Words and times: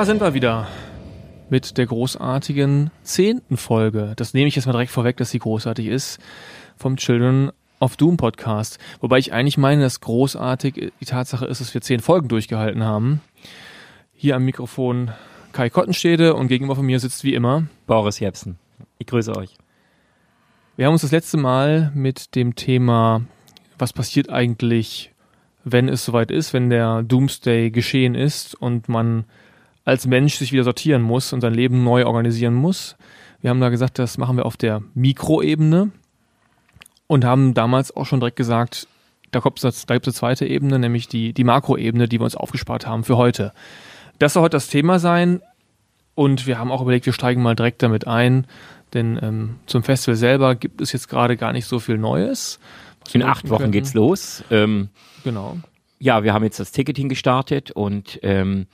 Da 0.00 0.06
sind 0.06 0.22
wir 0.22 0.32
wieder 0.32 0.66
mit 1.50 1.76
der 1.76 1.84
großartigen 1.84 2.90
zehnten 3.02 3.58
Folge. 3.58 4.14
Das 4.16 4.32
nehme 4.32 4.48
ich 4.48 4.56
jetzt 4.56 4.64
mal 4.64 4.72
direkt 4.72 4.92
vorweg, 4.92 5.18
dass 5.18 5.30
sie 5.30 5.38
großartig 5.38 5.88
ist, 5.88 6.18
vom 6.78 6.96
Children 6.96 7.52
of 7.80 7.98
Doom 7.98 8.16
Podcast. 8.16 8.78
Wobei 9.02 9.18
ich 9.18 9.34
eigentlich 9.34 9.58
meine, 9.58 9.82
dass 9.82 10.00
großartig 10.00 10.92
die 10.98 11.04
Tatsache 11.04 11.44
ist, 11.44 11.60
dass 11.60 11.74
wir 11.74 11.82
zehn 11.82 12.00
Folgen 12.00 12.28
durchgehalten 12.28 12.82
haben. 12.82 13.20
Hier 14.14 14.36
am 14.36 14.46
Mikrofon 14.46 15.10
Kai 15.52 15.68
Kottenstede 15.68 16.32
und 16.32 16.48
gegenüber 16.48 16.76
von 16.76 16.86
mir 16.86 16.98
sitzt 16.98 17.22
wie 17.22 17.34
immer 17.34 17.64
Boris 17.86 18.20
Jepsen. 18.20 18.58
Ich 18.96 19.06
grüße 19.06 19.36
euch. 19.36 19.54
Wir 20.76 20.86
haben 20.86 20.94
uns 20.94 21.02
das 21.02 21.12
letzte 21.12 21.36
Mal 21.36 21.92
mit 21.94 22.36
dem 22.36 22.54
Thema, 22.54 23.20
was 23.78 23.92
passiert 23.92 24.30
eigentlich, 24.30 25.12
wenn 25.64 25.90
es 25.90 26.06
soweit 26.06 26.30
ist, 26.30 26.54
wenn 26.54 26.70
der 26.70 27.02
Doomsday 27.02 27.70
geschehen 27.70 28.14
ist 28.14 28.54
und 28.54 28.88
man 28.88 29.26
als 29.84 30.06
Mensch 30.06 30.34
sich 30.36 30.52
wieder 30.52 30.64
sortieren 30.64 31.02
muss 31.02 31.32
und 31.32 31.40
sein 31.40 31.54
Leben 31.54 31.84
neu 31.84 32.06
organisieren 32.06 32.54
muss. 32.54 32.96
Wir 33.40 33.50
haben 33.50 33.60
da 33.60 33.70
gesagt, 33.70 33.98
das 33.98 34.18
machen 34.18 34.36
wir 34.36 34.46
auf 34.46 34.56
der 34.56 34.82
Mikroebene 34.94 35.90
und 37.06 37.24
haben 37.24 37.54
damals 37.54 37.96
auch 37.96 38.06
schon 38.06 38.20
direkt 38.20 38.36
gesagt, 38.36 38.86
da, 39.30 39.40
kommt 39.40 39.62
da 39.62 39.68
gibt 39.70 40.06
es 40.06 40.14
eine 40.14 40.14
zweite 40.14 40.46
Ebene, 40.46 40.78
nämlich 40.78 41.08
die, 41.08 41.32
die 41.32 41.44
Makroebene, 41.44 42.08
die 42.08 42.20
wir 42.20 42.24
uns 42.24 42.36
aufgespart 42.36 42.86
haben 42.86 43.04
für 43.04 43.16
heute. 43.16 43.52
Das 44.18 44.34
soll 44.34 44.42
heute 44.42 44.56
das 44.56 44.68
Thema 44.68 44.98
sein 44.98 45.40
und 46.14 46.46
wir 46.46 46.58
haben 46.58 46.70
auch 46.70 46.82
überlegt, 46.82 47.06
wir 47.06 47.12
steigen 47.12 47.42
mal 47.42 47.56
direkt 47.56 47.82
damit 47.82 48.06
ein, 48.06 48.46
denn 48.92 49.18
ähm, 49.22 49.56
zum 49.66 49.82
Festival 49.82 50.16
selber 50.16 50.54
gibt 50.54 50.80
es 50.80 50.92
jetzt 50.92 51.08
gerade 51.08 51.36
gar 51.36 51.52
nicht 51.52 51.66
so 51.66 51.78
viel 51.78 51.96
Neues. 51.96 52.58
In 53.12 53.22
acht 53.22 53.48
Wochen 53.48 53.62
können. 53.62 53.72
geht's 53.72 53.94
los. 53.94 54.44
Ähm, 54.50 54.90
genau. 55.24 55.56
Ja, 55.98 56.22
wir 56.22 56.34
haben 56.34 56.44
jetzt 56.44 56.60
das 56.60 56.72
Ticketing 56.72 57.08
gestartet 57.08 57.70
und 57.70 58.20
ähm, 58.22 58.66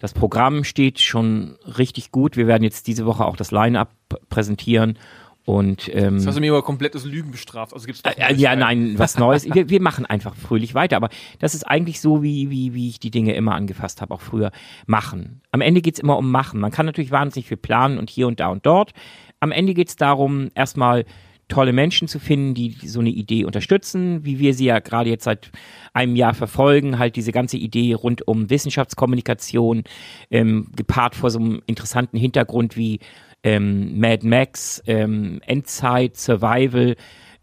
das 0.00 0.14
Programm 0.14 0.64
steht 0.64 0.98
schon 0.98 1.56
richtig 1.78 2.10
gut. 2.10 2.36
Wir 2.36 2.46
werden 2.46 2.64
jetzt 2.64 2.86
diese 2.86 3.06
Woche 3.06 3.24
auch 3.24 3.36
das 3.36 3.52
Line-up 3.52 3.90
präsentieren. 4.28 4.98
Und, 5.44 5.90
ähm, 5.94 6.16
das 6.16 6.26
hast 6.26 6.36
du 6.36 6.40
mir 6.40 6.52
aber 6.52 6.62
komplettes 6.62 7.04
Lügen 7.04 7.30
bestraft. 7.30 7.72
Also 7.72 7.86
gibt's 7.86 8.02
äh, 8.02 8.12
äh 8.16 8.34
ja, 8.34 8.56
nein, 8.56 8.98
was 8.98 9.18
Neues. 9.18 9.44
wir, 9.52 9.68
wir 9.68 9.80
machen 9.80 10.06
einfach 10.06 10.34
fröhlich 10.34 10.74
weiter. 10.74 10.96
Aber 10.96 11.10
das 11.38 11.54
ist 11.54 11.64
eigentlich 11.64 12.00
so, 12.00 12.22
wie, 12.22 12.50
wie, 12.50 12.74
wie 12.74 12.88
ich 12.88 12.98
die 12.98 13.10
Dinge 13.10 13.34
immer 13.34 13.54
angefasst 13.54 14.00
habe, 14.00 14.14
auch 14.14 14.20
früher. 14.20 14.52
Machen. 14.86 15.42
Am 15.50 15.60
Ende 15.60 15.82
geht's 15.82 15.98
immer 15.98 16.16
um 16.18 16.30
Machen. 16.30 16.60
Man 16.60 16.70
kann 16.70 16.86
natürlich 16.86 17.10
wahnsinnig 17.10 17.48
viel 17.48 17.56
planen 17.56 17.98
und 17.98 18.10
hier 18.10 18.26
und 18.26 18.40
da 18.40 18.48
und 18.48 18.64
dort. 18.64 18.92
Am 19.38 19.52
Ende 19.52 19.74
geht's 19.74 19.96
darum, 19.96 20.50
erstmal 20.54 21.04
tolle 21.50 21.72
Menschen 21.74 22.08
zu 22.08 22.18
finden, 22.18 22.54
die 22.54 22.76
so 22.86 23.00
eine 23.00 23.10
Idee 23.10 23.44
unterstützen, 23.44 24.24
wie 24.24 24.38
wir 24.38 24.54
sie 24.54 24.64
ja 24.66 24.78
gerade 24.78 25.10
jetzt 25.10 25.24
seit 25.24 25.50
einem 25.92 26.16
Jahr 26.16 26.32
verfolgen, 26.32 26.98
halt 26.98 27.16
diese 27.16 27.32
ganze 27.32 27.58
Idee 27.58 27.92
rund 27.92 28.26
um 28.26 28.48
Wissenschaftskommunikation, 28.48 29.84
ähm, 30.30 30.68
gepaart 30.74 31.14
vor 31.14 31.30
so 31.30 31.38
einem 31.38 31.62
interessanten 31.66 32.16
Hintergrund 32.16 32.76
wie 32.76 33.00
ähm, 33.42 33.98
Mad 33.98 34.26
Max, 34.26 34.82
ähm, 34.86 35.40
Endzeit, 35.46 36.16
Survival, 36.16 36.96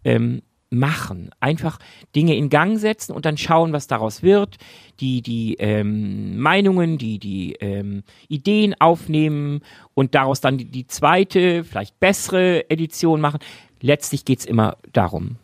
ähm, 0.04 0.42
machen. 0.70 1.30
Einfach 1.40 1.80
Dinge 2.16 2.36
in 2.36 2.50
Gang 2.50 2.78
setzen 2.78 3.14
und 3.14 3.26
dann 3.26 3.38
schauen, 3.38 3.74
was 3.74 3.88
daraus 3.88 4.22
wird. 4.24 4.58
Die, 5.00 5.22
die 5.22 5.56
ähm, 5.60 6.38
Meinungen, 6.40 6.98
die, 6.98 7.20
die 7.20 7.54
ähm, 7.60 8.04
Ideen 8.28 8.76
aufnehmen 8.80 9.62
und 9.94 10.16
daraus 10.16 10.42
dann 10.42 10.58
die, 10.58 10.66
die 10.66 10.88
zweite, 10.88 11.64
vielleicht 11.64 12.00
bessere 12.00 12.70
Edition 12.70 13.22
machen 13.22 13.40
letztlich 13.82 14.26
geht 14.26 14.40
es 14.40 14.46
immer 14.46 14.78
darum. 14.94 15.38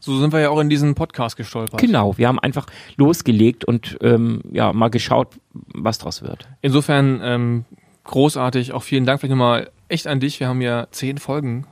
So 0.00 0.18
sind 0.18 0.32
wir 0.34 0.40
ja 0.40 0.50
auch 0.50 0.60
in 0.60 0.68
diesen 0.68 0.94
Podcast 0.94 1.36
gestolpert. 1.36 1.80
Genau, 1.80 2.18
wir 2.18 2.28
haben 2.28 2.38
einfach 2.38 2.66
losgelegt 2.96 3.64
und 3.64 3.96
ähm, 4.02 4.42
ja 4.52 4.72
mal 4.74 4.90
geschaut, 4.90 5.28
was 5.52 5.96
draus 5.96 6.20
wird. 6.20 6.46
Insofern 6.60 7.20
ähm, 7.22 7.64
großartig, 8.04 8.72
auch 8.72 8.82
vielen 8.82 9.06
Dank 9.06 9.20
vielleicht 9.20 9.30
nochmal 9.30 9.70
echt 9.88 10.06
an 10.06 10.20
dich. 10.20 10.40
Wir 10.40 10.48
haben 10.48 10.60
ja 10.60 10.88
zehn 10.90 11.16
Folgen 11.16 11.66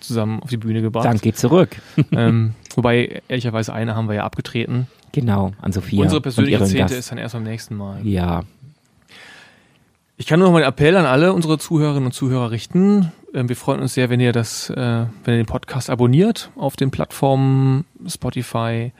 zusammen 0.00 0.42
auf 0.42 0.48
die 0.48 0.56
Bühne 0.56 0.80
gebracht. 0.80 1.04
Dank 1.04 1.20
geht 1.20 1.36
zurück. 1.36 1.76
ähm, 2.12 2.54
wobei, 2.74 3.22
ehrlicherweise 3.28 3.74
eine 3.74 3.94
haben 3.94 4.08
wir 4.08 4.14
ja 4.14 4.24
abgetreten. 4.24 4.86
Genau, 5.12 5.52
an 5.60 5.72
Sophia. 5.72 6.02
Unsere 6.02 6.20
persönliche 6.20 6.64
zehnte 6.64 6.94
ist 6.94 7.10
dann 7.10 7.18
erst 7.18 7.34
beim 7.34 7.42
nächsten 7.42 7.76
Mal. 7.76 8.06
Ja. 8.06 8.42
Ich 10.18 10.26
kann 10.26 10.38
nur 10.38 10.48
noch 10.48 10.52
mal 10.52 10.62
einen 10.62 10.68
Appell 10.68 10.96
an 10.96 11.04
alle 11.04 11.32
unsere 11.32 11.58
Zuhörerinnen 11.58 12.06
und 12.06 12.12
Zuhörer 12.12 12.50
richten. 12.50 13.12
Ähm, 13.36 13.50
wir 13.50 13.56
freuen 13.56 13.80
uns 13.80 13.94
sehr, 13.94 14.08
wenn 14.08 14.18
ihr 14.18 14.32
das, 14.32 14.70
äh, 14.70 14.76
wenn 14.76 15.34
ihr 15.34 15.42
den 15.42 15.46
Podcast 15.46 15.90
abonniert 15.90 16.50
auf 16.56 16.74
den 16.74 16.90
Plattformen 16.90 17.84
Spotify. 18.06 18.92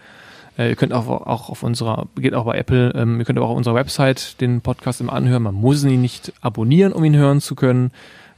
Äh, 0.59 0.69
ihr 0.69 0.77
könnt 0.77 0.93
auch, 0.93 1.09
auch 1.09 1.49
auf 1.49 1.63
unserer, 1.63 2.07
geht 2.17 2.35
auch 2.35 2.45
bei 2.45 2.59
Apple, 2.59 2.93
ähm, 2.95 3.19
ihr 3.19 3.25
könnt 3.25 3.39
auch 3.39 3.49
auf 3.49 3.57
unserer 3.57 3.75
Website 3.75 4.41
den 4.43 4.61
Podcast 4.61 5.01
immer 5.01 5.15
anhören. 5.15 5.43
Man 5.43 5.55
muss 5.55 5.83
ihn 5.85 6.03
nicht 6.03 6.35
abonnieren, 6.43 6.93
um 6.93 7.03
ihn 7.03 7.17
hören 7.17 7.41
zu 7.41 7.55
können. 7.55 7.91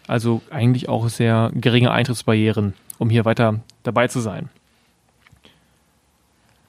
Also 0.06 0.41
eigentlich 0.50 0.88
auch 0.88 1.08
sehr 1.08 1.50
geringe 1.54 1.91
Eintrittsbarrieren, 1.91 2.75
um 2.98 3.10
hier 3.10 3.25
weiter 3.25 3.60
dabei 3.82 4.06
zu 4.06 4.20
sein. 4.20 4.48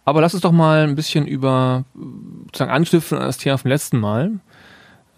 Aber 0.06 0.22
lass 0.22 0.34
uns 0.34 0.41
doch 0.41 0.51
mal 0.51 0.88
ein 0.88 0.95
bisschen 0.95 1.28
über 1.28 1.85
sozusagen 2.47 2.72
anstiften 2.72 3.19
an 3.19 3.25
das 3.25 3.38
Thema 3.38 3.57
vom 3.59 3.69
letzten 3.69 4.00
Mal. 4.00 4.31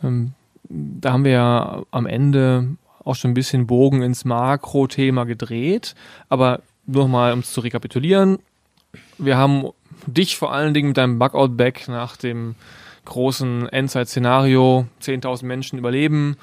Ähm, 0.04 0.34
da 0.68 1.14
haben 1.14 1.24
wir 1.24 1.32
ja 1.32 1.84
am 1.92 2.06
Ende 2.06 2.76
auch 3.04 3.16
schon 3.16 3.32
ein 3.32 3.36
bisschen 3.36 3.68
Bogen 3.68 4.02
ins 4.02 4.26
Makro-Thema 4.26 5.26
gedreht. 5.26 5.96
Aber 6.30 6.62
nur 6.86 7.08
mal, 7.08 7.34
um 7.34 7.40
es 7.40 7.54
zu 7.54 7.62
rekapitulieren. 7.62 8.40
Wir 9.18 9.38
haben 9.38 9.70
dich 10.08 10.38
vor 10.38 10.54
allen 10.54 10.74
Dingen 10.74 10.90
mit 10.90 10.98
deinem 10.98 11.20
Bugout-Back 11.20 11.88
nach 11.88 12.18
dem 12.18 12.56
großen 13.06 13.70
Endzeit-Szenario, 13.70 14.88
10.000 15.02 15.46
Menschen 15.46 15.80
überleben, 15.80 16.38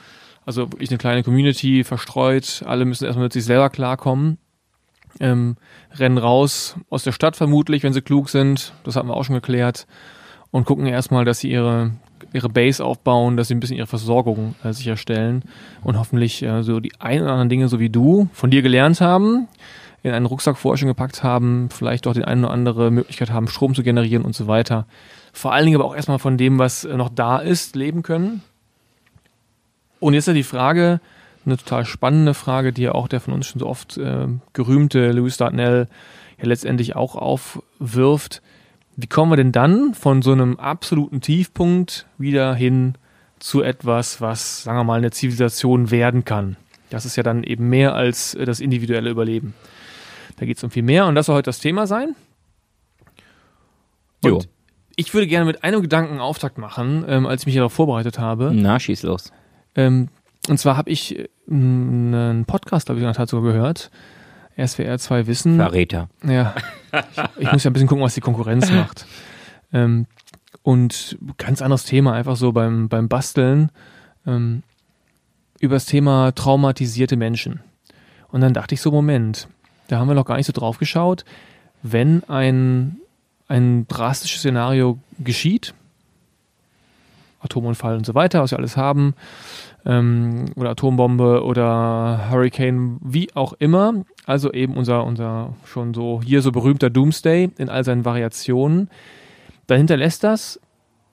also 0.45 0.73
wirklich 0.73 0.91
eine 0.91 0.99
kleine 0.99 1.23
Community 1.23 1.85
verstreut, 1.85 2.63
alle 2.67 2.85
müssen 2.85 3.05
erstmal 3.05 3.27
mit 3.27 3.33
sich 3.33 3.45
selber 3.45 3.71
klarkommen, 3.71 4.39
ähm, 5.21 5.57
rennen 5.95 6.19
raus 6.19 6.77
aus 6.91 7.05
der 7.05 7.13
Stadt 7.13 7.37
vermutlich, 7.37 7.83
wenn 7.83 7.93
sie 7.93 8.03
klug 8.03 8.29
sind, 8.29 8.73
das 8.85 8.97
hatten 8.97 9.09
wir 9.09 9.17
auch 9.17 9.25
schon 9.25 9.35
geklärt, 9.35 9.87
und 10.51 10.65
gucken 10.65 10.87
erstmal, 10.87 11.25
dass 11.25 11.41
sie 11.41 11.51
ihre 11.51 11.93
ihre 12.33 12.49
Base 12.49 12.85
aufbauen, 12.85 13.37
dass 13.37 13.49
sie 13.49 13.55
ein 13.55 13.61
bisschen 13.61 13.77
ihre 13.77 13.87
Versorgung 13.87 14.55
äh, 14.65 14.73
sicherstellen 14.73 15.43
und 15.83 15.99
hoffentlich 15.99 16.43
äh, 16.43 16.63
so 16.63 16.81
die 16.81 16.93
ein 16.99 17.23
oder 17.23 17.33
anderen 17.33 17.49
Dinge, 17.49 17.69
so 17.69 17.81
wie 17.81 17.91
du, 17.91 18.29
von 18.33 18.51
dir 18.51 18.63
gelernt 18.63 19.01
haben, 19.01 19.49
in 20.03 20.13
einen 20.13 20.27
Rucksack 20.27 20.57
vorher 20.57 20.79
schon 20.79 20.89
gepackt 20.89 21.23
haben, 21.23 21.69
vielleicht 21.71 22.07
auch 22.07 22.15
die 22.15 22.25
eine 22.25 22.47
oder 22.47 22.53
andere 22.53 22.91
Möglichkeit 22.91 23.31
haben, 23.31 23.49
Strom 23.49 23.75
zu 23.75 23.83
generieren 23.83 24.25
und 24.25 24.35
so 24.35 24.47
weiter. 24.47 24.87
Vor 25.33 25.53
allen 25.53 25.67
Dingen 25.67 25.77
aber 25.77 25.87
auch 25.87 25.97
erstmal 25.97 26.19
von 26.19 26.37
dem, 26.37 26.59
was 26.59 26.85
äh, 26.85 26.97
noch 26.97 27.09
da 27.09 27.39
ist, 27.39 27.77
leben 27.77 28.03
können. 28.03 28.43
Und 30.01 30.15
jetzt 30.15 30.29
ja 30.29 30.35
die 30.35 30.43
Frage, 30.45 31.01
eine 31.45 31.57
total 31.57 31.85
spannende 31.85 32.35
Frage, 32.35 32.73
die 32.73 32.83
ja 32.83 32.93
auch 32.93 33.09
der 33.09 33.21
von 33.21 33.35
uns 33.35 33.47
schon 33.47 33.59
so 33.59 33.67
oft 33.67 33.97
äh, 33.97 34.27
gerühmte 34.53 35.13
Louis 35.13 35.37
Dartnell 35.37 35.89
ja 36.39 36.47
letztendlich 36.47 36.95
auch 36.95 37.17
aufwirft 37.17 38.43
wie 39.01 39.07
kommen 39.07 39.31
wir 39.31 39.37
denn 39.37 39.53
dann 39.53 39.95
von 39.95 40.23
so 40.23 40.33
einem 40.33 40.57
absoluten 40.59 41.21
Tiefpunkt 41.21 42.07
wieder 42.19 42.53
hin 42.53 42.95
zu 43.39 43.63
etwas, 43.63 44.21
was, 44.21 44.65
sagen 44.65 44.77
wir 44.77 44.83
mal, 44.83 44.99
eine 44.99 45.13
Zivilisation 45.13 45.93
werden 45.93 46.25
kann? 46.25 46.57
Das 46.91 47.07
ist 47.07 47.15
ja 47.15 47.23
dann 47.23 47.45
eben 47.45 47.69
mehr 47.69 47.95
als 47.95 48.35
äh, 48.35 48.45
das 48.45 48.59
individuelle 48.59 49.09
Überleben. 49.09 49.55
Da 50.37 50.47
geht 50.47 50.57
es 50.57 50.65
um 50.65 50.73
viel 50.73 50.83
mehr 50.83 51.07
und 51.07 51.15
das 51.15 51.27
soll 51.27 51.37
heute 51.37 51.47
das 51.47 51.61
Thema 51.61 51.87
sein. 51.87 52.17
Und 54.25 54.31
jo. 54.31 54.41
ich 54.97 55.15
würde 55.15 55.29
gerne 55.29 55.45
mit 55.45 55.63
einem 55.63 55.81
Gedanken 55.81 56.19
Auftakt 56.19 56.59
machen, 56.59 57.05
ähm, 57.07 57.25
als 57.25 57.43
ich 57.43 57.47
mich 57.47 57.55
darauf 57.55 57.73
vorbereitet 57.73 58.19
habe. 58.19 58.51
Na, 58.53 58.81
schieß 58.81 59.05
los. 59.05 59.31
Ähm, 59.77 60.09
und 60.49 60.59
zwar 60.59 60.77
habe 60.77 60.91
ich 60.91 61.17
äh, 61.17 61.29
einen 61.49 62.47
Podcast, 62.47 62.87
glaube 62.87 62.99
ich, 62.99 63.05
in 63.05 63.09
der 63.09 63.15
Tat 63.15 63.29
sogar 63.29 63.53
gehört, 63.53 63.93
SWR 64.65 64.99
2 64.99 65.27
Wissen. 65.27 65.57
Verräter. 65.57 66.09
Ja. 66.27 66.55
Ich, 67.37 67.45
ich, 67.45 67.53
muss 67.53 67.65
ja 67.65 67.71
ein 67.71 67.75
bisschen 67.75 67.89
gucken, 67.89 68.05
was 68.05 68.15
die 68.15 68.21
Konkurrenz 68.21 68.71
macht. 68.71 69.07
Ähm, 69.73 70.07
und 70.63 71.19
ganz 71.37 71.63
anderes 71.63 71.85
Thema, 71.85 72.15
einfach 72.15 72.37
so 72.37 72.53
beim, 72.53 72.89
beim 72.89 73.09
Basteln, 73.09 73.71
ähm, 74.27 74.63
über 75.61 75.77
das 75.77 75.87
Thema 75.87 76.33
traumatisierte 76.33 77.17
Menschen. 77.17 77.61
Und 78.31 78.41
dann 78.41 78.55
dachte 78.55 78.75
ich 78.75 78.81
so, 78.81 78.91
Moment, 78.91 79.49
da 79.89 79.99
haben 79.99 80.09
wir 80.09 80.15
noch 80.15 80.27
gar 80.27 80.37
nicht 80.37 80.47
so 80.47 80.53
drauf 80.53 80.79
geschaut, 80.79 81.25
wenn 81.83 82.23
ein, 82.25 82.97
ein 83.49 83.87
drastisches 83.89 84.41
Szenario 84.41 84.99
geschieht, 85.19 85.75
Atomunfall 87.41 87.97
und 87.97 88.05
so 88.05 88.15
weiter, 88.15 88.43
was 88.43 88.51
wir 88.51 88.59
alles 88.59 88.77
haben, 88.77 89.15
ähm, 89.87 90.47
oder 90.57 90.71
Atombombe 90.71 91.45
oder 91.45 92.29
Hurricane, 92.31 92.99
wie 93.01 93.35
auch 93.35 93.53
immer. 93.55 94.05
Also 94.29 94.53
eben 94.53 94.75
unser, 94.75 95.07
unser 95.07 95.55
schon 95.65 95.95
so 95.95 96.21
hier 96.23 96.43
so 96.43 96.53
berühmter 96.53 96.91
Doomsday 96.91 97.49
in 97.57 97.71
all 97.71 97.83
seinen 97.83 98.05
Variationen. 98.05 98.91
Dann 99.69 99.79
hinterlässt 99.79 100.23
das 100.23 100.61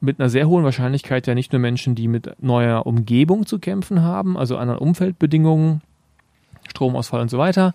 mit 0.01 0.19
einer 0.19 0.27
sehr 0.27 0.49
hohen 0.49 0.65
Wahrscheinlichkeit 0.65 1.25
ja 1.25 1.33
nicht 1.33 1.53
nur 1.53 1.61
Menschen, 1.61 1.95
die 1.95 2.09
mit 2.09 2.35
neuer 2.43 2.85
Umgebung 2.85 3.45
zu 3.45 3.57
kämpfen 3.57 4.01
haben, 4.01 4.37
also 4.37 4.57
anderen 4.57 4.81
Umfeldbedingungen, 4.81 5.81
Stromausfall 6.67 7.21
und 7.21 7.29
so 7.29 7.37
weiter, 7.37 7.73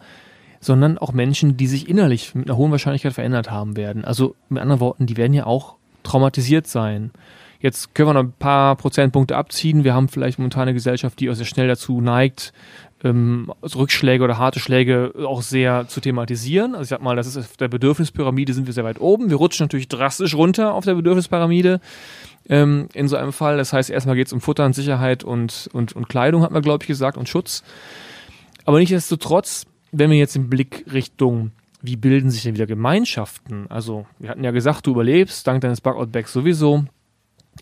sondern 0.60 0.98
auch 0.98 1.14
Menschen, 1.14 1.56
die 1.56 1.68
sich 1.68 1.88
innerlich 1.88 2.34
mit 2.34 2.46
einer 2.46 2.58
hohen 2.58 2.70
Wahrscheinlichkeit 2.70 3.14
verändert 3.14 3.50
haben 3.50 3.78
werden. 3.78 4.04
Also 4.04 4.36
mit 4.50 4.60
anderen 4.60 4.80
Worten, 4.80 5.06
die 5.06 5.16
werden 5.16 5.32
ja 5.32 5.46
auch 5.46 5.76
traumatisiert 6.02 6.66
sein. 6.66 7.12
Jetzt 7.60 7.94
können 7.94 8.10
wir 8.10 8.14
noch 8.14 8.24
ein 8.24 8.32
paar 8.38 8.76
Prozentpunkte 8.76 9.38
abziehen. 9.38 9.84
Wir 9.84 9.94
haben 9.94 10.08
vielleicht 10.08 10.38
momentan 10.38 10.62
eine 10.62 10.74
Gesellschaft, 10.74 11.18
die 11.18 11.30
auch 11.30 11.34
sehr 11.34 11.46
schnell 11.46 11.68
dazu 11.68 12.02
neigt, 12.02 12.52
ähm, 13.02 13.52
Rückschläge 13.62 14.22
oder 14.22 14.38
harte 14.38 14.60
Schläge 14.60 15.12
auch 15.26 15.42
sehr 15.42 15.88
zu 15.88 16.00
thematisieren. 16.00 16.74
Also 16.74 16.82
ich 16.82 16.88
sag 16.88 17.02
mal, 17.02 17.16
das 17.16 17.26
ist 17.26 17.36
auf 17.36 17.56
der 17.56 17.68
Bedürfnispyramide 17.68 18.52
sind 18.52 18.66
wir 18.66 18.74
sehr 18.74 18.84
weit 18.84 19.00
oben. 19.00 19.30
Wir 19.30 19.36
rutschen 19.36 19.64
natürlich 19.64 19.88
drastisch 19.88 20.34
runter 20.34 20.74
auf 20.74 20.84
der 20.84 20.94
Bedürfnispyramide 20.94 21.80
ähm, 22.48 22.88
in 22.92 23.08
so 23.08 23.16
einem 23.16 23.32
Fall. 23.32 23.56
Das 23.56 23.72
heißt, 23.72 23.90
erstmal 23.90 24.16
geht 24.16 24.26
es 24.26 24.32
um 24.32 24.40
Futter 24.40 24.66
und 24.66 24.74
Sicherheit 24.74 25.24
und, 25.24 25.70
und, 25.72 25.94
und 25.94 26.08
Kleidung, 26.08 26.42
hat 26.42 26.50
man, 26.50 26.62
glaube 26.62 26.84
ich, 26.84 26.88
gesagt, 26.88 27.16
und 27.16 27.28
Schutz. 27.28 27.62
Aber 28.64 28.78
nichtsdestotrotz, 28.78 29.66
wenn 29.92 30.10
wir 30.10 30.18
jetzt 30.18 30.34
den 30.34 30.50
Blick 30.50 30.84
Richtung 30.92 31.52
wie 31.82 31.96
bilden 31.96 32.30
sich 32.30 32.42
denn 32.42 32.54
wieder 32.54 32.66
Gemeinschaften? 32.66 33.66
Also, 33.68 34.06
wir 34.18 34.30
hatten 34.30 34.44
ja 34.44 34.50
gesagt, 34.50 34.86
du 34.86 34.90
überlebst, 34.90 35.46
dank 35.46 35.62
deines 35.62 35.80
Bugout-Bags 35.80 36.32
sowieso. 36.32 36.84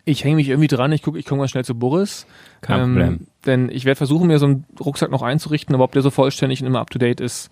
Ich 0.04 0.24
hänge 0.24 0.36
mich 0.36 0.48
irgendwie 0.48 0.68
dran, 0.68 0.92
ich 0.92 1.02
gucke, 1.02 1.18
ich 1.18 1.26
komme 1.26 1.42
mal 1.42 1.48
schnell 1.48 1.64
zu 1.64 1.74
Boris. 1.74 2.26
Kein 2.60 2.80
ähm, 2.80 2.86
Problem. 2.86 3.26
Denn 3.48 3.70
ich 3.70 3.84
werde 3.84 3.96
versuchen, 3.96 4.28
mir 4.28 4.38
so 4.38 4.46
einen 4.46 4.64
Rucksack 4.78 5.10
noch 5.10 5.22
einzurichten, 5.22 5.74
aber 5.74 5.84
ob 5.84 5.92
der 5.92 6.02
so 6.02 6.10
vollständig 6.10 6.60
und 6.60 6.66
immer 6.66 6.80
up-to-date 6.80 7.20
ist, 7.20 7.50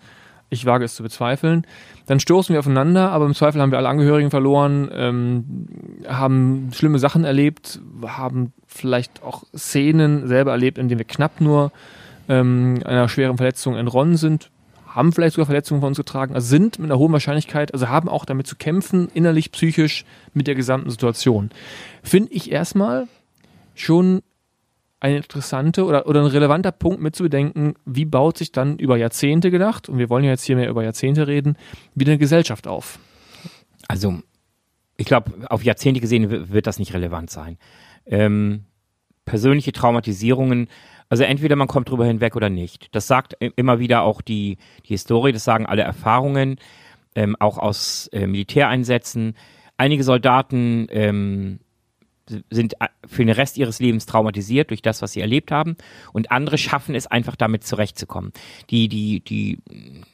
ich 0.49 0.65
wage 0.65 0.85
es 0.85 0.95
zu 0.95 1.03
bezweifeln. 1.03 1.65
Dann 2.05 2.19
stoßen 2.19 2.53
wir 2.53 2.59
aufeinander, 2.59 3.11
aber 3.11 3.25
im 3.25 3.33
Zweifel 3.33 3.59
haben 3.59 3.71
wir 3.71 3.79
alle 3.79 3.89
Angehörigen 3.89 4.29
verloren, 4.29 4.89
ähm, 4.93 5.67
haben 6.07 6.69
schlimme 6.73 6.99
Sachen 6.99 7.25
erlebt, 7.25 7.81
haben 8.05 8.53
vielleicht 8.65 9.23
auch 9.23 9.43
Szenen 9.55 10.27
selber 10.27 10.51
erlebt, 10.51 10.77
in 10.77 10.87
denen 10.87 10.99
wir 10.99 11.05
knapp 11.05 11.41
nur 11.41 11.73
ähm, 12.29 12.79
einer 12.85 13.09
schweren 13.09 13.35
Verletzung 13.35 13.75
entronnen 13.75 14.15
sind 14.15 14.51
haben 14.97 15.13
vielleicht 15.13 15.35
sogar 15.35 15.45
Verletzungen 15.45 15.79
von 15.79 15.89
uns 15.89 15.97
getragen, 15.97 16.33
also 16.33 16.47
sind 16.47 16.79
mit 16.79 16.89
einer 16.89 16.97
hohen 16.97 17.13
Wahrscheinlichkeit, 17.13 17.71
also 17.71 17.87
haben 17.87 18.09
auch 18.09 18.25
damit 18.25 18.47
zu 18.47 18.55
kämpfen, 18.55 19.09
innerlich, 19.13 19.51
psychisch 19.51 20.05
mit 20.33 20.47
der 20.47 20.55
gesamten 20.55 20.89
Situation. 20.89 21.51
Finde 22.01 22.33
ich 22.33 22.51
erstmal 22.51 23.07
schon 23.75 24.23
eine 24.99 25.17
interessante 25.17 25.85
oder, 25.85 26.07
oder 26.07 26.21
ein 26.21 26.27
relevanter 26.27 26.71
Punkt 26.71 27.01
mitzubedenken, 27.01 27.75
wie 27.85 28.05
baut 28.05 28.37
sich 28.37 28.51
dann 28.51 28.79
über 28.79 28.97
Jahrzehnte 28.97 29.51
gedacht, 29.51 29.89
und 29.89 29.97
wir 29.97 30.09
wollen 30.09 30.23
ja 30.23 30.31
jetzt 30.31 30.43
hier 30.43 30.55
mehr 30.55 30.69
über 30.69 30.83
Jahrzehnte 30.83 31.27
reden, 31.27 31.57
wieder 31.93 32.11
eine 32.11 32.19
Gesellschaft 32.19 32.67
auf? 32.67 32.99
Also, 33.87 34.19
ich 34.97 35.05
glaube, 35.05 35.31
auf 35.49 35.63
Jahrzehnte 35.63 36.01
gesehen 36.01 36.49
wird 36.51 36.67
das 36.67 36.79
nicht 36.79 36.93
relevant 36.93 37.29
sein. 37.29 37.57
Ähm, 38.05 38.65
persönliche 39.25 39.71
Traumatisierungen 39.71 40.67
also 41.09 41.23
entweder 41.23 41.55
man 41.55 41.67
kommt 41.67 41.89
drüber 41.89 42.05
hinweg 42.05 42.35
oder 42.35 42.49
nicht. 42.49 42.93
Das 42.93 43.07
sagt 43.07 43.35
immer 43.39 43.79
wieder 43.79 44.01
auch 44.01 44.21
die, 44.21 44.57
die 44.85 44.89
Historie, 44.89 45.31
das 45.31 45.43
sagen 45.43 45.65
alle 45.65 45.83
Erfahrungen, 45.83 46.57
ähm, 47.15 47.35
auch 47.39 47.57
aus 47.57 48.07
äh, 48.07 48.27
Militäreinsätzen. 48.27 49.35
Einige 49.77 50.03
Soldaten 50.03 50.87
ähm, 50.89 51.59
sind 52.49 52.73
äh, 52.81 52.87
für 53.05 53.23
den 53.23 53.33
Rest 53.33 53.57
ihres 53.57 53.79
Lebens 53.79 54.05
traumatisiert 54.05 54.69
durch 54.69 54.81
das, 54.81 55.01
was 55.01 55.13
sie 55.13 55.21
erlebt 55.21 55.51
haben. 55.51 55.75
Und 56.13 56.31
andere 56.31 56.57
schaffen 56.57 56.95
es 56.95 57.07
einfach 57.07 57.35
damit 57.35 57.63
zurechtzukommen. 57.63 58.31
Die, 58.69 58.87
die, 58.87 59.21
die 59.21 59.59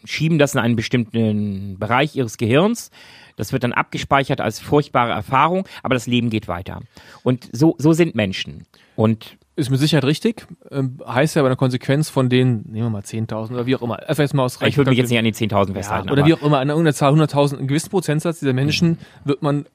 schieben 0.05 0.39
das 0.39 0.53
in 0.53 0.59
einen 0.59 0.75
bestimmten 0.75 1.77
Bereich 1.79 2.15
ihres 2.15 2.37
Gehirns. 2.37 2.91
Das 3.35 3.51
wird 3.51 3.63
dann 3.63 3.73
abgespeichert 3.73 4.41
als 4.41 4.59
furchtbare 4.59 5.11
Erfahrung, 5.11 5.67
aber 5.81 5.95
das 5.95 6.07
Leben 6.07 6.29
geht 6.29 6.47
weiter. 6.47 6.81
Und 7.23 7.49
so, 7.51 7.75
so 7.79 7.93
sind 7.93 8.15
Menschen. 8.15 8.65
Und 8.95 9.37
ist 9.55 9.69
mit 9.69 9.79
Sicherheit 9.79 10.05
richtig. 10.05 10.47
Ähm, 10.71 10.97
heißt 11.05 11.35
ja 11.35 11.41
aber 11.41 11.49
eine 11.49 11.55
Konsequenz 11.55 12.09
von 12.09 12.29
denen, 12.29 12.63
nehmen 12.71 12.87
wir 12.87 12.89
mal 12.89 13.01
10.000 13.01 13.53
oder 13.53 13.65
wie 13.65 13.75
auch 13.75 13.81
immer. 13.83 13.99
Jetzt 14.07 14.33
mal 14.33 14.43
aus 14.43 14.59
Ich 14.61 14.77
würde 14.77 14.89
mich 14.89 14.97
jetzt 14.97 15.09
nicht 15.09 15.19
an 15.19 15.25
die 15.25 15.33
10.000 15.33 15.73
festhalten. 15.73 16.07
Ja, 16.07 16.13
oder 16.13 16.25
wie 16.25 16.33
auch 16.33 16.41
immer, 16.41 16.59
an 16.59 16.69
irgendeiner 16.69 16.95
Zahl, 16.95 17.13
100.000, 17.13 17.59
einen 17.59 17.67
gewissen 17.67 17.89
Prozentsatz 17.89 18.39
dieser 18.39 18.53
Menschen 18.53 18.89
mhm. 18.89 18.97
wird 19.25 19.41
man 19.43 19.65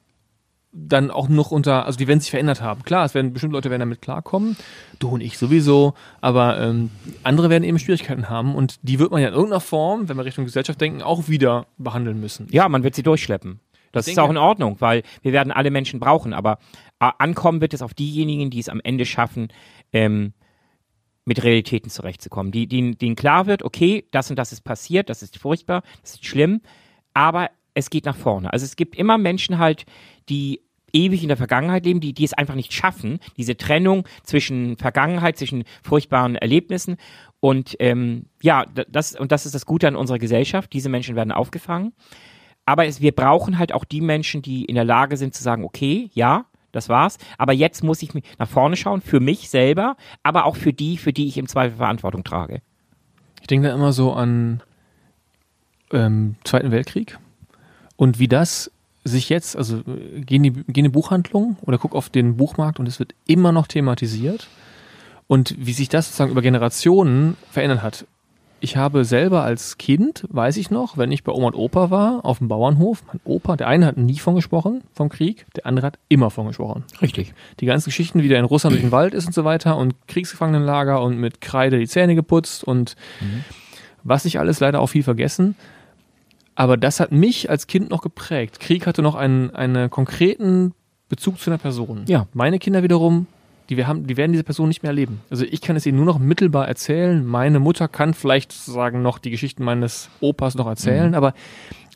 dann 0.71 1.09
auch 1.09 1.29
noch 1.29 1.51
unter, 1.51 1.85
also 1.85 1.97
die 1.97 2.07
werden 2.07 2.19
sich 2.19 2.29
verändert 2.29 2.61
haben. 2.61 2.83
Klar, 2.83 3.05
es 3.05 3.15
werden 3.15 3.33
bestimmte 3.33 3.55
Leute 3.55 3.69
werden 3.69 3.79
damit 3.79 4.01
klarkommen, 4.01 4.55
du 4.99 5.09
und 5.09 5.21
ich 5.21 5.37
sowieso, 5.37 5.95
aber 6.21 6.59
ähm, 6.59 6.91
andere 7.23 7.49
werden 7.49 7.63
eben 7.63 7.79
Schwierigkeiten 7.79 8.29
haben 8.29 8.55
und 8.55 8.77
die 8.83 8.99
wird 8.99 9.11
man 9.11 9.21
ja 9.21 9.29
in 9.29 9.33
irgendeiner 9.33 9.61
Form, 9.61 10.09
wenn 10.09 10.17
wir 10.17 10.25
Richtung 10.25 10.45
Gesellschaft 10.45 10.79
denken, 10.79 11.01
auch 11.01 11.27
wieder 11.27 11.65
behandeln 11.77 12.19
müssen. 12.19 12.47
Ja, 12.51 12.69
man 12.69 12.83
wird 12.83 12.95
sie 12.95 13.03
durchschleppen. 13.03 13.59
Das 13.91 14.05
ich 14.05 14.11
ist 14.11 14.17
denke, 14.17 14.27
auch 14.27 14.29
in 14.29 14.37
Ordnung, 14.37 14.75
weil 14.79 15.01
wir 15.23 15.33
werden 15.33 15.51
alle 15.51 15.71
Menschen 15.71 15.99
brauchen, 15.99 16.33
aber 16.33 16.59
ankommen 16.99 17.61
wird 17.61 17.73
es 17.73 17.81
auf 17.81 17.95
diejenigen, 17.95 18.51
die 18.51 18.59
es 18.59 18.69
am 18.69 18.81
Ende 18.83 19.05
schaffen, 19.05 19.47
ähm, 19.91 20.33
mit 21.25 21.43
Realitäten 21.43 21.89
zurechtzukommen. 21.89 22.51
Die, 22.51 22.67
denen, 22.67 22.97
denen 22.97 23.15
klar 23.15 23.47
wird, 23.47 23.63
okay, 23.63 24.05
das 24.11 24.29
und 24.29 24.37
das 24.37 24.51
ist 24.51 24.61
passiert, 24.61 25.09
das 25.09 25.23
ist 25.23 25.37
furchtbar, 25.37 25.81
das 26.01 26.15
ist 26.15 26.25
schlimm, 26.25 26.61
aber 27.13 27.49
es 27.79 27.89
geht 27.89 28.05
nach 28.05 28.15
vorne. 28.15 28.51
Also 28.53 28.65
es 28.65 28.75
gibt 28.75 28.95
immer 28.95 29.17
Menschen 29.17 29.57
halt, 29.57 29.85
die 30.29 30.61
ewig 30.91 31.21
in 31.21 31.27
der 31.27 31.37
Vergangenheit 31.37 31.85
leben, 31.85 31.99
die, 31.99 32.13
die 32.13 32.23
es 32.23 32.33
einfach 32.33 32.55
nicht 32.55 32.73
schaffen, 32.73 33.19
diese 33.37 33.57
Trennung 33.57 34.07
zwischen 34.23 34.75
Vergangenheit, 34.77 35.37
zwischen 35.37 35.63
furchtbaren 35.83 36.35
Erlebnissen 36.35 36.97
und 37.39 37.75
ähm, 37.79 38.25
ja, 38.41 38.65
das, 38.65 39.15
und 39.15 39.31
das 39.31 39.45
ist 39.45 39.55
das 39.55 39.65
Gute 39.65 39.87
an 39.87 39.95
unserer 39.95 40.19
Gesellschaft. 40.19 40.73
Diese 40.73 40.89
Menschen 40.89 41.15
werden 41.15 41.31
aufgefangen. 41.31 41.93
Aber 42.65 42.85
es, 42.85 43.01
wir 43.01 43.13
brauchen 43.13 43.57
halt 43.57 43.73
auch 43.73 43.85
die 43.85 44.01
Menschen, 44.01 44.41
die 44.41 44.65
in 44.65 44.75
der 44.75 44.83
Lage 44.83 45.17
sind 45.17 45.33
zu 45.33 45.41
sagen, 45.41 45.63
okay, 45.63 46.09
ja, 46.13 46.45
das 46.71 46.89
war's. 46.89 47.17
Aber 47.37 47.53
jetzt 47.53 47.83
muss 47.83 48.03
ich 48.03 48.11
nach 48.37 48.49
vorne 48.49 48.75
schauen, 48.75 49.01
für 49.01 49.19
mich 49.19 49.49
selber, 49.49 49.95
aber 50.21 50.45
auch 50.45 50.55
für 50.55 50.73
die, 50.73 50.97
für 50.97 51.13
die 51.13 51.27
ich 51.27 51.37
im 51.37 51.47
Zweifel 51.47 51.77
Verantwortung 51.77 52.23
trage. 52.23 52.61
Ich 53.41 53.47
denke 53.47 53.69
da 53.69 53.73
immer 53.73 53.93
so 53.93 54.13
an 54.13 54.61
ähm, 55.91 56.35
Zweiten 56.43 56.71
Weltkrieg 56.71 57.17
und 57.99 58.17
wie 58.17 58.27
das 58.29 58.71
sich 59.03 59.29
jetzt, 59.29 59.55
also 59.55 59.81
geh 59.85 60.37
in, 60.37 60.43
die, 60.43 60.51
geh 60.51 60.79
in 60.79 60.85
die 60.85 60.89
Buchhandlung 60.89 61.57
oder 61.61 61.77
guck 61.77 61.95
auf 61.95 62.09
den 62.09 62.37
Buchmarkt 62.37 62.79
und 62.79 62.87
es 62.87 62.99
wird 62.99 63.13
immer 63.25 63.51
noch 63.51 63.67
thematisiert 63.67 64.47
und 65.27 65.55
wie 65.57 65.73
sich 65.73 65.89
das 65.89 66.07
sozusagen 66.07 66.31
über 66.31 66.41
Generationen 66.41 67.37
verändert 67.51 67.83
hat 67.83 68.05
ich 68.61 68.77
habe 68.77 69.05
selber 69.05 69.43
als 69.43 69.77
Kind, 69.77 70.25
weiß 70.29 70.57
ich 70.57 70.69
noch, 70.69 70.97
wenn 70.97 71.11
ich 71.11 71.23
bei 71.23 71.31
Oma 71.31 71.47
und 71.47 71.55
Opa 71.55 71.89
war, 71.89 72.25
auf 72.25 72.39
dem 72.39 72.47
Bauernhof, 72.47 73.03
mein 73.07 73.19
Opa, 73.23 73.55
der 73.55 73.67
eine 73.67 73.85
hat 73.85 73.97
nie 73.97 74.19
von 74.19 74.35
gesprochen, 74.35 74.81
vom 74.93 75.09
Krieg, 75.09 75.45
der 75.55 75.65
andere 75.65 75.87
hat 75.87 75.99
immer 76.09 76.29
von 76.29 76.47
gesprochen. 76.47 76.83
Richtig. 77.01 77.33
Die 77.59 77.65
ganzen 77.65 77.85
Geschichten, 77.85 78.21
wie 78.21 78.27
der 78.27 78.39
in 78.39 78.45
Russland 78.45 78.73
durch 78.73 78.83
den 78.83 78.91
Wald 78.91 79.13
ist 79.13 79.27
und 79.27 79.33
so 79.33 79.45
weiter 79.45 79.77
und 79.77 79.95
Kriegsgefangenenlager 80.07 81.01
und 81.01 81.17
mit 81.17 81.41
Kreide 81.41 81.79
die 81.79 81.87
Zähne 81.87 82.15
geputzt 82.15 82.63
und 82.63 82.95
mhm. 83.21 83.43
was 84.03 84.25
ich 84.25 84.39
alles 84.39 84.59
leider 84.59 84.81
auch 84.81 84.87
viel 84.87 85.03
vergessen. 85.03 85.55
Aber 86.59 86.75
das 86.75 86.99
hat 86.99 87.13
mich 87.13 87.49
als 87.49 87.67
Kind 87.67 87.89
noch 87.89 88.01
geprägt. 88.01 88.59
Krieg 88.59 88.85
hatte 88.85 89.01
noch 89.01 89.15
einen, 89.15 89.49
einen 89.51 89.89
konkreten 89.89 90.73
Bezug 91.07 91.39
zu 91.39 91.49
einer 91.49 91.57
Person. 91.57 92.03
Ja. 92.07 92.27
Meine 92.33 92.59
Kinder 92.59 92.83
wiederum 92.83 93.27
die, 93.69 93.77
wir 93.77 93.87
haben, 93.87 94.07
die 94.07 94.17
werden 94.17 94.33
diese 94.33 94.43
Person 94.43 94.67
nicht 94.67 94.83
mehr 94.83 94.89
erleben. 94.89 95.21
Also 95.29 95.45
ich 95.45 95.61
kann 95.61 95.77
es 95.77 95.85
ihnen 95.85 95.95
nur 95.95 96.05
noch 96.05 96.19
mittelbar 96.19 96.67
erzählen. 96.67 97.25
Meine 97.25 97.59
Mutter 97.59 97.87
kann 97.87 98.13
vielleicht 98.13 98.51
sozusagen 98.51 99.01
noch 99.01 99.19
die 99.19 99.29
Geschichten 99.29 99.63
meines 99.63 100.09
Opas 100.19 100.55
noch 100.55 100.67
erzählen, 100.67 101.09
mhm. 101.09 101.15
aber 101.15 101.33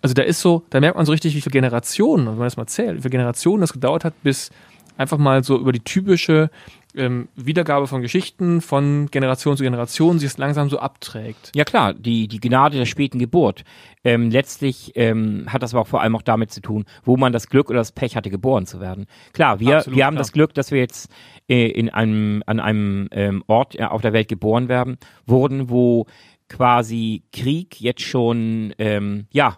also 0.02 0.14
da 0.14 0.22
ist 0.22 0.40
so, 0.40 0.64
da 0.70 0.80
merkt 0.80 0.96
man 0.96 1.06
so 1.06 1.12
richtig, 1.12 1.36
wie 1.36 1.42
viele 1.42 1.52
Generationen, 1.52 2.28
wenn 2.28 2.38
man 2.38 2.46
das 2.46 2.56
mal 2.56 2.68
zählt, 2.68 2.98
wie 2.98 3.02
viele 3.02 3.12
Generationen 3.12 3.60
das 3.60 3.74
gedauert 3.74 4.06
hat, 4.06 4.14
bis 4.24 4.50
einfach 4.96 5.18
mal 5.18 5.44
so 5.44 5.60
über 5.60 5.74
die 5.74 5.82
typische 5.82 6.50
ähm, 6.96 7.28
Wiedergabe 7.36 7.88
von 7.88 8.02
Geschichten 8.02 8.62
von 8.62 9.08
Generation 9.12 9.58
zu 9.58 9.64
Generation 9.64 10.20
sich 10.20 10.38
langsam 10.38 10.70
so 10.70 10.80
abträgt. 10.80 11.52
Ja 11.56 11.64
klar, 11.64 11.94
die, 11.94 12.28
die 12.28 12.40
Gnade 12.40 12.78
der 12.78 12.86
späten 12.86 13.20
Geburt. 13.20 13.64
Ähm, 14.04 14.30
letztlich 14.30 14.92
ähm, 14.96 15.46
hat 15.48 15.64
das 15.64 15.74
aber 15.74 15.82
auch 15.82 15.88
vor 15.88 16.02
allem 16.02 16.16
auch 16.16 16.22
damit 16.22 16.52
zu 16.52 16.62
tun, 16.62 16.86
wo 17.04 17.18
man 17.18 17.32
das 17.32 17.48
Glück 17.48 17.70
oder 17.70 17.80
das 17.80 17.92
Pech 17.92 18.16
hatte, 18.16 18.30
geboren 18.30 18.66
zu 18.66 18.80
werden. 18.80 19.06
Klar, 19.32 19.60
wir, 19.60 19.78
Absolut, 19.78 19.98
wir 19.98 20.06
haben 20.06 20.16
klar. 20.16 20.22
das 20.22 20.32
Glück, 20.34 20.54
dass 20.54 20.72
wir 20.72 20.80
jetzt 20.80 21.10
äh, 21.48 21.68
in 21.68 21.90
einem, 21.90 22.44
an 22.46 22.60
einem 22.60 23.08
ähm, 23.12 23.44
Ort 23.48 23.80
äh, 23.80 23.84
auf 23.84 24.02
der 24.02 24.14
Welt 24.14 24.28
geboren 24.28 24.68
werden, 24.68 24.98
wurden, 25.26 25.70
wo 25.70 26.06
quasi 26.50 27.24
Krieg 27.32 27.80
jetzt 27.82 28.02
schon, 28.02 28.74
ähm, 28.78 29.28
ja, 29.32 29.58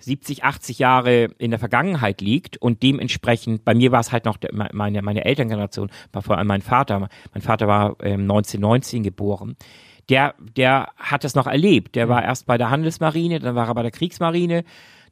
70, 0.00 0.44
80 0.44 0.78
Jahre 0.78 1.28
in 1.38 1.50
der 1.50 1.58
Vergangenheit 1.58 2.20
liegt 2.20 2.56
und 2.56 2.82
dementsprechend, 2.82 3.64
bei 3.64 3.74
mir 3.74 3.92
war 3.92 4.00
es 4.00 4.12
halt 4.12 4.24
noch 4.24 4.38
meine, 4.52 5.02
meine 5.02 5.24
Elterngeneration, 5.24 5.90
war 6.12 6.22
vor 6.22 6.38
allem 6.38 6.46
mein 6.46 6.62
Vater. 6.62 7.08
Mein 7.32 7.42
Vater 7.42 7.66
war 7.66 7.96
ähm, 8.02 8.22
1919 8.22 9.02
geboren. 9.02 9.56
Der, 10.08 10.34
der 10.56 10.88
hat 10.96 11.24
es 11.24 11.34
noch 11.34 11.46
erlebt. 11.46 11.94
Der 11.94 12.08
war 12.08 12.22
erst 12.22 12.46
bei 12.46 12.56
der 12.56 12.70
Handelsmarine, 12.70 13.40
dann 13.40 13.54
war 13.54 13.68
er 13.68 13.74
bei 13.74 13.82
der 13.82 13.90
Kriegsmarine, 13.90 14.64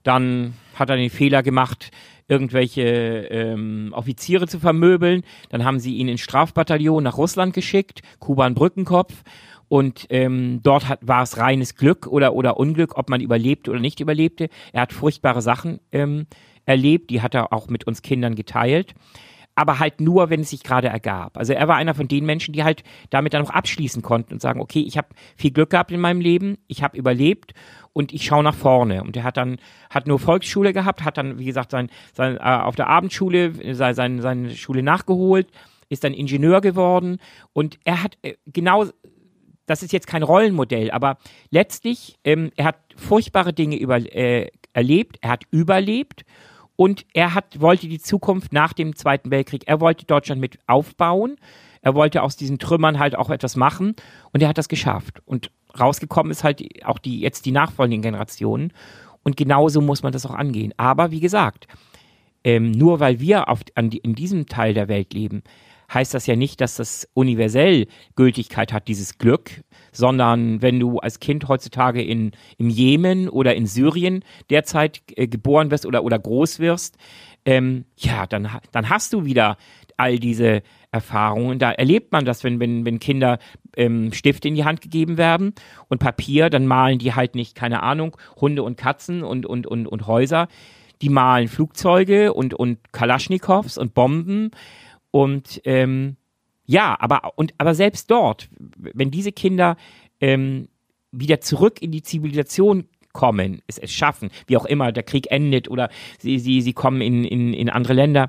dann 0.02 0.54
hat 0.74 0.88
er 0.88 0.96
den 0.96 1.10
Fehler 1.10 1.42
gemacht, 1.42 1.90
irgendwelche 2.28 2.82
ähm, 2.82 3.92
Offiziere 3.92 4.48
zu 4.48 4.58
vermöbeln. 4.58 5.22
Dann 5.50 5.64
haben 5.64 5.78
sie 5.78 5.96
ihn 5.96 6.08
ins 6.08 6.20
Strafbataillon 6.20 7.02
nach 7.02 7.18
Russland 7.18 7.54
geschickt, 7.54 8.02
Kuban 8.18 8.54
Brückenkopf. 8.54 9.22
Und 9.68 10.06
ähm, 10.10 10.60
dort 10.62 10.88
hat, 10.88 11.00
war 11.02 11.22
es 11.22 11.38
reines 11.38 11.74
Glück 11.74 12.06
oder, 12.06 12.34
oder 12.34 12.56
Unglück, 12.56 12.96
ob 12.96 13.10
man 13.10 13.20
überlebte 13.20 13.70
oder 13.70 13.80
nicht 13.80 14.00
überlebte. 14.00 14.48
Er 14.72 14.82
hat 14.82 14.92
furchtbare 14.92 15.42
Sachen 15.42 15.80
ähm, 15.92 16.26
erlebt, 16.66 17.10
die 17.10 17.20
hat 17.22 17.34
er 17.34 17.52
auch 17.52 17.68
mit 17.68 17.86
uns 17.86 18.02
Kindern 18.02 18.34
geteilt. 18.34 18.94
aber 19.56 19.78
halt 19.78 20.00
nur, 20.00 20.28
wenn 20.28 20.40
es 20.40 20.50
sich 20.50 20.62
gerade 20.62 20.88
ergab. 20.88 21.36
Also 21.38 21.54
er 21.54 21.66
war 21.66 21.76
einer 21.76 21.94
von 21.94 22.06
den 22.06 22.26
Menschen, 22.26 22.52
die 22.52 22.62
halt 22.62 22.84
damit 23.10 23.32
dann 23.32 23.42
noch 23.42 23.50
abschließen 23.50 24.02
konnten 24.02 24.34
und 24.34 24.40
sagen, 24.40 24.60
okay, 24.60 24.80
ich 24.80 24.98
habe 24.98 25.08
viel 25.34 25.50
Glück 25.50 25.70
gehabt 25.70 25.90
in 25.90 25.98
meinem 25.98 26.20
Leben, 26.20 26.58
ich 26.68 26.82
habe 26.82 26.96
überlebt 26.96 27.54
und 27.94 28.12
ich 28.12 28.26
schaue 28.26 28.44
nach 28.44 28.54
vorne. 28.54 29.02
Und 29.02 29.16
er 29.16 29.24
hat 29.24 29.38
dann, 29.38 29.56
hat 29.88 30.06
nur 30.06 30.18
Volksschule 30.18 30.74
gehabt, 30.74 31.04
hat 31.04 31.16
dann, 31.16 31.38
wie 31.38 31.46
gesagt, 31.46 31.70
sein, 31.70 31.88
sein, 32.12 32.36
äh, 32.36 32.40
auf 32.40 32.76
der 32.76 32.88
Abendschule 32.88 33.74
sein, 33.74 33.94
sein, 33.94 34.20
seine 34.20 34.54
Schule 34.54 34.82
nachgeholt, 34.82 35.48
ist 35.88 36.04
dann 36.04 36.12
Ingenieur 36.12 36.60
geworden 36.60 37.18
und 37.54 37.78
er 37.84 38.02
hat 38.02 38.18
äh, 38.22 38.34
genau, 38.46 38.86
das 39.66 39.82
ist 39.82 39.92
jetzt 39.92 40.06
kein 40.06 40.22
Rollenmodell, 40.22 40.90
aber 40.90 41.18
letztlich, 41.50 42.16
ähm, 42.24 42.50
er 42.56 42.66
hat 42.66 42.76
furchtbare 42.96 43.52
Dinge 43.52 43.76
über, 43.76 43.96
äh, 43.96 44.50
erlebt, 44.72 45.18
er 45.20 45.30
hat 45.30 45.44
überlebt 45.50 46.24
und 46.76 47.04
er 47.14 47.34
hat, 47.34 47.60
wollte 47.60 47.88
die 47.88 47.98
Zukunft 47.98 48.52
nach 48.52 48.72
dem 48.72 48.94
Zweiten 48.94 49.30
Weltkrieg, 49.30 49.64
er 49.66 49.80
wollte 49.80 50.06
Deutschland 50.06 50.40
mit 50.40 50.58
aufbauen. 50.66 51.36
Er 51.86 51.94
wollte 51.94 52.22
aus 52.22 52.36
diesen 52.36 52.58
Trümmern 52.58 52.98
halt 52.98 53.14
auch 53.14 53.30
etwas 53.30 53.54
machen 53.54 53.94
und 54.32 54.42
er 54.42 54.48
hat 54.48 54.58
das 54.58 54.68
geschafft. 54.68 55.22
Und 55.24 55.52
rausgekommen 55.78 56.32
ist 56.32 56.42
halt 56.42 56.60
auch 56.84 56.98
die, 56.98 57.20
jetzt 57.20 57.46
die 57.46 57.52
nachfolgenden 57.52 58.02
Generationen. 58.02 58.72
Und 59.22 59.36
genauso 59.36 59.80
muss 59.80 60.02
man 60.02 60.12
das 60.12 60.26
auch 60.26 60.34
angehen. 60.34 60.74
Aber 60.78 61.12
wie 61.12 61.20
gesagt, 61.20 61.68
ähm, 62.42 62.72
nur 62.72 62.98
weil 62.98 63.20
wir 63.20 63.48
auf, 63.48 63.60
an 63.76 63.90
die, 63.90 63.98
in 63.98 64.16
diesem 64.16 64.46
Teil 64.46 64.74
der 64.74 64.88
Welt 64.88 65.14
leben, 65.14 65.44
heißt 65.92 66.14
das 66.14 66.26
ja 66.26 66.36
nicht, 66.36 66.60
dass 66.60 66.76
das 66.76 67.08
universell 67.14 67.86
Gültigkeit 68.14 68.72
hat, 68.72 68.88
dieses 68.88 69.18
Glück, 69.18 69.62
sondern 69.92 70.62
wenn 70.62 70.80
du 70.80 70.98
als 70.98 71.20
Kind 71.20 71.48
heutzutage 71.48 72.02
in, 72.02 72.32
im 72.58 72.68
Jemen 72.68 73.28
oder 73.28 73.54
in 73.54 73.66
Syrien 73.66 74.24
derzeit 74.50 75.02
äh, 75.16 75.26
geboren 75.26 75.70
wirst 75.70 75.86
oder, 75.86 76.04
oder 76.04 76.18
groß 76.18 76.58
wirst, 76.58 76.96
ähm, 77.44 77.84
ja, 77.96 78.26
dann, 78.26 78.48
dann 78.72 78.88
hast 78.88 79.12
du 79.12 79.24
wieder 79.24 79.56
all 79.96 80.18
diese 80.18 80.62
Erfahrungen. 80.90 81.58
Da 81.58 81.72
erlebt 81.72 82.12
man 82.12 82.24
das, 82.24 82.44
wenn, 82.44 82.60
wenn, 82.60 82.84
wenn 82.84 83.00
Kinder 83.00 83.38
ähm, 83.76 84.12
Stifte 84.12 84.48
in 84.48 84.54
die 84.54 84.64
Hand 84.64 84.80
gegeben 84.80 85.16
werden 85.16 85.54
und 85.88 85.98
Papier, 85.98 86.50
dann 86.50 86.66
malen 86.66 86.98
die 86.98 87.14
halt 87.14 87.34
nicht, 87.34 87.54
keine 87.54 87.82
Ahnung, 87.82 88.16
Hunde 88.40 88.62
und 88.62 88.76
Katzen 88.76 89.22
und, 89.22 89.46
und, 89.46 89.66
und, 89.66 89.86
und 89.86 90.06
Häuser. 90.06 90.48
Die 91.02 91.10
malen 91.10 91.48
Flugzeuge 91.48 92.32
und, 92.32 92.54
und 92.54 92.78
Kalaschnikows 92.92 93.76
und 93.76 93.92
Bomben. 93.92 94.50
Und 95.16 95.62
ähm, 95.64 96.16
ja, 96.66 96.94
aber, 97.00 97.38
und, 97.38 97.54
aber 97.56 97.74
selbst 97.74 98.10
dort, 98.10 98.50
wenn 98.76 99.10
diese 99.10 99.32
Kinder 99.32 99.78
ähm, 100.20 100.68
wieder 101.10 101.40
zurück 101.40 101.80
in 101.80 101.90
die 101.90 102.02
Zivilisation 102.02 102.86
kommen, 103.14 103.62
es, 103.66 103.78
es 103.78 103.90
schaffen, 103.94 104.28
wie 104.46 104.58
auch 104.58 104.66
immer, 104.66 104.92
der 104.92 105.04
Krieg 105.04 105.30
endet 105.30 105.70
oder 105.70 105.88
sie, 106.18 106.38
sie, 106.38 106.60
sie 106.60 106.74
kommen 106.74 107.00
in, 107.00 107.24
in, 107.24 107.54
in 107.54 107.70
andere 107.70 107.94
Länder, 107.94 108.28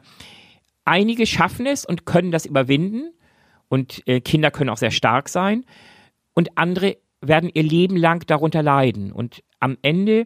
einige 0.85 1.25
schaffen 1.25 1.65
es 1.65 1.83
und 1.83 2.05
können 2.05 2.31
das 2.31 2.45
überwinden. 2.45 3.11
Und 3.67 4.01
äh, 4.07 4.21
Kinder 4.21 4.49
können 4.49 4.69
auch 4.69 4.77
sehr 4.77 4.91
stark 4.91 5.27
sein. 5.27 5.65
Und 6.33 6.57
andere 6.57 6.95
werden 7.19 7.49
ihr 7.53 7.63
Leben 7.63 7.97
lang 7.97 8.25
darunter 8.27 8.63
leiden. 8.63 9.11
Und 9.11 9.43
am 9.59 9.77
Ende 9.81 10.25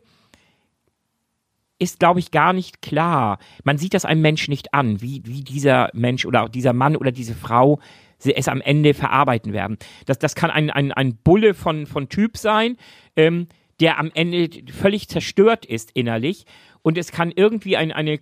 ist, 1.81 1.99
glaube 1.99 2.19
ich, 2.19 2.31
gar 2.31 2.53
nicht 2.53 2.81
klar. 2.81 3.39
Man 3.63 3.77
sieht 3.77 3.93
das 3.93 4.05
einem 4.05 4.21
Menschen 4.21 4.51
nicht 4.51 4.73
an, 4.73 5.01
wie, 5.01 5.23
wie 5.25 5.41
dieser 5.41 5.89
Mensch 5.93 6.25
oder 6.25 6.43
auch 6.43 6.49
dieser 6.49 6.73
Mann 6.73 6.95
oder 6.95 7.11
diese 7.11 7.33
Frau 7.33 7.79
es 8.23 8.47
am 8.47 8.61
Ende 8.61 8.93
verarbeiten 8.93 9.51
werden. 9.51 9.77
Das, 10.05 10.19
das 10.19 10.35
kann 10.35 10.51
ein, 10.51 10.69
ein, 10.69 10.91
ein 10.91 11.15
Bulle 11.15 11.55
von, 11.55 11.87
von 11.87 12.07
Typ 12.07 12.37
sein, 12.37 12.77
ähm, 13.15 13.47
der 13.79 13.97
am 13.97 14.11
Ende 14.13 14.47
völlig 14.71 15.07
zerstört 15.07 15.65
ist 15.65 15.89
innerlich 15.95 16.45
und 16.83 16.99
es 16.99 17.11
kann 17.11 17.31
irgendwie 17.35 17.77
ein, 17.77 17.91
eine, 17.91 18.19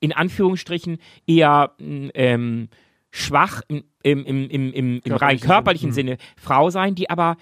in 0.00 0.12
Anführungsstrichen, 0.12 0.98
eher 1.26 1.72
ähm, 1.78 2.68
schwach 3.10 3.62
im, 3.68 3.84
im, 4.02 4.26
im, 4.26 4.50
im, 4.50 4.72
im, 4.72 5.00
im 5.02 5.12
rein 5.14 5.40
körperlichen 5.40 5.92
Sinne 5.92 6.18
Frau 6.36 6.68
sein, 6.68 6.94
die 6.94 7.08
aber 7.08 7.38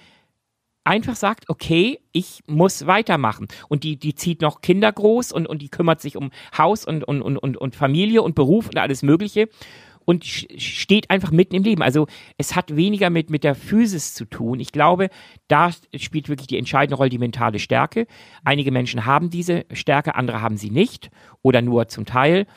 einfach 0.83 1.15
sagt, 1.15 1.49
okay, 1.49 1.99
ich 2.11 2.41
muss 2.47 2.87
weitermachen. 2.87 3.47
Und 3.67 3.83
die, 3.83 3.97
die 3.97 4.15
zieht 4.15 4.41
noch 4.41 4.61
Kinder 4.61 4.91
groß 4.91 5.31
und, 5.31 5.47
und 5.47 5.61
die 5.61 5.69
kümmert 5.69 6.01
sich 6.01 6.17
um 6.17 6.31
Haus 6.57 6.85
und, 6.85 7.03
und, 7.03 7.21
und, 7.21 7.57
und 7.57 7.75
Familie 7.75 8.21
und 8.21 8.35
Beruf 8.35 8.67
und 8.67 8.77
alles 8.77 9.03
Mögliche 9.03 9.49
und 10.09 10.25
steht 10.25 11.11
einfach 11.11 11.29
mitten 11.29 11.53
im 11.53 11.61
Leben. 11.61 11.83
Also 11.83 12.07
es 12.39 12.55
hat 12.55 12.75
weniger 12.75 13.11
mit, 13.11 13.29
mit 13.29 13.43
der 13.43 13.53
Physis 13.53 14.15
zu 14.15 14.25
tun. 14.25 14.59
Ich 14.59 14.71
glaube, 14.71 15.09
da 15.47 15.69
spielt 15.95 16.29
wirklich 16.29 16.47
die 16.47 16.57
entscheidende 16.57 16.95
Rolle 16.95 17.11
die 17.11 17.19
mentale 17.19 17.59
Stärke. 17.59 18.07
Einige 18.43 18.71
Menschen 18.71 19.05
haben 19.05 19.29
diese 19.29 19.67
Stärke, 19.71 20.15
andere 20.15 20.41
haben 20.41 20.57
sie 20.57 20.71
nicht 20.71 21.11
oder 21.43 21.61
nur 21.61 21.89
zum 21.89 22.07
Teil. 22.07 22.47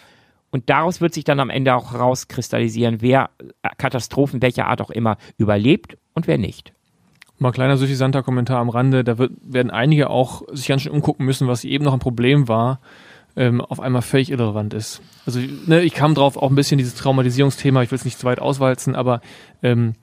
Und 0.50 0.70
daraus 0.70 1.02
wird 1.02 1.12
sich 1.12 1.24
dann 1.24 1.40
am 1.40 1.50
Ende 1.50 1.74
auch 1.74 1.92
herauskristallisieren, 1.92 3.02
wer 3.02 3.28
Katastrophen 3.76 4.40
welcher 4.40 4.66
Art 4.68 4.80
auch 4.80 4.90
immer 4.90 5.18
überlebt 5.36 5.98
und 6.14 6.26
wer 6.26 6.38
nicht. 6.38 6.72
Mal 7.42 7.52
kleiner 7.52 7.76
suffisanter 7.76 8.22
Kommentar 8.22 8.60
am 8.60 8.68
Rande, 8.68 9.04
da 9.04 9.18
wird, 9.18 9.32
werden 9.42 9.70
einige 9.70 10.10
auch 10.10 10.42
sich 10.52 10.68
ganz 10.68 10.82
schön 10.82 10.92
umgucken 10.92 11.26
müssen, 11.26 11.48
was 11.48 11.64
eben 11.64 11.84
noch 11.84 11.92
ein 11.92 11.98
Problem 11.98 12.48
war 12.48 12.80
ähm, 13.36 13.60
auf 13.60 13.80
einmal 13.80 14.02
völlig 14.02 14.30
irrelevant 14.30 14.74
ist. 14.74 15.00
Also 15.26 15.40
ne, 15.66 15.82
ich 15.82 15.94
kam 15.94 16.14
drauf 16.14 16.36
auch 16.36 16.50
ein 16.50 16.54
bisschen 16.54 16.78
dieses 16.78 16.94
Traumatisierungsthema, 16.94 17.82
ich 17.82 17.90
will 17.90 17.96
es 17.96 18.04
nicht 18.04 18.18
zu 18.18 18.26
weit 18.26 18.40
auswalzen, 18.40 18.94
aber 18.94 19.20
ähm, 19.62 19.94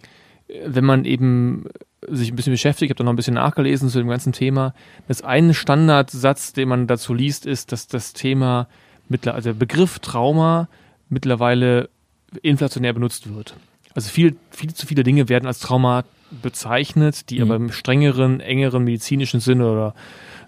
wenn 0.65 0.86
man 0.86 1.05
eben 1.05 1.65
sich 2.08 2.31
ein 2.31 2.36
bisschen 2.36 2.53
beschäftigt, 2.53 2.89
ich 2.89 2.89
habe 2.91 2.98
da 2.98 3.03
noch 3.03 3.13
ein 3.13 3.17
bisschen 3.17 3.36
nachgelesen 3.36 3.89
zu 3.89 4.00
dem 4.00 4.08
ganzen 4.08 4.34
Thema, 4.34 4.74
das 5.08 5.22
ein 5.22 5.53
Standardsatz, 5.53 6.53
den 6.53 6.69
man 6.69 6.88
dazu 6.88 7.13
liest, 7.13 7.46
ist, 7.46 7.72
dass 7.72 7.88
das 7.88 8.13
Thema, 8.13 8.67
also 9.25 9.50
der 9.50 9.53
Begriff 9.53 10.00
Trauma 10.00 10.67
mittlerweile 11.10 11.89
inflationär 12.41 12.93
benutzt 12.93 13.34
wird. 13.34 13.55
Also 13.96 14.10
viel, 14.10 14.36
viel 14.51 14.74
zu 14.74 14.86
viele 14.86 15.03
Dinge 15.03 15.29
werden 15.29 15.48
als 15.48 15.60
Trauma 15.60 16.03
bezeichnet, 16.31 17.29
die 17.29 17.38
mhm. 17.38 17.43
aber 17.43 17.55
im 17.55 17.72
strengeren, 17.72 18.39
engeren 18.39 18.84
medizinischen 18.84 19.39
Sinne 19.39 19.69
oder 19.69 19.96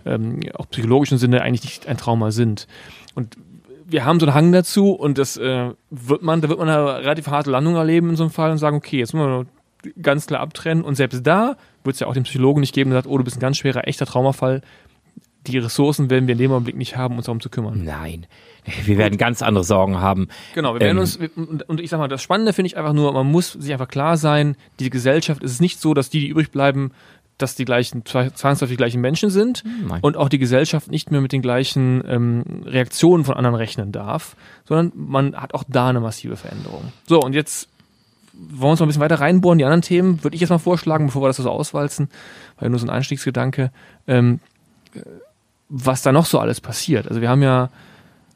ähm, 0.06 0.40
auch 0.54 0.70
psychologischen 0.70 1.18
Sinne 1.18 1.42
eigentlich 1.42 1.64
nicht 1.64 1.88
ein 1.88 1.98
Trauma 1.98 2.32
sind. 2.32 2.68
Und 3.16 3.36
wir 3.86 4.06
haben 4.06 4.20
so 4.20 4.26
einen 4.26 4.36
Hang 4.36 4.52
dazu 4.52 4.92
und 4.92 5.18
das 5.18 5.38
äh, 5.38 5.72
wird 5.90 6.22
man, 6.22 6.42
da 6.42 6.50
wird 6.50 6.60
man 6.60 6.70
eine 6.70 7.00
relativ 7.00 7.28
harte 7.28 7.52
Landung 7.52 7.76
erleben 7.76 8.10
in 8.10 8.16
so 8.16 8.24
einem 8.24 8.32
Fall 8.32 8.52
und 8.52 8.58
sagen, 8.58 8.78
okay, 8.78 9.00
jetzt 9.00 9.14
müssen 9.14 9.28
wir 9.28 9.46
ganz 10.02 10.28
klar 10.28 10.42
abtrennen. 10.42 10.84
Und 10.84 10.96
selbst 10.96 11.26
da 11.26 11.58
wird 11.84 11.96
es 11.96 12.00
ja 12.00 12.08
auch 12.08 12.14
den 12.14 12.24
Psychologen 12.24 12.62
nicht 12.62 12.74
geben, 12.74 12.92
der 12.92 13.00
sagt, 13.00 13.08
oh, 13.08 13.18
du 13.18 13.24
bist 13.24 13.38
ein 13.38 13.42
ganz 13.42 13.58
schwerer, 13.58 13.88
echter 13.88 14.06
Traumafall. 14.06 14.62
Die 15.48 15.58
Ressourcen 15.58 16.10
werden 16.10 16.28
wir 16.28 16.34
in 16.34 16.40
dem 16.40 16.52
Augenblick 16.52 16.76
nicht 16.76 16.98
haben, 16.98 17.18
uns 17.18 17.26
darum 17.26 17.42
zu 17.42 17.50
kümmern. 17.50 17.84
Nein. 17.84 18.28
Wir 18.86 18.98
werden 18.98 19.18
ganz 19.18 19.42
andere 19.42 19.64
Sorgen 19.64 20.00
haben. 20.00 20.28
Genau, 20.54 20.76
wir 20.76 20.82
werden 20.82 20.98
ähm, 20.98 21.02
uns, 21.02 21.18
und 21.68 21.80
ich 21.80 21.90
sag 21.90 21.98
mal, 21.98 22.08
das 22.08 22.22
Spannende 22.22 22.54
finde 22.54 22.68
ich 22.68 22.78
einfach 22.78 22.94
nur, 22.94 23.12
man 23.12 23.26
muss 23.26 23.54
sich 23.54 23.74
einfach 23.74 23.88
klar 23.88 24.18
sein, 24.18 24.56
die 24.80 24.92
Gesellschaft 24.92 25.42
ist 25.44 25.54
es 25.54 25.60
nicht 25.60 25.80
so, 25.80 25.96
dass 25.96 26.12
die, 26.12 26.20
die 26.20 26.28
übrig 26.28 26.52
bleiben, 26.52 26.92
dass 27.42 27.56
die 27.56 27.66
gleichen, 27.66 28.06
zwangsläufig 28.06 28.70
die 28.70 28.78
gleichen 28.78 29.02
Menschen 29.02 29.30
sind 29.30 29.64
hm, 29.64 29.88
Nein. 29.88 30.00
und 30.02 30.16
auch 30.16 30.30
die 30.30 30.38
Gesellschaft 30.38 30.92
nicht 30.92 31.12
mehr 31.12 31.22
mit 31.22 31.32
den 31.32 31.42
gleichen 31.42 32.04
ähm, 32.08 32.44
Reaktionen 32.66 33.26
von 33.26 33.36
anderen 33.36 33.56
rechnen 33.56 33.92
darf, 33.92 34.36
sondern 34.66 34.92
man 34.96 35.36
hat 35.36 35.54
auch 35.54 35.64
da 35.68 35.90
eine 35.90 36.00
massive 36.00 36.38
Veränderung. 36.38 36.92
So, 37.08 37.20
und 37.20 37.34
jetzt 37.34 37.68
wollen 38.34 38.62
wir 38.62 38.70
uns 38.70 38.80
noch 38.80 38.86
ein 38.86 38.90
bisschen 38.90 39.02
weiter 39.02 39.20
reinbohren. 39.20 39.58
Die 39.58 39.66
anderen 39.66 39.82
Themen 39.82 40.24
würde 40.24 40.36
ich 40.36 40.42
jetzt 40.42 40.50
mal 40.50 40.58
vorschlagen, 40.58 41.08
bevor 41.08 41.24
wir 41.24 41.28
das 41.28 41.38
so 41.38 41.50
auswalzen, 41.50 42.10
weil 42.60 42.70
nur 42.70 42.80
so 42.80 42.86
ein 42.86 42.90
Einstiegsgedanke, 42.90 43.72
ähm, 44.08 44.40
was 45.74 46.02
da 46.02 46.12
noch 46.12 46.26
so 46.26 46.38
alles 46.38 46.60
passiert. 46.60 47.08
Also 47.08 47.22
wir 47.22 47.30
haben 47.30 47.42
ja 47.42 47.70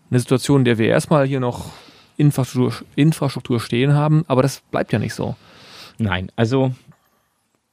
eine 0.10 0.20
Situation, 0.20 0.62
in 0.62 0.66
der 0.66 0.78
wir 0.78 0.88
erstmal 0.88 1.28
hier 1.28 1.42
noch 1.42 1.72
Infrastruktur, 2.16 2.86
Infrastruktur 2.96 3.60
stehen 3.60 3.94
haben, 3.94 4.24
aber 4.28 4.42
das 4.42 4.62
bleibt 4.72 4.94
ja 4.94 5.00
nicht 5.00 5.14
so. 5.14 5.36
Nein, 5.98 6.32
also 6.38 6.74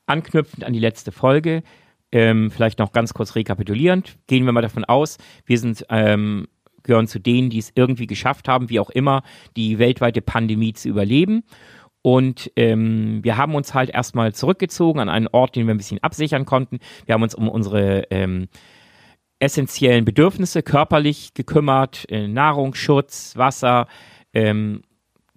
anknüpfend 0.07 0.65
an 0.65 0.73
die 0.73 0.81
letzte 0.81 1.13
Folge, 1.13 1.63
ähm, 2.11 2.51
vielleicht 2.51 2.81
noch 2.81 2.93
ganz 2.93 3.15
kurz 3.15 3.37
rekapitulierend, 3.37 4.19
gehen 4.27 4.45
wir 4.45 4.53
mal 4.53 4.63
davon 4.63 4.85
aus, 4.85 5.19
wir 5.47 5.59
sind 5.59 5.87
ähm, 5.91 6.49
gehören 6.83 7.07
zu 7.07 7.21
denen, 7.21 7.49
die 7.49 7.59
es 7.59 7.71
irgendwie 7.77 8.09
geschafft 8.09 8.49
haben, 8.49 8.69
wie 8.69 8.81
auch 8.81 8.91
immer, 8.91 9.23
die 9.57 9.79
weltweite 9.79 10.21
Pandemie 10.21 10.73
zu 10.73 10.89
überleben. 10.89 11.45
Und 12.05 12.51
ähm, 12.57 13.21
wir 13.23 13.37
haben 13.37 13.55
uns 13.55 13.75
halt 13.75 13.91
erstmal 13.91 14.35
zurückgezogen 14.35 14.99
an 14.99 15.09
einen 15.09 15.29
Ort, 15.29 15.55
den 15.55 15.69
wir 15.69 15.75
ein 15.75 15.79
bisschen 15.79 16.03
absichern 16.03 16.45
konnten. 16.45 16.81
Wir 17.07 17.15
haben 17.15 17.23
uns 17.23 17.37
um 17.37 17.49
unsere 17.49 18.09
ähm, 18.11 18.49
essentiellen 19.43 20.05
Bedürfnisse 20.05 20.63
körperlich 20.63 21.35
gekümmert, 21.35 22.07
äh, 22.09 22.29
Nahrung, 22.29 22.75
Schutz, 22.75 23.37
Wasser, 23.37 23.89
ähm, 24.33 24.83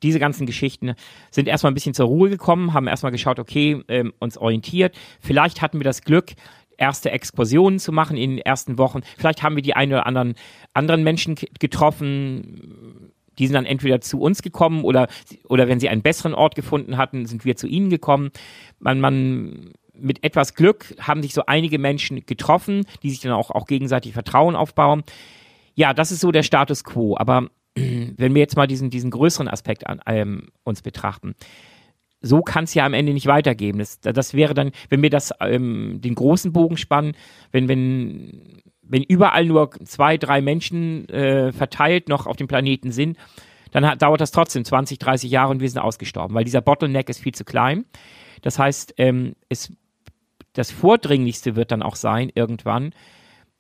diese 0.04 0.20
ganzen 0.20 0.46
Geschichten 0.46 0.94
sind 1.32 1.48
erstmal 1.48 1.72
ein 1.72 1.74
bisschen 1.74 1.96
zur 1.96 2.06
Ruhe 2.06 2.30
gekommen, 2.30 2.74
haben 2.74 2.88
erstmal 2.88 3.12
geschaut, 3.12 3.40
okay, 3.40 3.82
ähm, 3.88 4.14
uns 4.20 4.38
orientiert. 4.38 4.96
Vielleicht 5.20 5.62
hatten 5.62 5.80
wir 5.80 5.84
das 5.84 6.04
Glück, 6.04 6.34
erste 6.78 7.10
Exkursionen 7.10 7.80
zu 7.80 7.92
machen 7.92 8.16
in 8.16 8.32
den 8.32 8.40
ersten 8.40 8.78
Wochen. 8.78 9.02
Vielleicht 9.18 9.42
haben 9.42 9.56
wir 9.56 9.64
die 9.64 9.76
einen 9.76 9.94
oder 9.94 10.06
anderen 10.06 10.36
anderen 10.74 11.04
Menschen 11.04 11.36
getroffen, 11.60 13.12
die 13.40 13.48
sind 13.48 13.56
dann 13.56 13.66
entweder 13.66 14.02
zu 14.02 14.22
uns 14.22 14.42
gekommen 14.42 14.84
oder, 14.84 15.08
oder 15.48 15.68
wenn 15.68 15.80
sie 15.80 15.90
einen 15.90 16.02
besseren 16.02 16.34
Ort 16.34 16.56
gefunden 16.56 16.98
hatten, 16.98 17.26
sind 17.26 17.46
wir 17.46 17.56
zu 17.56 17.68
ihnen 17.68 17.90
gekommen. 17.90 18.30
Man, 18.80 19.00
man, 19.00 19.74
mit 20.00 20.24
etwas 20.24 20.54
Glück 20.54 20.96
haben 21.00 21.22
sich 21.22 21.34
so 21.34 21.46
einige 21.46 21.80
Menschen 21.80 22.26
getroffen, 22.26 22.86
die 23.04 23.10
sich 23.10 23.20
dann 23.20 23.32
auch, 23.32 23.52
auch 23.52 23.68
gegenseitig 23.68 24.14
Vertrauen 24.14 24.56
aufbauen. 24.56 25.04
Ja, 25.76 25.94
das 25.94 26.12
ist 26.12 26.22
so 26.22 26.32
der 26.32 26.44
Status 26.44 26.84
quo. 26.84 27.18
Aber 27.18 27.50
wenn 27.76 28.34
wir 28.34 28.42
jetzt 28.42 28.56
mal 28.56 28.68
diesen, 28.68 28.90
diesen 28.90 29.12
größeren 29.12 29.48
Aspekt 29.48 29.88
an, 29.88 30.02
ähm, 30.06 30.50
uns 30.64 30.82
betrachten, 30.82 31.36
so 32.22 32.42
kann 32.42 32.64
es 32.64 32.74
ja 32.74 32.86
am 32.86 32.94
Ende 32.94 33.14
nicht 33.14 33.28
weitergehen. 33.28 33.78
Das, 33.78 34.00
das 34.00 34.34
wäre 34.34 34.54
dann, 34.54 34.72
wenn 34.90 35.02
wir 35.02 35.10
das 35.10 35.32
ähm, 35.42 36.00
den 36.02 36.16
großen 36.16 36.54
Bogen 36.54 36.78
spannen, 36.78 37.14
wenn, 37.52 37.68
wenn, 37.68 38.62
wenn 38.82 39.04
überall 39.04 39.46
nur 39.46 39.70
zwei, 39.84 40.18
drei 40.18 40.42
Menschen 40.42 41.08
äh, 41.10 41.52
verteilt 41.52 42.10
noch 42.10 42.26
auf 42.26 42.36
dem 42.36 42.48
Planeten 42.48 42.92
sind, 42.92 43.18
dann 43.72 43.86
hat, 43.86 44.02
dauert 44.02 44.22
das 44.22 44.32
trotzdem 44.32 44.66
20, 44.66 44.98
30 44.98 45.30
Jahre 45.30 45.52
und 45.52 45.60
wir 45.60 45.70
sind 45.70 45.80
ausgestorben, 45.80 46.34
weil 46.34 46.46
dieser 46.46 46.62
Bottleneck 46.62 47.10
ist 47.10 47.20
viel 47.20 47.36
zu 47.36 47.44
klein. 47.44 47.86
Das 48.42 48.58
heißt, 48.58 48.96
ähm, 48.98 49.36
es, 49.50 49.72
das 50.56 50.72
Vordringlichste 50.72 51.56
wird 51.56 51.72
dann 51.72 51.84
auch 51.84 51.96
sein, 51.96 52.32
irgendwann, 52.34 52.92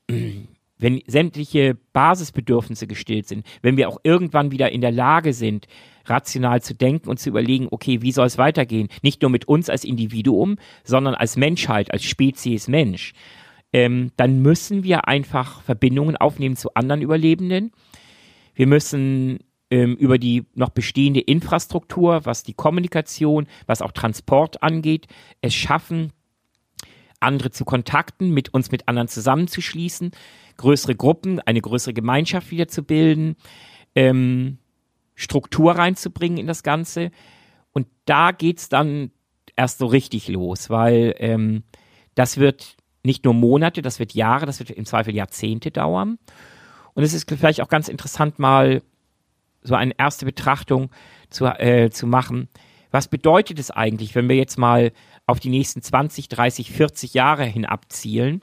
wenn 0.07 1.01
sämtliche 1.07 1.77
Basisbedürfnisse 1.93 2.87
gestillt 2.87 3.27
sind, 3.27 3.45
wenn 3.61 3.77
wir 3.77 3.89
auch 3.89 3.99
irgendwann 4.03 4.51
wieder 4.51 4.71
in 4.71 4.81
der 4.81 4.91
Lage 4.91 5.33
sind, 5.33 5.67
rational 6.05 6.61
zu 6.61 6.73
denken 6.73 7.09
und 7.09 7.19
zu 7.19 7.29
überlegen, 7.29 7.67
okay, 7.71 8.01
wie 8.01 8.11
soll 8.11 8.27
es 8.27 8.37
weitergehen? 8.37 8.89
Nicht 9.01 9.21
nur 9.21 9.31
mit 9.31 9.47
uns 9.47 9.69
als 9.69 9.83
Individuum, 9.83 10.57
sondern 10.83 11.15
als 11.15 11.37
Menschheit, 11.37 11.91
als 11.91 12.03
Spezies 12.03 12.67
Mensch. 12.67 13.13
Ähm, 13.73 14.11
dann 14.15 14.41
müssen 14.41 14.83
wir 14.83 15.07
einfach 15.07 15.61
Verbindungen 15.61 16.15
aufnehmen 16.17 16.55
zu 16.55 16.73
anderen 16.75 17.01
Überlebenden. 17.01 17.71
Wir 18.53 18.67
müssen 18.67 19.39
ähm, 19.71 19.95
über 19.95 20.17
die 20.17 20.45
noch 20.53 20.69
bestehende 20.69 21.19
Infrastruktur, 21.19 22.25
was 22.25 22.43
die 22.43 22.53
Kommunikation, 22.53 23.47
was 23.65 23.81
auch 23.81 23.91
Transport 23.91 24.61
angeht, 24.61 25.07
es 25.41 25.53
schaffen, 25.53 26.11
andere 27.25 27.51
zu 27.51 27.65
kontakten, 27.65 28.31
mit 28.31 28.53
uns 28.53 28.71
mit 28.71 28.87
anderen 28.87 29.07
zusammenzuschließen, 29.07 30.11
größere 30.57 30.95
Gruppen, 30.95 31.39
eine 31.41 31.61
größere 31.61 31.93
Gemeinschaft 31.93 32.51
wieder 32.51 32.67
zu 32.67 32.83
bilden, 32.83 33.35
ähm, 33.95 34.57
Struktur 35.15 35.73
reinzubringen 35.73 36.37
in 36.37 36.47
das 36.47 36.63
Ganze. 36.63 37.11
Und 37.73 37.87
da 38.05 38.31
geht's 38.31 38.69
dann 38.69 39.11
erst 39.55 39.79
so 39.79 39.85
richtig 39.85 40.27
los, 40.27 40.69
weil 40.69 41.15
ähm, 41.19 41.63
das 42.15 42.37
wird 42.37 42.77
nicht 43.03 43.23
nur 43.23 43.33
Monate, 43.33 43.81
das 43.81 43.99
wird 43.99 44.13
Jahre, 44.13 44.45
das 44.45 44.59
wird 44.59 44.71
im 44.71 44.85
Zweifel 44.85 45.13
Jahrzehnte 45.15 45.71
dauern. 45.71 46.17
Und 46.93 47.03
es 47.03 47.13
ist 47.13 47.29
vielleicht 47.29 47.61
auch 47.61 47.67
ganz 47.67 47.87
interessant, 47.87 48.39
mal 48.39 48.81
so 49.61 49.75
eine 49.75 49.93
erste 49.97 50.25
Betrachtung 50.25 50.89
zu, 51.29 51.45
äh, 51.45 51.89
zu 51.89 52.07
machen. 52.07 52.49
Was 52.91 53.07
bedeutet 53.07 53.59
es 53.59 53.71
eigentlich, 53.71 54.15
wenn 54.15 54.29
wir 54.29 54.35
jetzt 54.35 54.57
mal 54.57 54.91
auf 55.27 55.39
die 55.39 55.49
nächsten 55.49 55.81
20, 55.81 56.29
30, 56.29 56.71
40 56.71 57.13
Jahre 57.13 57.45
hin 57.45 57.65
abzielen? 57.65 58.41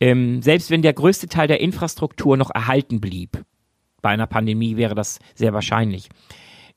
Ähm, 0.00 0.42
selbst 0.42 0.70
wenn 0.70 0.82
der 0.82 0.92
größte 0.92 1.28
Teil 1.28 1.48
der 1.48 1.60
Infrastruktur 1.60 2.36
noch 2.36 2.50
erhalten 2.50 3.00
blieb, 3.00 3.42
bei 4.02 4.10
einer 4.10 4.26
Pandemie 4.26 4.76
wäre 4.76 4.94
das 4.94 5.18
sehr 5.34 5.52
wahrscheinlich. 5.52 6.08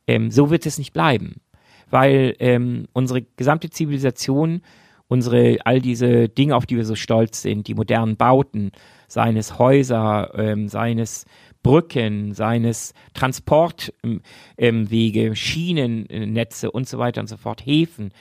Ähm, 0.08 0.32
so 0.32 0.50
wird 0.50 0.66
es 0.66 0.78
nicht 0.78 0.94
bleiben, 0.94 1.42
weil 1.90 2.36
ähm, 2.40 2.88
unsere 2.94 3.22
gesamte 3.22 3.70
Zivilisation, 3.70 4.62
unsere 5.08 5.58
all 5.66 5.82
diese 5.82 6.30
Dinge, 6.30 6.56
auf 6.56 6.66
die 6.66 6.78
wir 6.78 6.86
so 6.86 6.96
stolz 6.96 7.42
sind, 7.42 7.68
die 7.68 7.76
modernen 7.76 8.16
Bauten, 8.16 8.72
seines 9.08 9.60
Häuser, 9.60 10.32
ähm, 10.36 10.70
seines 10.70 11.26
Brücken, 11.62 12.34
seines 12.34 12.94
Transportwege, 13.14 15.36
Schienennetze 15.36 16.72
und 16.72 16.88
so 16.88 17.00
weiter 17.00 17.22
und 17.22 17.28
so 17.28 17.38
fort, 17.38 17.66
Häfen, 17.66 18.12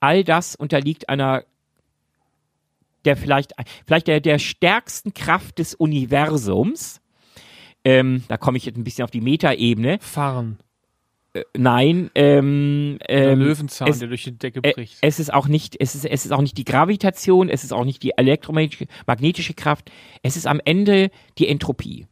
all 0.00 0.24
das 0.24 0.56
unterliegt 0.56 1.08
einer 1.08 1.44
der 3.04 3.16
vielleicht, 3.16 3.52
vielleicht 3.86 4.08
der, 4.08 4.20
der 4.20 4.38
stärksten 4.38 5.14
Kraft 5.14 5.58
des 5.58 5.74
Universums. 5.74 7.00
Ähm, 7.82 8.24
da 8.28 8.36
komme 8.36 8.58
ich 8.58 8.66
jetzt 8.66 8.76
ein 8.76 8.84
bisschen 8.84 9.04
auf 9.04 9.10
die 9.10 9.22
Metaebene. 9.22 9.98
Fahren. 10.00 10.58
Äh, 11.32 11.44
nein, 11.56 12.10
ähm, 12.14 12.98
Der 13.08 13.32
ähm, 13.32 13.38
Löwenzahn, 13.38 13.88
es- 13.88 14.00
der 14.00 14.08
durch 14.08 14.24
die 14.24 14.36
Decke 14.36 14.60
äh, 14.62 14.72
bricht. 14.72 14.98
es 15.00 15.18
ist 15.18 15.32
auch 15.32 15.48
nicht, 15.48 15.76
es 15.80 15.94
ist, 15.94 16.04
es 16.04 16.24
ist 16.26 16.32
auch 16.32 16.42
nicht 16.42 16.58
die 16.58 16.64
Gravitation, 16.64 17.48
es 17.48 17.64
ist 17.64 17.72
auch 17.72 17.84
nicht 17.84 18.02
die 18.02 18.12
elektromagnetische 18.18 18.86
magnetische 19.06 19.54
Kraft, 19.54 19.90
es 20.22 20.36
ist 20.36 20.46
am 20.46 20.60
Ende 20.64 21.10
die 21.38 21.48
Entropie. 21.48 22.06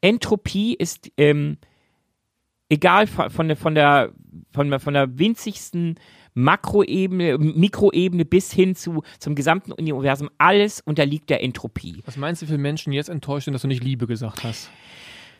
Entropie 0.00 0.74
ist 0.74 1.10
ähm, 1.16 1.56
egal 2.68 3.06
von, 3.08 3.48
der 3.48 3.56
von 3.56 3.74
der 3.74 4.12
von 4.52 4.70
der 4.70 4.78
von 4.80 4.94
der 4.94 5.18
winzigsten 5.18 5.98
Makroebene, 6.38 7.36
Mikroebene 7.36 8.24
bis 8.24 8.52
hin 8.52 8.76
zu 8.76 9.02
zum 9.18 9.34
gesamten 9.34 9.72
Universum, 9.72 10.30
alles 10.38 10.80
unterliegt 10.80 11.30
der 11.30 11.42
Entropie. 11.42 12.00
Was 12.06 12.16
meinst 12.16 12.42
du, 12.42 12.46
wie 12.46 12.50
viele 12.50 12.58
Menschen 12.58 12.92
jetzt 12.92 13.08
enttäuscht 13.08 13.46
sind, 13.46 13.54
dass 13.54 13.62
du 13.62 13.68
nicht 13.68 13.82
Liebe 13.82 14.06
gesagt 14.06 14.44
hast? 14.44 14.70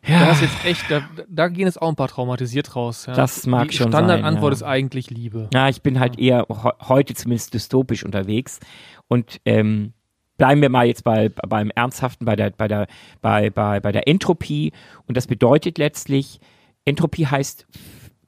Ja. 0.06 0.20
Da 0.20 0.30
ist 0.32 0.42
jetzt 0.42 0.64
echt, 0.64 0.90
da, 0.90 1.08
da 1.28 1.48
gehen 1.48 1.66
jetzt 1.66 1.80
auch 1.80 1.88
ein 1.88 1.96
paar 1.96 2.08
traumatisiert 2.08 2.74
raus. 2.74 3.06
Ja. 3.06 3.14
Das 3.14 3.46
mag 3.46 3.68
Die 3.68 3.76
schon 3.76 3.88
Standardantwort 3.88 4.56
sein, 4.56 4.66
ja. 4.66 4.74
ist 4.74 4.82
eigentlich 4.82 5.10
Liebe. 5.10 5.48
Ja, 5.54 5.68
ich 5.68 5.82
bin 5.82 6.00
halt 6.00 6.18
eher 6.18 6.46
he 6.48 6.70
heute 6.88 7.14
zumindest 7.14 7.54
dystopisch 7.54 8.04
unterwegs 8.04 8.58
und 9.06 9.40
ähm, 9.44 9.92
bleiben 10.36 10.62
wir 10.62 10.68
mal 10.68 10.86
jetzt 10.86 11.04
bei, 11.04 11.28
beim 11.28 11.70
Ernsthaften, 11.74 12.24
bei 12.24 12.34
der, 12.34 12.50
bei, 12.50 12.66
der, 12.66 12.88
bei, 13.20 13.50
bei, 13.50 13.78
bei 13.80 13.92
der 13.92 14.08
Entropie. 14.08 14.72
Und 15.06 15.16
das 15.16 15.26
bedeutet 15.26 15.78
letztlich, 15.78 16.40
Entropie 16.84 17.26
heißt 17.26 17.66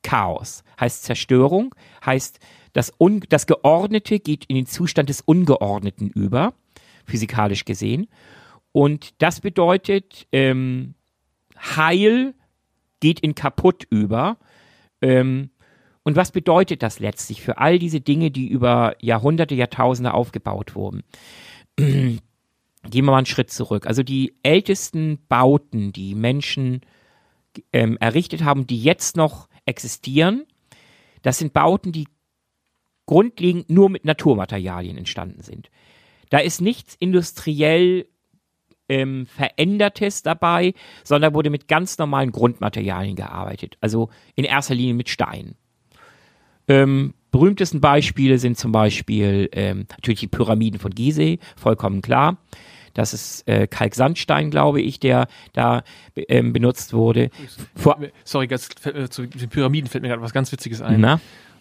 Chaos, 0.03 0.63
heißt 0.79 1.05
Zerstörung, 1.05 1.75
heißt, 2.05 2.41
das, 2.73 2.93
Un 2.99 3.21
das 3.29 3.47
Geordnete 3.47 4.21
geht 4.21 4.45
in 4.47 4.57
den 4.57 4.67
Zustand 4.67 5.09
des 5.09 5.21
Ungeordneten 5.21 6.09
über, 6.09 6.55
physikalisch 7.05 7.65
gesehen. 7.65 8.09
Und 8.73 9.21
das 9.23 9.41
bedeutet, 9.41 10.27
ähm, 10.33 10.95
Heil 11.59 12.35
geht 13.01 13.21
in 13.21 13.35
kaputt 13.35 13.87
über. 13.91 14.39
Ähm, 15.03 15.51
und 16.03 16.17
was 16.17 16.33
bedeutet 16.33 16.83
das 16.83 16.99
letztlich 16.99 17.43
für 17.43 17.59
all 17.59 17.79
diese 17.79 18.01
Dinge, 18.01 18.31
die 18.31 18.49
über 18.49 18.95
Jahrhunderte, 19.01 19.55
Jahrtausende 19.55 20.15
aufgebaut 20.15 20.75
wurden? 20.75 21.03
Gehen 21.77 22.21
wir 22.93 23.03
mal 23.03 23.19
einen 23.19 23.27
Schritt 23.27 23.51
zurück. 23.51 23.87
Also 23.87 24.03
die 24.03 24.35
ältesten 24.43 25.19
Bauten, 25.29 25.93
die 25.93 26.15
Menschen 26.15 26.81
ähm, 27.73 27.99
errichtet 27.99 28.45
haben, 28.45 28.67
die 28.67 28.83
jetzt 28.83 29.17
noch 29.17 29.49
existieren, 29.67 30.47
das 31.23 31.39
sind 31.39 31.53
Bauten, 31.53 31.93
die 31.93 32.07
grundlegend 33.11 33.69
nur 33.69 33.91
mit 33.91 34.05
Naturmaterialien 34.05 34.97
entstanden 34.97 35.43
sind. 35.43 35.69
Da 36.29 36.39
ist 36.39 36.61
nichts 36.61 36.95
industriell 36.95 38.07
ähm, 38.89 39.27
Verändertes 39.27 40.23
dabei, 40.23 40.75
sondern 41.03 41.35
wurde 41.35 41.51
mit 41.51 41.67
ganz 41.67 41.99
normalen 41.99 42.31
Grundmaterialien 42.31 43.17
gearbeitet. 43.17 43.77
Also 43.81 44.11
in 44.37 44.45
erster 44.45 44.77
Linie 44.77 44.95
mit 44.95 45.09
Stein. 45.09 45.57
Ähm, 46.69 47.15
berühmtesten 47.33 47.81
Beispiele 47.81 48.39
sind 48.39 48.57
zum 48.57 48.71
Beispiel 48.71 49.49
ähm, 49.55 49.87
natürlich 49.91 50.21
die 50.21 50.29
Pyramiden 50.29 50.79
von 50.79 50.93
Gizeh, 50.93 51.41
vollkommen 51.57 52.03
klar. 52.03 52.39
Das 52.95 53.13
ist 53.13 53.49
äh, 53.49 53.67
Kalksandstein, 53.67 54.53
glaube 54.53 54.81
ich, 54.81 55.01
der 55.01 55.27
da 55.53 55.83
ähm, 56.15 56.53
benutzt 56.53 56.93
wurde. 56.93 57.31
Vor, 57.75 57.99
Sorry, 58.23 58.47
ganz, 58.47 58.69
äh, 58.87 59.09
zu 59.09 59.27
den 59.27 59.49
Pyramiden 59.49 59.91
fällt 59.91 60.03
mir 60.03 60.09
gerade 60.09 60.23
was 60.23 60.33
ganz 60.33 60.53
Witziges 60.53 60.81
ein. 60.81 61.01
na? 61.01 61.21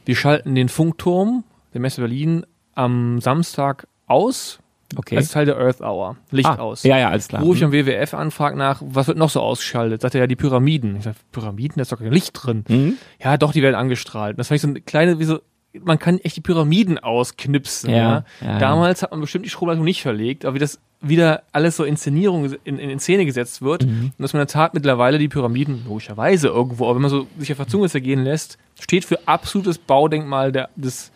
Wir 0.09 0.15
schalten 0.15 0.55
den 0.55 0.69
Funkturm 0.69 1.43
der 1.71 1.81
Messe 1.81 2.01
Berlin 2.01 2.43
am 2.73 3.21
Samstag 3.21 3.87
aus, 4.07 4.57
Okay. 4.97 5.15
als 5.17 5.29
Teil 5.29 5.45
der 5.45 5.55
Earth 5.55 5.81
Hour. 5.81 6.17
Licht 6.31 6.49
ah, 6.49 6.55
aus. 6.55 6.81
Ja, 6.81 6.97
ja, 6.97 7.11
alles 7.11 7.27
klar. 7.27 7.43
Wo 7.43 7.53
ich 7.53 7.63
am 7.63 7.71
WWF 7.71 8.15
anfrage 8.15 8.57
nach, 8.57 8.81
was 8.83 9.07
wird 9.07 9.19
noch 9.19 9.29
so 9.29 9.39
ausgeschaltet? 9.39 10.01
Sagt 10.01 10.15
er 10.15 10.21
ja 10.21 10.25
die 10.25 10.35
Pyramiden. 10.35 10.95
Ich 10.95 11.03
sage, 11.03 11.17
Pyramiden, 11.31 11.75
da 11.75 11.83
ist 11.83 11.91
doch 11.91 11.99
kein 11.99 12.11
Licht 12.11 12.31
drin. 12.33 12.63
Mhm. 12.67 12.97
Ja, 13.23 13.37
doch, 13.37 13.51
die 13.51 13.61
werden 13.61 13.75
angestrahlt. 13.75 14.39
Das 14.39 14.47
fand 14.47 14.55
ich 14.55 14.61
so 14.63 14.67
eine 14.69 14.81
kleine, 14.81 15.19
wie 15.19 15.25
so, 15.25 15.41
man 15.73 15.99
kann 15.99 16.17
echt 16.17 16.37
die 16.37 16.41
Pyramiden 16.41 16.97
ausknipsen. 16.97 17.91
Ja, 17.91 17.95
Ja, 17.97 18.23
ja, 18.41 18.57
Damals 18.57 19.03
hat 19.03 19.11
man 19.11 19.21
bestimmt 19.21 19.45
die 19.45 19.51
Stromleitung 19.51 19.85
nicht 19.85 20.01
verlegt, 20.01 20.43
aber 20.43 20.55
wie 20.55 20.59
das 20.59 20.79
wieder 21.01 21.43
alles 21.51 21.77
so 21.77 21.83
Inszenierung 21.85 22.53
in, 22.65 22.77
in, 22.77 22.99
Szene 22.99 23.25
gesetzt 23.25 23.61
wird 23.61 23.85
Mhm. 23.85 24.11
und 24.17 24.21
dass 24.21 24.33
man 24.33 24.41
in 24.41 24.47
der 24.47 24.53
Tat 24.53 24.73
mittlerweile 24.73 25.17
die 25.17 25.29
Pyramiden, 25.29 25.83
logischerweise 25.87 26.49
irgendwo, 26.49 26.85
aber 26.85 26.95
wenn 26.95 27.03
man 27.03 27.11
so 27.11 27.27
sich 27.37 27.51
auf 27.51 27.57
der 27.57 27.67
Zunge 27.67 27.89
zergehen 27.89 28.23
lässt, 28.23 28.57
steht 28.79 29.05
für 29.05 29.27
absolutes 29.27 29.77
Baudenkmal 29.77 30.51
der, 30.51 30.69
des 30.75 31.11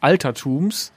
Altertums 0.00 0.92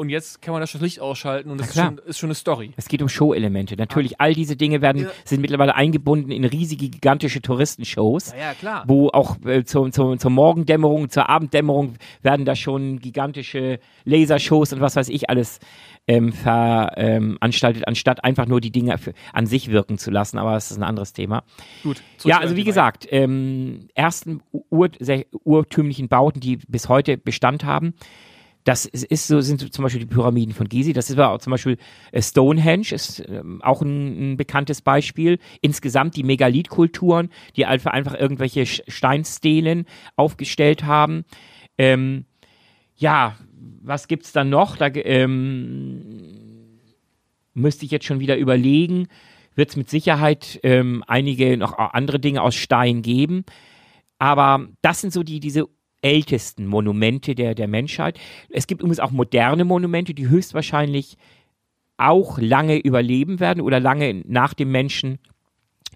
und 0.00 0.08
jetzt 0.08 0.40
kann 0.40 0.52
man 0.52 0.62
das 0.62 0.72
Licht 0.74 0.98
ausschalten 1.00 1.50
und 1.50 1.60
das 1.60 1.68
ist 1.68 1.76
schon, 1.76 1.98
ist 1.98 2.18
schon 2.18 2.28
eine 2.28 2.34
Story. 2.34 2.72
Es 2.76 2.88
geht 2.88 3.02
um 3.02 3.08
Show-Elemente. 3.08 3.76
Natürlich, 3.76 4.18
all 4.20 4.32
diese 4.32 4.56
Dinge 4.56 4.80
werden, 4.80 5.02
Ja. 5.02 5.10
sind 5.24 5.40
mittlerweile 5.42 5.74
eingebunden 5.74 6.30
in 6.30 6.44
riesige, 6.44 6.88
gigantische 6.88 7.42
Touristenshows. 7.42 8.32
ja, 8.32 8.54
klar. 8.54 8.84
wo 8.86 9.08
auch 9.10 9.36
äh, 9.44 9.64
zur, 9.64 9.92
zur, 9.92 10.18
zur 10.18 10.30
Morgendämmerung, 10.30 11.10
zur 11.10 11.28
Abenddämmerung 11.28 11.96
werden 12.22 12.46
da 12.46 12.56
schon 12.56 12.98
gigantische 12.98 13.78
Lasershows 14.04 14.72
und 14.72 14.80
was 14.80 14.96
weiß 14.96 15.10
ich 15.10 15.28
alles 15.28 15.60
ähm, 16.08 16.32
veranstaltet, 16.32 17.86
anstatt 17.86 18.24
einfach 18.24 18.46
nur 18.46 18.60
die 18.60 18.70
Dinge 18.72 18.96
für, 18.98 19.12
an 19.32 19.46
sich 19.46 19.70
wirken 19.70 19.98
zu 19.98 20.10
lassen. 20.10 20.38
Aber 20.38 20.54
das 20.54 20.70
ist 20.70 20.78
ein 20.78 20.82
anderes 20.82 21.12
Thema. 21.12 21.44
Gut. 21.82 22.02
Ja, 22.24 22.38
also 22.38 22.56
wie 22.56 22.64
gesagt, 22.64 23.06
ähm, 23.10 23.88
ersten 23.94 24.40
ur, 24.70 24.88
urtümlichen 25.44 26.08
Bauten, 26.08 26.40
die 26.40 26.56
bis 26.68 26.88
heute 26.88 27.18
Bestand 27.18 27.64
haben, 27.64 27.94
Das 28.70 28.86
ist 28.86 29.26
so, 29.26 29.40
sind 29.40 29.74
zum 29.74 29.82
Beispiel 29.82 29.98
die 29.98 30.06
Pyramiden 30.06 30.54
von 30.54 30.68
Gizeh. 30.68 30.92
Das 30.92 31.10
ist 31.10 31.18
aber 31.18 31.34
auch 31.34 31.38
zum 31.38 31.50
Beispiel 31.50 31.76
äh, 32.12 32.22
Stonehenge 32.22 32.92
ist 32.92 33.20
ähm, 33.28 33.60
auch 33.62 33.82
ein, 33.82 34.34
ein 34.34 34.36
bekanntes 34.36 34.80
Beispiel. 34.80 35.40
Insgesamt 35.60 36.14
die 36.14 36.22
Megalithkulturen, 36.22 37.30
die 37.56 37.66
einfach, 37.66 37.90
einfach 37.90 38.14
irgendwelche 38.14 38.66
Steinstelen 38.66 39.86
aufgestellt 40.14 40.84
haben. 40.84 41.24
Ähm, 41.78 42.26
ja, 42.94 43.34
was 43.82 44.06
gibt's 44.06 44.30
dann 44.30 44.50
noch? 44.50 44.76
Da 44.76 44.86
ähm, 44.94 46.12
müsste 47.52 47.84
ich 47.84 47.90
jetzt 47.90 48.04
schon 48.04 48.20
wieder 48.20 48.36
überlegen. 48.36 49.08
Wird 49.56 49.70
es 49.70 49.76
mit 49.76 49.90
Sicherheit 49.90 50.60
ähm, 50.62 51.02
einige 51.08 51.56
noch 51.56 51.76
andere 51.76 52.20
Dinge 52.20 52.40
aus 52.40 52.54
Stein 52.54 53.02
geben. 53.02 53.44
Aber 54.20 54.68
das 54.80 55.00
sind 55.00 55.12
so 55.12 55.24
die, 55.24 55.40
diese 55.40 55.66
ältesten 56.02 56.66
Monumente 56.66 57.34
der, 57.34 57.54
der 57.54 57.68
Menschheit. 57.68 58.18
Es 58.48 58.66
gibt 58.66 58.80
übrigens 58.80 59.00
auch 59.00 59.10
moderne 59.10 59.64
Monumente, 59.64 60.14
die 60.14 60.28
höchstwahrscheinlich 60.28 61.16
auch 61.96 62.38
lange 62.38 62.78
überleben 62.78 63.40
werden 63.40 63.60
oder 63.60 63.78
lange 63.78 64.22
nach 64.26 64.54
dem 64.54 64.70
Menschen 64.70 65.18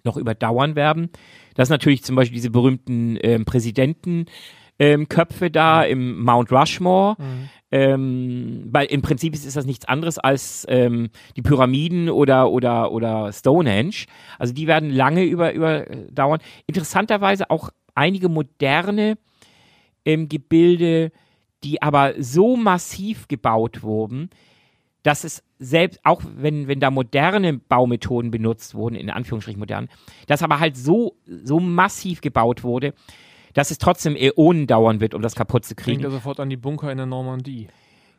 noch 0.05 0.17
überdauern 0.17 0.77
werden. 0.77 1.11
Das 1.55 1.69
ist 1.69 1.71
natürlich 1.71 2.05
zum 2.05 2.17
Beispiel 2.17 2.37
diese 2.37 2.51
berühmten 2.51 3.19
ähm, 3.23 3.47
Präsidentenköpfe 3.47 5.47
ähm, 5.47 5.53
da 5.53 5.83
im 5.83 6.23
Mount 6.23 6.53
Rushmore. 6.53 7.17
Mhm. 7.19 7.49
Ähm, 7.71 8.69
weil 8.71 8.87
im 8.87 9.03
Prinzip 9.03 9.35
ist, 9.35 9.45
ist 9.45 9.57
das 9.57 9.67
nichts 9.67 9.87
anderes 9.87 10.19
als 10.19 10.65
ähm, 10.69 11.11
die 11.37 11.43
Pyramiden 11.43 12.09
oder, 12.09 12.51
oder, 12.51 12.93
oder 12.93 13.33
Stonehenge. 13.33 14.05
Also 14.39 14.53
die 14.53 14.69
werden 14.69 14.91
lange 14.91 15.25
über, 15.25 15.53
überdauern. 15.53 16.39
Interessanterweise 16.67 17.51
auch 17.51 17.71
einige 17.97 18.29
moderne 18.29 19.17
ähm, 20.05 20.29
Gebilde, 20.29 21.13
die 21.63 21.83
aber 21.83 22.15
so 22.19 22.57
massiv 22.57 23.29
gebaut 23.29 23.83
wurden, 23.83 24.31
dass 25.03 25.25
es 25.25 25.43
selbst, 25.59 26.01
auch 26.03 26.23
wenn, 26.37 26.67
wenn 26.67 26.81
da 26.81 26.91
moderne 26.91 27.55
Baumethoden 27.55 28.31
benutzt 28.31 28.75
wurden, 28.75 28.97
in 28.97 29.11
Anführungsstrichen 29.11 29.61
modern, 29.61 29.89
dass 30.27 30.43
aber 30.43 30.61
halt 30.61 30.77
so, 30.77 31.17
so 31.27 31.61
massiv 31.61 32.21
gebaut 32.21 32.65
wurde, 32.65 32.95
dass 33.53 33.71
es 33.71 33.79
trotzdem 33.79 34.17
Äonen 34.17 34.67
dauern 34.67 35.01
wird, 35.01 35.15
um 35.15 35.23
das 35.23 35.35
kaputt 35.35 35.65
zu 35.65 35.75
kriegen. 35.75 36.01
Denkt 36.01 36.05
ja 36.05 36.11
sofort 36.11 36.41
an 36.41 36.51
die 36.51 36.57
Bunker 36.57 36.91
in 36.91 36.97
der 36.99 37.07
Normandie. 37.07 37.69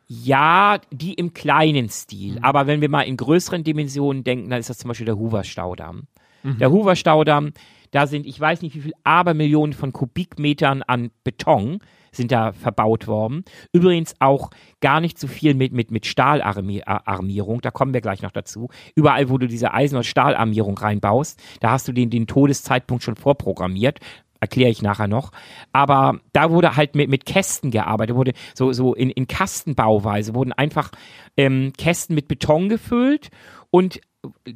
Ja, 0.08 0.78
die 0.92 1.14
im 1.14 1.34
kleinen 1.34 1.88
Stil. 1.88 2.36
Mhm. 2.36 2.44
Aber 2.44 2.66
wenn 2.66 2.80
wir 2.80 2.88
mal 2.88 3.02
in 3.02 3.16
größeren 3.16 3.64
Dimensionen 3.64 4.24
denken, 4.24 4.50
dann 4.50 4.60
ist 4.60 4.70
das 4.70 4.78
zum 4.78 4.88
Beispiel 4.88 5.06
der 5.06 5.18
Hoover-Staudamm. 5.18 6.06
Mhm. 6.44 6.58
Der 6.58 6.70
Hoover-Staudamm, 6.70 7.52
da 7.90 8.06
sind, 8.06 8.26
ich 8.26 8.38
weiß 8.40 8.62
nicht 8.62 8.74
wie 8.74 8.80
viel 8.80 8.94
Abermillionen 9.04 9.72
von 9.72 9.92
Kubikmetern 9.92 10.82
an 10.82 11.10
Beton 11.24 11.80
sind 12.12 12.32
da 12.32 12.52
verbaut 12.52 13.06
worden. 13.06 13.44
Übrigens 13.72 14.14
auch 14.20 14.50
gar 14.80 15.00
nicht 15.00 15.18
so 15.18 15.28
viel 15.28 15.54
mit, 15.54 15.72
mit, 15.72 15.90
mit 15.90 16.06
Stahlarmierung, 16.06 17.60
da 17.60 17.70
kommen 17.70 17.94
wir 17.94 18.00
gleich 18.00 18.22
noch 18.22 18.32
dazu. 18.32 18.68
Überall, 18.94 19.28
wo 19.28 19.38
du 19.38 19.46
diese 19.46 19.72
Eisen- 19.72 19.96
oder 19.96 20.04
Stahlarmierung 20.04 20.78
reinbaust, 20.78 21.40
da 21.60 21.70
hast 21.70 21.86
du 21.88 21.92
den, 21.92 22.10
den 22.10 22.26
Todeszeitpunkt 22.26 23.04
schon 23.04 23.16
vorprogrammiert 23.16 24.00
erkläre 24.38 24.70
ich 24.70 24.82
nachher 24.82 25.08
noch. 25.08 25.32
Aber 25.72 26.20
da 26.32 26.50
wurde 26.50 26.76
halt 26.76 26.94
mit, 26.94 27.08
mit 27.08 27.24
Kästen 27.24 27.70
gearbeitet, 27.70 28.16
wurde 28.16 28.32
so, 28.54 28.72
so 28.72 28.94
in, 28.94 29.10
in 29.10 29.26
Kastenbauweise, 29.26 30.34
wurden 30.34 30.52
einfach 30.52 30.90
ähm, 31.36 31.72
Kästen 31.76 32.14
mit 32.14 32.28
Beton 32.28 32.68
gefüllt 32.68 33.30
und 33.70 34.00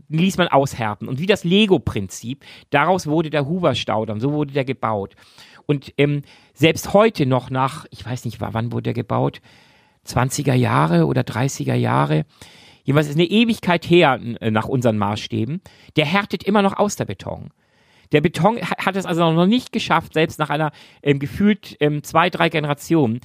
ließ 0.09 0.39
man 0.39 0.49
aushärten. 0.49 1.09
Und 1.09 1.19
wie 1.19 1.27
das 1.27 1.45
Lego-Prinzip, 1.45 2.45
daraus 2.71 3.07
wurde 3.07 3.31
der 3.31 3.47
Hoover-Staudamm, 3.47 4.21
so 4.21 4.33
wurde 4.33 4.53
der 4.53 4.65
gebaut. 4.65 5.15
Und 5.67 5.93
ähm, 5.99 6.23
selbst 6.55 6.93
heute 6.93 7.27
noch 7.27 7.51
nach, 7.51 7.87
ich 7.91 8.05
weiß 8.05 8.25
nicht, 8.25 8.41
wann 8.41 8.73
wurde 8.73 8.85
der 8.85 8.95
gebaut? 8.95 9.41
20er 10.07 10.55
Jahre 10.55 11.07
oder 11.07 11.23
30er 11.23 11.75
Jahre. 11.75 12.25
Jeweils 12.85 13.09
ist 13.09 13.17
eine 13.17 13.27
Ewigkeit 13.27 13.89
her 13.89 14.19
nach 14.41 14.67
unseren 14.67 14.99
Maßstäben. 14.99 15.61
Der 15.97 16.07
härtet 16.07 16.43
immer 16.43 16.63
noch 16.63 16.79
aus 16.79 16.97
der 16.97 17.05
Beton. 17.05 17.51
Der 18.13 18.21
Beton 18.21 18.59
hat 18.61 18.97
es 18.97 19.07
also 19.07 19.31
noch 19.33 19.47
nicht 19.47 19.73
geschafft, 19.73 20.15
selbst 20.15 20.39
nach 20.39 20.51
einer 20.51 20.73
ähm, 21.03 21.19
gefühlt 21.19 21.77
ähm, 21.81 22.03
zwei, 22.03 22.31
drei 22.31 22.49
Generationen 22.49 23.17
äh, 23.17 23.21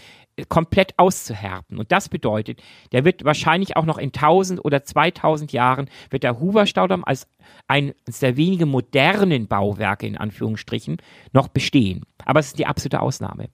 komplett 0.50 0.98
auszuhärten. 0.98 1.78
Und 1.78 1.91
das 1.91 2.10
bedeutet, 2.10 2.62
der 2.91 3.06
wird 3.06 3.24
wahrscheinlich 3.24 3.78
auch 3.78 3.86
noch 3.86 3.98
in 3.98 4.10
1000 4.10 4.63
oder 4.63 4.84
2000 4.84 5.54
Jahren, 5.54 5.89
wird 6.10 6.24
der 6.24 6.39
Hoover-Staudamm 6.39 7.06
als 7.06 7.28
eines 7.67 8.19
der 8.19 8.36
wenigen 8.36 8.69
modernen 8.69 9.48
Bauwerke 9.48 10.08
in 10.08 10.17
Anführungsstrichen 10.17 10.98
noch 11.32 11.48
bestehen. 11.48 12.06
Aber 12.26 12.39
es 12.39 12.48
ist 12.48 12.60
die 12.60 12.65
absolute 12.65 13.02
Ausnahme. 13.02 13.50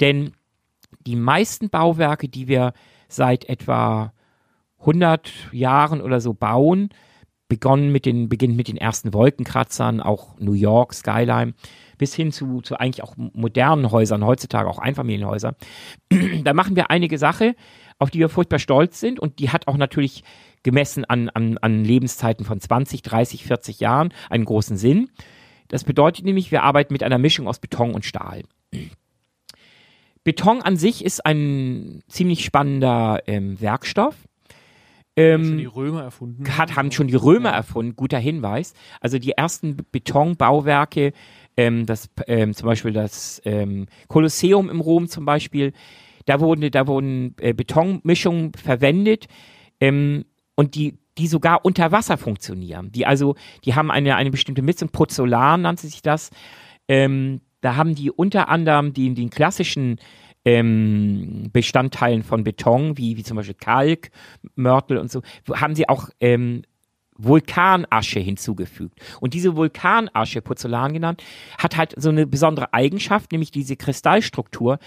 Denn 0.00 0.32
die 1.06 1.16
meisten 1.16 1.70
Bauwerke, 1.70 2.28
die 2.28 2.48
wir 2.48 2.74
seit 3.08 3.46
etwa 3.48 4.12
100 4.80 5.32
Jahren 5.52 6.00
oder 6.00 6.20
so 6.20 6.34
bauen, 6.34 6.90
begonnen 7.50 7.92
mit 7.92 8.06
den, 8.06 8.30
beginnt 8.30 8.56
mit 8.56 8.68
den 8.68 8.78
ersten 8.78 9.12
Wolkenkratzern, 9.12 10.00
auch 10.00 10.38
New 10.38 10.54
York, 10.54 10.94
Skyline, 10.94 11.52
bis 11.98 12.14
hin 12.14 12.32
zu, 12.32 12.62
zu 12.62 12.78
eigentlich 12.78 13.02
auch 13.02 13.14
modernen 13.16 13.90
Häusern, 13.90 14.24
heutzutage 14.24 14.70
auch 14.70 14.78
Einfamilienhäuser. 14.78 15.56
da 16.44 16.54
machen 16.54 16.76
wir 16.76 16.90
einige 16.90 17.18
Sache, 17.18 17.54
auf 17.98 18.10
die 18.10 18.20
wir 18.20 18.30
furchtbar 18.30 18.58
stolz 18.58 19.00
sind 19.00 19.20
und 19.20 19.38
die 19.38 19.50
hat 19.50 19.68
auch 19.68 19.76
natürlich 19.76 20.24
gemessen 20.62 21.04
an, 21.04 21.28
an, 21.28 21.58
an 21.58 21.84
Lebenszeiten 21.84 22.46
von 22.46 22.60
20, 22.60 23.02
30, 23.02 23.44
40 23.44 23.80
Jahren 23.80 24.14
einen 24.30 24.46
großen 24.46 24.78
Sinn. 24.78 25.10
Das 25.68 25.84
bedeutet 25.84 26.24
nämlich, 26.24 26.50
wir 26.50 26.62
arbeiten 26.62 26.94
mit 26.94 27.02
einer 27.02 27.18
Mischung 27.18 27.48
aus 27.48 27.58
Beton 27.58 27.94
und 27.94 28.04
Stahl. 28.04 28.42
Beton 30.24 30.62
an 30.62 30.76
sich 30.76 31.04
ist 31.04 31.26
ein 31.26 32.02
ziemlich 32.08 32.44
spannender 32.44 33.22
ähm, 33.26 33.60
Werkstoff. 33.60 34.14
Ähm, 35.16 35.44
schon 35.44 35.58
die 35.58 35.66
Römer 35.66 36.02
erfunden. 36.02 36.56
Hat, 36.56 36.76
haben 36.76 36.92
schon 36.92 37.08
die 37.08 37.16
Römer 37.16 37.50
erfunden, 37.50 37.96
guter 37.96 38.18
Hinweis. 38.18 38.74
Also 39.00 39.18
die 39.18 39.32
ersten 39.32 39.76
Betonbauwerke, 39.90 41.12
ähm, 41.56 41.86
das, 41.86 42.10
ähm, 42.26 42.54
zum 42.54 42.66
Beispiel 42.66 42.92
das 42.92 43.42
ähm, 43.44 43.86
Kolosseum 44.08 44.70
im 44.70 44.80
Rom 44.80 45.08
zum 45.08 45.24
Beispiel, 45.24 45.72
da 46.26 46.40
wurden, 46.40 46.70
da 46.70 46.86
wurden 46.86 47.34
äh, 47.40 47.52
Betonmischungen 47.52 48.52
verwendet 48.54 49.26
ähm, 49.80 50.24
und 50.54 50.74
die 50.74 50.98
die 51.18 51.26
sogar 51.26 51.64
unter 51.64 51.92
Wasser 51.92 52.16
funktionieren. 52.16 52.92
Die 52.92 53.04
also, 53.04 53.36
die 53.64 53.74
haben 53.74 53.90
eine, 53.90 54.16
eine 54.16 54.30
bestimmte 54.30 54.62
Mischung, 54.62 54.88
Pozzolan 54.88 55.62
nannte 55.62 55.86
sich 55.86 56.02
das. 56.02 56.30
Ähm, 56.88 57.42
da 57.60 57.76
haben 57.76 57.94
die 57.94 58.10
unter 58.10 58.48
anderem 58.48 58.92
die, 58.94 59.12
den 59.12 59.28
klassischen 59.28 59.98
ähm, 60.44 61.50
Bestandteilen 61.52 62.22
von 62.22 62.44
Beton, 62.44 62.96
wie, 62.96 63.16
wie 63.16 63.22
zum 63.22 63.36
Beispiel 63.36 63.54
Kalk, 63.54 64.10
Mörtel 64.54 64.98
und 64.98 65.10
so, 65.10 65.22
haben 65.52 65.74
sie 65.74 65.88
auch 65.88 66.08
ähm, 66.20 66.62
Vulkanasche 67.22 68.20
hinzugefügt. 68.20 68.98
Und 69.20 69.34
diese 69.34 69.56
Vulkanasche, 69.56 70.42
Porzellan 70.42 70.92
genannt, 70.92 71.22
hat 71.58 71.76
halt 71.76 71.94
so 71.96 72.08
eine 72.08 72.26
besondere 72.26 72.72
Eigenschaft, 72.72 73.32
nämlich 73.32 73.50
diese 73.50 73.76
Kristallstruktur 73.76 74.78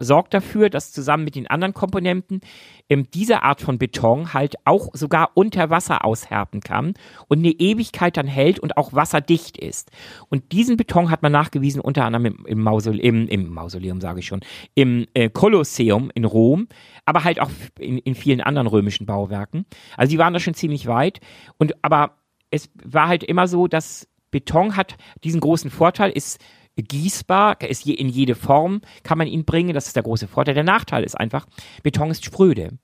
sorgt 0.00 0.34
dafür, 0.34 0.70
dass 0.70 0.92
zusammen 0.92 1.24
mit 1.24 1.34
den 1.34 1.46
anderen 1.46 1.74
Komponenten 1.74 2.40
ähm, 2.88 3.06
diese 3.12 3.42
Art 3.42 3.60
von 3.60 3.78
Beton 3.78 4.34
halt 4.34 4.56
auch 4.64 4.90
sogar 4.92 5.30
unter 5.34 5.70
Wasser 5.70 6.04
aushärten 6.04 6.60
kann 6.60 6.94
und 7.28 7.38
eine 7.38 7.50
Ewigkeit 7.50 8.16
dann 8.16 8.26
hält 8.26 8.58
und 8.58 8.76
auch 8.76 8.92
wasserdicht 8.92 9.56
ist. 9.56 9.90
Und 10.28 10.52
diesen 10.52 10.76
Beton 10.76 11.10
hat 11.10 11.22
man 11.22 11.32
nachgewiesen 11.32 11.80
unter 11.80 12.04
anderem 12.04 12.26
im, 12.26 12.46
im, 12.46 12.62
Mausoleum, 12.62 13.04
im, 13.04 13.28
im 13.28 13.52
Mausoleum 13.52 14.00
sage 14.00 14.20
ich 14.20 14.26
schon, 14.26 14.40
im 14.74 15.06
äh, 15.14 15.30
Kolosseum 15.30 16.10
in 16.14 16.24
Rom, 16.24 16.68
aber 17.04 17.24
halt 17.24 17.40
auch 17.40 17.50
in, 17.78 17.98
in 17.98 18.14
vielen 18.14 18.40
anderen 18.40 18.66
römischen 18.66 19.06
Bauwerken. 19.06 19.66
Also 19.96 20.10
die 20.10 20.18
waren 20.18 20.32
da 20.32 20.40
schon 20.40 20.54
ziemlich 20.54 20.86
weit. 20.86 21.20
Und 21.58 21.73
aber 21.82 22.18
es 22.50 22.70
war 22.84 23.08
halt 23.08 23.24
immer 23.24 23.48
so, 23.48 23.66
dass 23.66 24.08
Beton 24.30 24.76
hat 24.76 24.96
diesen 25.22 25.40
großen 25.40 25.70
Vorteil, 25.70 26.10
ist 26.10 26.40
gießbar, 26.76 27.60
ist 27.62 27.86
in 27.86 28.08
jede 28.08 28.34
Form 28.34 28.80
kann 29.02 29.18
man 29.18 29.28
ihn 29.28 29.44
bringen. 29.44 29.74
Das 29.74 29.86
ist 29.86 29.96
der 29.96 30.02
große 30.02 30.26
Vorteil. 30.26 30.54
Der 30.54 30.64
Nachteil 30.64 31.04
ist 31.04 31.14
einfach, 31.14 31.46
Beton 31.82 32.10
ist 32.10 32.24
spröde. 32.24 32.78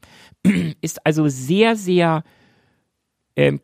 ist 0.81 1.05
also 1.05 1.29
sehr, 1.29 1.76
sehr, 1.76 2.22
ähm, 3.37 3.61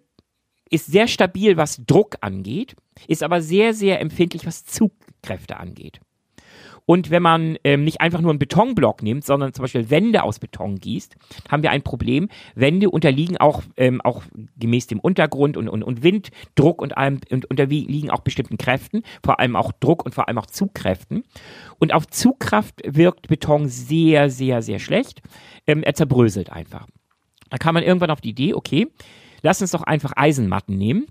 ist 0.69 0.87
sehr 0.87 1.07
stabil, 1.07 1.57
was 1.57 1.85
Druck 1.87 2.17
angeht, 2.23 2.75
ist 3.07 3.23
aber 3.23 3.41
sehr, 3.41 3.73
sehr 3.73 4.01
empfindlich, 4.01 4.47
was 4.47 4.65
Zugkräfte 4.65 5.59
angeht. 5.59 6.01
Und 6.87 7.11
wenn 7.11 7.23
man 7.23 7.59
ähm, 7.65 7.83
nicht 7.85 8.01
einfach 8.01 8.21
nur 8.21 8.31
einen 8.31 8.39
Betonblock 8.39 9.03
nimmt, 9.03 9.25
sondern 9.25 9.53
zum 9.53 9.65
Beispiel 9.65 9.91
Wände 9.91 10.23
aus 10.23 10.39
Beton 10.39 10.77
gießt, 10.77 11.17
haben 11.51 11.65
wir 11.65 11.73
ein 11.73 11.83
Problem. 11.83 12.29
Wände 12.55 12.91
unterliegen 12.91 13.37
auch, 13.37 13.63
ähm, 13.77 14.01
auch 14.01 14.23
gemäß 14.57 14.87
dem 14.87 15.01
Untergrund 15.01 15.57
und, 15.57 15.69
und, 15.69 15.83
und 15.83 16.05
Winddruck 16.05 16.81
und, 16.81 16.97
allem, 16.97 17.21
und 17.31 17.45
unterliegen 17.51 18.11
auch 18.11 18.21
bestimmten 18.21 18.57
Kräften, 18.57 19.03
vor 19.23 19.41
allem 19.41 19.57
auch 19.57 19.73
Druck 19.73 20.05
und 20.05 20.15
vor 20.15 20.29
allem 20.29 20.39
auch 20.39 20.47
Zugkräften. 20.47 21.25
Und 21.81 21.93
auf 21.93 22.07
Zugkraft 22.07 22.81
wirkt 22.87 23.27
Beton 23.29 23.69
sehr, 23.69 24.31
sehr, 24.31 24.63
sehr 24.63 24.79
schlecht. 24.79 25.23
Ähm, 25.67 25.83
er 25.83 25.95
zerbröselt 25.95 26.51
einfach. 26.51 26.87
Da 27.51 27.59
kam 27.59 27.75
man 27.75 27.83
irgendwann 27.83 28.11
auf 28.11 28.21
die 28.21 28.31
Idee, 28.31 28.55
okay, 28.55 28.87
lass 29.43 29.61
uns 29.61 29.73
doch 29.73 29.83
einfach 29.83 30.13
Eisenmatten 30.15 30.79
nehmen 30.79 31.07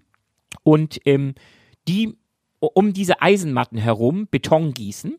und 0.63 0.99
ähm, 1.05 1.35
die 1.87 2.17
um 2.59 2.93
diese 2.93 3.21
Eisenmatten 3.21 3.77
herum 3.77 4.27
Beton 4.31 4.73
gießen 4.73 5.17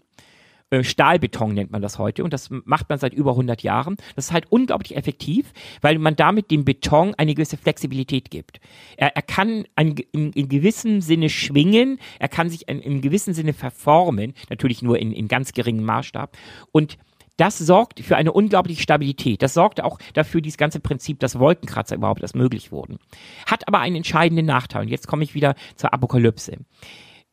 Stahlbeton 0.81 1.55
nennt 1.55 1.70
man 1.70 1.81
das 1.81 1.98
heute 1.98 2.24
und 2.24 2.33
das 2.33 2.50
macht 2.50 2.88
man 2.88 2.98
seit 2.98 3.14
über 3.14 3.33
100 3.33 3.62
Jahren. 3.62 3.96
Das 4.16 4.26
ist 4.26 4.33
halt 4.33 4.50
unglaublich 4.50 4.96
effektiv, 4.96 5.52
weil 5.81 5.98
man 5.98 6.16
damit 6.16 6.50
dem 6.50 6.64
Beton 6.64 7.14
eine 7.16 7.35
gewisse 7.35 7.57
Flexibilität 7.57 8.31
gibt. 8.31 8.61
Er, 8.96 9.14
er 9.14 9.22
kann 9.22 9.64
ein, 9.76 9.94
in, 10.12 10.33
in 10.33 10.48
gewissem 10.48 11.00
Sinne 11.00 11.29
schwingen, 11.29 11.98
er 12.18 12.29
kann 12.29 12.50
sich 12.50 12.68
in, 12.68 12.81
in 12.81 13.00
gewissem 13.00 13.33
Sinne 13.33 13.52
verformen, 13.52 14.35
natürlich 14.50 14.83
nur 14.83 14.98
in, 14.98 15.12
in 15.12 15.29
ganz 15.29 15.52
geringem 15.52 15.85
Maßstab 15.85 16.37
und 16.72 16.98
das 17.37 17.59
sorgt 17.59 18.00
für 18.00 18.16
eine 18.16 18.33
unglaubliche 18.33 18.81
Stabilität. 18.81 19.42
Das 19.42 19.55
sorgt 19.55 19.83
auch 19.83 19.98
dafür, 20.14 20.40
dieses 20.40 20.57
ganze 20.57 20.81
Prinzip, 20.81 21.20
dass 21.20 21.38
Wolkenkratzer 21.38 21.96
überhaupt 21.96 22.22
erst 22.22 22.35
möglich 22.35 22.72
wurden. 22.72 22.98
Hat 23.46 23.68
aber 23.68 23.81
einen 23.81 23.96
entscheidenden 23.96 24.46
Nachteil. 24.46 24.83
Und 24.83 24.88
jetzt 24.88 25.07
komme 25.07 25.22
ich 25.22 25.35
wieder 25.35 25.55
zur 25.74 25.92
Apokalypse. 25.92 26.57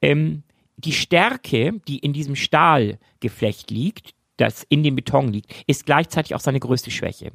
Ähm, 0.02 0.43
die 0.78 0.94
Stärke, 0.94 1.80
die 1.88 2.00
in 2.00 2.14
diesem 2.14 2.36
Stahlgeflecht 2.36 3.72
liegt, 3.72 4.14
das 4.38 4.64
in 4.64 4.84
dem 4.84 4.96
Beton 4.96 5.28
liegt, 5.28 5.54
ist 5.68 5.86
gleichzeitig 5.86 6.34
auch 6.36 6.40
seine 6.40 6.60
größte 6.60 6.92
Schwäche. 6.92 7.32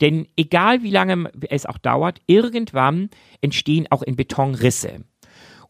Denn 0.00 0.26
egal 0.36 0.82
wie 0.82 0.90
lange 0.90 1.30
es 1.48 1.66
auch 1.66 1.78
dauert, 1.78 2.20
irgendwann 2.26 3.10
entstehen 3.40 3.86
auch 3.90 4.02
in 4.02 4.16
Beton 4.16 4.54
Risse. 4.54 5.04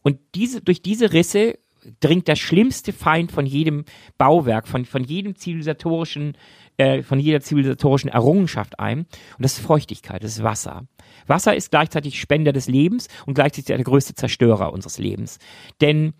Und 0.01 0.19
diese, 0.33 0.61
durch 0.61 0.81
diese 0.81 1.13
Risse 1.13 1.59
dringt 1.99 2.27
der 2.27 2.35
schlimmste 2.35 2.93
Feind 2.93 3.31
von 3.31 3.45
jedem 3.45 3.85
Bauwerk, 4.17 4.67
von, 4.67 4.85
von 4.85 5.03
jedem 5.03 5.35
zivilisatorischen, 5.35 6.37
äh, 6.77 7.03
von 7.03 7.19
jeder 7.19 7.41
zivilisatorischen 7.41 8.09
Errungenschaft 8.09 8.79
ein. 8.79 8.99
Und 8.99 9.39
das 9.39 9.57
ist 9.57 9.65
Feuchtigkeit, 9.65 10.23
das 10.23 10.31
ist 10.31 10.43
Wasser. 10.43 10.87
Wasser 11.27 11.55
ist 11.55 11.71
gleichzeitig 11.71 12.19
Spender 12.19 12.53
des 12.53 12.67
Lebens 12.67 13.07
und 13.25 13.35
gleichzeitig 13.35 13.65
der 13.65 13.83
größte 13.83 14.15
Zerstörer 14.15 14.73
unseres 14.73 14.97
Lebens. 14.97 15.37
Denn 15.81 16.13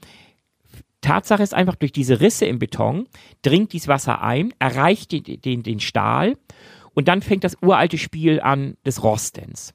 Tatsache 1.06 1.44
ist 1.44 1.54
einfach, 1.54 1.76
durch 1.76 1.92
diese 1.92 2.20
Risse 2.20 2.46
im 2.46 2.60
Beton 2.60 3.08
dringt 3.42 3.74
dieses 3.74 3.88
Wasser 3.88 4.22
ein, 4.22 4.54
erreicht 4.60 5.12
den, 5.12 5.42
den, 5.42 5.64
den 5.64 5.80
Stahl 5.80 6.36
und 6.94 7.08
dann 7.08 7.22
fängt 7.22 7.44
das 7.44 7.58
uralte 7.62 7.98
Spiel 7.98 8.42
an 8.42 8.78
des 8.86 9.04
Rostens. 9.04 9.74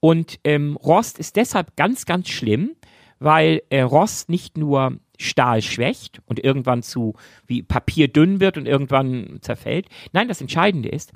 Und 0.00 0.40
ähm, 0.44 0.76
Rost 0.76 1.18
ist 1.18 1.36
deshalb 1.36 1.76
ganz, 1.76 2.06
ganz 2.06 2.28
schlimm, 2.28 2.72
weil 3.18 3.62
äh, 3.70 3.82
Rost 3.82 4.28
nicht 4.28 4.58
nur 4.58 4.98
Stahl 5.18 5.62
schwächt 5.62 6.20
und 6.26 6.42
irgendwann 6.42 6.82
zu 6.82 7.14
wie 7.46 7.62
Papier 7.62 8.08
dünn 8.08 8.40
wird 8.40 8.58
und 8.58 8.66
irgendwann 8.66 9.38
zerfällt. 9.40 9.86
Nein, 10.12 10.28
das 10.28 10.40
Entscheidende 10.40 10.88
ist, 10.88 11.12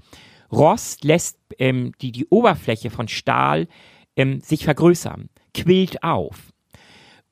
Rost 0.53 1.05
lässt 1.05 1.39
ähm, 1.59 1.93
die, 2.01 2.13
die 2.13 2.27
Oberfläche 2.27 2.91
von 2.91 3.09
Stahl 3.09 3.67
ähm, 4.15 4.41
sich 4.41 4.65
vergrößern, 4.65 5.29
quillt 5.53 6.03
auf. 6.05 6.53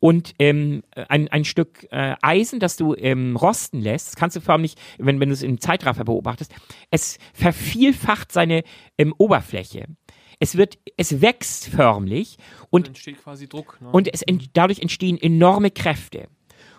Und 0.04 0.34
ähm, 0.38 0.82
ein, 1.08 1.28
ein 1.28 1.46
Stück 1.46 1.90
äh, 1.90 2.14
Eisen, 2.20 2.60
das 2.60 2.76
du 2.76 2.94
ähm, 2.94 3.36
rosten 3.36 3.80
lässt, 3.80 4.18
kannst 4.18 4.36
du 4.36 4.42
förmlich, 4.42 4.74
wenn, 4.98 5.18
wenn 5.18 5.30
du 5.30 5.32
es 5.32 5.42
im 5.42 5.62
Zeitraffer 5.62 6.04
beobachtest, 6.04 6.54
es 6.90 7.18
vervielfacht 7.32 8.30
seine 8.30 8.64
ähm, 8.98 9.14
Oberfläche. 9.16 9.86
Es 10.40 10.58
wird, 10.58 10.76
es 10.98 11.22
wächst 11.22 11.68
förmlich 11.68 12.36
und, 12.68 12.88
entsteht 12.88 13.16
quasi 13.22 13.48
Druck. 13.48 13.78
Ne? 13.80 13.88
und 13.92 14.12
es 14.12 14.20
ent, 14.20 14.50
dadurch 14.52 14.80
entstehen 14.80 15.16
enorme 15.16 15.70
Kräfte. 15.70 16.28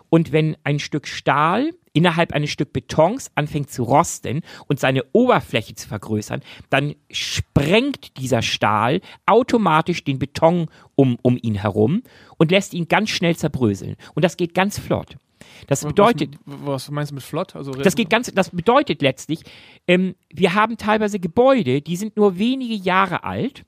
Und 0.10 0.32
wenn 0.32 0.56
ein 0.63 0.80
Stück 0.80 1.08
Stahl 1.08 1.72
innerhalb 1.94 2.34
eines 2.34 2.50
Stück 2.50 2.74
Betons 2.74 3.32
anfängt 3.36 3.72
zu 3.72 3.84
rosten 3.84 4.41
und 4.68 4.80
seine 4.80 5.04
Oberfläche 5.13 5.76
zu 5.76 5.88
vergrößern, 5.88 6.41
dann 6.70 6.96
sprengt 7.10 8.18
dieser 8.18 8.41
Stahl 8.41 9.02
automatisch 9.26 10.04
den 10.04 10.20
Beton 10.20 10.68
um, 10.96 11.18
um 11.22 11.39
ihn 11.41 11.56
herum 11.56 12.04
und 12.38 12.52
lässt 12.52 12.74
ihn 12.74 12.88
ganz 12.88 13.10
schnell 13.10 13.36
zerbröseln. 13.36 13.96
Und 14.13 14.26
das 14.26 14.36
geht 14.36 14.54
ganz 14.54 14.78
flott. 14.78 15.18
Das 15.68 15.86
bedeutet, 15.86 16.36
was, 16.46 16.65
was 16.65 16.91
meinst 16.91 17.12
du 17.12 17.15
mit 17.15 17.24
flott? 17.24 17.56
Also 17.56 17.72
das 17.72 17.96
geht 17.96 18.10
ganz, 18.10 18.32
das 18.34 18.50
bedeutet 18.50 19.02
letztlich, 19.02 19.41
ähm, 19.88 20.15
wir 20.34 20.54
haben 20.54 20.78
teilweise 20.78 21.20
Gebäude, 21.20 21.82
die 21.82 21.96
sind 21.96 22.18
nur 22.18 22.38
wenige 22.38 22.76
Jahre 22.76 23.24
alt 23.24 23.63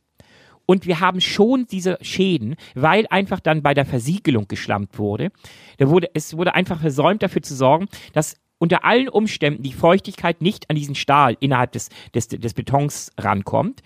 und 0.68 0.86
wir 0.86 1.00
haben 1.00 1.20
schon 1.22 1.66
diese 1.66 1.98
Schäden, 2.02 2.56
weil 2.76 3.08
einfach 3.10 3.40
dann 3.40 3.64
bei 3.64 3.74
der 3.74 3.86
Versiegelung 3.86 4.48
geschlampt 4.48 5.00
wurde. 5.00 5.32
Da 5.78 5.90
wurde 5.90 6.12
es 6.14 6.38
wurde 6.38 6.54
einfach 6.54 6.80
versäumt, 6.80 7.24
dafür 7.24 7.42
zu 7.42 7.56
sorgen, 7.56 7.88
dass 8.14 8.36
unter 8.60 8.86
allen 8.86 9.10
Umständen 9.10 9.64
die 9.64 9.74
Feuchtigkeit 9.74 10.42
nicht 10.42 10.70
an 10.70 10.76
diesen 10.76 10.96
Stahl 10.96 11.38
innerhalb 11.40 11.72
des, 11.72 11.90
des, 12.14 12.28
des 12.28 12.54
Betons 12.54 13.12
rankommt. 13.18 13.82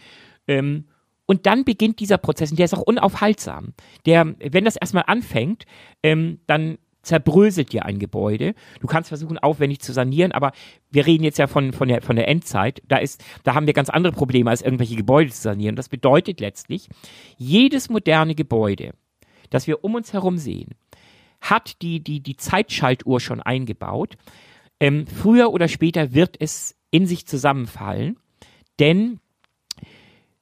Ähm, 0.48 0.86
und 1.26 1.46
dann 1.46 1.64
beginnt 1.64 2.00
dieser 2.00 2.18
Prozess, 2.18 2.52
und 2.52 2.58
der 2.58 2.66
ist 2.66 2.74
auch 2.74 2.82
unaufhaltsam. 2.82 3.74
Der, 4.06 4.36
wenn 4.40 4.66
das 4.66 4.76
erstmal 4.76 5.04
anfängt, 5.08 5.66
ähm, 6.04 6.40
dann 6.48 6.78
zerbröselt 7.02 7.74
dir 7.74 7.86
ein 7.86 8.00
Gebäude. 8.00 8.54
Du 8.80 8.88
kannst 8.88 9.10
versuchen, 9.10 9.38
aufwendig 9.38 9.80
zu 9.80 9.94
sanieren, 9.94 10.32
aber 10.32 10.52
wir 10.92 11.06
reden 11.06 11.24
jetzt 11.24 11.40
ja 11.40 11.48
von, 11.48 11.74
von, 11.74 11.88
der, 11.88 12.02
von 12.02 12.16
der 12.16 12.28
Endzeit. 12.28 12.82
Da, 12.88 12.98
ist, 12.98 13.24
da 13.44 13.56
haben 13.56 13.66
wir 13.66 13.74
ganz 13.74 13.90
andere 13.90 14.14
Probleme, 14.14 14.50
als 14.50 14.62
irgendwelche 14.62 14.96
Gebäude 14.96 15.32
zu 15.32 15.42
sanieren. 15.42 15.76
Das 15.76 15.90
bedeutet 15.90 16.40
letztlich, 16.40 16.90
jedes 17.38 17.90
moderne 17.90 18.36
Gebäude, 18.36 18.92
das 19.50 19.68
wir 19.68 19.84
um 19.84 19.96
uns 19.96 20.14
herum 20.14 20.38
sehen, 20.38 20.76
hat 21.42 21.82
die, 21.82 22.02
die, 22.04 22.22
die 22.22 22.38
Zeitschaltuhr 22.38 23.20
schon 23.20 23.42
eingebaut. 23.42 24.16
Ähm, 24.80 25.08
früher 25.08 25.52
oder 25.52 25.68
später 25.68 26.14
wird 26.14 26.36
es 26.40 26.76
in 26.92 27.08
sich 27.08 27.26
zusammenfallen, 27.26 28.18
denn 28.80 29.20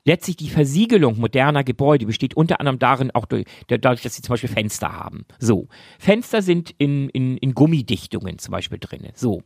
letztlich 0.06 0.38
die 0.38 0.50
Versiegelung 0.50 1.20
moderner 1.20 1.64
Gebäude 1.64 2.06
besteht 2.06 2.36
unter 2.36 2.60
anderem 2.60 2.80
darin, 2.80 3.12
auch 3.12 3.26
durch, 3.26 3.46
dadurch, 3.68 4.02
dass 4.02 4.16
sie 4.16 4.22
zum 4.22 4.34
Beispiel 4.34 4.50
Fenster 4.50 4.92
haben. 4.92 5.26
So. 5.40 5.68
Fenster 6.00 6.42
sind 6.42 6.74
in, 6.78 7.10
in, 7.10 7.38
in 7.38 7.54
Gummidichtungen 7.54 8.40
zum 8.40 8.52
Beispiel 8.52 8.80
drin. 8.80 9.08
So. 9.14 9.44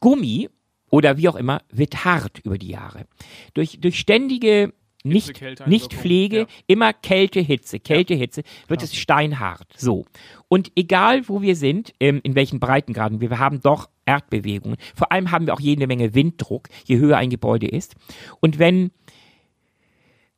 Gummi 0.00 0.48
oder 0.90 1.16
wie 1.18 1.28
auch 1.28 1.36
immer 1.36 1.62
wird 1.70 2.04
hart 2.04 2.40
über 2.44 2.58
die 2.58 2.68
Jahre. 2.68 3.06
Durch, 3.54 3.80
durch 3.80 3.98
ständige 3.98 4.72
nicht, 5.04 5.40
nicht 5.66 5.94
Pflege, 5.94 6.38
ja. 6.38 6.46
immer 6.66 6.92
Kälte, 6.92 7.40
Hitze, 7.40 7.78
Kälte, 7.78 8.14
Hitze, 8.14 8.42
wird 8.66 8.82
es 8.82 8.96
steinhart. 8.96 9.68
So. 9.76 10.04
Und 10.48 10.72
egal, 10.74 11.28
wo 11.28 11.40
wir 11.40 11.54
sind, 11.54 11.92
ähm, 12.00 12.20
in 12.24 12.34
welchen 12.34 12.58
Breitengraden, 12.58 13.20
wir 13.20 13.38
haben 13.38 13.60
doch 13.60 13.88
Erdbewegungen. 14.06 14.76
Vor 14.94 15.12
allem 15.12 15.30
haben 15.30 15.46
wir 15.46 15.54
auch 15.54 15.60
jede 15.60 15.86
Menge 15.86 16.14
Winddruck, 16.14 16.68
je 16.84 16.98
höher 16.98 17.16
ein 17.16 17.30
Gebäude 17.30 17.68
ist. 17.68 17.94
Und 18.40 18.58
wenn 18.58 18.90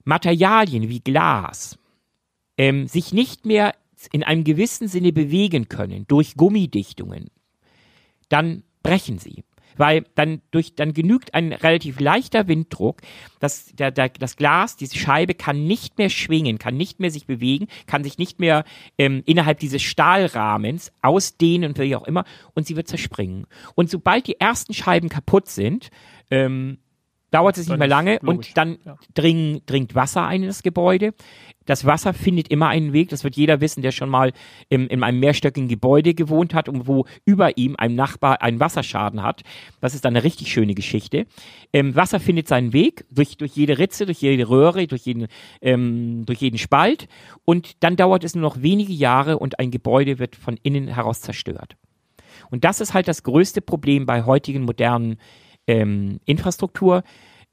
Materialien 0.04 0.88
wie 0.88 1.00
Glas 1.00 1.78
ähm, 2.56 2.86
sich 2.86 3.12
nicht 3.12 3.46
mehr 3.46 3.74
in 4.12 4.22
einem 4.22 4.44
gewissen 4.44 4.88
Sinne 4.88 5.12
bewegen 5.12 5.68
können 5.68 6.06
durch 6.08 6.34
Gummidichtungen, 6.36 7.30
dann 8.28 8.62
brechen 8.82 9.18
sie. 9.18 9.44
Weil 9.76 10.04
dann 10.14 10.42
durch, 10.50 10.74
dann 10.74 10.92
genügt 10.92 11.32
ein 11.32 11.52
relativ 11.52 12.00
leichter 12.00 12.48
Winddruck, 12.48 13.00
dass 13.38 13.66
der, 13.66 13.90
der, 13.90 14.10
das 14.10 14.36
Glas, 14.36 14.76
diese 14.76 14.98
Scheibe 14.98 15.32
kann 15.34 15.64
nicht 15.64 15.96
mehr 15.96 16.10
schwingen, 16.10 16.58
kann 16.58 16.76
nicht 16.76 17.00
mehr 17.00 17.10
sich 17.10 17.24
bewegen, 17.24 17.66
kann 17.86 18.04
sich 18.04 18.18
nicht 18.18 18.40
mehr 18.40 18.64
ähm, 18.98 19.22
innerhalb 19.24 19.58
dieses 19.58 19.80
Stahlrahmens 19.80 20.92
ausdehnen 21.00 21.70
und 21.70 21.78
wie 21.78 21.96
auch 21.96 22.06
immer 22.06 22.24
und 22.52 22.66
sie 22.66 22.76
wird 22.76 22.88
zerspringen. 22.88 23.46
Und 23.74 23.88
sobald 23.88 24.26
die 24.26 24.38
ersten 24.38 24.74
Scheiben 24.74 25.08
kaputt 25.08 25.48
sind, 25.48 25.90
ähm, 26.30 26.78
dauert 27.30 27.58
es 27.58 27.68
nicht 27.68 27.78
mehr 27.78 27.88
lange 27.88 28.18
logisch, 28.22 28.48
und 28.48 28.56
dann 28.56 28.78
ja. 28.84 28.96
dring, 29.14 29.62
dringt 29.66 29.94
Wasser 29.94 30.26
ein 30.26 30.42
in 30.42 30.48
das 30.48 30.62
Gebäude. 30.62 31.14
Das 31.66 31.84
Wasser 31.84 32.14
findet 32.14 32.48
immer 32.48 32.68
einen 32.68 32.92
Weg, 32.92 33.10
das 33.10 33.22
wird 33.22 33.36
jeder 33.36 33.60
wissen, 33.60 33.82
der 33.82 33.92
schon 33.92 34.08
mal 34.08 34.32
im, 34.68 34.88
in 34.88 35.02
einem 35.02 35.20
mehrstöckigen 35.20 35.68
Gebäude 35.68 36.14
gewohnt 36.14 36.54
hat 36.54 36.68
und 36.68 36.88
wo 36.88 37.06
über 37.24 37.56
ihm 37.56 37.76
ein 37.78 37.94
Nachbar 37.94 38.42
einen 38.42 38.58
Wasserschaden 38.58 39.22
hat. 39.22 39.42
Das 39.80 39.94
ist 39.94 40.04
dann 40.04 40.16
eine 40.16 40.24
richtig 40.24 40.50
schöne 40.50 40.74
Geschichte. 40.74 41.26
Ähm, 41.72 41.94
Wasser 41.94 42.18
findet 42.18 42.48
seinen 42.48 42.72
Weg 42.72 43.04
durch, 43.10 43.36
durch 43.36 43.52
jede 43.52 43.78
Ritze, 43.78 44.06
durch 44.06 44.20
jede 44.20 44.48
Röhre, 44.48 44.86
durch 44.86 45.02
jeden, 45.02 45.28
ähm, 45.60 46.24
durch 46.26 46.40
jeden 46.40 46.58
Spalt 46.58 47.06
und 47.44 47.82
dann 47.84 47.96
dauert 47.96 48.24
es 48.24 48.34
nur 48.34 48.42
noch 48.42 48.62
wenige 48.62 48.92
Jahre 48.92 49.38
und 49.38 49.60
ein 49.60 49.70
Gebäude 49.70 50.18
wird 50.18 50.34
von 50.34 50.58
innen 50.62 50.88
heraus 50.88 51.20
zerstört. 51.20 51.76
Und 52.50 52.64
das 52.64 52.80
ist 52.80 52.94
halt 52.94 53.06
das 53.06 53.22
größte 53.22 53.60
Problem 53.60 54.06
bei 54.06 54.24
heutigen 54.24 54.62
modernen 54.62 55.18
ähm, 55.70 56.18
Infrastruktur, 56.24 57.04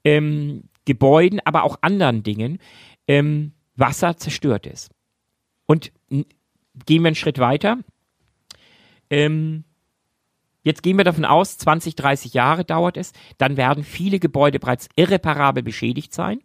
ähm, 0.04 0.64
Gebäuden, 0.84 1.40
aber 1.44 1.62
auch 1.62 1.78
anderen 1.82 2.22
Dingen. 2.22 2.58
Ähm, 3.06 3.52
Wasser 3.76 4.16
zerstört 4.16 4.66
es. 4.66 4.90
Und 5.66 5.92
gehen 6.08 6.26
wir 7.02 7.08
einen 7.08 7.14
Schritt 7.14 7.38
weiter. 7.38 7.78
Ähm, 9.10 9.64
jetzt 10.64 10.82
gehen 10.82 10.96
wir 10.96 11.04
davon 11.04 11.24
aus, 11.24 11.58
20, 11.58 11.94
30 11.94 12.34
Jahre 12.34 12.64
dauert 12.64 12.96
es, 12.96 13.12
dann 13.38 13.56
werden 13.56 13.84
viele 13.84 14.18
Gebäude 14.18 14.58
bereits 14.58 14.88
irreparabel 14.96 15.62
beschädigt 15.62 16.12
sein. 16.12 16.40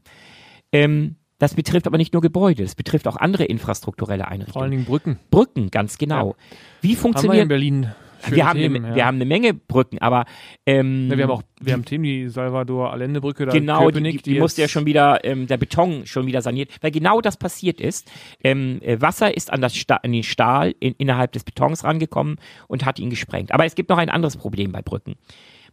Ähm, 0.72 1.16
das 1.40 1.56
betrifft 1.56 1.88
aber 1.88 1.98
nicht 1.98 2.14
nur 2.14 2.22
Gebäude, 2.22 2.64
das 2.64 2.76
betrifft 2.76 3.08
auch 3.08 3.18
andere 3.18 3.46
infrastrukturelle 3.46 4.24
Vor 4.24 4.32
allen 4.32 4.42
Einrichtungen. 4.42 4.72
Dingen 4.72 4.86
Brücken. 4.86 5.20
Brücken, 5.32 5.72
ganz 5.72 5.98
genau. 5.98 6.36
Wie 6.82 6.90
Haben 6.90 6.92
wir 6.92 6.92
in 6.92 6.98
funktioniert 6.98 7.50
Berlin 7.50 7.92
wir 8.30 8.46
haben, 8.46 8.60
Themen, 8.60 8.78
eine, 8.78 8.90
ja. 8.90 8.96
wir 8.96 9.06
haben 9.06 9.16
eine 9.16 9.26
Menge 9.26 9.54
Brücken, 9.54 10.00
aber 10.00 10.26
ähm, 10.66 11.10
Ja, 11.10 11.18
wir 11.18 11.24
haben 11.24 11.32
auch, 11.32 11.44
wir 11.62 11.74
haben 11.74 11.86
Themen, 11.86 12.04
die 12.04 12.28
Salvador-Allende-Brücke, 12.28 13.46
da 13.46 13.52
Genau, 13.52 13.80
die, 13.80 13.86
Köpenick, 13.94 14.24
die, 14.24 14.34
die 14.34 14.40
musste 14.40 14.62
ja 14.62 14.68
schon 14.68 14.86
wieder, 14.86 15.24
ähm, 15.24 15.48
der 15.48 15.58
Beton 15.58 16.06
schon 16.06 16.26
wieder 16.26 16.42
saniert, 16.42 16.72
weil 16.82 16.92
genau 16.92 17.22
das 17.22 17.38
passiert 17.38 17.82
ist. 17.82 18.12
Ähm, 18.44 18.80
äh, 18.82 19.02
Wasser 19.02 19.36
ist 19.36 19.52
an, 19.52 19.62
das 19.62 19.76
Sta 19.76 19.98
an 19.98 20.12
den 20.12 20.24
Stahl 20.24 20.76
in, 20.80 20.94
innerhalb 20.98 21.32
des 21.32 21.44
Betons 21.44 21.84
rangekommen 21.84 22.38
und 22.68 22.86
hat 22.86 23.00
ihn 23.00 23.10
gesprengt. 23.10 23.52
Aber 23.52 23.66
es 23.66 23.76
gibt 23.76 23.90
noch 23.90 23.98
ein 23.98 24.10
anderes 24.10 24.38
Problem 24.38 24.72
bei 24.72 24.82
Brücken. 24.82 25.16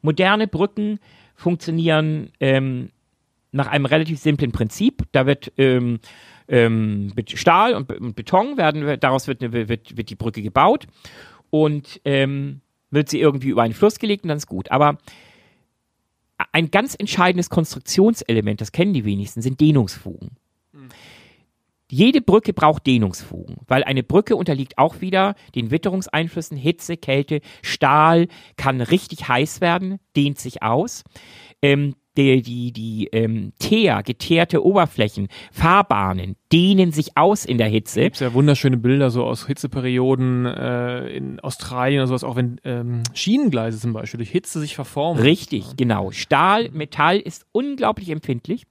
Moderne 0.03 0.49
Brücken 0.49 0.99
funktionieren 1.35 2.31
ähm, 2.41 2.91
nach 3.53 3.67
einem 3.67 3.87
relativ 3.87 4.19
simplen 4.19 4.53
Prinzip. 4.53 5.03
Da 5.13 5.27
wird 5.27 5.53
ähm, 5.57 5.99
ähm, 6.49 7.13
mit 7.15 7.31
Stahl 7.39 7.75
und, 7.75 7.89
Be- 7.89 7.99
und 7.99 8.17
Beton 8.17 8.57
werden, 8.57 8.99
daraus 9.01 9.29
wird, 9.29 9.43
eine, 9.43 9.69
wird, 9.69 9.97
wird 9.97 10.11
die 10.11 10.17
Brücke 10.17 10.43
gebaut 10.43 10.87
und 11.51 12.01
ähm, 12.05 12.61
wird 12.91 13.09
sie 13.09 13.21
irgendwie 13.21 13.49
über 13.49 13.63
einen 13.63 13.75
Fluss 13.75 13.99
gelegt 13.99 14.25
und 14.25 14.29
dann 14.29 14.39
ist 14.39 14.47
gut. 14.47 14.71
Aber 14.71 14.99
ein 16.53 16.71
ganz 16.71 16.95
entscheidendes 16.99 17.51
Konstruktionselement, 17.51 18.61
das 18.61 18.73
kennen 18.73 18.95
die 18.95 19.05
wenigsten, 19.05 19.43
sind 19.43 19.61
Dehnungsfugen. 19.61 20.31
Jede 21.91 22.21
Brücke 22.21 22.53
braucht 22.53 22.87
Dehnungsfugen, 22.87 23.57
weil 23.67 23.83
eine 23.83 24.05
Brücke 24.05 24.37
unterliegt 24.37 24.79
auch 24.79 25.01
wieder 25.01 25.35
den 25.57 25.73
Witterungseinflüssen, 25.73 26.57
Hitze, 26.57 26.97
Kälte, 26.97 27.41
Stahl 27.63 28.29
kann 28.57 28.81
richtig 28.81 29.27
heiß 29.27 29.61
werden, 29.61 29.99
dehnt 30.17 30.39
sich 30.39 30.63
aus. 30.63 31.03
Ähm, 31.63 31.97
die, 32.21 32.43
die, 32.43 32.73
die 32.73 33.07
ähm, 33.13 33.53
Teer, 33.59 34.03
geteerte 34.03 34.65
Oberflächen, 34.65 35.29
Fahrbahnen 35.53 36.37
dehnen 36.53 36.93
sich 36.93 37.17
aus 37.17 37.45
in 37.45 37.59
der 37.59 37.69
Hitze. 37.69 38.03
gibt 38.03 38.21
ja 38.21 38.35
wunderschöne 38.35 38.77
Bilder 38.77 39.11
so 39.11 39.25
aus 39.25 39.47
Hitzeperioden 39.47 40.47
äh, 40.47 41.09
in 41.09 41.41
Australien 41.41 42.01
oder 42.01 42.09
sowas, 42.09 42.25
auch 42.25 42.37
wenn 42.37 42.61
ähm, 42.65 43.03
Schienengleise 43.15 43.79
zum 43.79 43.93
Beispiel 43.93 44.19
durch 44.19 44.31
Hitze 44.31 44.61
sich 44.61 44.75
verformen. 44.75 45.23
Richtig, 45.23 45.77
genau. 45.77 46.11
Stahl, 46.11 46.71
Metall 46.71 47.19
ist 47.19 47.47
unglaublich 47.53 48.11
empfindlich 48.11 48.67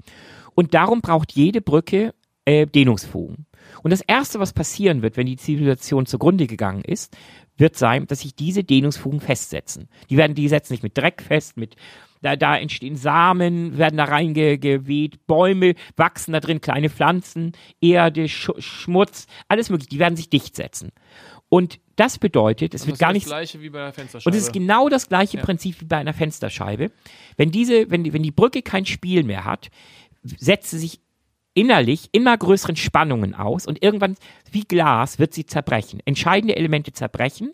und 0.55 0.73
darum 0.73 1.01
braucht 1.01 1.31
jede 1.31 1.61
Brücke 1.61 2.13
äh, 2.45 2.65
Dehnungsfugen. 2.65 3.45
Und 3.83 3.91
das 3.91 4.01
Erste, 4.01 4.39
was 4.39 4.53
passieren 4.53 5.01
wird, 5.01 5.17
wenn 5.17 5.27
die 5.27 5.37
Zivilisation 5.37 6.05
zugrunde 6.05 6.47
gegangen 6.47 6.83
ist, 6.83 7.15
wird 7.57 7.77
sein, 7.77 8.07
dass 8.07 8.21
sich 8.21 8.35
diese 8.35 8.63
Dehnungsfugen 8.63 9.19
festsetzen. 9.19 9.89
Die 10.09 10.17
werden, 10.17 10.33
die 10.33 10.47
setzen 10.47 10.73
sich 10.73 10.83
mit 10.83 10.97
Dreck 10.97 11.21
fest, 11.21 11.57
mit 11.57 11.75
da, 12.21 12.35
da 12.35 12.57
entstehen 12.57 12.95
Samen, 12.95 13.77
werden 13.77 13.97
da 13.97 14.05
reingeweht, 14.05 15.25
Bäume 15.27 15.75
wachsen 15.95 16.33
da 16.33 16.39
drin, 16.39 16.61
kleine 16.61 16.89
Pflanzen, 16.89 17.53
Erde, 17.81 18.27
Sch 18.27 18.51
Schmutz, 18.59 19.27
alles 19.47 19.69
mögliche. 19.69 19.89
Die 19.89 19.99
werden 19.99 20.15
sich 20.15 20.29
dicht 20.29 20.55
setzen. 20.55 20.91
Und 21.49 21.79
das 21.95 22.19
bedeutet, 22.19 22.73
es 22.73 22.81
Das 22.81 22.87
wird 22.87 22.95
ist 22.95 22.99
gar 22.99 23.09
das 23.09 23.13
nicht 23.15 23.25
gleiche 23.25 23.61
wie 23.61 23.69
bei 23.69 23.87
und 23.87 23.93
Fensterscheibe. 23.93 24.37
es 24.37 24.43
ist 24.43 24.53
genau 24.53 24.87
das 24.89 25.09
gleiche 25.09 25.37
Ja. 25.37 25.43
Prinzip 25.43 25.81
wie 25.81 25.85
bei 25.85 25.97
einer 25.97 26.13
Fensterscheibe. 26.13 26.91
Wenn 27.37 27.51
diese, 27.51 27.89
wenn 27.89 28.03
die, 28.03 28.13
wenn 28.13 28.23
die 28.23 28.31
Brücke 28.31 28.61
kein 28.61 28.85
Spiel 28.85 29.23
mehr 29.23 29.45
hat, 29.45 29.69
setzt 30.23 30.69
sie 30.71 30.77
sich 30.77 30.99
innerlich 31.55 32.09
immer 32.11 32.37
größeren 32.37 32.75
Spannungen 32.75 33.33
aus 33.33 33.65
und 33.65 33.83
irgendwann 33.83 34.15
wie 34.51 34.63
Glas 34.63 35.19
wird 35.19 35.33
sie 35.33 35.45
zerbrechen. 35.45 35.99
Entscheidende 36.05 36.55
Elemente 36.55 36.93
zerbrechen. 36.93 37.53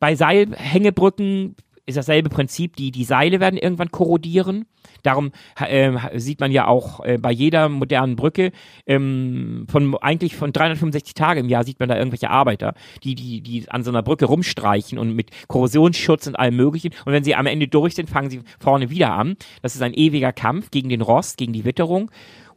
Bei 0.00 0.14
Seilhängebrücken 0.16 1.54
ist 1.86 1.96
dasselbe 1.96 2.30
Prinzip, 2.30 2.76
die, 2.76 2.90
die 2.90 3.04
Seile 3.04 3.40
werden 3.40 3.58
irgendwann 3.58 3.90
korrodieren. 3.90 4.66
Darum 5.02 5.32
äh, 5.58 5.92
sieht 6.18 6.40
man 6.40 6.50
ja 6.50 6.66
auch 6.66 7.04
äh, 7.04 7.18
bei 7.18 7.30
jeder 7.30 7.68
modernen 7.68 8.16
Brücke, 8.16 8.52
ähm, 8.86 9.66
von 9.68 9.96
eigentlich 9.98 10.36
von 10.36 10.52
365 10.52 11.14
Tage 11.14 11.40
im 11.40 11.48
Jahr 11.48 11.64
sieht 11.64 11.80
man 11.80 11.88
da 11.88 11.96
irgendwelche 11.96 12.30
Arbeiter, 12.30 12.74
die, 13.02 13.14
die, 13.14 13.40
die 13.42 13.68
an 13.68 13.84
so 13.84 13.90
einer 13.90 14.02
Brücke 14.02 14.26
rumstreichen 14.26 14.98
und 14.98 15.14
mit 15.14 15.30
Korrosionsschutz 15.48 16.26
und 16.26 16.36
allem 16.36 16.56
möglichen. 16.56 16.92
Und 17.04 17.12
wenn 17.12 17.24
sie 17.24 17.34
am 17.34 17.46
Ende 17.46 17.68
durch 17.68 17.94
sind, 17.94 18.08
fangen 18.08 18.30
sie 18.30 18.42
vorne 18.58 18.90
wieder 18.90 19.12
an. 19.12 19.36
Das 19.62 19.74
ist 19.74 19.82
ein 19.82 19.94
ewiger 19.94 20.32
Kampf 20.32 20.70
gegen 20.70 20.88
den 20.88 21.02
Rost, 21.02 21.36
gegen 21.36 21.52
die 21.52 21.64
Witterung. 21.64 22.10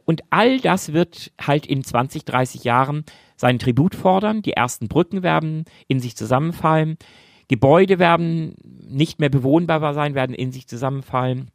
Und 0.04 0.22
all 0.30 0.58
das 0.58 0.94
wird 0.94 1.32
halt 1.38 1.66
in 1.66 1.84
20, 1.84 2.24
30 2.24 2.64
Jahren 2.64 3.04
seinen 3.36 3.58
Tribut 3.58 3.94
fordern. 3.94 4.40
Die 4.40 4.54
ersten 4.54 4.88
Brücken 4.88 5.22
werden 5.22 5.66
in 5.86 6.00
sich 6.00 6.16
zusammenfallen. 6.16 6.96
Gebäude 7.48 7.98
werden 7.98 8.54
nicht 8.62 9.18
mehr 9.18 9.30
bewohnbar 9.30 9.94
sein, 9.94 10.14
werden 10.14 10.34
in 10.34 10.52
sich 10.52 10.68
zusammenfallen. 10.68 11.50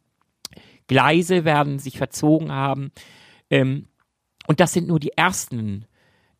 Gleise 0.86 1.44
werden 1.44 1.78
sich 1.78 1.96
verzogen 1.98 2.52
haben. 2.52 2.90
Ähm, 3.50 3.86
und 4.46 4.60
das 4.60 4.72
sind 4.72 4.88
nur 4.88 5.00
die 5.00 5.16
ersten 5.16 5.86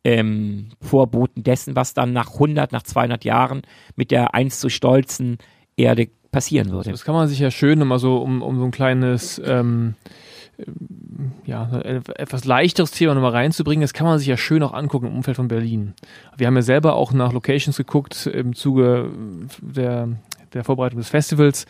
ähm, 0.03 0.69
Vorboten 0.81 1.43
dessen, 1.43 1.75
was 1.75 1.93
dann 1.93 2.13
nach 2.13 2.33
100, 2.33 2.71
nach 2.71 2.83
200 2.83 3.25
Jahren 3.25 3.63
mit 3.95 4.11
der 4.11 4.35
einst 4.35 4.59
so 4.59 4.69
stolzen 4.69 5.39
Erde 5.77 6.09
passieren 6.31 6.69
würde. 6.69 6.91
Das 6.91 7.03
kann 7.03 7.15
man 7.15 7.27
sich 7.27 7.39
ja 7.39 7.49
schön 7.49 7.81
immer 7.81 7.97
so, 7.97 8.17
um, 8.17 8.41
um 8.41 8.59
so 8.59 8.65
ein 8.65 8.71
kleines, 8.71 9.41
ähm, 9.43 9.95
ja, 11.45 11.69
e- 11.83 12.01
etwas 12.15 12.45
leichteres 12.45 12.91
Thema 12.91 13.13
nochmal 13.13 13.31
reinzubringen, 13.31 13.81
das 13.81 13.93
kann 13.93 14.07
man 14.07 14.17
sich 14.19 14.27
ja 14.27 14.37
schön 14.37 14.63
auch 14.63 14.73
angucken 14.73 15.07
im 15.07 15.15
Umfeld 15.15 15.37
von 15.37 15.47
Berlin. 15.47 15.93
Wir 16.37 16.47
haben 16.47 16.55
ja 16.55 16.61
selber 16.61 16.95
auch 16.95 17.13
nach 17.13 17.33
Locations 17.33 17.77
geguckt 17.77 18.27
im 18.27 18.53
Zuge 18.55 19.09
der, 19.61 20.09
der 20.53 20.63
Vorbereitung 20.63 20.99
des 20.99 21.09
Festivals. 21.09 21.65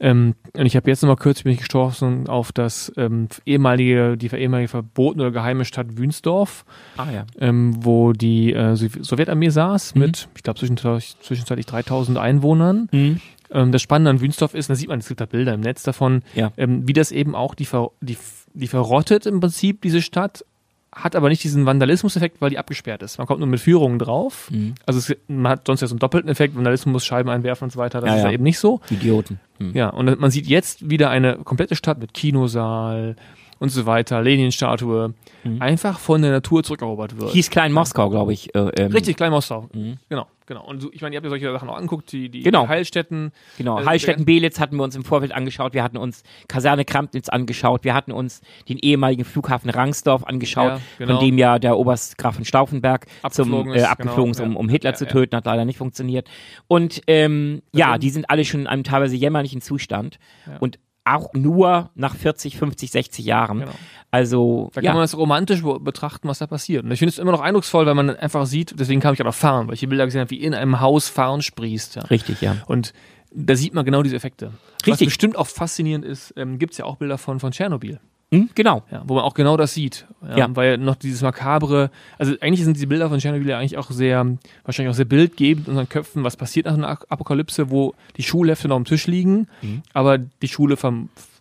Ähm, 0.00 0.36
und 0.56 0.64
ich 0.64 0.76
habe 0.76 0.88
jetzt 0.88 1.02
nochmal 1.02 1.16
kürzlich 1.16 1.42
bin 1.42 1.52
ich 1.54 1.58
gestoßen 1.58 2.28
auf 2.28 2.52
das 2.52 2.92
ähm, 2.96 3.26
ehemalige, 3.44 4.16
die 4.16 4.28
ehemalige 4.28 4.68
verbotene 4.68 5.24
oder 5.24 5.32
geheime 5.32 5.64
Stadt 5.64 5.98
Wünsdorf, 5.98 6.64
Ah 6.96 7.10
ja. 7.12 7.24
ähm, 7.40 7.74
wo 7.84 8.12
die 8.12 8.52
äh, 8.52 8.74
Sowj- 8.74 9.02
Sowjetarmee 9.04 9.48
saß 9.48 9.96
Mhm. 9.96 10.00
mit, 10.00 10.28
ich 10.36 10.44
glaube, 10.44 10.56
zwischenzeitlich, 10.60 11.16
zwischenzeitlich 11.20 11.66
3000 11.66 12.16
Einwohnern. 12.16 12.88
Mhm. 12.92 13.20
Ähm, 13.50 13.72
das 13.72 13.82
Spannende 13.82 14.10
an 14.10 14.20
Wünsdorf 14.20 14.54
ist, 14.54 14.68
da 14.70 14.74
sieht 14.74 14.88
man, 14.88 14.98
es 14.98 15.08
gibt 15.08 15.20
da 15.20 15.26
Bilder 15.26 15.54
im 15.54 15.60
Netz 15.60 15.82
davon, 15.82 16.22
Ja. 16.34 16.52
ähm, 16.56 16.86
wie 16.86 16.92
das 16.92 17.12
eben 17.12 17.34
auch, 17.34 17.54
die, 17.54 17.64
ver, 17.64 17.90
die, 18.00 18.16
die 18.54 18.66
verrottet 18.68 19.26
im 19.26 19.40
Prinzip, 19.40 19.82
diese 19.82 20.02
Stadt, 20.02 20.44
hat 20.90 21.14
aber 21.14 21.28
nicht 21.28 21.44
diesen 21.44 21.66
Vandalismus-Effekt, 21.66 22.40
weil 22.40 22.48
die 22.50 22.58
abgesperrt 22.58 23.02
ist. 23.02 23.18
Man 23.18 23.26
kommt 23.26 23.40
nur 23.40 23.48
mit 23.48 23.60
Führungen 23.60 23.98
drauf. 23.98 24.50
Mhm. 24.50 24.74
Also 24.86 24.98
es, 24.98 25.14
man 25.28 25.52
hat 25.52 25.66
sonst 25.66 25.82
ja 25.82 25.86
so 25.86 25.92
einen 25.94 25.98
doppelten 26.00 26.30
Effekt, 26.30 26.56
Vandalismus, 26.56 27.04
Scheiben 27.04 27.28
einwerfen 27.30 27.64
und 27.64 27.70
so 27.70 27.78
weiter. 27.78 28.00
Das 28.00 28.08
Ja, 28.08 28.16
ist 28.16 28.22
ja. 28.22 28.28
ja 28.28 28.34
eben 28.34 28.42
nicht 28.42 28.58
so. 28.58 28.80
Idioten. 28.90 29.38
Mhm. 29.58 29.72
Ja, 29.74 29.90
und 29.90 30.18
man 30.18 30.30
sieht 30.30 30.46
jetzt 30.46 30.88
wieder 30.88 31.10
eine 31.10 31.36
komplette 31.36 31.76
Stadt 31.76 31.98
mit 31.98 32.14
Kinosaal 32.14 33.16
und 33.58 33.68
so 33.70 33.86
weiter, 33.86 34.22
Leninstatue, 34.22 35.12
Mhm. 35.44 35.60
einfach 35.62 35.98
von 36.00 36.22
der 36.22 36.32
Natur 36.32 36.64
zurückerobert 36.64 37.20
wird. 37.20 37.30
Hieß 37.30 37.50
Klein 37.50 37.70
Moskau, 37.72 38.08
glaube 38.10 38.32
ich. 38.32 38.52
Äh, 38.54 38.58
ähm, 38.76 38.92
Richtig, 38.92 39.16
Klein 39.16 39.30
Moskau. 39.30 39.68
Mhm. 39.72 39.98
Genau, 40.08 40.26
genau. 40.48 40.64
Und 40.66 40.80
so, 40.80 40.90
ich 40.92 41.00
meine, 41.02 41.14
ihr 41.14 41.18
habt 41.18 41.24
ja 41.26 41.30
solche 41.30 41.52
Sachen 41.52 41.68
auch 41.68 41.76
angeguckt, 41.76 42.10
die, 42.10 42.28
die 42.28 42.42
Genau. 42.42 42.66
Heilstätten. 42.66 43.30
Genau, 43.58 43.78
Äh, 43.80 43.84
Hallstätten-Belitz 43.84 44.58
hatten 44.58 44.74
wir 44.76 44.82
uns 44.82 44.96
im 44.96 45.04
Vorfeld 45.04 45.30
angeschaut, 45.32 45.74
wir 45.74 45.84
hatten 45.84 45.96
uns 45.96 46.24
Kaserne 46.48 46.84
Krampnitz 46.84 47.28
angeschaut, 47.28 47.84
wir 47.84 47.94
hatten 47.94 48.10
uns 48.10 48.40
den 48.68 48.78
ehemaligen 48.78 49.24
Flughafen 49.24 49.70
Rangsdorf 49.70 50.24
angeschaut, 50.24 50.72
Ja, 50.72 50.80
genau. 50.98 51.16
von 51.18 51.24
dem 51.24 51.38
ja 51.38 51.58
der 51.60 51.78
Oberstgraf 51.78 52.34
von 52.34 52.44
Stauffenberg 52.44 53.06
Abgeflogen 53.22 53.66
zum, 53.66 53.74
ist, 53.74 53.82
äh, 53.82 53.86
abgeflogen 53.86 54.30
ist, 54.32 54.38
genau, 54.38 54.48
um, 54.48 54.54
ja. 54.54 54.58
um 54.60 54.68
Hitler 54.68 54.90
Ja, 54.90 54.96
zu 54.96 55.04
ja. 55.04 55.10
töten, 55.10 55.36
hat 55.36 55.46
leider 55.46 55.64
nicht 55.64 55.76
funktioniert. 55.78 56.28
Und 56.66 57.02
ähm, 57.06 57.62
ja, 57.72 57.88
Also- 57.92 57.98
die 58.00 58.10
sind 58.10 58.30
alle 58.30 58.44
schon 58.44 58.60
in 58.62 58.66
einem 58.66 58.82
teilweise 58.84 59.14
jämmerlichen 59.16 59.60
Zustand 59.60 60.18
Ja. 60.46 60.56
und 60.58 60.78
auch 61.16 61.32
nur 61.34 61.90
nach 61.94 62.14
40, 62.16 62.56
50, 62.58 62.90
60 62.90 63.24
Jahren. 63.24 63.60
Genau. 63.60 63.72
Also, 64.10 64.70
Da 64.74 64.80
ja, 64.80 64.86
kann 64.90 64.96
man 64.96 65.02
das 65.04 65.16
romantisch 65.16 65.62
be- 65.62 65.80
betrachten, 65.80 66.28
was 66.28 66.38
da 66.38 66.46
passiert. 66.46 66.84
Und 66.84 66.90
ich 66.92 66.98
finde 66.98 67.10
es 67.10 67.18
immer 67.18 67.32
noch 67.32 67.40
eindrucksvoll, 67.40 67.84
weil 67.86 67.94
man 67.94 68.10
einfach 68.10 68.46
sieht, 68.46 68.74
deswegen 68.78 69.00
kam 69.00 69.12
ich 69.14 69.22
auch 69.22 69.26
auf 69.26 69.36
Farn, 69.36 69.66
weil 69.68 69.74
ich 69.74 69.80
die 69.80 69.86
Bilder 69.86 70.04
gesehen 70.06 70.20
habe, 70.22 70.30
wie 70.30 70.40
in 70.42 70.54
einem 70.54 70.80
Haus 70.80 71.08
Farn 71.08 71.42
sprießt. 71.42 71.96
Ja. 71.96 72.02
richtig, 72.04 72.40
ja. 72.40 72.56
Und 72.66 72.92
da 73.34 73.54
sieht 73.54 73.74
man 73.74 73.84
genau 73.84 74.02
diese 74.02 74.16
Effekte. 74.16 74.52
Was 74.80 74.86
Richtig. 74.86 75.08
bestimmt 75.08 75.36
auch 75.36 75.46
faszinierend 75.46 76.04
ist, 76.06 76.32
ähm, 76.36 76.58
gibt 76.58 76.72
es 76.72 76.78
ja 76.78 76.86
auch 76.86 76.96
Bilder 76.96 77.18
von, 77.18 77.38
von 77.40 77.52
Tschernobyl, 77.52 78.00
Hm, 78.30 78.50
genau. 78.54 78.82
ja, 78.90 79.02
wo 79.06 79.14
man 79.14 79.24
auch 79.24 79.32
genau 79.34 79.56
das 79.56 79.72
sieht. 79.72 80.06
Ja, 80.22 80.36
Ja. 80.36 80.48
Weil 80.56 80.76
noch 80.76 80.96
dieses 80.96 81.22
makabre, 81.22 81.90
also 82.18 82.34
eigentlich 82.40 82.62
sind 82.62 82.76
diese 82.76 82.86
Bilder 82.86 83.08
von 83.08 83.18
Tschernobyl 83.18 83.48
ja 83.48 83.58
eigentlich 83.58 83.78
auch 83.78 83.90
sehr, 83.90 84.36
wahrscheinlich 84.64 84.90
auch 84.92 84.96
sehr 84.96 85.06
bildgebend 85.06 85.66
in 85.66 85.70
unseren 85.72 85.88
Köpfen, 85.88 86.24
was 86.24 86.36
passiert 86.36 86.66
nach 86.66 86.74
einer 86.74 86.98
Apokalypse, 87.08 87.70
wo 87.70 87.94
die 88.18 88.22
Schulhefte 88.22 88.68
noch 88.68 88.76
am 88.76 88.84
Tisch 88.84 89.06
liegen, 89.06 89.48
Mhm. 89.62 89.82
aber 89.94 90.18
die 90.18 90.48
Schule 90.48 90.76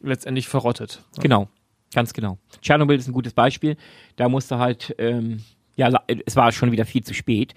letztendlich 0.02 0.48
verrottet. 0.48 1.02
Genau, 1.20 1.50
ganz 1.94 2.14
genau. 2.14 2.38
Tschernobyl 2.62 2.98
ist 2.98 3.08
ein 3.08 3.14
gutes 3.14 3.34
Beispiel. 3.34 3.76
Da 4.16 4.30
musste 4.30 4.58
halt, 4.58 4.96
ähm, 4.98 5.42
ja, 5.78 5.88
la- 5.88 6.04
es 6.26 6.36
war 6.36 6.52
schon 6.52 6.72
wieder 6.74 6.86
viel 6.86 7.04
zu 7.04 7.14
spät. 7.14 7.54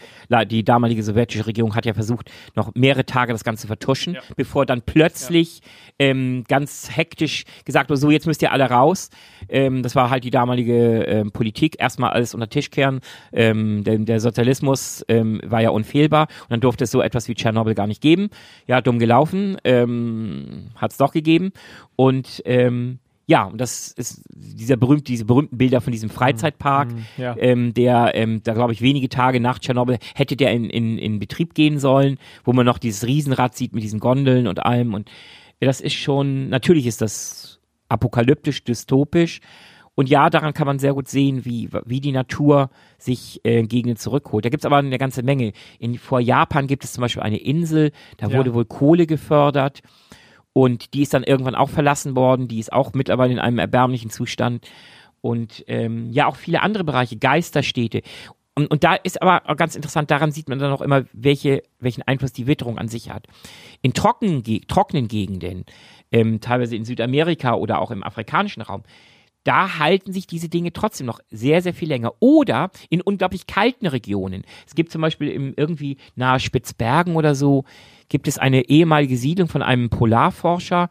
Die 0.48 0.62
damalige 0.64 1.02
sowjetische 1.02 1.46
Regierung 1.46 1.74
hat 1.74 1.86
ja 1.86 1.94
versucht, 1.94 2.30
noch 2.54 2.72
mehrere 2.74 3.04
Tage 3.04 3.32
das 3.32 3.42
Ganze 3.42 3.62
zu 3.62 3.66
vertuschen, 3.66 4.14
Ja. 4.14 4.20
bevor 4.36 4.66
dann 4.66 4.82
plötzlich 4.82 5.62
ähm, 5.98 6.44
ganz 6.46 6.90
hektisch 6.94 7.44
gesagt 7.64 7.90
wurde, 7.90 7.98
so 7.98 8.10
jetzt 8.10 8.26
müsst 8.26 8.42
ihr 8.42 8.52
alle 8.52 8.70
raus. 8.70 9.10
Ähm, 9.48 9.82
das 9.82 9.96
war 9.96 10.10
halt 10.10 10.22
die 10.24 10.30
damalige 10.30 11.02
ähm, 11.04 11.32
Politik. 11.32 11.76
Erstmal 11.80 12.10
alles 12.10 12.34
unter 12.34 12.48
Tisch 12.48 12.70
kehren. 12.70 13.00
Ähm, 13.32 13.82
der, 13.84 13.98
der 13.98 14.20
Sozialismus 14.20 15.04
ähm, 15.08 15.40
war 15.44 15.60
ja 15.62 15.70
unfehlbar 15.70 16.28
und 16.42 16.50
dann 16.50 16.60
durfte 16.60 16.84
es 16.84 16.90
so 16.90 17.02
etwas 17.02 17.26
wie 17.28 17.34
Tschernobyl 17.34 17.74
gar 17.74 17.86
nicht 17.86 18.00
geben. 18.02 18.28
Ja, 18.66 18.80
dumm 18.80 18.98
gelaufen, 18.98 19.56
ähm, 19.64 20.68
hat 20.76 20.92
es 20.92 20.98
doch 20.98 21.12
gegeben. 21.12 21.52
Und 21.96 22.42
ja, 23.30 23.44
und 23.44 23.60
das 23.60 23.92
ist 23.92 24.22
dieser 24.28 24.76
berühmt, 24.76 25.06
diese 25.06 25.24
berühmten 25.24 25.56
Bilder 25.56 25.80
von 25.80 25.92
diesem 25.92 26.10
Freizeitpark, 26.10 26.90
Mhm, 26.92 27.04
ja. 27.16 27.36
ähm, 27.38 27.72
der, 27.74 28.10
ähm, 28.14 28.40
da 28.42 28.54
glaube 28.54 28.72
ich, 28.72 28.80
wenige 28.82 29.08
Tage 29.08 29.38
nach 29.38 29.60
Tschernobyl 29.60 29.98
hätte 30.16 30.34
der 30.34 30.50
in, 30.50 30.64
in, 30.68 30.98
in 30.98 31.20
Betrieb 31.20 31.54
gehen 31.54 31.78
sollen, 31.78 32.18
wo 32.44 32.52
man 32.52 32.66
noch 32.66 32.78
dieses 32.78 33.06
Riesenrad 33.06 33.54
sieht 33.56 33.72
mit 33.72 33.84
diesen 33.84 34.00
Gondeln 34.00 34.48
und 34.48 34.64
allem. 34.66 34.94
Und 34.94 35.08
das 35.60 35.80
ist 35.80 35.94
schon, 35.94 36.48
natürlich 36.48 36.86
ist 36.86 37.00
das 37.02 37.60
apokalyptisch, 37.88 38.64
dystopisch. 38.64 39.40
Und 39.94 40.08
ja, 40.08 40.28
daran 40.30 40.52
kann 40.54 40.66
man 40.66 40.78
sehr 40.80 40.94
gut 40.94 41.06
sehen, 41.08 41.44
wie, 41.44 41.68
wie 41.84 42.00
die 42.00 42.12
Natur 42.12 42.70
sich 42.98 43.40
äh, 43.44 43.62
Gegenden 43.62 43.96
zurückholt. 43.96 44.44
Da 44.44 44.48
gibt's 44.48 44.64
aber 44.66 44.78
eine 44.78 44.98
ganze 44.98 45.22
Menge. 45.22 45.52
In, 45.78 45.98
vor 45.98 46.18
Japan 46.20 46.66
gibt 46.66 46.82
es 46.84 46.92
zum 46.94 47.02
Beispiel 47.02 47.22
eine 47.22 47.36
Insel, 47.36 47.92
da 48.16 48.28
Ja. 48.28 48.38
wurde 48.38 48.54
wohl 48.54 48.64
Kohle 48.64 49.06
gefördert. 49.06 49.82
Und 50.52 50.94
die 50.94 51.02
ist 51.02 51.14
dann 51.14 51.22
irgendwann 51.22 51.54
auch 51.54 51.70
verlassen 51.70 52.16
worden. 52.16 52.48
Die 52.48 52.58
ist 52.58 52.72
auch 52.72 52.92
mittlerweile 52.92 53.32
in 53.32 53.38
einem 53.38 53.58
erbärmlichen 53.58 54.10
Zustand. 54.10 54.66
Und 55.20 55.64
ähm, 55.68 56.10
ja, 56.10 56.26
auch 56.26 56.36
viele 56.36 56.62
andere 56.62 56.84
Bereiche, 56.84 57.16
Geisterstädte. 57.16 58.02
Und, 58.54 58.70
und 58.70 58.84
da 58.84 58.94
ist 58.94 59.22
aber 59.22 59.54
ganz 59.54 59.76
interessant, 59.76 60.10
daran 60.10 60.32
sieht 60.32 60.48
man 60.48 60.58
dann 60.58 60.72
auch 60.72 60.80
immer, 60.80 61.04
welche, 61.12 61.62
welchen 61.78 62.02
Einfluss 62.02 62.32
die 62.32 62.46
Witterung 62.46 62.78
an 62.78 62.88
sich 62.88 63.10
hat. 63.10 63.26
In 63.80 63.94
trockenen, 63.94 64.42
trockenen 64.66 65.08
Gegenden, 65.08 65.64
ähm, 66.10 66.40
teilweise 66.40 66.76
in 66.76 66.84
Südamerika 66.84 67.54
oder 67.54 67.80
auch 67.80 67.90
im 67.90 68.02
afrikanischen 68.02 68.62
Raum, 68.62 68.82
da 69.44 69.78
halten 69.78 70.12
sich 70.12 70.26
diese 70.26 70.48
Dinge 70.48 70.72
trotzdem 70.72 71.06
noch 71.06 71.20
sehr, 71.30 71.62
sehr 71.62 71.74
viel 71.74 71.88
länger. 71.88 72.12
Oder 72.20 72.70
in 72.88 73.00
unglaublich 73.00 73.46
kalten 73.46 73.86
Regionen. 73.86 74.44
Es 74.66 74.74
gibt 74.74 74.92
zum 74.92 75.00
Beispiel 75.00 75.28
im, 75.28 75.54
irgendwie 75.56 75.96
nahe 76.14 76.40
Spitzbergen 76.40 77.16
oder 77.16 77.34
so, 77.34 77.64
gibt 78.08 78.28
es 78.28 78.38
eine 78.38 78.68
ehemalige 78.68 79.16
Siedlung 79.16 79.48
von 79.48 79.62
einem 79.62 79.88
Polarforscher, 79.88 80.90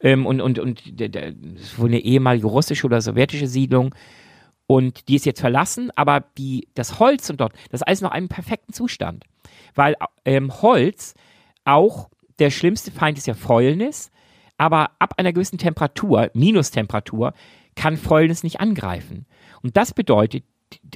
ähm, 0.00 0.26
und, 0.26 0.40
und, 0.40 0.58
und 0.58 1.00
der, 1.00 1.08
der, 1.08 1.34
wohl 1.76 1.88
eine 1.88 2.00
ehemalige 2.00 2.46
russische 2.46 2.86
oder 2.86 3.00
sowjetische 3.00 3.46
Siedlung. 3.46 3.94
Und 4.66 5.08
die 5.08 5.16
ist 5.16 5.24
jetzt 5.26 5.40
verlassen, 5.40 5.90
aber 5.96 6.24
die, 6.36 6.68
das 6.74 6.98
Holz 6.98 7.30
und 7.30 7.40
dort, 7.40 7.54
das 7.70 7.80
ist 7.80 7.86
alles 7.86 8.00
noch 8.02 8.10
einem 8.10 8.28
perfekten 8.28 8.72
Zustand. 8.72 9.24
Weil 9.74 9.96
ähm, 10.24 10.52
Holz 10.62 11.14
auch, 11.64 12.10
der 12.38 12.50
schlimmste 12.50 12.90
Feind 12.90 13.18
ist 13.18 13.26
ja 13.26 13.34
Fäulnis, 13.34 14.10
aber 14.58 14.90
ab 14.98 15.14
einer 15.16 15.32
gewissen 15.32 15.58
Temperatur, 15.58 16.30
Minustemperatur, 16.34 17.32
kann 17.78 17.96
Fäulnis 17.96 18.42
nicht 18.42 18.60
angreifen. 18.60 19.24
Und 19.62 19.76
das 19.76 19.94
bedeutet, 19.94 20.44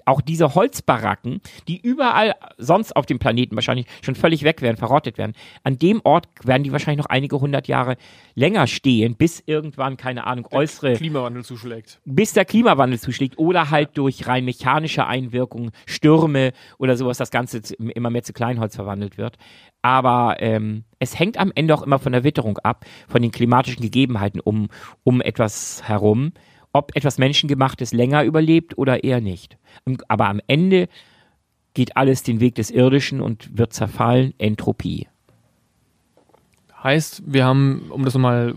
auch 0.05 0.21
diese 0.21 0.55
Holzbaracken, 0.55 1.41
die 1.69 1.81
überall 1.81 2.35
sonst 2.59 2.95
auf 2.95 3.07
dem 3.07 3.19
Planeten 3.19 3.55
wahrscheinlich 3.55 3.87
schon 4.03 4.15
völlig 4.15 4.43
weg 4.43 4.61
wären, 4.61 4.77
verrottet 4.77 5.17
werden, 5.17 5.33
an 5.63 5.79
dem 5.79 6.01
Ort 6.05 6.29
werden 6.43 6.63
die 6.63 6.73
wahrscheinlich 6.73 6.99
noch 6.99 7.11
einige 7.11 7.41
hundert 7.41 7.69
Jahre 7.69 7.97
länger 8.35 8.67
stehen, 8.67 9.17
bis 9.17 9.43
irgendwann, 9.47 9.97
keine 9.97 10.27
Ahnung, 10.27 10.47
äußere 10.51 10.95
Klimawandel 10.95 11.45
zuschlägt. 11.45 12.01
bis 12.05 12.33
der 12.33 12.45
Klimawandel 12.45 12.99
zuschlägt 13.01 13.39
oder 13.39 13.71
halt 13.71 13.97
durch 13.97 14.27
rein 14.27 14.45
mechanische 14.45 15.07
Einwirkungen, 15.07 15.71
Stürme 15.87 16.53
oder 16.79 16.97
sowas, 16.97 17.17
das 17.17 17.31
Ganze 17.31 17.63
immer 17.79 18.11
mehr 18.11 18.25
zu 18.25 18.33
Kleinholz 18.33 18.77
verwandelt 18.77 19.17
wird. 19.17 19.39
Aber 19.81 20.37
ähm, 20.41 20.85
es 20.99 21.19
hängt 21.19 21.39
am 21.39 21.51
Ende 21.55 21.75
auch 21.75 21.83
immer 21.83 21.99
von 21.99 22.13
der 22.13 22.25
Witterung 22.25 22.59
ab, 22.59 22.85
von 23.09 23.23
den 23.23 23.31
klimatischen 23.31 23.83
Gegebenheiten 23.83 24.41
um, 24.41 24.69
um 25.03 25.21
etwas 25.21 25.83
herum, 25.85 26.33
ob 26.73 26.95
etwas 26.97 27.19
Menschengemachtes 27.19 27.93
länger 27.93 28.25
überlebt 28.25 28.79
oder 28.79 29.05
eher 29.05 29.21
nicht. 29.21 29.59
Aber 30.09 30.29
am 30.29 30.41
Ende 30.47 30.89
geht 31.75 31.97
alles 31.97 32.23
den 32.23 32.41
Weg 32.41 32.55
des 32.55 32.71
Irdischen 32.71 33.21
und 33.21 33.57
wird 33.57 33.73
zerfallen, 33.73 34.35
Entropie. 34.39 35.09
Heißt, 36.83 37.23
wir 37.27 37.45
haben, 37.45 37.91
um 37.91 38.05
das 38.05 38.15
nochmal 38.15 38.55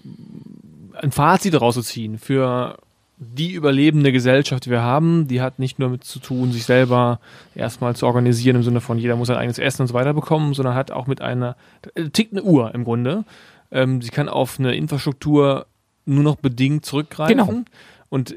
ein 1.01 1.11
Fazit 1.11 1.59
rauszuziehen, 1.59 2.18
für 2.18 2.78
die 3.18 3.53
überlebende 3.53 4.11
Gesellschaft, 4.11 4.66
die 4.66 4.72
wir 4.72 4.82
haben, 4.82 5.28
die 5.28 5.41
hat 5.41 5.59
nicht 5.59 5.80
nur 5.80 5.89
mit 5.89 6.03
zu 6.03 6.20
tun, 6.20 6.51
sich 6.51 6.66
selber 6.66 7.20
erstmal 7.53 7.95
zu 7.95 8.07
organisieren 8.07 8.57
im 8.57 8.63
Sinne 8.63 8.82
von 8.82 8.97
jeder 8.97 9.16
muss 9.16 9.28
sein 9.28 9.38
eigenes 9.38 9.57
Essen 9.57 9.84
und 9.84 9.88
so 9.88 9.93
weiter 9.93 10.13
bekommen, 10.13 10.53
sondern 10.53 10.76
hat 10.76 10.91
auch 10.91 11.07
mit 11.07 11.22
einer, 11.22 11.55
äh, 11.93 12.09
tickt 12.09 12.34
eine 12.34 12.43
Uhr 12.43 12.74
im 12.76 12.84
Grunde. 12.84 13.24
Ähm, 13.72 14.01
sie 14.01 14.09
kann 14.09 14.28
auf 14.28 14.59
eine 14.59 14.76
Infrastruktur 14.76 15.68
nur 16.05 16.24
noch 16.24 16.36
bedingt 16.36 16.86
zurückgreifen. 16.86 17.38
Genau. 17.38 17.63
Und 18.16 18.34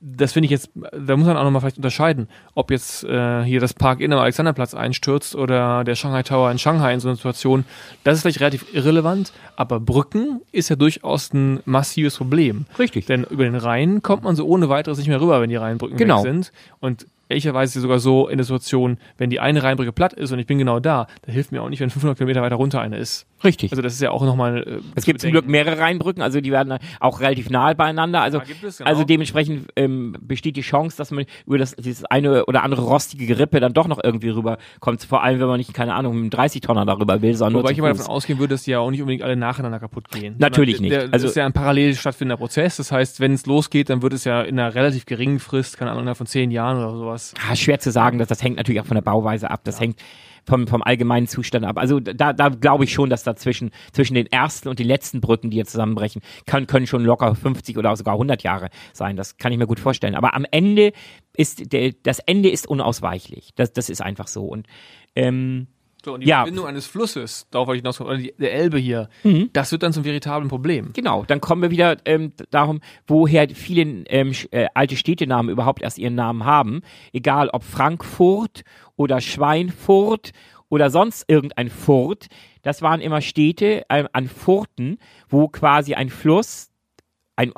das 0.00 0.32
finde 0.32 0.44
ich 0.44 0.52
jetzt, 0.52 0.70
da 0.92 1.16
muss 1.16 1.26
man 1.26 1.36
auch 1.36 1.42
nochmal 1.42 1.60
vielleicht 1.60 1.78
unterscheiden, 1.78 2.28
ob 2.54 2.70
jetzt 2.70 3.02
äh, 3.02 3.42
hier 3.42 3.58
das 3.58 3.74
Park 3.74 3.98
Inn 3.98 4.12
am 4.12 4.20
Alexanderplatz 4.20 4.72
einstürzt 4.72 5.34
oder 5.34 5.82
der 5.82 5.96
Shanghai 5.96 6.22
Tower 6.22 6.52
in 6.52 6.58
Shanghai 6.60 6.94
in 6.94 7.00
so 7.00 7.08
einer 7.08 7.16
Situation. 7.16 7.64
Das 8.04 8.14
ist 8.14 8.22
vielleicht 8.22 8.38
relativ 8.38 8.72
irrelevant, 8.72 9.32
aber 9.56 9.80
Brücken 9.80 10.40
ist 10.52 10.68
ja 10.68 10.76
durchaus 10.76 11.32
ein 11.34 11.58
massives 11.64 12.16
Problem. 12.16 12.66
Richtig. 12.78 13.06
Denn 13.06 13.24
über 13.24 13.42
den 13.42 13.56
Rhein 13.56 14.00
kommt 14.00 14.22
man 14.22 14.36
so 14.36 14.46
ohne 14.46 14.68
weiteres 14.68 14.98
nicht 14.98 15.08
mehr 15.08 15.20
rüber, 15.20 15.40
wenn 15.40 15.50
die 15.50 15.56
Rheinbrücken 15.56 15.96
Genau. 15.96 16.18
weg 16.18 16.30
sind. 16.30 16.52
Und 16.78 17.06
ehrlicherweise 17.28 17.78
es 17.78 17.82
sogar 17.82 17.98
so 17.98 18.28
in 18.28 18.38
der 18.38 18.44
Situation, 18.44 18.98
wenn 19.16 19.30
die 19.30 19.40
eine 19.40 19.62
Rheinbrücke 19.62 19.92
platt 19.92 20.12
ist 20.12 20.32
und 20.32 20.38
ich 20.38 20.46
bin 20.46 20.58
genau 20.58 20.80
da, 20.80 21.06
da 21.22 21.32
hilft 21.32 21.52
mir 21.52 21.62
auch 21.62 21.68
nicht, 21.68 21.80
wenn 21.80 21.90
500 21.98 22.16
Kilometer 22.18 22.42
weiter 22.42 22.56
runter 22.56 22.80
eine 22.80 22.96
ist. 22.96 23.26
Richtig. 23.44 23.70
Also 23.70 23.82
das 23.82 23.92
ist 23.94 24.02
ja 24.02 24.10
auch 24.10 24.24
nochmal. 24.24 24.62
Äh, 24.66 24.78
Es 24.96 25.04
gibt 25.04 25.20
zum 25.20 25.30
Glück 25.30 25.46
mehrere 25.46 25.78
Rheinbrücken, 25.78 26.22
also 26.22 26.40
die 26.40 26.50
werden 26.50 26.76
auch 27.00 27.20
relativ 27.20 27.50
nahe 27.50 27.74
beieinander. 27.74 28.20
Also, 28.20 28.40
es, 28.40 28.78
genau. 28.78 28.90
also 28.90 29.04
dementsprechend 29.04 29.68
ähm, 29.76 30.16
besteht 30.20 30.56
die 30.56 30.62
Chance, 30.62 30.96
dass 30.96 31.10
man 31.12 31.24
über 31.46 31.58
das 31.58 31.76
dieses 31.76 32.04
eine 32.04 32.46
oder 32.46 32.64
andere 32.64 32.82
rostige 32.82 33.26
Gerippe 33.26 33.60
dann 33.60 33.74
doch 33.74 33.86
noch 33.86 34.00
irgendwie 34.02 34.30
rüberkommt. 34.30 35.02
Vor 35.04 35.22
allem, 35.22 35.38
wenn 35.40 35.46
man 35.46 35.58
nicht, 35.58 35.72
keine 35.72 35.94
Ahnung, 35.94 36.20
mit 36.20 36.34
einem 36.34 36.46
30-Tonner 36.46 36.84
darüber 36.84 37.22
will, 37.22 37.34
sondern 37.34 37.62
Wobei 37.62 37.72
ich 37.72 37.78
immer 37.78 37.88
davon 37.88 38.06
ausgehen 38.06 38.38
würde, 38.40 38.54
dass 38.54 38.64
die 38.64 38.72
ja 38.72 38.80
auch 38.80 38.90
nicht 38.90 39.00
unbedingt 39.00 39.22
alle 39.22 39.36
nacheinander 39.36 39.78
kaputt 39.78 40.08
gehen. 40.10 40.34
Natürlich 40.38 40.80
nicht. 40.80 40.94
Also- 40.96 41.08
das 41.08 41.22
ist 41.24 41.36
ja 41.36 41.46
ein 41.46 41.52
parallel 41.52 41.94
stattfindender 41.94 42.38
Prozess. 42.38 42.76
Das 42.78 42.90
heißt, 42.90 43.20
wenn 43.20 43.32
es 43.32 43.46
losgeht, 43.46 43.90
dann 43.90 44.02
wird 44.02 44.12
es 44.14 44.24
ja 44.24 44.42
in 44.42 44.58
einer 44.58 44.74
relativ 44.74 45.06
geringen 45.06 45.38
Frist, 45.38 45.78
keine 45.78 45.92
Ahnung, 45.92 46.12
von 46.14 46.26
zehn 46.26 46.50
Jahren 46.50 46.78
oder 46.78 46.96
sowas. 46.96 47.17
Ah, 47.48 47.56
schwer 47.56 47.78
zu 47.78 47.90
sagen, 47.90 48.18
dass 48.18 48.28
das 48.28 48.42
hängt 48.42 48.56
natürlich 48.56 48.80
auch 48.80 48.86
von 48.86 48.96
der 48.96 49.02
Bauweise 49.02 49.50
ab. 49.50 49.60
Das 49.64 49.80
hängt 49.80 50.00
vom, 50.48 50.66
vom 50.66 50.82
allgemeinen 50.82 51.26
Zustand 51.26 51.64
ab. 51.64 51.78
Also 51.78 52.00
da, 52.00 52.32
da 52.32 52.48
glaube 52.48 52.84
ich 52.84 52.92
schon, 52.92 53.10
dass 53.10 53.22
da 53.22 53.36
zwischen, 53.36 53.70
zwischen 53.92 54.14
den 54.14 54.26
ersten 54.26 54.68
und 54.68 54.78
den 54.78 54.86
letzten 54.86 55.20
Brücken, 55.20 55.50
die 55.50 55.58
jetzt 55.58 55.72
zusammenbrechen, 55.72 56.22
kann, 56.46 56.66
können 56.66 56.86
schon 56.86 57.04
locker 57.04 57.34
50 57.34 57.76
oder 57.76 57.94
sogar 57.96 58.14
100 58.14 58.42
Jahre 58.42 58.70
sein. 58.92 59.16
Das 59.16 59.36
kann 59.36 59.52
ich 59.52 59.58
mir 59.58 59.66
gut 59.66 59.80
vorstellen. 59.80 60.14
Aber 60.14 60.34
am 60.34 60.46
Ende 60.50 60.92
ist 61.36 61.72
der, 61.72 61.92
das 62.02 62.18
Ende 62.20 62.48
ist 62.48 62.66
unausweichlich. 62.66 63.52
Das, 63.54 63.72
das 63.72 63.90
ist 63.90 64.00
einfach 64.00 64.26
so. 64.26 64.46
Und 64.46 64.66
ähm, 65.14 65.68
So, 66.04 66.14
und 66.14 66.20
die 66.22 66.28
Ja. 66.28 66.38
Verbindung 66.42 66.66
eines 66.66 66.86
Flusses, 66.86 67.46
darauf 67.50 67.66
wollte 67.66 67.78
ich 67.78 67.82
hinaus, 67.82 68.00
oder 68.00 68.16
die, 68.16 68.32
der 68.38 68.52
Elbe 68.52 68.78
hier, 68.78 69.08
Mhm. 69.24 69.50
das 69.52 69.72
wird 69.72 69.82
dann 69.82 69.92
zum 69.92 70.04
veritablen 70.04 70.48
Problem. 70.48 70.90
Genau, 70.92 71.24
dann 71.26 71.40
kommen 71.40 71.60
wir 71.62 71.70
wieder 71.70 71.96
ähm, 72.04 72.32
darum, 72.50 72.80
woher 73.06 73.48
viele 73.50 74.04
ähm, 74.08 74.32
äh, 74.52 74.66
alte 74.74 74.96
Städtenamen 74.96 75.50
überhaupt 75.50 75.82
erst 75.82 75.98
ihren 75.98 76.14
Namen 76.14 76.44
haben. 76.44 76.82
Egal 77.12 77.48
ob 77.52 77.64
Frankfurt 77.64 78.62
oder 78.96 79.20
Schweinfurt 79.20 80.30
oder 80.68 80.90
sonst 80.90 81.24
irgendein 81.28 81.68
Furt. 81.70 82.26
Das 82.62 82.82
waren 82.82 83.00
immer 83.00 83.20
Städte 83.20 83.84
ähm, 83.88 84.06
an 84.12 84.28
Furten, 84.28 84.98
wo 85.28 85.48
quasi 85.48 85.94
ein 85.94 86.10
Fluss, 86.10 86.67
ein 87.38 87.52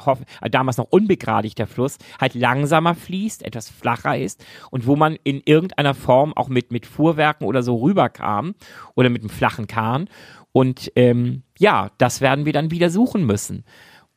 damals 0.51 0.77
noch 0.77 0.87
unbegradigter 0.91 1.67
Fluss, 1.67 1.99
halt 2.21 2.35
langsamer 2.35 2.95
fließt, 2.95 3.43
etwas 3.45 3.69
flacher 3.69 4.17
ist 4.17 4.45
und 4.71 4.87
wo 4.87 4.95
man 4.95 5.17
in 5.25 5.41
irgendeiner 5.45 5.95
Form 5.95 6.33
auch 6.35 6.49
mit, 6.49 6.71
mit 6.71 6.87
Fuhrwerken 6.87 7.47
oder 7.47 7.63
so 7.63 7.77
rüberkam 7.77 8.55
oder 8.95 9.09
mit 9.09 9.23
einem 9.23 9.31
flachen 9.31 9.67
Kahn. 9.67 10.09
Und 10.53 10.93
ähm, 10.97 11.43
ja, 11.59 11.91
das 11.99 12.21
werden 12.21 12.45
wir 12.45 12.53
dann 12.53 12.71
wieder 12.71 12.91
suchen 12.91 13.25
müssen. 13.25 13.65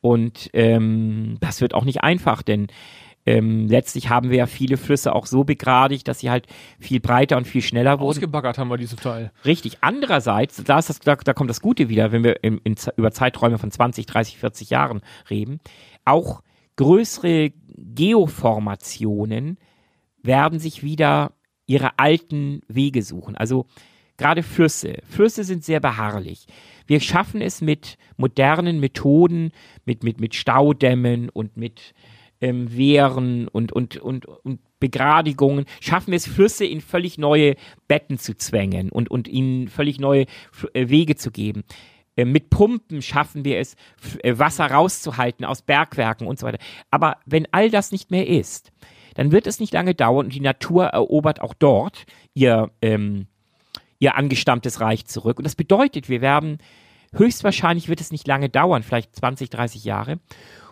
Und 0.00 0.50
ähm, 0.52 1.38
das 1.40 1.60
wird 1.60 1.72
auch 1.72 1.84
nicht 1.84 2.02
einfach, 2.02 2.42
denn 2.42 2.66
ähm, 3.26 3.68
letztlich 3.68 4.10
haben 4.10 4.30
wir 4.30 4.38
ja 4.38 4.46
viele 4.46 4.76
Flüsse 4.76 5.14
auch 5.14 5.26
so 5.26 5.44
begradigt, 5.44 6.08
dass 6.08 6.20
sie 6.20 6.30
halt 6.30 6.46
viel 6.78 7.00
breiter 7.00 7.36
und 7.36 7.46
viel 7.46 7.62
schneller 7.62 7.98
wurden. 7.98 8.10
Ausgebaggert 8.10 8.58
haben 8.58 8.68
wir 8.68 8.76
diesen 8.76 8.98
Teil. 8.98 9.32
Richtig. 9.44 9.78
Andererseits, 9.80 10.62
da, 10.62 10.78
ist 10.78 10.90
das, 10.90 10.98
da, 11.00 11.16
da 11.16 11.32
kommt 11.32 11.50
das 11.50 11.60
Gute 11.60 11.88
wieder, 11.88 12.12
wenn 12.12 12.22
wir 12.22 12.44
in, 12.44 12.58
in, 12.58 12.76
über 12.96 13.12
Zeiträume 13.12 13.58
von 13.58 13.70
20, 13.70 14.06
30, 14.06 14.38
40 14.38 14.70
Jahren 14.70 15.00
reden. 15.30 15.60
Auch 16.04 16.42
größere 16.76 17.52
Geoformationen 17.76 19.58
werden 20.22 20.58
sich 20.58 20.82
wieder 20.82 21.32
ihre 21.66 21.98
alten 21.98 22.60
Wege 22.68 23.02
suchen. 23.02 23.36
Also 23.36 23.66
gerade 24.18 24.42
Flüsse. 24.42 24.98
Flüsse 25.08 25.44
sind 25.44 25.64
sehr 25.64 25.80
beharrlich. 25.80 26.46
Wir 26.86 27.00
schaffen 27.00 27.40
es 27.40 27.62
mit 27.62 27.96
modernen 28.18 28.80
Methoden, 28.80 29.52
mit, 29.86 30.04
mit, 30.04 30.20
mit 30.20 30.34
Staudämmen 30.34 31.30
und 31.30 31.56
mit 31.56 31.94
ähm, 32.44 32.76
Wehren 32.76 33.48
und, 33.48 33.72
und, 33.72 33.96
und, 33.96 34.26
und 34.26 34.60
Begradigungen, 34.78 35.64
schaffen 35.80 36.08
wir 36.08 36.16
es, 36.16 36.26
Flüsse 36.26 36.66
in 36.66 36.82
völlig 36.82 37.16
neue 37.16 37.54
Betten 37.88 38.18
zu 38.18 38.36
zwängen 38.36 38.90
und, 38.90 39.10
und 39.10 39.28
ihnen 39.28 39.68
völlig 39.68 39.98
neue 39.98 40.26
äh, 40.74 40.88
Wege 40.90 41.16
zu 41.16 41.30
geben. 41.30 41.64
Äh, 42.16 42.26
Mit 42.26 42.50
Pumpen 42.50 43.00
schaffen 43.00 43.46
wir 43.46 43.58
es, 43.58 43.76
äh, 44.22 44.38
Wasser 44.38 44.66
rauszuhalten 44.66 45.46
aus 45.46 45.62
Bergwerken 45.62 46.26
und 46.26 46.38
so 46.38 46.46
weiter. 46.46 46.58
Aber 46.90 47.16
wenn 47.24 47.48
all 47.50 47.70
das 47.70 47.92
nicht 47.92 48.10
mehr 48.10 48.28
ist, 48.28 48.72
dann 49.14 49.32
wird 49.32 49.46
es 49.46 49.58
nicht 49.58 49.72
lange 49.72 49.94
dauern 49.94 50.26
und 50.26 50.34
die 50.34 50.40
Natur 50.40 50.86
erobert 50.86 51.40
auch 51.40 51.54
dort 51.54 52.04
ihr, 52.34 52.70
ähm, 52.82 53.26
ihr 54.00 54.16
angestammtes 54.16 54.82
Reich 54.82 55.06
zurück. 55.06 55.38
Und 55.38 55.44
das 55.44 55.54
bedeutet, 55.54 56.10
wir 56.10 56.20
werden, 56.20 56.58
höchstwahrscheinlich 57.14 57.88
wird 57.88 58.02
es 58.02 58.12
nicht 58.12 58.26
lange 58.26 58.50
dauern, 58.50 58.82
vielleicht 58.82 59.16
20, 59.16 59.48
30 59.48 59.84
Jahre. 59.84 60.18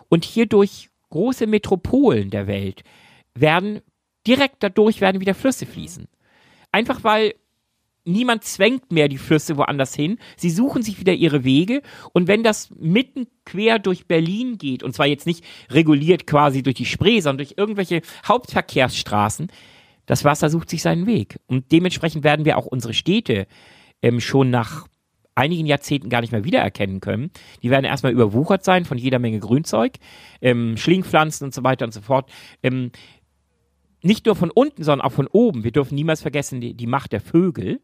Und 0.07 0.23
hier 0.23 0.45
durch 0.45 0.91
große 1.13 1.45
Metropolen 1.45 2.31
der 2.31 2.47
Welt 2.47 2.83
werden 3.35 3.81
direkt 4.25 4.63
dadurch 4.63 4.99
werden 4.99 5.21
wieder 5.21 5.35
Flüsse 5.35 5.67
fließen. 5.67 6.07
Einfach 6.71 7.03
weil 7.03 7.35
niemand 8.03 8.43
zwängt 8.43 8.91
mehr 8.91 9.07
die 9.07 9.19
Flüsse 9.19 9.55
woanders 9.57 9.93
hin. 9.93 10.17
Sie 10.37 10.49
suchen 10.49 10.81
sich 10.81 10.99
wieder 10.99 11.13
ihre 11.13 11.43
Wege. 11.43 11.83
Und 12.13 12.27
wenn 12.27 12.41
das 12.41 12.71
mitten 12.71 13.27
quer 13.45 13.77
durch 13.77 14.07
Berlin 14.07 14.57
geht, 14.57 14.81
und 14.81 14.95
zwar 14.95 15.05
jetzt 15.05 15.27
nicht 15.27 15.43
reguliert 15.69 16.25
quasi 16.25 16.63
durch 16.63 16.75
die 16.77 16.85
Spree, 16.85 17.19
sondern 17.19 17.45
durch 17.45 17.57
irgendwelche 17.57 18.01
Hauptverkehrsstraßen, 18.27 19.51
das 20.07 20.25
Wasser 20.25 20.49
sucht 20.49 20.69
sich 20.69 20.81
seinen 20.81 21.05
Weg. 21.05 21.39
Und 21.45 21.71
dementsprechend 21.71 22.23
werden 22.23 22.45
wir 22.45 22.57
auch 22.57 22.65
unsere 22.65 22.93
Städte 22.93 23.45
ähm, 24.01 24.19
schon 24.19 24.49
nach 24.49 24.87
einigen 25.35 25.65
Jahrzehnten 25.65 26.09
gar 26.09 26.21
nicht 26.21 26.31
mehr 26.31 26.43
wiedererkennen 26.43 26.99
können. 26.99 27.31
Die 27.61 27.69
werden 27.69 27.85
erstmal 27.85 28.11
überwuchert 28.11 28.63
sein 28.63 28.85
von 28.85 28.97
jeder 28.97 29.19
Menge 29.19 29.39
Grünzeug, 29.39 29.93
ähm, 30.41 30.77
Schlingpflanzen 30.77 31.45
und 31.45 31.53
so 31.53 31.63
weiter 31.63 31.85
und 31.85 31.91
so 31.91 32.01
fort. 32.01 32.31
Ähm, 32.61 32.91
nicht 34.01 34.25
nur 34.25 34.35
von 34.35 34.51
unten, 34.51 34.83
sondern 34.83 35.05
auch 35.05 35.13
von 35.13 35.27
oben. 35.27 35.63
Wir 35.63 35.71
dürfen 35.71 35.95
niemals 35.95 36.21
vergessen 36.21 36.61
die, 36.61 36.73
die 36.73 36.87
Macht 36.87 37.13
der 37.13 37.21
Vögel. 37.21 37.79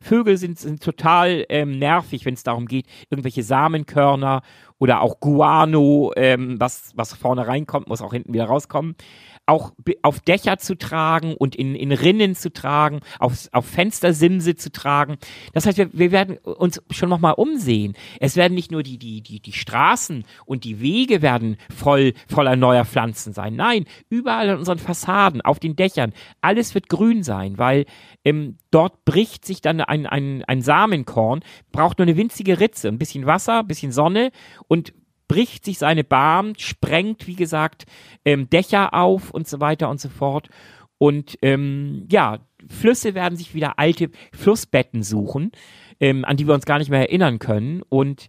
Vögel 0.00 0.36
sind, 0.36 0.58
sind 0.58 0.82
total 0.82 1.46
ähm, 1.48 1.78
nervig, 1.78 2.26
wenn 2.26 2.34
es 2.34 2.42
darum 2.42 2.66
geht, 2.66 2.86
irgendwelche 3.08 3.42
Samenkörner 3.42 4.42
oder 4.78 5.00
auch 5.00 5.18
Guano, 5.18 6.12
ähm, 6.16 6.60
was, 6.60 6.92
was 6.94 7.14
vorne 7.14 7.46
reinkommt, 7.46 7.88
muss 7.88 8.02
auch 8.02 8.12
hinten 8.12 8.34
wieder 8.34 8.44
rauskommen 8.44 8.96
auch 9.46 9.72
auf 10.02 10.20
Dächer 10.20 10.58
zu 10.58 10.76
tragen 10.76 11.34
und 11.34 11.54
in, 11.54 11.74
in 11.74 11.92
Rinnen 11.92 12.34
zu 12.34 12.52
tragen, 12.52 13.00
auf, 13.18 13.48
auf 13.52 13.66
Fenstersimse 13.66 14.54
zu 14.54 14.72
tragen. 14.72 15.18
Das 15.52 15.66
heißt, 15.66 15.76
wir, 15.76 15.90
wir 15.92 16.12
werden 16.12 16.38
uns 16.38 16.82
schon 16.90 17.10
nochmal 17.10 17.34
umsehen. 17.34 17.94
Es 18.20 18.36
werden 18.36 18.54
nicht 18.54 18.70
nur 18.70 18.82
die, 18.82 18.98
die, 18.98 19.20
die, 19.20 19.40
die 19.40 19.52
Straßen 19.52 20.24
und 20.46 20.64
die 20.64 20.80
Wege 20.80 21.20
werden 21.20 21.58
voll, 21.74 22.14
voller 22.26 22.56
neuer 22.56 22.84
Pflanzen 22.84 23.32
sein. 23.32 23.54
Nein, 23.54 23.84
überall 24.08 24.48
an 24.48 24.58
unseren 24.58 24.78
Fassaden, 24.78 25.42
auf 25.42 25.58
den 25.58 25.76
Dächern, 25.76 26.12
alles 26.40 26.74
wird 26.74 26.88
grün 26.88 27.22
sein, 27.22 27.58
weil 27.58 27.84
ähm, 28.24 28.56
dort 28.70 29.04
bricht 29.04 29.44
sich 29.44 29.60
dann 29.60 29.80
ein, 29.80 30.06
ein, 30.06 30.42
ein 30.44 30.62
Samenkorn, 30.62 31.44
braucht 31.70 31.98
nur 31.98 32.06
eine 32.06 32.16
winzige 32.16 32.60
Ritze, 32.60 32.88
ein 32.88 32.98
bisschen 32.98 33.26
Wasser, 33.26 33.60
ein 33.60 33.66
bisschen 33.66 33.92
Sonne 33.92 34.30
und 34.68 34.94
bricht 35.28 35.64
sich 35.64 35.78
seine 35.78 36.04
Bahn, 36.04 36.54
sprengt, 36.58 37.26
wie 37.26 37.36
gesagt, 37.36 37.86
ähm, 38.24 38.48
Dächer 38.50 38.94
auf 38.94 39.30
und 39.30 39.48
so 39.48 39.60
weiter 39.60 39.88
und 39.88 40.00
so 40.00 40.08
fort. 40.08 40.48
Und 40.98 41.38
ähm, 41.42 42.06
ja, 42.10 42.38
Flüsse 42.68 43.14
werden 43.14 43.36
sich 43.36 43.54
wieder 43.54 43.78
alte 43.78 44.10
Flussbetten 44.32 45.02
suchen, 45.02 45.52
ähm, 46.00 46.24
an 46.24 46.36
die 46.36 46.46
wir 46.46 46.54
uns 46.54 46.66
gar 46.66 46.78
nicht 46.78 46.90
mehr 46.90 47.00
erinnern 47.00 47.38
können. 47.38 47.82
Und 47.88 48.28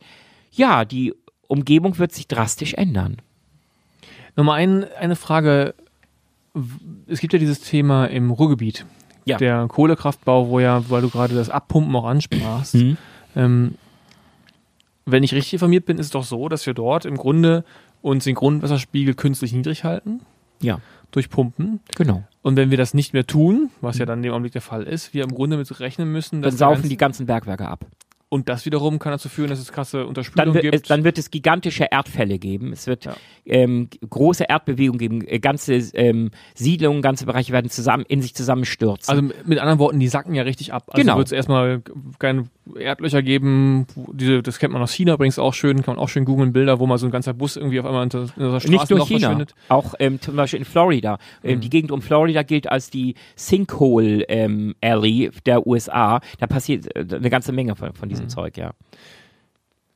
ja, 0.51 0.85
die 0.85 1.13
Umgebung 1.47 1.97
wird 1.97 2.11
sich 2.11 2.27
drastisch 2.27 2.73
ändern. 2.73 3.17
Nochmal 4.35 4.59
ein, 4.59 4.85
eine 4.99 5.15
Frage. 5.15 5.75
Es 7.07 7.19
gibt 7.19 7.33
ja 7.33 7.39
dieses 7.39 7.61
Thema 7.61 8.05
im 8.05 8.31
Ruhrgebiet. 8.31 8.85
Ja. 9.25 9.37
Der 9.37 9.65
Kohlekraftbau, 9.67 10.49
wo 10.49 10.59
ja, 10.59 10.87
weil 10.89 11.01
du 11.01 11.09
gerade 11.09 11.33
das 11.33 11.49
Abpumpen 11.49 11.95
auch 11.95 12.05
ansprachst, 12.05 12.75
mhm. 12.75 12.97
ähm, 13.35 13.75
wenn 15.05 15.23
ich 15.23 15.33
richtig 15.33 15.53
informiert 15.53 15.85
bin, 15.85 15.97
ist 15.97 16.07
es 16.07 16.11
doch 16.11 16.23
so, 16.23 16.49
dass 16.49 16.65
wir 16.65 16.73
dort 16.73 17.05
im 17.05 17.17
Grunde 17.17 17.63
uns 18.01 18.23
den 18.23 18.35
Grundwasserspiegel 18.35 19.13
künstlich 19.13 19.53
niedrig 19.53 19.83
halten. 19.83 20.21
Ja. 20.61 20.79
Durch 21.11 21.29
Pumpen. 21.29 21.79
Genau. 21.95 22.23
Und 22.41 22.55
wenn 22.55 22.71
wir 22.71 22.77
das 22.77 22.93
nicht 22.93 23.13
mehr 23.13 23.25
tun, 23.25 23.69
was 23.81 23.97
ja 23.97 24.05
dann 24.05 24.19
in 24.19 24.23
dem 24.23 24.31
Augenblick 24.33 24.53
der 24.53 24.61
Fall 24.61 24.83
ist, 24.83 25.13
wir 25.13 25.23
im 25.23 25.33
Grunde 25.33 25.57
mit 25.57 25.79
rechnen 25.79 26.11
müssen, 26.11 26.41
dass. 26.41 26.55
Dann 26.55 26.75
saufen 26.75 26.89
die 26.89 26.97
ganzen 26.97 27.25
Bergwerke 27.25 27.67
ab. 27.67 27.85
Und 28.27 28.49
das 28.49 28.65
wiederum 28.65 28.97
kann 28.97 29.11
dazu 29.11 29.29
führen, 29.29 29.49
dass 29.49 29.59
es 29.59 29.71
krasse 29.71 30.07
Unterspülung 30.07 30.45
dann 30.47 30.53
wird, 30.55 30.63
gibt. 30.63 30.75
Es, 30.75 30.81
dann 30.83 31.03
wird 31.03 31.19
es 31.19 31.29
gigantische 31.29 31.85
Erdfälle 31.91 32.39
geben. 32.39 32.73
Es 32.73 32.87
wird 32.87 33.05
ja. 33.05 33.15
ähm, 33.45 33.87
große 34.09 34.45
Erdbewegungen 34.49 34.97
geben. 34.97 35.27
Äh, 35.27 35.39
ganze 35.39 35.75
ähm, 35.75 36.31
Siedlungen, 36.55 37.03
ganze 37.03 37.27
Bereiche 37.27 37.53
werden 37.53 37.69
zusammen 37.69 38.03
in 38.07 38.23
sich 38.23 38.33
zusammenstürzen. 38.33 39.11
Also 39.11 39.21
mit 39.45 39.59
anderen 39.59 39.77
Worten, 39.77 39.99
die 39.99 40.07
sacken 40.07 40.33
ja 40.33 40.41
richtig 40.41 40.73
ab. 40.73 40.85
Also 40.87 41.01
genau. 41.01 41.17
wird 41.17 41.27
es 41.27 41.33
erstmal 41.33 41.83
keine 42.17 42.45
Erdlöcher 42.79 43.21
geben. 43.21 43.85
Diese, 43.95 44.41
das 44.41 44.57
kennt 44.57 44.73
man 44.73 44.81
aus 44.81 44.91
China 44.91 45.13
übrigens 45.13 45.37
auch 45.37 45.53
schön. 45.53 45.83
Kann 45.83 45.95
man 45.95 46.03
auch 46.03 46.09
schön 46.09 46.25
googeln 46.25 46.51
Bilder, 46.51 46.79
wo 46.79 46.87
mal 46.87 46.97
so 46.97 47.05
ein 47.05 47.11
ganzer 47.11 47.35
Bus 47.35 47.57
irgendwie 47.57 47.79
auf 47.79 47.85
einmal 47.85 48.03
in 48.03 48.09
der 48.09 48.27
Straße 48.27 48.69
Nicht 48.71 48.89
nur 48.89 49.05
China, 49.05 49.19
verschwindet. 49.19 49.55
Auch 49.69 49.93
ähm, 49.99 50.19
zum 50.19 50.35
Beispiel 50.35 50.59
in 50.59 50.65
Florida. 50.65 51.19
Ähm, 51.43 51.57
mhm. 51.57 51.61
Die 51.61 51.69
Gegend 51.69 51.91
um 51.91 52.01
Florida 52.01 52.41
gilt 52.41 52.69
als 52.71 52.89
die 52.89 53.13
Sinkhole 53.35 54.23
ähm, 54.23 54.73
Alley 54.81 55.29
der 55.45 55.67
USA. 55.67 56.21
Da 56.39 56.47
passiert 56.47 56.93
äh, 56.95 57.05
eine 57.15 57.29
ganze 57.29 57.51
Menge 57.51 57.75
von, 57.75 57.93
von 57.93 58.09
diesem 58.15 58.25
mhm. 58.25 58.29
Zeug, 58.29 58.57
ja. 58.57 58.73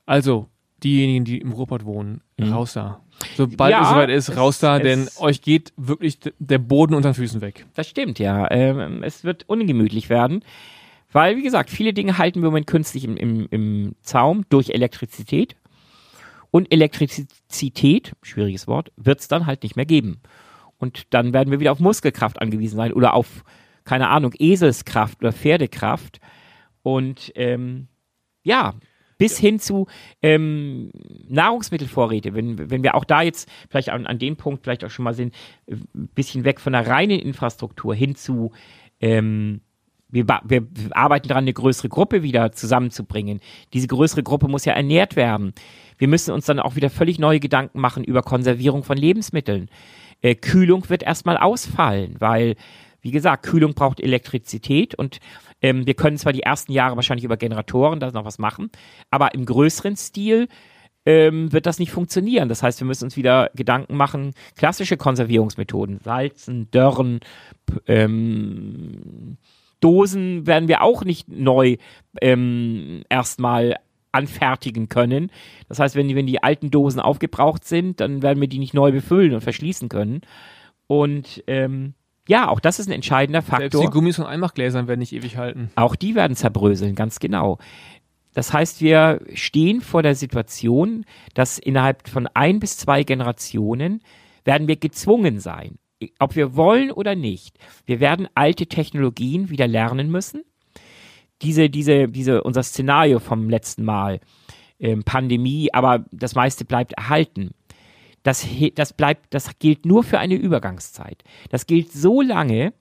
Also, 0.05 0.47
diejenigen, 0.83 1.25
die 1.25 1.37
im 1.39 1.51
Ruhrpott 1.51 1.85
wohnen, 1.85 2.21
mhm. 2.37 2.53
raus 2.53 2.73
da. 2.73 3.01
Sobald 3.35 3.71
ja, 3.71 3.81
es 3.81 3.89
soweit 3.89 4.09
ist, 4.09 4.37
raus 4.37 4.59
da, 4.59 4.79
denn 4.79 5.09
euch 5.19 5.41
geht 5.41 5.73
wirklich 5.75 6.19
der 6.39 6.57
Boden 6.57 6.93
unter 6.93 7.09
den 7.09 7.15
Füßen 7.15 7.41
weg. 7.41 7.65
Das 7.75 7.87
stimmt, 7.87 8.17
ja. 8.19 8.49
Ähm, 8.49 9.03
es 9.03 9.23
wird 9.23 9.47
ungemütlich 9.47 10.09
werden. 10.09 10.43
Weil, 11.11 11.37
wie 11.37 11.43
gesagt, 11.43 11.69
viele 11.69 11.93
Dinge 11.93 12.17
halten 12.17 12.41
wir 12.41 12.47
im 12.47 12.53
Moment 12.53 12.67
künstlich 12.67 13.03
im, 13.03 13.17
im, 13.17 13.47
im 13.49 13.95
Zaum 14.01 14.45
durch 14.49 14.69
Elektrizität. 14.69 15.55
Und 16.51 16.71
Elektrizität, 16.71 18.13
schwieriges 18.21 18.67
Wort, 18.67 18.91
wird 18.95 19.19
es 19.19 19.27
dann 19.27 19.45
halt 19.45 19.63
nicht 19.63 19.75
mehr 19.75 19.85
geben. 19.85 20.21
Und 20.77 21.13
dann 21.13 21.33
werden 21.33 21.51
wir 21.51 21.59
wieder 21.59 21.71
auf 21.71 21.79
Muskelkraft 21.79 22.41
angewiesen 22.41 22.77
sein 22.77 22.93
oder 22.93 23.13
auf, 23.13 23.43
keine 23.83 24.09
Ahnung, 24.09 24.33
Eselskraft 24.37 25.19
oder 25.21 25.33
Pferdekraft. 25.33 26.19
Und 26.83 27.31
ähm, 27.35 27.87
ja, 28.49 28.73
bis 29.19 29.37
hin 29.37 29.59
zu 29.59 29.87
ähm, 30.21 30.91
Nahrungsmittelvorräte. 31.27 32.33
Wenn, 32.33 32.69
wenn 32.71 32.83
wir 32.83 32.95
auch 32.95 33.05
da 33.05 33.21
jetzt 33.21 33.47
vielleicht 33.69 33.89
an, 33.89 34.07
an 34.07 34.17
dem 34.17 34.37
Punkt 34.37 34.63
vielleicht 34.63 34.83
auch 34.83 34.89
schon 34.89 35.03
mal 35.03 35.13
sind, 35.13 35.35
ein 35.69 35.75
äh, 35.75 36.07
bisschen 36.15 36.45
weg 36.45 36.59
von 36.59 36.73
der 36.73 36.87
reinen 36.87 37.19
Infrastruktur 37.19 37.93
hin 37.93 38.15
zu 38.15 38.51
ähm, 39.01 39.61
wir, 40.11 40.25
wir, 40.27 40.63
wir 40.63 40.97
arbeiten 40.97 41.27
daran, 41.27 41.43
eine 41.43 41.53
größere 41.53 41.87
Gruppe 41.87 42.23
wieder 42.23 42.51
zusammenzubringen. 42.51 43.41
Diese 43.73 43.85
größere 43.85 44.23
Gruppe 44.23 44.47
muss 44.47 44.65
ja 44.65 44.73
ernährt 44.73 45.15
werden. 45.15 45.53
Wir 45.99 46.07
müssen 46.07 46.33
uns 46.33 46.47
dann 46.47 46.59
auch 46.59 46.75
wieder 46.75 46.89
völlig 46.89 47.19
neue 47.19 47.39
Gedanken 47.39 47.79
machen 47.79 48.03
über 48.03 48.23
Konservierung 48.23 48.83
von 48.83 48.97
Lebensmitteln. 48.97 49.69
Äh, 50.21 50.33
Kühlung 50.33 50.89
wird 50.89 51.03
erstmal 51.03 51.37
ausfallen, 51.37 52.15
weil, 52.17 52.55
wie 53.01 53.11
gesagt, 53.11 53.45
Kühlung 53.45 53.73
braucht 53.73 53.99
Elektrizität 53.99 54.95
und 54.95 55.19
ähm, 55.61 55.85
wir 55.85 55.93
können 55.93 56.17
zwar 56.17 56.33
die 56.33 56.43
ersten 56.43 56.71
Jahre 56.71 56.95
wahrscheinlich 56.95 57.25
über 57.25 57.37
Generatoren 57.37 57.99
da 57.99 58.11
noch 58.11 58.25
was 58.25 58.39
machen, 58.39 58.69
aber 59.09 59.33
im 59.33 59.45
größeren 59.45 59.95
Stil 59.95 60.47
ähm, 61.05 61.51
wird 61.51 61.65
das 61.65 61.79
nicht 61.79 61.91
funktionieren. 61.91 62.49
Das 62.49 62.61
heißt, 62.61 62.79
wir 62.79 62.87
müssen 62.87 63.05
uns 63.05 63.17
wieder 63.17 63.49
Gedanken 63.55 63.95
machen, 63.95 64.33
klassische 64.55 64.97
Konservierungsmethoden, 64.97 65.99
Salzen, 66.03 66.69
Dörren, 66.71 67.19
ähm, 67.87 69.37
Dosen 69.79 70.45
werden 70.45 70.67
wir 70.67 70.81
auch 70.81 71.03
nicht 71.03 71.29
neu 71.29 71.77
ähm, 72.21 73.03
erstmal 73.09 73.77
anfertigen 74.11 74.89
können. 74.89 75.31
Das 75.67 75.79
heißt, 75.79 75.95
wenn 75.95 76.07
die, 76.07 76.15
wenn 76.15 76.27
die 76.27 76.43
alten 76.43 76.71
Dosen 76.71 76.99
aufgebraucht 76.99 77.63
sind, 77.63 77.99
dann 77.99 78.21
werden 78.21 78.41
wir 78.41 78.47
die 78.47 78.59
nicht 78.59 78.73
neu 78.73 78.91
befüllen 78.91 79.33
und 79.33 79.41
verschließen 79.41 79.87
können. 79.87 80.21
Und 80.87 81.43
ähm, 81.47 81.93
ja, 82.29 82.47
auch 82.47 82.59
das 82.59 82.77
ist 82.77 82.87
ein 82.87 82.91
entscheidender 82.91 83.41
Faktor. 83.41 83.71
Selbst 83.71 83.81
die 83.81 83.91
Gummis 83.91 84.17
von 84.17 84.27
Einmachgläsern 84.27 84.87
werden 84.87 84.99
nicht 84.99 85.13
ewig 85.13 85.37
halten. 85.37 85.71
Auch 85.73 85.95
die 85.95 86.13
werden 86.13 86.35
zerbröseln, 86.35 86.93
ganz 86.93 87.19
genau. 87.19 87.57
Das 88.35 88.53
heißt, 88.53 88.81
wir 88.81 89.21
stehen 89.33 89.81
vor 89.81 90.03
der 90.03 90.13
Situation, 90.13 91.05
dass 91.33 91.57
innerhalb 91.57 92.07
von 92.07 92.27
ein 92.35 92.59
bis 92.59 92.77
zwei 92.77 93.01
Generationen 93.01 94.03
werden 94.45 94.67
wir 94.67 94.75
gezwungen 94.75 95.39
sein, 95.39 95.79
ob 96.19 96.35
wir 96.35 96.55
wollen 96.55 96.91
oder 96.91 97.15
nicht, 97.15 97.57
wir 97.87 97.99
werden 97.99 98.27
alte 98.35 98.67
Technologien 98.67 99.49
wieder 99.49 99.67
lernen 99.67 100.11
müssen. 100.11 100.43
Diese, 101.41 101.71
diese, 101.71 102.09
diese, 102.09 102.43
unser 102.43 102.61
Szenario 102.61 103.17
vom 103.17 103.49
letzten 103.49 103.83
Mal, 103.83 104.19
ähm, 104.77 105.03
Pandemie, 105.03 105.69
aber 105.73 106.05
das 106.11 106.35
meiste 106.35 106.63
bleibt 106.63 106.93
erhalten. 106.93 107.55
Das, 108.23 108.45
das 108.75 108.93
bleibt, 108.93 109.33
das 109.33 109.59
gilt 109.59 109.85
nur 109.85 110.03
für 110.03 110.19
eine 110.19 110.35
Übergangszeit. 110.35 111.23
Das 111.49 111.67
gilt 111.67 111.91
so 111.91 112.21
lange, 112.21 112.73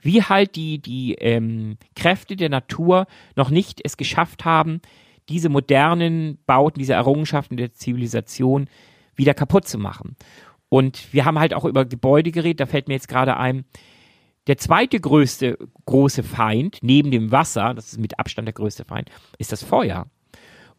wie 0.00 0.22
halt 0.22 0.56
die, 0.56 0.78
die 0.78 1.14
ähm, 1.14 1.78
Kräfte 1.96 2.36
der 2.36 2.50
Natur 2.50 3.06
noch 3.36 3.50
nicht 3.50 3.80
es 3.84 3.96
geschafft 3.96 4.44
haben, 4.44 4.80
diese 5.28 5.48
modernen 5.48 6.38
Bauten, 6.46 6.78
diese 6.78 6.92
Errungenschaften 6.92 7.56
der 7.56 7.72
Zivilisation 7.72 8.68
wieder 9.14 9.32
kaputt 9.32 9.66
zu 9.66 9.78
machen. 9.78 10.16
Und 10.68 11.12
wir 11.12 11.24
haben 11.24 11.38
halt 11.38 11.54
auch 11.54 11.64
über 11.64 11.84
Gebäude 11.84 12.32
geredet, 12.32 12.60
da 12.60 12.66
fällt 12.66 12.88
mir 12.88 12.94
jetzt 12.94 13.08
gerade 13.08 13.36
ein, 13.36 13.64
der 14.46 14.58
zweite 14.58 15.00
größte 15.00 15.56
große 15.86 16.22
Feind, 16.22 16.78
neben 16.82 17.10
dem 17.10 17.32
Wasser, 17.32 17.72
das 17.72 17.92
ist 17.92 17.98
mit 17.98 18.18
Abstand 18.18 18.46
der 18.46 18.52
größte 18.52 18.84
Feind, 18.84 19.10
ist 19.38 19.52
das 19.52 19.62
Feuer. 19.62 20.06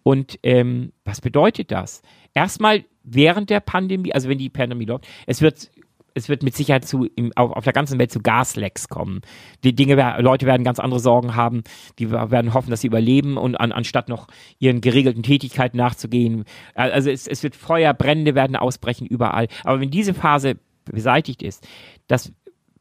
Und 0.03 0.37
ähm, 0.43 0.91
was 1.03 1.19
bedeutet 1.19 1.71
das? 1.71 2.03
Erstmal 2.35 2.85
während 3.05 3.49
der 3.49 3.59
Pandemie, 3.59 4.13
also 4.13 4.29
wenn 4.29 4.37
die 4.37 4.49
Pandemie 4.49 4.85
läuft, 4.85 5.07
es 5.27 5.41
wird 5.41 5.69
es 6.17 6.29
wird 6.29 6.43
mit 6.43 6.55
Sicherheit 6.55 6.85
zu, 6.85 7.09
im, 7.15 7.33
auf, 7.35 7.51
auf 7.51 7.63
der 7.65 7.73
ganzen 7.73 7.99
Welt 7.99 8.09
zu 8.09 8.21
Gaslecks 8.21 8.87
kommen. 8.87 9.19
Die 9.65 9.75
Dinge, 9.75 9.95
Leute 10.21 10.45
werden 10.45 10.63
ganz 10.63 10.79
andere 10.79 11.01
Sorgen 11.01 11.35
haben, 11.35 11.63
die 11.99 12.09
werden 12.09 12.53
hoffen, 12.53 12.69
dass 12.69 12.81
sie 12.81 12.87
überleben 12.87 13.37
und 13.37 13.55
an, 13.57 13.73
anstatt 13.73 14.07
noch 14.07 14.27
ihren 14.57 14.79
geregelten 14.79 15.23
Tätigkeiten 15.23 15.75
nachzugehen. 15.75 16.45
Also 16.73 17.09
es, 17.09 17.27
es 17.27 17.43
wird 17.43 17.55
Feuer, 17.55 17.93
Brände 17.93 18.33
werden 18.33 18.55
ausbrechen 18.55 19.05
überall. 19.05 19.49
Aber 19.65 19.81
wenn 19.81 19.91
diese 19.91 20.13
Phase 20.13 20.55
beseitigt 20.85 21.43
ist, 21.43 21.67
dass 22.07 22.31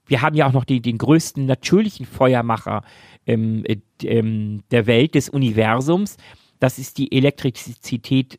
wir 0.06 0.22
haben 0.22 0.36
ja 0.36 0.46
auch 0.46 0.52
noch 0.52 0.64
die, 0.64 0.80
den 0.80 0.98
größten 0.98 1.46
natürlichen 1.46 2.06
Feuermacher 2.06 2.82
ähm, 3.26 3.64
äh, 3.64 3.78
ähm, 4.02 4.62
der 4.70 4.86
Welt, 4.86 5.14
des 5.14 5.28
Universums. 5.28 6.18
Das 6.60 6.78
ist 6.78 6.98
die 6.98 7.10
Elektrizität 7.10 8.38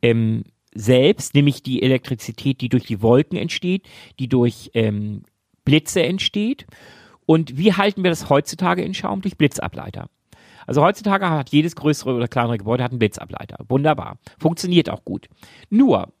ähm, 0.00 0.44
selbst, 0.74 1.34
nämlich 1.34 1.62
die 1.62 1.82
Elektrizität, 1.82 2.60
die 2.60 2.68
durch 2.68 2.84
die 2.84 3.02
Wolken 3.02 3.36
entsteht, 3.36 3.88
die 4.18 4.28
durch 4.28 4.70
ähm, 4.74 5.22
Blitze 5.64 6.02
entsteht. 6.02 6.66
Und 7.26 7.56
wie 7.58 7.72
halten 7.72 8.02
wir 8.02 8.10
das 8.10 8.28
heutzutage 8.28 8.82
in 8.82 8.94
Schaum? 8.94 9.20
Durch 9.20 9.36
Blitzableiter. 9.36 10.08
Also 10.66 10.82
heutzutage 10.82 11.28
hat 11.28 11.50
jedes 11.50 11.74
größere 11.74 12.14
oder 12.14 12.28
kleinere 12.28 12.58
Gebäude 12.58 12.84
einen 12.84 12.98
Blitzableiter. 12.98 13.64
Wunderbar. 13.68 14.18
Funktioniert 14.38 14.90
auch 14.90 15.04
gut. 15.04 15.28
Nur, 15.68 16.12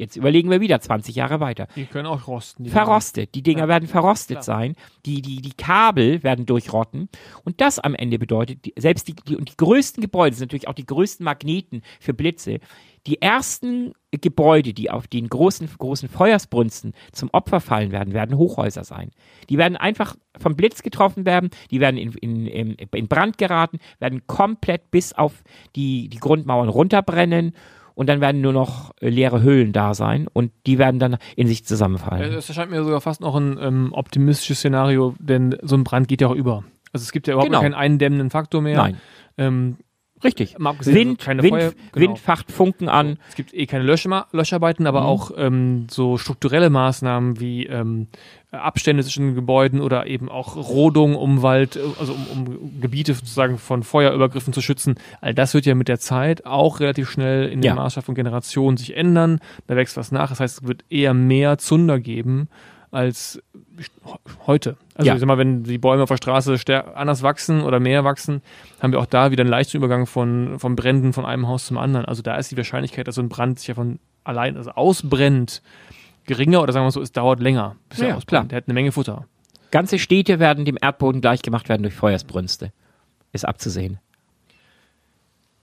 Jetzt 0.00 0.16
überlegen 0.16 0.50
wir 0.50 0.62
wieder 0.62 0.80
20 0.80 1.14
Jahre 1.14 1.40
weiter. 1.40 1.66
Die 1.76 1.84
können 1.84 2.06
auch 2.06 2.26
rosten. 2.26 2.64
Die 2.64 2.70
verrostet. 2.70 3.34
Die 3.34 3.42
Dinger 3.42 3.64
ja. 3.64 3.68
werden 3.68 3.86
verrostet 3.86 4.36
Klar. 4.36 4.42
sein. 4.42 4.74
Die, 5.04 5.20
die, 5.20 5.42
die 5.42 5.52
Kabel 5.52 6.22
werden 6.22 6.46
durchrotten. 6.46 7.10
Und 7.44 7.60
das 7.60 7.78
am 7.78 7.94
Ende 7.94 8.18
bedeutet, 8.18 8.64
die, 8.64 8.72
selbst 8.78 9.08
die, 9.08 9.14
die, 9.14 9.36
und 9.36 9.50
die 9.50 9.56
größten 9.58 10.00
Gebäude 10.00 10.34
sind 10.34 10.46
natürlich 10.46 10.68
auch 10.68 10.74
die 10.74 10.86
größten 10.86 11.22
Magneten 11.22 11.82
für 12.00 12.14
Blitze. 12.14 12.60
Die 13.06 13.20
ersten 13.20 13.92
Gebäude, 14.10 14.72
die 14.72 14.90
auf 14.90 15.06
den 15.06 15.28
großen, 15.28 15.68
großen 15.76 16.08
Feuersbrunsten 16.08 16.94
zum 17.12 17.28
Opfer 17.32 17.60
fallen 17.60 17.92
werden, 17.92 18.14
werden 18.14 18.38
Hochhäuser 18.38 18.84
sein. 18.84 19.10
Die 19.50 19.58
werden 19.58 19.76
einfach 19.76 20.16
vom 20.38 20.56
Blitz 20.56 20.82
getroffen 20.82 21.26
werden, 21.26 21.50
die 21.70 21.80
werden 21.80 21.98
in, 21.98 22.12
in, 22.12 22.46
in, 22.46 22.74
in 22.74 23.08
Brand 23.08 23.36
geraten, 23.36 23.80
werden 23.98 24.26
komplett 24.26 24.90
bis 24.90 25.12
auf 25.12 25.42
die, 25.76 26.08
die 26.08 26.18
Grundmauern 26.18 26.70
runterbrennen 26.70 27.52
und 27.94 28.08
dann 28.08 28.20
werden 28.20 28.40
nur 28.40 28.52
noch 28.52 28.92
äh, 29.00 29.08
leere 29.08 29.42
Höhlen 29.42 29.72
da 29.72 29.94
sein 29.94 30.26
und 30.32 30.52
die 30.66 30.78
werden 30.78 30.98
dann 30.98 31.16
in 31.36 31.46
sich 31.46 31.64
zusammenfallen. 31.64 32.32
Das 32.32 32.48
erscheint 32.48 32.70
mir 32.70 32.82
sogar 32.84 33.00
fast 33.00 33.20
noch 33.20 33.34
ein 33.36 33.58
ähm, 33.60 33.90
optimistisches 33.92 34.58
Szenario, 34.58 35.14
denn 35.18 35.56
so 35.62 35.76
ein 35.76 35.84
Brand 35.84 36.08
geht 36.08 36.20
ja 36.20 36.28
auch 36.28 36.34
über. 36.34 36.64
Also 36.92 37.04
es 37.04 37.12
gibt 37.12 37.26
ja 37.26 37.34
überhaupt 37.34 37.50
genau. 37.50 37.62
keinen 37.62 37.74
eindämmenden 37.74 38.30
Faktor 38.30 38.62
mehr. 38.62 38.76
Nein. 38.76 38.96
Ähm, 39.38 39.76
Richtig. 40.22 40.56
Wind, 40.58 41.26
also 41.26 41.42
Wind, 41.42 41.50
Feuer, 41.50 41.72
genau. 41.92 42.06
Wind 42.06 42.18
facht 42.18 42.52
Funken 42.52 42.88
an. 42.88 43.18
Es 43.28 43.36
gibt 43.36 43.54
eh 43.54 43.66
keine 43.66 43.84
Lösch 43.84 44.06
Löscharbeiten, 44.32 44.86
aber 44.86 45.02
mhm. 45.02 45.06
auch 45.06 45.30
ähm, 45.36 45.86
so 45.90 46.18
strukturelle 46.18 46.68
Maßnahmen 46.70 47.40
wie 47.40 47.66
ähm, 47.66 48.08
Abstände 48.50 49.02
zwischen 49.02 49.34
Gebäuden 49.34 49.80
oder 49.80 50.06
eben 50.06 50.28
auch 50.28 50.56
Rodung 50.56 51.14
um 51.14 51.42
Wald, 51.42 51.78
also 51.98 52.12
um, 52.12 52.46
um 52.46 52.80
Gebiete 52.80 53.14
sozusagen 53.14 53.58
von 53.58 53.82
Feuerübergriffen 53.82 54.52
zu 54.52 54.60
schützen. 54.60 54.96
All 55.20 55.34
das 55.34 55.54
wird 55.54 55.66
ja 55.66 55.74
mit 55.74 55.88
der 55.88 56.00
Zeit 56.00 56.44
auch 56.44 56.80
relativ 56.80 57.08
schnell 57.10 57.48
in 57.48 57.62
ja. 57.62 57.72
der 57.72 57.74
Maßstab 57.76 58.04
von 58.04 58.14
Generationen 58.14 58.76
sich 58.76 58.96
ändern. 58.96 59.40
Da 59.68 59.76
wächst 59.76 59.96
was 59.96 60.12
nach. 60.12 60.30
Das 60.30 60.40
heißt, 60.40 60.62
es 60.62 60.68
wird 60.68 60.84
eher 60.90 61.14
mehr 61.14 61.58
Zunder 61.58 61.98
geben 61.98 62.48
als 62.90 63.40
heute. 64.46 64.76
Also 64.94 65.08
ja. 65.08 65.14
ich 65.14 65.20
sag 65.20 65.26
mal, 65.26 65.38
wenn 65.38 65.62
die 65.62 65.78
Bäume 65.78 66.02
auf 66.02 66.08
der 66.08 66.16
Straße 66.16 66.58
anders 66.94 67.22
wachsen 67.22 67.62
oder 67.62 67.80
mehr 67.80 68.04
wachsen, 68.04 68.42
haben 68.80 68.92
wir 68.92 68.98
auch 68.98 69.06
da 69.06 69.30
wieder 69.30 69.42
einen 69.42 69.50
leichten 69.50 69.76
Übergang 69.76 70.06
von, 70.06 70.58
von 70.58 70.76
Bränden 70.76 71.12
von 71.12 71.24
einem 71.24 71.46
Haus 71.46 71.66
zum 71.66 71.78
anderen. 71.78 72.06
Also 72.06 72.22
da 72.22 72.36
ist 72.36 72.50
die 72.50 72.56
Wahrscheinlichkeit, 72.56 73.06
dass 73.06 73.14
so 73.14 73.22
ein 73.22 73.28
Brand 73.28 73.58
sich 73.58 73.68
ja 73.68 73.74
von 73.74 74.00
allein 74.24 74.56
also 74.56 74.72
ausbrennt, 74.72 75.62
geringer 76.26 76.62
oder 76.62 76.72
sagen 76.72 76.86
wir 76.86 76.90
so, 76.90 77.00
es 77.00 77.12
dauert 77.12 77.40
länger, 77.40 77.76
bis 77.88 77.98
ja, 77.98 78.08
er 78.08 78.16
ausbrennt. 78.16 78.28
Klar. 78.28 78.44
Der 78.46 78.56
hat 78.56 78.64
eine 78.66 78.74
Menge 78.74 78.92
Futter. 78.92 79.26
Ganze 79.70 79.98
Städte 79.98 80.40
werden 80.40 80.64
dem 80.64 80.78
Erdboden 80.80 81.20
gleichgemacht 81.20 81.68
werden 81.68 81.82
durch 81.82 81.94
Feuersbrünste. 81.94 82.72
Ist 83.32 83.46
abzusehen. 83.46 84.00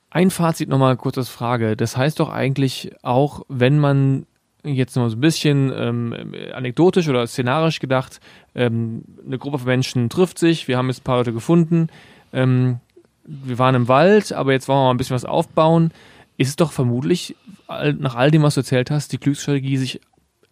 Ein 0.09 0.31
Fazit 0.31 0.69
nochmal 0.69 0.95
kurz 0.95 1.17
als 1.17 1.27
Frage. 1.27 1.75
Das 1.75 1.97
heißt 1.97 2.21
doch 2.21 2.29
eigentlich 2.29 2.91
auch, 3.03 3.41
wenn 3.49 3.77
man 3.77 4.25
jetzt 4.63 4.95
noch 4.95 5.09
so 5.09 5.15
ein 5.15 5.21
bisschen 5.21 5.71
ähm, 5.75 6.33
anekdotisch 6.53 7.07
oder 7.07 7.25
szenarisch 7.27 7.79
gedacht, 7.79 8.19
ähm, 8.55 9.03
eine 9.25 9.37
Gruppe 9.37 9.59
von 9.59 9.67
Menschen 9.67 10.09
trifft 10.09 10.39
sich, 10.39 10.67
wir 10.67 10.77
haben 10.77 10.87
jetzt 10.87 11.01
ein 11.01 11.03
paar 11.03 11.17
Leute 11.17 11.33
gefunden, 11.33 11.87
ähm, 12.33 12.79
wir 13.23 13.59
waren 13.59 13.75
im 13.75 13.87
Wald, 13.87 14.33
aber 14.33 14.53
jetzt 14.53 14.67
wollen 14.67 14.79
wir 14.79 14.85
mal 14.85 14.91
ein 14.91 14.97
bisschen 14.97 15.15
was 15.15 15.25
aufbauen, 15.25 15.91
ist 16.37 16.49
es 16.49 16.55
doch 16.55 16.71
vermutlich, 16.71 17.35
nach 17.67 18.15
all 18.15 18.31
dem, 18.31 18.43
was 18.43 18.55
du 18.55 18.61
erzählt 18.61 18.91
hast, 18.91 19.11
die 19.11 19.19
Glücksstrategie, 19.19 19.77
sich 19.77 20.01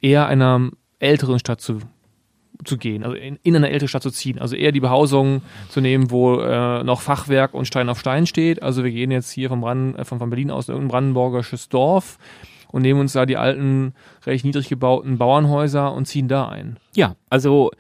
eher 0.02 0.28
einer 0.28 0.72
älteren 1.00 1.40
Stadt 1.40 1.62
zu, 1.62 1.80
zu 2.64 2.78
gehen, 2.78 3.04
also 3.04 3.16
in, 3.16 3.40
in 3.44 3.56
eine 3.56 3.70
ältere 3.70 3.88
Stadt 3.88 4.04
zu 4.04 4.12
ziehen, 4.12 4.40
also 4.40 4.56
eher 4.56 4.72
die 4.72 4.80
Behausung 4.80 5.42
zu 5.70 5.82
nehmen, 5.82 6.12
wo 6.12 6.40
äh, 6.40 6.84
noch 6.84 7.02
Fachwerk 7.02 7.54
und 7.54 7.66
Stein 7.66 7.90
auf 7.90 8.00
Stein 8.00 8.28
steht. 8.28 8.62
Also 8.62 8.84
wir 8.84 8.92
gehen 8.92 9.12
jetzt 9.12 9.32
hier 9.32 9.50
vom 9.50 9.62
Brand, 9.62 9.98
äh, 9.98 10.06
von, 10.06 10.20
von 10.20 10.30
Berlin 10.30 10.52
aus 10.52 10.68
in 10.68 10.74
irgendein 10.74 10.92
brandenburgisches 10.92 11.70
Dorf, 11.70 12.18
und 12.76 12.82
nehmen 12.82 13.00
uns 13.00 13.14
da 13.14 13.26
die 13.26 13.38
alten, 13.38 13.94
recht 14.26 14.44
niedrig 14.44 14.68
gebauten 14.68 15.18
Bauernhäuser 15.18 15.94
und 15.94 16.08
ziehen 16.08 16.28
da 16.28 16.50
ein. 16.50 16.76
Ja, 16.94 17.16
also 17.30 17.72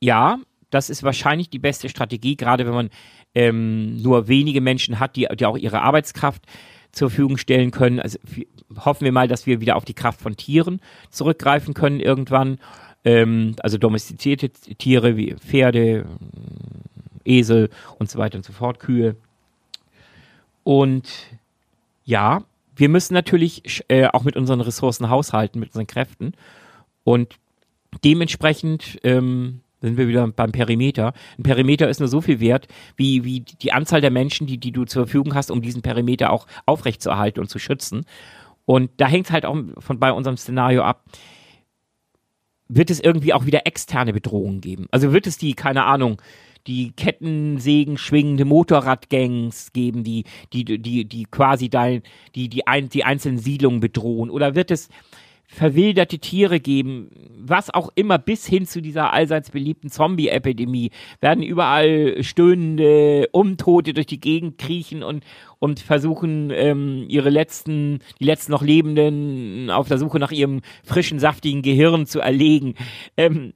ja, 0.00 0.40
das 0.70 0.90
ist 0.90 1.04
wahrscheinlich 1.04 1.48
die 1.48 1.60
beste 1.60 1.88
Strategie, 1.88 2.34
gerade 2.34 2.66
wenn 2.66 2.74
man 2.74 2.90
ähm, 3.36 4.02
nur 4.02 4.26
wenige 4.26 4.60
Menschen 4.60 4.98
hat, 4.98 5.14
die, 5.14 5.28
die 5.38 5.46
auch 5.46 5.56
ihre 5.56 5.82
Arbeitskraft 5.82 6.42
zur 6.90 7.10
Verfügung 7.10 7.36
stellen 7.36 7.70
können. 7.70 8.00
Also 8.00 8.18
hoffen 8.76 9.04
wir 9.04 9.12
mal, 9.12 9.28
dass 9.28 9.46
wir 9.46 9.60
wieder 9.60 9.76
auf 9.76 9.84
die 9.84 9.94
Kraft 9.94 10.20
von 10.20 10.34
Tieren 10.36 10.80
zurückgreifen 11.10 11.74
können 11.74 12.00
irgendwann. 12.00 12.58
Ähm, 13.04 13.54
also 13.60 13.78
domestizierte 13.78 14.50
Tiere 14.50 15.16
wie 15.16 15.36
Pferde, 15.36 16.06
Esel 17.24 17.70
und 18.00 18.10
so 18.10 18.18
weiter 18.18 18.36
und 18.36 18.44
so 18.44 18.52
fort, 18.52 18.80
Kühe. 18.80 19.14
Und 20.64 21.06
ja, 22.04 22.42
wir 22.78 22.88
müssen 22.88 23.12
natürlich 23.12 23.84
äh, 23.88 24.06
auch 24.06 24.22
mit 24.22 24.36
unseren 24.36 24.60
Ressourcen 24.60 25.10
haushalten, 25.10 25.58
mit 25.58 25.70
unseren 25.70 25.88
Kräften. 25.88 26.32
Und 27.02 27.34
dementsprechend 28.04 28.98
ähm, 29.02 29.62
sind 29.80 29.96
wir 29.96 30.06
wieder 30.08 30.26
beim 30.28 30.52
Perimeter. 30.52 31.12
Ein 31.38 31.42
Perimeter 31.42 31.88
ist 31.88 31.98
nur 31.98 32.08
so 32.08 32.20
viel 32.20 32.40
wert, 32.40 32.68
wie, 32.96 33.24
wie 33.24 33.40
die 33.40 33.72
Anzahl 33.72 34.00
der 34.00 34.12
Menschen, 34.12 34.46
die, 34.46 34.58
die 34.58 34.72
du 34.72 34.84
zur 34.84 35.06
Verfügung 35.06 35.34
hast, 35.34 35.50
um 35.50 35.60
diesen 35.60 35.82
Perimeter 35.82 36.30
auch 36.30 36.46
aufrechtzuerhalten 36.66 37.40
und 37.40 37.48
zu 37.48 37.58
schützen. 37.58 38.04
Und 38.64 38.90
da 38.98 39.08
hängt 39.08 39.26
es 39.26 39.32
halt 39.32 39.44
auch 39.44 39.56
von 39.78 39.98
bei 39.98 40.12
unserem 40.12 40.36
Szenario 40.36 40.82
ab, 40.82 41.04
wird 42.68 42.90
es 42.90 43.00
irgendwie 43.00 43.32
auch 43.32 43.46
wieder 43.46 43.66
externe 43.66 44.12
Bedrohungen 44.12 44.60
geben? 44.60 44.86
Also 44.90 45.12
wird 45.12 45.26
es 45.26 45.38
die, 45.38 45.54
keine 45.54 45.84
Ahnung, 45.84 46.20
die 46.68 46.92
Kettensägen 46.92 47.96
schwingende 47.96 48.44
Motorradgangs 48.44 49.72
geben, 49.72 50.04
die, 50.04 50.24
die, 50.52 50.64
die, 50.64 51.06
die 51.06 51.24
quasi 51.24 51.68
dein, 51.68 52.02
die, 52.34 52.48
die, 52.48 52.66
ein, 52.66 52.88
die 52.88 53.04
einzelnen 53.04 53.38
Siedlungen 53.38 53.80
bedrohen? 53.80 54.30
Oder 54.30 54.54
wird 54.54 54.70
es 54.70 54.88
verwilderte 55.50 56.18
Tiere 56.18 56.60
geben, 56.60 57.08
was 57.38 57.72
auch 57.72 57.90
immer, 57.94 58.18
bis 58.18 58.46
hin 58.46 58.66
zu 58.66 58.82
dieser 58.82 59.14
allseits 59.14 59.50
beliebten 59.50 59.88
Zombie-Epidemie, 59.88 60.90
werden 61.20 61.42
überall 61.42 62.22
stöhnende 62.22 63.28
Umtote 63.32 63.94
durch 63.94 64.06
die 64.06 64.20
Gegend 64.20 64.58
kriechen 64.58 65.02
und, 65.02 65.24
und 65.58 65.80
versuchen, 65.80 66.50
ähm, 66.52 67.06
ihre 67.08 67.30
letzten, 67.30 68.00
die 68.20 68.24
letzten 68.24 68.52
noch 68.52 68.62
Lebenden 68.62 69.70
auf 69.70 69.88
der 69.88 69.96
Suche 69.96 70.18
nach 70.18 70.32
ihrem 70.32 70.60
frischen, 70.84 71.18
saftigen 71.18 71.62
Gehirn 71.62 72.04
zu 72.04 72.20
erlegen. 72.20 72.74
Ähm, 73.16 73.54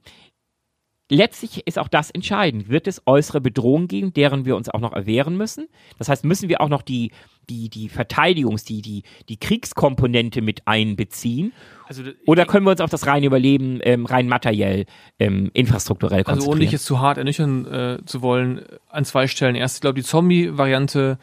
letztlich 1.09 1.65
ist 1.67 1.79
auch 1.79 1.87
das 1.87 2.09
entscheidend. 2.11 2.69
Wird 2.69 2.87
es 2.87 3.01
äußere 3.05 3.41
Bedrohungen 3.41 3.87
geben, 3.87 4.13
deren 4.13 4.45
wir 4.45 4.55
uns 4.55 4.69
auch 4.69 4.79
noch 4.79 4.93
erwehren 4.93 5.37
müssen? 5.37 5.67
Das 5.97 6.09
heißt, 6.09 6.25
müssen 6.25 6.49
wir 6.49 6.61
auch 6.61 6.69
noch 6.69 6.81
die, 6.81 7.11
die, 7.49 7.69
die 7.69 7.89
Verteidigungs-, 7.89 8.65
die, 8.65 8.81
die, 8.81 9.03
die 9.29 9.37
Kriegskomponente 9.37 10.41
mit 10.41 10.67
einbeziehen? 10.67 11.53
Also, 11.87 12.03
Oder 12.25 12.45
können 12.45 12.65
wir 12.65 12.71
uns 12.71 12.81
auf 12.81 12.89
das 12.89 13.05
reine 13.05 13.25
Überleben 13.25 13.79
ähm, 13.83 14.05
rein 14.05 14.27
materiell, 14.27 14.85
ähm, 15.19 15.51
infrastrukturell 15.53 16.23
konzentrieren? 16.23 16.39
Also 16.39 16.51
ohne 16.51 16.59
dich 16.61 16.71
jetzt 16.71 16.85
zu 16.85 16.99
hart 16.99 17.17
ernüchtern 17.17 17.65
äh, 17.65 17.97
zu 18.05 18.21
wollen, 18.21 18.63
an 18.89 19.05
zwei 19.05 19.27
Stellen. 19.27 19.55
Erst, 19.55 19.77
ich 19.77 19.81
glaube, 19.81 19.95
die 19.95 20.05
Zombie-Variante 20.05 21.17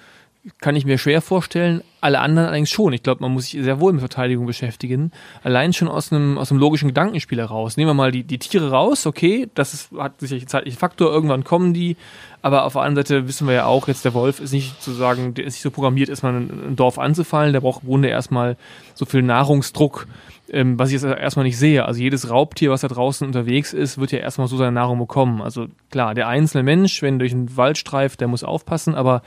kann 0.61 0.75
ich 0.75 0.87
mir 0.87 0.97
schwer 0.97 1.21
vorstellen. 1.21 1.83
Alle 2.01 2.21
anderen 2.21 2.49
allerdings 2.49 2.71
schon. 2.71 2.95
Ich 2.95 3.03
glaube, 3.03 3.21
man 3.21 3.33
muss 3.33 3.47
sich 3.47 3.63
sehr 3.63 3.79
wohl 3.79 3.93
mit 3.93 4.01
Verteidigung 4.01 4.47
beschäftigen. 4.47 5.13
Allein 5.43 5.75
schon 5.75 5.89
aus 5.89 6.13
einem, 6.13 6.39
aus 6.39 6.51
einem 6.51 6.61
logischen 6.61 6.89
Gedankenspiel 6.89 7.39
heraus. 7.39 7.77
Nehmen 7.77 7.91
wir 7.91 7.95
mal 7.95 8.11
die, 8.11 8.25
die 8.25 8.39
Tiere 8.39 8.71
raus, 8.71 9.07
okay, 9.07 9.49
das 9.55 9.75
ist, 9.75 9.93
hat 9.93 10.19
sicherlich 10.19 10.45
einen 10.45 10.49
zeitlichen 10.49 10.79
Faktor, 10.79 11.13
irgendwann 11.13 11.45
kommen 11.45 11.75
die. 11.75 11.97
Aber 12.41 12.65
auf 12.65 12.73
der 12.73 12.83
anderen 12.83 13.05
Seite 13.05 13.29
wissen 13.29 13.47
wir 13.47 13.55
ja 13.55 13.67
auch, 13.67 13.87
jetzt 13.87 14.07
der 14.07 14.15
Wolf 14.15 14.41
ist 14.41 14.53
nicht 14.53 14.83
zu 14.83 14.93
sagen, 14.93 15.35
der 15.35 15.45
ist 15.45 15.55
nicht 15.55 15.63
so 15.63 15.71
programmiert, 15.71 16.09
erstmal 16.09 16.35
ein 16.35 16.75
Dorf 16.75 16.99
anzufallen. 16.99 17.53
Der 17.53 17.61
braucht 17.61 17.83
im 17.83 17.89
Grunde 17.89 18.09
erstmal 18.09 18.57
so 18.95 19.05
viel 19.05 19.21
Nahrungsdruck, 19.23 20.07
ähm, 20.51 20.79
was 20.79 20.89
ich 20.89 20.95
jetzt 20.95 21.05
erstmal 21.05 21.45
nicht 21.45 21.59
sehe. 21.59 21.85
Also 21.85 22.01
jedes 22.01 22.31
Raubtier, 22.31 22.71
was 22.71 22.81
da 22.81 22.89
draußen 22.89 23.27
unterwegs 23.27 23.75
ist, 23.75 23.99
wird 23.99 24.13
ja 24.13 24.21
erstmal 24.21 24.49
so 24.49 24.57
seine 24.57 24.73
Nahrung 24.73 24.99
bekommen. 24.99 25.43
Also 25.43 25.67
klar, 25.91 26.15
der 26.15 26.29
einzelne 26.29 26.63
Mensch, 26.63 27.03
wenn 27.03 27.19
durch 27.19 27.33
den 27.33 27.59
Wald 27.59 27.77
streift, 27.77 28.23
der 28.23 28.29
muss 28.29 28.43
aufpassen, 28.43 28.95
aber 28.95 29.23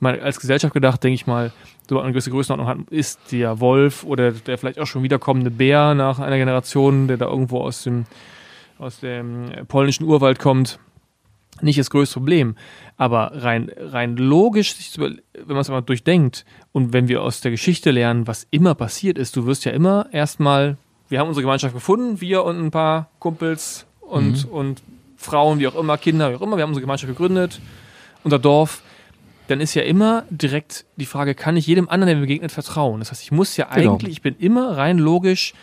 mal 0.00 0.20
als 0.20 0.40
Gesellschaft 0.40 0.74
gedacht, 0.74 1.02
denke 1.02 1.14
ich 1.14 1.26
mal, 1.26 1.52
so 1.88 2.00
eine 2.00 2.12
gewisse 2.12 2.30
Größenordnung 2.30 2.68
hat, 2.68 2.90
ist 2.90 3.32
der 3.32 3.60
Wolf 3.60 4.04
oder 4.04 4.32
der 4.32 4.58
vielleicht 4.58 4.78
auch 4.78 4.86
schon 4.86 5.02
wiederkommende 5.02 5.50
Bär 5.50 5.94
nach 5.94 6.18
einer 6.18 6.36
Generation, 6.36 7.08
der 7.08 7.16
da 7.16 7.26
irgendwo 7.26 7.60
aus 7.60 7.82
dem, 7.82 8.04
aus 8.78 9.00
dem 9.00 9.50
polnischen 9.68 10.04
Urwald 10.04 10.38
kommt, 10.38 10.78
nicht 11.62 11.78
das 11.78 11.90
größte 11.90 12.14
Problem. 12.14 12.56
Aber 12.96 13.32
rein, 13.34 13.70
rein 13.76 14.16
logisch, 14.16 14.74
wenn 14.96 15.20
man 15.46 15.58
es 15.58 15.68
einmal 15.68 15.82
durchdenkt 15.82 16.44
und 16.72 16.92
wenn 16.92 17.08
wir 17.08 17.22
aus 17.22 17.40
der 17.40 17.50
Geschichte 17.50 17.90
lernen, 17.90 18.26
was 18.26 18.46
immer 18.50 18.74
passiert 18.74 19.18
ist, 19.18 19.36
du 19.36 19.46
wirst 19.46 19.64
ja 19.64 19.72
immer 19.72 20.06
erstmal, 20.12 20.76
wir 21.08 21.20
haben 21.20 21.28
unsere 21.28 21.42
Gemeinschaft 21.42 21.74
gefunden, 21.74 22.20
wir 22.20 22.44
und 22.44 22.58
ein 22.58 22.70
paar 22.70 23.08
Kumpels 23.18 23.86
und, 24.00 24.46
mhm. 24.46 24.52
und 24.52 24.82
Frauen, 25.16 25.58
wie 25.58 25.66
auch 25.66 25.74
immer, 25.74 25.98
Kinder, 25.98 26.30
wie 26.30 26.36
auch 26.36 26.42
immer, 26.42 26.56
wir 26.56 26.62
haben 26.62 26.70
unsere 26.70 26.82
Gemeinschaft 26.82 27.10
gegründet, 27.10 27.60
unser 28.24 28.38
Dorf 28.38 28.82
dann 29.48 29.60
ist 29.60 29.74
ja 29.74 29.82
immer 29.82 30.24
direkt 30.30 30.86
die 30.96 31.06
Frage, 31.06 31.34
kann 31.34 31.56
ich 31.56 31.66
jedem 31.66 31.88
anderen, 31.88 32.08
der 32.08 32.16
mir 32.16 32.22
begegnet, 32.22 32.52
vertrauen? 32.52 33.00
Das 33.00 33.10
heißt, 33.10 33.22
ich 33.22 33.32
muss 33.32 33.56
ja 33.56 33.66
genau. 33.66 33.94
eigentlich, 33.94 34.12
ich 34.12 34.22
bin 34.22 34.36
immer 34.38 34.76
rein 34.76 34.98
logisch, 34.98 35.54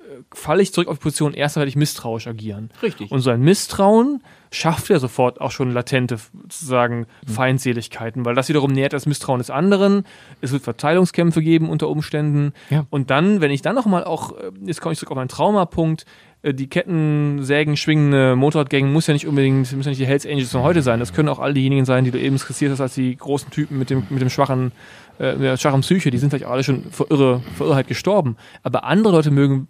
äh, 0.00 0.22
falle 0.32 0.62
ich 0.62 0.72
zurück 0.72 0.88
auf 0.88 0.98
die 0.98 1.02
Position, 1.02 1.34
erst 1.34 1.56
werde 1.56 1.68
ich 1.68 1.76
misstrauisch 1.76 2.26
agieren. 2.26 2.70
Richtig. 2.82 3.10
Und 3.10 3.20
so 3.20 3.30
ein 3.30 3.40
Misstrauen 3.40 4.22
schafft 4.50 4.88
ja 4.88 4.98
sofort 4.98 5.40
auch 5.40 5.50
schon 5.50 5.72
latente, 5.72 6.18
sozusagen, 6.42 7.06
mhm. 7.26 7.30
Feindseligkeiten, 7.30 8.24
weil 8.24 8.34
das 8.34 8.48
wiederum 8.48 8.72
nährt 8.72 8.92
das 8.92 9.06
Misstrauen 9.06 9.38
des 9.38 9.50
anderen. 9.50 10.04
Es 10.40 10.52
wird 10.52 10.62
Verteilungskämpfe 10.62 11.42
geben 11.42 11.68
unter 11.68 11.88
Umständen. 11.88 12.52
Ja. 12.70 12.86
Und 12.90 13.10
dann, 13.10 13.40
wenn 13.40 13.50
ich 13.50 13.62
dann 13.62 13.74
nochmal 13.74 14.04
auch, 14.04 14.32
äh, 14.38 14.50
jetzt 14.64 14.80
komme 14.80 14.94
ich 14.94 14.98
zurück 14.98 15.10
auf 15.10 15.16
meinen 15.16 15.28
Traumapunkt, 15.28 16.06
die 16.52 16.68
Kettensägen 16.68 17.76
schwingende 17.76 18.36
Motorradgang 18.36 18.92
muss 18.92 19.06
ja 19.06 19.14
nicht 19.14 19.26
unbedingt, 19.26 19.60
müssen 19.60 19.82
ja 19.82 19.88
nicht 19.90 20.00
die 20.00 20.06
Hells 20.06 20.26
Angels 20.26 20.52
von 20.52 20.62
heute 20.62 20.82
sein. 20.82 21.00
Das 21.00 21.14
können 21.14 21.30
auch 21.30 21.38
all 21.38 21.54
diejenigen 21.54 21.86
sein, 21.86 22.04
die 22.04 22.10
du 22.10 22.18
eben 22.18 22.36
skizziert 22.36 22.70
hast, 22.70 22.80
als 22.82 22.94
die 22.94 23.16
großen 23.16 23.50
Typen 23.50 23.78
mit 23.78 23.88
dem, 23.88 24.06
mit 24.10 24.20
dem 24.20 24.28
schwachen, 24.28 24.72
äh, 25.18 25.32
mit 25.32 25.42
der 25.42 25.56
schwachen 25.56 25.80
Psyche. 25.80 26.10
Die 26.10 26.18
sind 26.18 26.28
vielleicht 26.30 26.44
auch 26.44 26.50
alle 26.50 26.62
schon 26.62 26.90
vor, 26.90 27.10
Irre, 27.10 27.40
vor 27.56 27.68
Irrheit 27.68 27.88
gestorben. 27.88 28.36
Aber 28.62 28.84
andere 28.84 29.14
Leute 29.14 29.30
mögen 29.30 29.68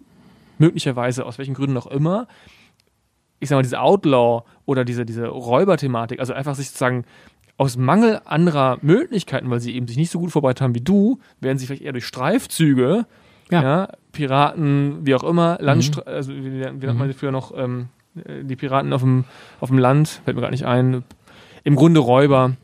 möglicherweise, 0.57 1.25
aus 1.25 1.37
welchen 1.37 1.53
Gründen 1.53 1.77
auch 1.77 1.87
immer, 1.87 2.27
ich 3.39 3.49
sag 3.49 3.55
mal, 3.55 3.63
diese 3.63 3.79
Outlaw 3.79 4.43
oder 4.65 4.83
diese, 4.83 5.05
diese 5.05 5.27
Räuberthematik, 5.27 6.19
also 6.19 6.33
einfach 6.33 6.55
sich 6.55 6.67
sozusagen 6.67 7.05
aus 7.57 7.77
Mangel 7.77 8.19
anderer 8.25 8.79
Möglichkeiten, 8.81 9.49
weil 9.49 9.61
sie 9.61 9.75
eben 9.75 9.87
sich 9.87 9.97
nicht 9.97 10.11
so 10.11 10.19
gut 10.19 10.31
vorbereitet 10.31 10.61
haben 10.61 10.75
wie 10.75 10.81
du, 10.81 11.19
werden 11.39 11.57
sie 11.57 11.67
vielleicht 11.67 11.83
eher 11.83 11.93
durch 11.93 12.05
Streifzüge 12.05 13.05
ja. 13.51 13.61
ja. 13.61 13.89
Piraten, 14.11 15.05
wie 15.05 15.15
auch 15.15 15.23
immer, 15.23 15.57
Landstra 15.59 16.01
mhm. 16.01 16.15
also 16.15 16.33
wie, 16.33 16.43
wie 16.43 16.59
nennt 16.59 16.81
man 16.81 16.97
mhm. 16.97 17.11
sie 17.11 17.13
früher 17.13 17.31
noch, 17.31 17.55
ähm, 17.55 17.89
die 18.15 18.55
Piraten 18.55 18.93
auf 18.93 19.01
dem, 19.01 19.25
auf 19.59 19.69
dem 19.69 19.77
Land, 19.77 20.21
fällt 20.23 20.35
mir 20.35 20.41
gerade 20.41 20.53
nicht 20.53 20.65
ein, 20.65 21.03
im 21.63 21.75
Grunde 21.75 21.99
Räuber, 21.99 22.55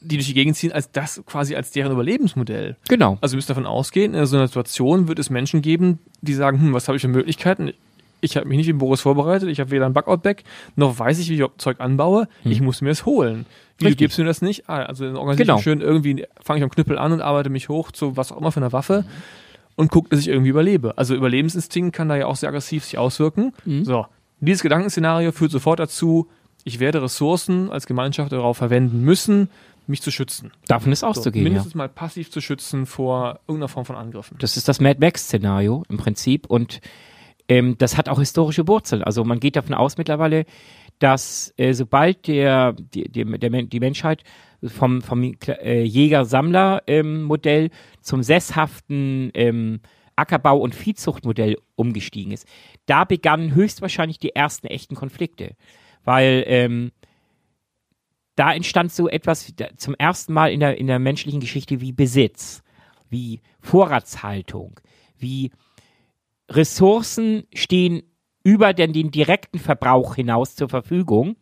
die 0.00 0.16
durch 0.16 0.26
die 0.26 0.34
Gegend 0.34 0.56
ziehen, 0.56 0.72
als 0.72 0.90
das 0.92 1.22
quasi 1.26 1.54
als 1.54 1.70
deren 1.72 1.92
Überlebensmodell. 1.92 2.76
Genau. 2.88 3.18
Also 3.20 3.34
wir 3.34 3.36
müssen 3.36 3.48
davon 3.48 3.66
ausgehen, 3.66 4.14
in 4.14 4.26
so 4.26 4.36
einer 4.36 4.46
Situation 4.46 5.08
wird 5.08 5.18
es 5.18 5.30
Menschen 5.30 5.62
geben, 5.62 5.98
die 6.20 6.34
sagen, 6.34 6.60
hm, 6.60 6.72
was 6.72 6.88
habe 6.88 6.96
ich 6.96 7.02
für 7.02 7.08
Möglichkeiten? 7.08 7.72
Ich 8.22 8.36
habe 8.36 8.46
mich 8.46 8.58
nicht 8.58 8.66
wie 8.66 8.74
Boris 8.74 9.00
vorbereitet, 9.00 9.48
ich 9.48 9.60
habe 9.60 9.70
weder 9.70 9.86
ein 9.86 9.94
Backout-Bag, 9.94 10.44
noch 10.76 10.98
weiß 10.98 11.18
ich, 11.20 11.30
wie 11.30 11.40
ich 11.40 11.48
Zeug 11.56 11.80
anbaue, 11.80 12.28
hm. 12.42 12.52
ich 12.52 12.60
muss 12.60 12.82
mir 12.82 12.90
es 12.90 13.06
holen. 13.06 13.46
Wie, 13.78 13.88
du 13.88 13.96
gibst 13.96 14.18
mir 14.18 14.26
das 14.26 14.42
nicht? 14.42 14.68
Ah, 14.68 14.82
also 14.82 15.06
organisiere 15.06 15.46
genau. 15.46 15.58
schön 15.58 15.80
irgendwie, 15.80 16.26
fange 16.42 16.58
ich 16.58 16.64
am 16.64 16.70
Knüppel 16.70 16.98
an 16.98 17.12
und 17.12 17.22
arbeite 17.22 17.48
mich 17.48 17.70
hoch 17.70 17.92
zu 17.92 18.18
was 18.18 18.30
auch 18.30 18.36
immer 18.36 18.52
für 18.52 18.60
eine 18.60 18.72
Waffe. 18.72 19.06
Mhm 19.06 19.39
und 19.80 19.90
guckt, 19.90 20.12
dass 20.12 20.20
ich 20.20 20.28
irgendwie 20.28 20.50
überlebe. 20.50 20.96
Also 20.98 21.14
Überlebensinstinkt 21.14 21.96
kann 21.96 22.10
da 22.10 22.16
ja 22.16 22.26
auch 22.26 22.36
sehr 22.36 22.50
aggressiv 22.50 22.84
sich 22.84 22.98
auswirken. 22.98 23.54
Mhm. 23.64 23.84
So, 23.84 24.06
dieses 24.40 24.62
Gedankenszenario 24.62 25.32
führt 25.32 25.50
sofort 25.50 25.80
dazu, 25.80 26.28
ich 26.64 26.80
werde 26.80 27.02
Ressourcen 27.02 27.70
als 27.70 27.86
Gemeinschaft 27.86 28.30
darauf 28.30 28.58
verwenden 28.58 29.00
müssen, 29.00 29.48
mich 29.86 30.02
zu 30.02 30.10
schützen. 30.10 30.52
Davon 30.66 30.92
ist 30.92 31.02
auszugehen. 31.02 31.44
So, 31.44 31.48
mindestens 31.48 31.72
ja. 31.72 31.78
mal 31.78 31.88
passiv 31.88 32.30
zu 32.30 32.42
schützen 32.42 32.84
vor 32.84 33.40
irgendeiner 33.48 33.68
Form 33.68 33.86
von 33.86 33.96
Angriffen. 33.96 34.36
Das 34.38 34.58
ist 34.58 34.68
das 34.68 34.80
Mad 34.80 35.00
Max-Szenario 35.00 35.82
im 35.88 35.96
Prinzip 35.96 36.46
und 36.46 36.82
ähm, 37.48 37.76
das 37.78 37.96
hat 37.96 38.10
auch 38.10 38.18
historische 38.18 38.68
Wurzeln. 38.68 39.02
Also 39.02 39.24
man 39.24 39.40
geht 39.40 39.56
davon 39.56 39.74
aus 39.74 39.96
mittlerweile, 39.96 40.44
dass 40.98 41.54
äh, 41.56 41.72
sobald 41.72 42.26
der, 42.26 42.74
die, 42.74 43.10
die, 43.10 43.24
der, 43.24 43.62
die 43.62 43.80
Menschheit 43.80 44.24
vom, 44.64 45.02
vom 45.02 45.22
äh, 45.22 45.82
Jäger-Sammler-Modell 45.82 47.64
ähm, 47.64 47.70
zum 48.00 48.22
sesshaften 48.22 49.30
ähm, 49.34 49.80
Ackerbau- 50.16 50.58
und 50.58 50.74
Viehzuchtmodell 50.74 51.56
umgestiegen 51.76 52.32
ist. 52.32 52.46
Da 52.86 53.04
begannen 53.04 53.54
höchstwahrscheinlich 53.54 54.18
die 54.18 54.34
ersten 54.34 54.66
echten 54.66 54.94
Konflikte, 54.94 55.56
weil 56.04 56.44
ähm, 56.46 56.92
da 58.36 58.52
entstand 58.52 58.92
so 58.92 59.08
etwas 59.08 59.52
zum 59.76 59.94
ersten 59.94 60.32
Mal 60.32 60.52
in 60.52 60.60
der, 60.60 60.78
in 60.78 60.86
der 60.86 60.98
menschlichen 60.98 61.40
Geschichte 61.40 61.80
wie 61.80 61.92
Besitz, 61.92 62.62
wie 63.08 63.40
Vorratshaltung, 63.60 64.80
wie 65.18 65.50
Ressourcen 66.48 67.44
stehen 67.54 68.02
über 68.42 68.72
den, 68.72 68.92
den 68.92 69.10
direkten 69.10 69.58
Verbrauch 69.58 70.14
hinaus 70.14 70.56
zur 70.56 70.68
Verfügung 70.68 71.36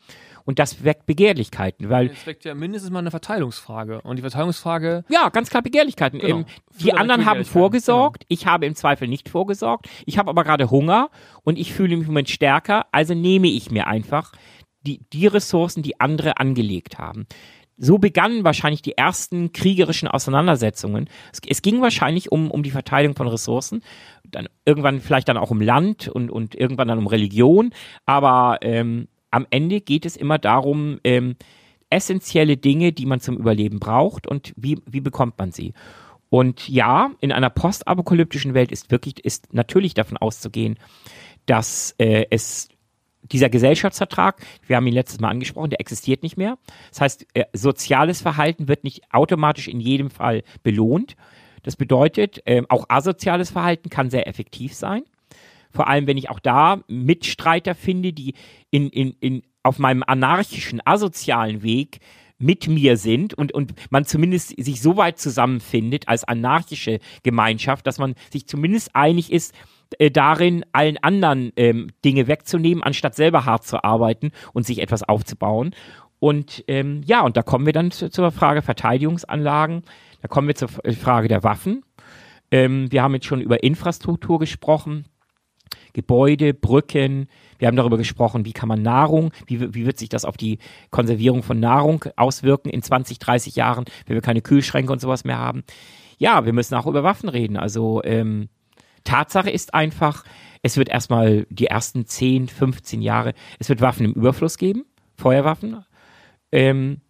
und 0.49 0.59
das 0.59 0.83
weckt 0.83 1.05
Begehrlichkeiten, 1.05 1.91
weil. 1.91 2.07
Es 2.07 2.27
weckt 2.27 2.47
ja 2.47 2.55
mindestens 2.55 2.91
mal 2.91 3.01
eine 3.01 3.11
Verteilungsfrage. 3.11 4.01
Und 4.01 4.17
die 4.17 4.23
Verteilungsfrage. 4.23 5.05
Ja, 5.11 5.29
ganz 5.29 5.51
klar 5.51 5.63
Begehrlichkeiten. 5.63 6.21
Genau. 6.21 6.39
Ähm, 6.39 6.47
die 6.81 6.95
anderen 6.95 7.27
haben 7.27 7.45
vorgesorgt, 7.45 8.21
genau. 8.21 8.29
ich 8.31 8.47
habe 8.47 8.65
im 8.65 8.75
Zweifel 8.75 9.09
nicht 9.09 9.29
vorgesorgt, 9.29 9.91
ich 10.07 10.17
habe 10.17 10.31
aber 10.31 10.45
gerade 10.45 10.71
Hunger 10.71 11.11
und 11.43 11.59
ich 11.59 11.75
fühle 11.75 11.99
mich 11.99 12.07
im 12.07 12.15
Moment 12.15 12.31
stärker, 12.31 12.87
also 12.93 13.13
nehme 13.13 13.49
ich 13.49 13.71
mir 13.71 13.89
einfach 13.89 14.33
die, 14.87 15.03
die 15.13 15.27
Ressourcen, 15.27 15.83
die 15.83 16.01
andere 16.01 16.39
angelegt 16.39 16.97
haben. 16.97 17.27
So 17.77 17.99
begannen 17.99 18.43
wahrscheinlich 18.43 18.81
die 18.81 18.97
ersten 18.97 19.53
kriegerischen 19.53 20.09
Auseinandersetzungen. 20.09 21.11
Es, 21.31 21.41
es, 21.47 21.61
ging 21.61 21.83
wahrscheinlich 21.83 22.33
um, 22.33 22.51
um 22.51 22.63
die 22.63 22.71
Verteilung 22.71 23.15
von 23.15 23.29
Ressourcen, 23.29 23.83
dann 24.25 24.49
irgendwann 24.65 25.01
vielleicht 25.01 25.29
dann 25.29 25.37
auch 25.37 25.51
um 25.51 25.61
Land 25.61 26.09
und, 26.09 26.31
und 26.31 26.55
irgendwann 26.55 26.89
dann 26.89 26.99
um 26.99 27.07
Religion, 27.07 27.75
aber 28.07 28.61
ähm, 28.63 29.09
am 29.31 29.47
Ende 29.51 29.81
geht 29.81 30.07
es 30.07 30.17
immer 30.17 30.39
darum, 30.39 31.01
ähm, 31.05 31.37
essentielle 31.91 32.57
Dinge, 32.57 32.93
die 32.93 33.07
man 33.07 33.21
zum 33.21 33.37
Überleben 33.37 33.79
braucht 33.79 34.27
und 34.27 34.53
wie, 34.57 34.81
wie 34.87 35.01
bekommt 35.01 35.39
man 35.39 35.53
sie. 35.53 35.73
Und 36.31 36.69
ja, 36.69 37.11
in 37.21 37.33
einer 37.33 37.51
postapokalyptischen 37.51 38.55
Welt 38.55 38.71
ist 38.71 38.91
wirklich, 38.91 39.25
ist 39.25 39.55
natürlich 39.55 39.95
davon 39.95 40.19
auszugehen, 40.19 40.79
dass 41.47 41.95
äh, 41.99 42.27
es 42.31 42.69
dieser 43.23 43.49
Gesellschaftsvertrag, 43.49 44.41
wir 44.67 44.77
haben 44.77 44.87
ihn 44.87 44.95
letztes 44.95 45.21
Mal 45.21 45.31
angesprochen, 45.31 45.71
der 45.71 45.81
existiert 45.81 46.23
nicht 46.23 46.37
mehr. 46.37 46.59
Das 46.91 47.01
heißt, 47.01 47.27
äh, 47.35 47.45
soziales 47.53 48.21
Verhalten 48.21 48.69
wird 48.69 48.85
nicht 48.85 49.03
automatisch 49.13 49.69
in 49.69 49.81
jedem 49.81 50.11
Fall 50.11 50.43
belohnt. 50.63 51.17
Das 51.63 51.77
bedeutet, 51.77 52.43
äh, 52.47 52.63
auch 52.69 52.87
asoziales 52.89 53.51
Verhalten 53.51 53.91
kann 53.91 54.11
sehr 54.11 54.29
effektiv 54.29 54.75
sein. 54.75 55.03
Vor 55.71 55.89
allem, 55.89 56.07
wenn 56.07 56.17
ich 56.17 56.31
auch 56.31 56.41
da 56.41 56.81
Mitstreiter 56.89 57.75
finde, 57.75 58.13
die 58.13 58.35
in, 58.71 58.89
in, 58.91 59.13
in, 59.21 59.43
auf 59.63 59.79
meinem 59.79 60.03
anarchischen, 60.07 60.81
asozialen 60.85 61.63
Weg 61.63 62.01
mit 62.39 62.69
mir 62.69 62.97
sind 62.97 63.35
und, 63.35 63.53
und 63.53 63.75
man 63.91 64.05
zumindest 64.05 64.55
sich 64.63 64.81
so 64.81 64.97
weit 64.97 65.19
zusammenfindet 65.19 66.09
als 66.09 66.25
anarchische 66.25 67.01
Gemeinschaft, 67.25 67.87
dass 67.87 67.99
man 67.99 68.15
sich 68.31 68.47
zumindest 68.47 68.95
einig 68.95 69.33
ist, 69.33 69.55
äh, 69.99 70.11
darin, 70.11 70.65
allen 70.73 70.99
anderen 70.99 71.53
ähm, 71.57 71.89
Dinge 72.05 72.29
wegzunehmen, 72.29 72.83
anstatt 72.83 73.15
selber 73.15 73.45
hart 73.45 73.65
zu 73.65 73.83
arbeiten 73.83 74.31
und 74.53 74.67
sich 74.67 74.81
etwas 74.81 75.03
aufzubauen. 75.03 75.75
Und 76.21 76.65
ähm, 76.69 77.03
ja, 77.05 77.23
und 77.23 77.37
da 77.37 77.43
kommen 77.43 77.67
wir 77.67 77.73
dann 77.73 77.91
zu, 77.91 78.11
zur 78.11 78.31
Frage 78.31 78.63
Verteidigungsanlagen, 78.63 79.83
da 80.21 80.29
kommen 80.29 80.49
wir 80.49 80.55
zur 80.55 80.69
Frage 80.69 81.29
der 81.29 81.45
Waffen. 81.45 81.85
Ähm, 82.51 82.91
wir 82.91 83.03
haben 83.03 83.15
jetzt 83.15 83.27
schon 83.27 83.41
über 83.41 83.63
Infrastruktur 83.63 84.39
gesprochen. 84.39 85.05
Gebäude, 85.99 86.55
Brücken. 86.55 87.27
Wir 87.59 87.67
haben 87.67 87.77
darüber 87.77 87.97
gesprochen, 87.97 88.45
wie 88.45 88.53
kann 88.53 88.69
man 88.69 88.83
Nahrung, 88.83 89.33
wie, 89.47 89.75
wie 89.75 89.85
wird 89.85 89.99
sich 89.99 90.09
das 90.09 90.25
auf 90.25 90.37
die 90.37 90.59
Konservierung 90.91 91.43
von 91.43 91.59
Nahrung 91.59 92.05
auswirken 92.15 92.71
in 92.71 92.83
20, 92.83 93.19
30 93.19 93.57
Jahren, 93.57 93.85
wenn 94.07 94.15
wir 94.15 94.23
keine 94.23 94.41
Kühlschränke 94.41 94.93
und 94.93 95.01
sowas 95.01 95.25
mehr 95.25 95.39
haben. 95.39 95.65
Ja, 96.17 96.45
wir 96.45 96.53
müssen 96.53 96.77
auch 96.77 96.87
über 96.87 97.03
Waffen 97.03 97.29
reden. 97.29 97.57
Also 97.57 98.01
ähm, 98.05 98.49
Tatsache 99.03 99.51
ist 99.51 99.75
einfach, 99.75 100.23
es 100.63 100.77
wird 100.77 100.89
erstmal 100.89 101.49
die 101.51 101.67
ersten 101.67 102.07
10, 102.07 102.47
15 102.47 103.03
Jahre, 103.03 103.35
es 103.59 103.69
wird 103.69 103.81
Waffen 103.81 104.07
im 104.07 104.13
Überfluss 104.13 104.57
geben, 104.57 104.85
Feuerwaffen. 105.17 105.85
Ähm, 106.53 107.01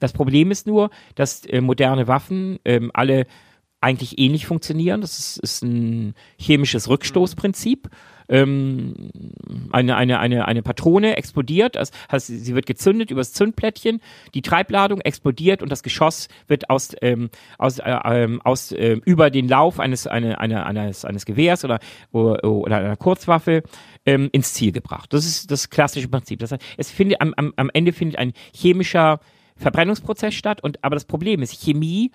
das 0.00 0.12
Problem 0.12 0.50
ist 0.50 0.66
nur, 0.66 0.90
dass 1.14 1.44
äh, 1.44 1.60
moderne 1.60 2.08
Waffen 2.08 2.58
ähm, 2.64 2.90
alle 2.94 3.26
eigentlich 3.82 4.18
ähnlich 4.18 4.46
funktionieren. 4.46 5.00
Das 5.00 5.18
ist, 5.18 5.38
ist 5.38 5.62
ein 5.62 6.14
chemisches 6.38 6.88
Rückstoßprinzip. 6.88 7.88
Ähm, 8.28 9.10
eine, 9.72 9.96
eine, 9.96 10.18
eine, 10.20 10.46
eine 10.46 10.62
Patrone 10.62 11.16
explodiert, 11.16 11.76
das 11.76 11.90
heißt, 12.10 12.28
sie 12.28 12.54
wird 12.54 12.66
gezündet 12.66 13.10
übers 13.10 13.32
Zündplättchen, 13.32 14.00
die 14.32 14.42
Treibladung 14.42 15.00
explodiert 15.00 15.60
und 15.60 15.70
das 15.70 15.82
Geschoss 15.82 16.28
wird 16.46 16.70
aus, 16.70 16.94
ähm, 17.02 17.30
aus, 17.58 17.80
äh, 17.80 17.98
ähm, 18.04 18.40
aus 18.42 18.72
äh, 18.72 19.00
über 19.04 19.28
den 19.28 19.48
Lauf 19.48 19.80
eines, 19.80 20.06
eine, 20.06 20.38
eine, 20.38 20.64
eines, 20.64 21.04
eines 21.04 21.26
Gewehrs 21.26 21.64
oder, 21.64 21.80
oder 22.12 22.76
einer 22.76 22.96
Kurzwaffe 22.96 23.64
ähm, 24.06 24.30
ins 24.32 24.54
Ziel 24.54 24.72
gebracht. 24.72 25.12
Das 25.12 25.26
ist 25.26 25.50
das 25.50 25.68
klassische 25.68 26.08
Prinzip. 26.08 26.38
Das 26.38 26.52
heißt, 26.52 26.62
es 26.76 26.90
findet 26.90 27.20
am, 27.20 27.34
am, 27.36 27.52
am 27.56 27.70
Ende 27.74 27.92
findet 27.92 28.18
ein 28.18 28.32
chemischer 28.54 29.20
Verbrennungsprozess 29.56 30.34
statt. 30.34 30.62
Und 30.62 30.82
aber 30.84 30.96
das 30.96 31.04
Problem 31.04 31.42
ist, 31.42 31.62
Chemie 31.62 32.10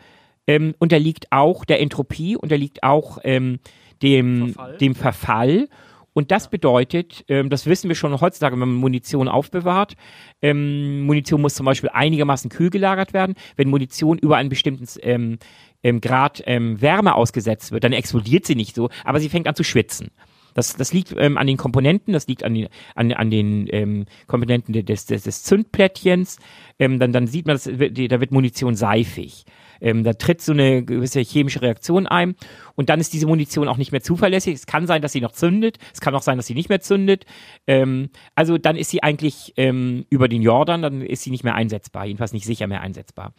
ähm, 0.47 0.73
unterliegt 0.79 1.27
auch 1.31 1.65
der 1.65 1.81
Entropie, 1.81 2.35
unterliegt 2.35 2.83
auch 2.83 3.19
ähm, 3.23 3.59
dem 4.01 4.53
Verfall. 4.53 4.77
dem 4.77 4.95
Verfall. 4.95 5.69
Und 6.13 6.31
das 6.31 6.49
bedeutet, 6.49 7.25
ähm, 7.27 7.51
das 7.51 7.67
wissen 7.67 7.89
wir 7.89 7.95
schon 7.95 8.19
heutzutage, 8.19 8.53
wenn 8.53 8.67
man 8.67 8.73
Munition 8.73 9.27
aufbewahrt. 9.27 9.93
Ähm, 10.41 11.01
Munition 11.01 11.41
muss 11.41 11.53
zum 11.53 11.67
Beispiel 11.67 11.91
einigermaßen 11.93 12.49
kühl 12.49 12.71
gelagert 12.71 13.13
werden. 13.13 13.35
Wenn 13.55 13.69
Munition 13.69 14.17
über 14.17 14.37
einen 14.37 14.49
bestimmten 14.49 14.87
ähm, 15.03 15.37
ähm, 15.83 16.01
Grad 16.01 16.41
ähm, 16.47 16.81
Wärme 16.81 17.13
ausgesetzt 17.13 17.71
wird, 17.71 17.83
dann 17.83 17.93
explodiert 17.93 18.47
sie 18.47 18.55
nicht 18.55 18.73
so, 18.73 18.89
aber 19.03 19.19
sie 19.19 19.29
fängt 19.29 19.47
an 19.47 19.53
zu 19.53 19.63
schwitzen. 19.63 20.09
Das, 20.55 20.75
das 20.75 20.91
liegt 20.91 21.13
ähm, 21.15 21.37
an 21.37 21.45
den 21.45 21.57
Komponenten, 21.57 22.13
das 22.13 22.25
liegt 22.27 22.43
an 22.43 22.55
den, 22.55 22.67
an, 22.95 23.11
an 23.11 23.29
den 23.29 23.67
ähm, 23.69 24.05
Komponenten 24.25 24.73
des, 24.73 25.05
des, 25.05 25.21
des 25.21 25.43
Zündplättchens. 25.43 26.39
Ähm, 26.79 26.97
dann, 26.97 27.13
dann 27.13 27.27
sieht 27.27 27.45
man, 27.45 27.57
dass, 27.57 27.65
da 27.65 28.19
wird 28.19 28.31
Munition 28.31 28.73
seifig. 28.73 29.45
Ähm, 29.81 30.03
da 30.03 30.13
tritt 30.13 30.41
so 30.41 30.53
eine 30.53 30.83
gewisse 30.83 31.19
chemische 31.21 31.61
Reaktion 31.61 32.07
ein 32.07 32.35
und 32.75 32.89
dann 32.89 32.99
ist 32.99 33.13
diese 33.13 33.27
Munition 33.27 33.67
auch 33.67 33.77
nicht 33.77 33.91
mehr 33.91 34.01
zuverlässig. 34.01 34.55
Es 34.55 34.65
kann 34.65 34.87
sein, 34.87 35.01
dass 35.01 35.11
sie 35.11 35.21
noch 35.21 35.31
zündet, 35.31 35.77
es 35.93 36.01
kann 36.01 36.15
auch 36.15 36.21
sein, 36.21 36.37
dass 36.37 36.47
sie 36.47 36.55
nicht 36.55 36.69
mehr 36.69 36.81
zündet. 36.81 37.25
Ähm, 37.67 38.09
also 38.35 38.57
dann 38.57 38.75
ist 38.75 38.89
sie 38.89 39.03
eigentlich 39.03 39.53
ähm, 39.57 40.05
über 40.09 40.27
den 40.27 40.41
Jordan, 40.41 40.81
dann 40.81 41.01
ist 41.01 41.23
sie 41.23 41.31
nicht 41.31 41.43
mehr 41.43 41.55
einsetzbar, 41.55 42.05
jedenfalls 42.05 42.33
nicht 42.33 42.45
sicher 42.45 42.67
mehr 42.67 42.81
einsetzbar. 42.81 43.33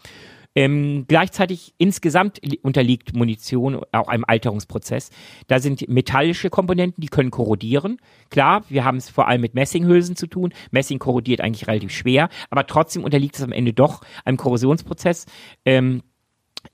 Ähm, 0.59 1.05
gleichzeitig 1.07 1.75
insgesamt 1.79 2.41
unterliegt 2.63 3.15
Munition 3.15 3.81
auch 3.93 4.09
einem 4.09 4.25
Alterungsprozess. 4.27 5.11
Da 5.47 5.61
sind 5.61 5.89
metallische 5.89 6.51
Komponenten, 6.51 7.01
die 7.01 7.07
können 7.07 7.31
korrodieren. 7.31 7.99
Klar, 8.31 8.65
wir 8.69 8.85
haben 8.85 8.97
es 8.97 9.09
vor 9.09 9.29
allem 9.29 9.41
mit 9.41 9.55
Messinghülsen 9.55 10.17
zu 10.17 10.27
tun. 10.27 10.53
Messing 10.73 10.99
korrodiert 10.99 11.41
eigentlich 11.41 11.69
relativ 11.69 11.93
schwer, 11.93 12.29
aber 12.51 12.67
trotzdem 12.67 13.05
unterliegt 13.05 13.37
es 13.37 13.43
am 13.43 13.53
Ende 13.53 13.73
doch 13.73 14.01
einem 14.25 14.37
Korrosionsprozess. 14.37 15.27
Ähm, 15.65 16.03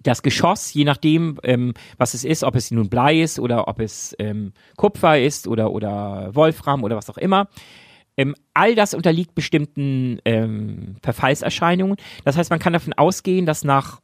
das 0.01 0.23
Geschoss, 0.23 0.73
je 0.73 0.85
nachdem, 0.85 1.39
ähm, 1.43 1.75
was 1.97 2.15
es 2.15 2.25
ist, 2.25 2.45
ob 2.45 2.57
es 2.57 2.71
nun 2.71 2.89
Blei 2.89 3.21
ist 3.21 3.39
oder 3.39 3.69
ob 3.69 3.81
es 3.81 4.15
ähm, 4.19 4.53
Kupfer 4.77 5.21
ist 5.21 5.49
oder, 5.49 5.73
oder 5.73 6.35
Wolfram 6.35 6.85
oder 6.85 6.97
was 6.97 7.11
auch 7.11 7.19
immer, 7.19 7.49
ähm, 8.17 8.35
all 8.53 8.75
das 8.75 8.95
unterliegt 8.95 9.35
bestimmten 9.35 10.21
ähm, 10.25 10.97
Verfallserscheinungen. 11.03 11.97
Das 12.25 12.37
heißt, 12.37 12.51
man 12.51 12.61
kann 12.61 12.73
davon 12.73 12.93
ausgehen, 12.93 13.47
dass 13.47 13.65
nach, 13.65 14.01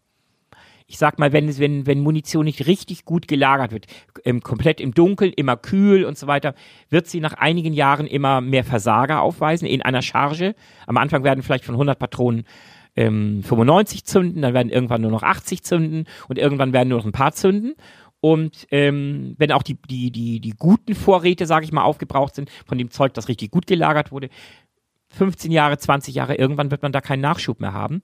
ich 0.87 0.99
sag 0.99 1.19
mal, 1.19 1.33
wenn, 1.33 1.57
wenn, 1.59 1.87
wenn 1.87 2.01
Munition 2.01 2.45
nicht 2.45 2.67
richtig 2.67 3.05
gut 3.05 3.29
gelagert 3.29 3.71
wird, 3.73 3.87
ähm, 4.25 4.41
komplett 4.41 4.81
im 4.81 4.95
Dunkeln, 4.95 5.33
immer 5.33 5.57
kühl 5.57 6.05
und 6.05 6.19
so 6.19 6.27
weiter, 6.27 6.55
wird 6.89 7.07
sie 7.07 7.21
nach 7.21 7.35
einigen 7.35 7.73
Jahren 7.73 8.07
immer 8.07 8.41
mehr 8.41 8.65
Versager 8.65 9.23
aufweisen 9.23 9.67
in 9.67 9.83
einer 9.83 10.03
Charge. 10.03 10.55
Am 10.87 10.97
Anfang 10.97 11.23
werden 11.23 11.43
vielleicht 11.43 11.65
von 11.65 11.77
100 11.77 11.99
Patronen 11.99 12.45
ähm, 12.97 13.43
95 13.43 14.05
zünden, 14.05 14.43
dann 14.43 14.55
werden 14.55 14.71
irgendwann 14.71 15.03
nur 15.03 15.11
noch 15.11 15.23
80 15.23 15.63
zünden 15.63 16.07
und 16.29 16.39
irgendwann 16.39 16.73
werden 16.73 16.89
nur 16.89 16.99
noch 16.99 17.07
ein 17.07 17.13
paar 17.13 17.33
zünden. 17.33 17.75
Und 18.21 18.67
ähm, 18.71 19.35
wenn 19.39 19.53
auch 19.53 19.63
die, 19.63 19.79
die, 19.89 20.11
die, 20.11 20.41
die 20.41 20.51
guten 20.51 20.95
Vorräte, 20.95 21.47
sage 21.47 21.65
ich 21.65 21.73
mal, 21.73 21.85
aufgebraucht 21.85 22.35
sind, 22.35 22.51
von 22.67 22.77
dem 22.77 22.91
Zeug, 22.91 23.15
das 23.15 23.29
richtig 23.29 23.51
gut 23.51 23.67
gelagert 23.67 24.13
wurde, 24.13 24.29
15 25.13 25.51
Jahre, 25.51 25.77
20 25.79 26.15
Jahre, 26.15 26.37
irgendwann 26.37 26.71
wird 26.71 26.83
man 26.83 26.93
da 26.93 27.01
keinen 27.01 27.21
Nachschub 27.21 27.61
mehr 27.61 27.73
haben. 27.73 28.03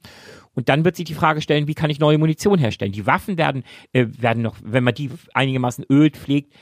Und 0.54 0.68
dann 0.68 0.84
wird 0.84 0.96
sich 0.96 1.04
die 1.04 1.14
Frage 1.14 1.40
stellen, 1.40 1.68
wie 1.68 1.74
kann 1.74 1.90
ich 1.90 2.00
neue 2.00 2.18
Munition 2.18 2.58
herstellen? 2.58 2.92
Die 2.92 3.06
Waffen 3.06 3.38
werden, 3.38 3.62
äh, 3.92 4.06
werden 4.18 4.42
noch, 4.42 4.56
wenn 4.62 4.82
man 4.82 4.94
die 4.94 5.10
einigermaßen 5.34 5.84
ölt, 5.90 6.16
pflegt, 6.16 6.54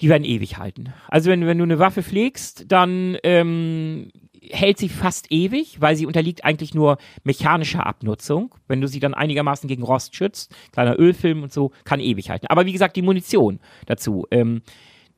die 0.00 0.08
werden 0.08 0.24
ewig 0.24 0.58
halten. 0.58 0.92
Also 1.08 1.30
wenn, 1.30 1.46
wenn 1.46 1.58
du 1.58 1.64
eine 1.64 1.78
Waffe 1.78 2.02
pflegst, 2.02 2.70
dann 2.70 3.16
ähm, 3.22 4.08
hält 4.50 4.78
sie 4.78 4.88
fast 4.88 5.30
ewig, 5.30 5.80
weil 5.80 5.96
sie 5.96 6.06
unterliegt 6.06 6.44
eigentlich 6.44 6.74
nur 6.74 6.98
mechanischer 7.24 7.86
Abnutzung. 7.86 8.54
Wenn 8.68 8.80
du 8.80 8.88
sie 8.88 9.00
dann 9.00 9.14
einigermaßen 9.14 9.68
gegen 9.68 9.82
Rost 9.82 10.14
schützt, 10.14 10.54
kleiner 10.72 10.98
Ölfilm 10.98 11.42
und 11.42 11.52
so, 11.52 11.72
kann 11.84 12.00
ewig 12.00 12.30
halten. 12.30 12.46
Aber 12.46 12.66
wie 12.66 12.72
gesagt, 12.72 12.96
die 12.96 13.02
Munition 13.02 13.60
dazu. 13.86 14.26
Ähm, 14.30 14.62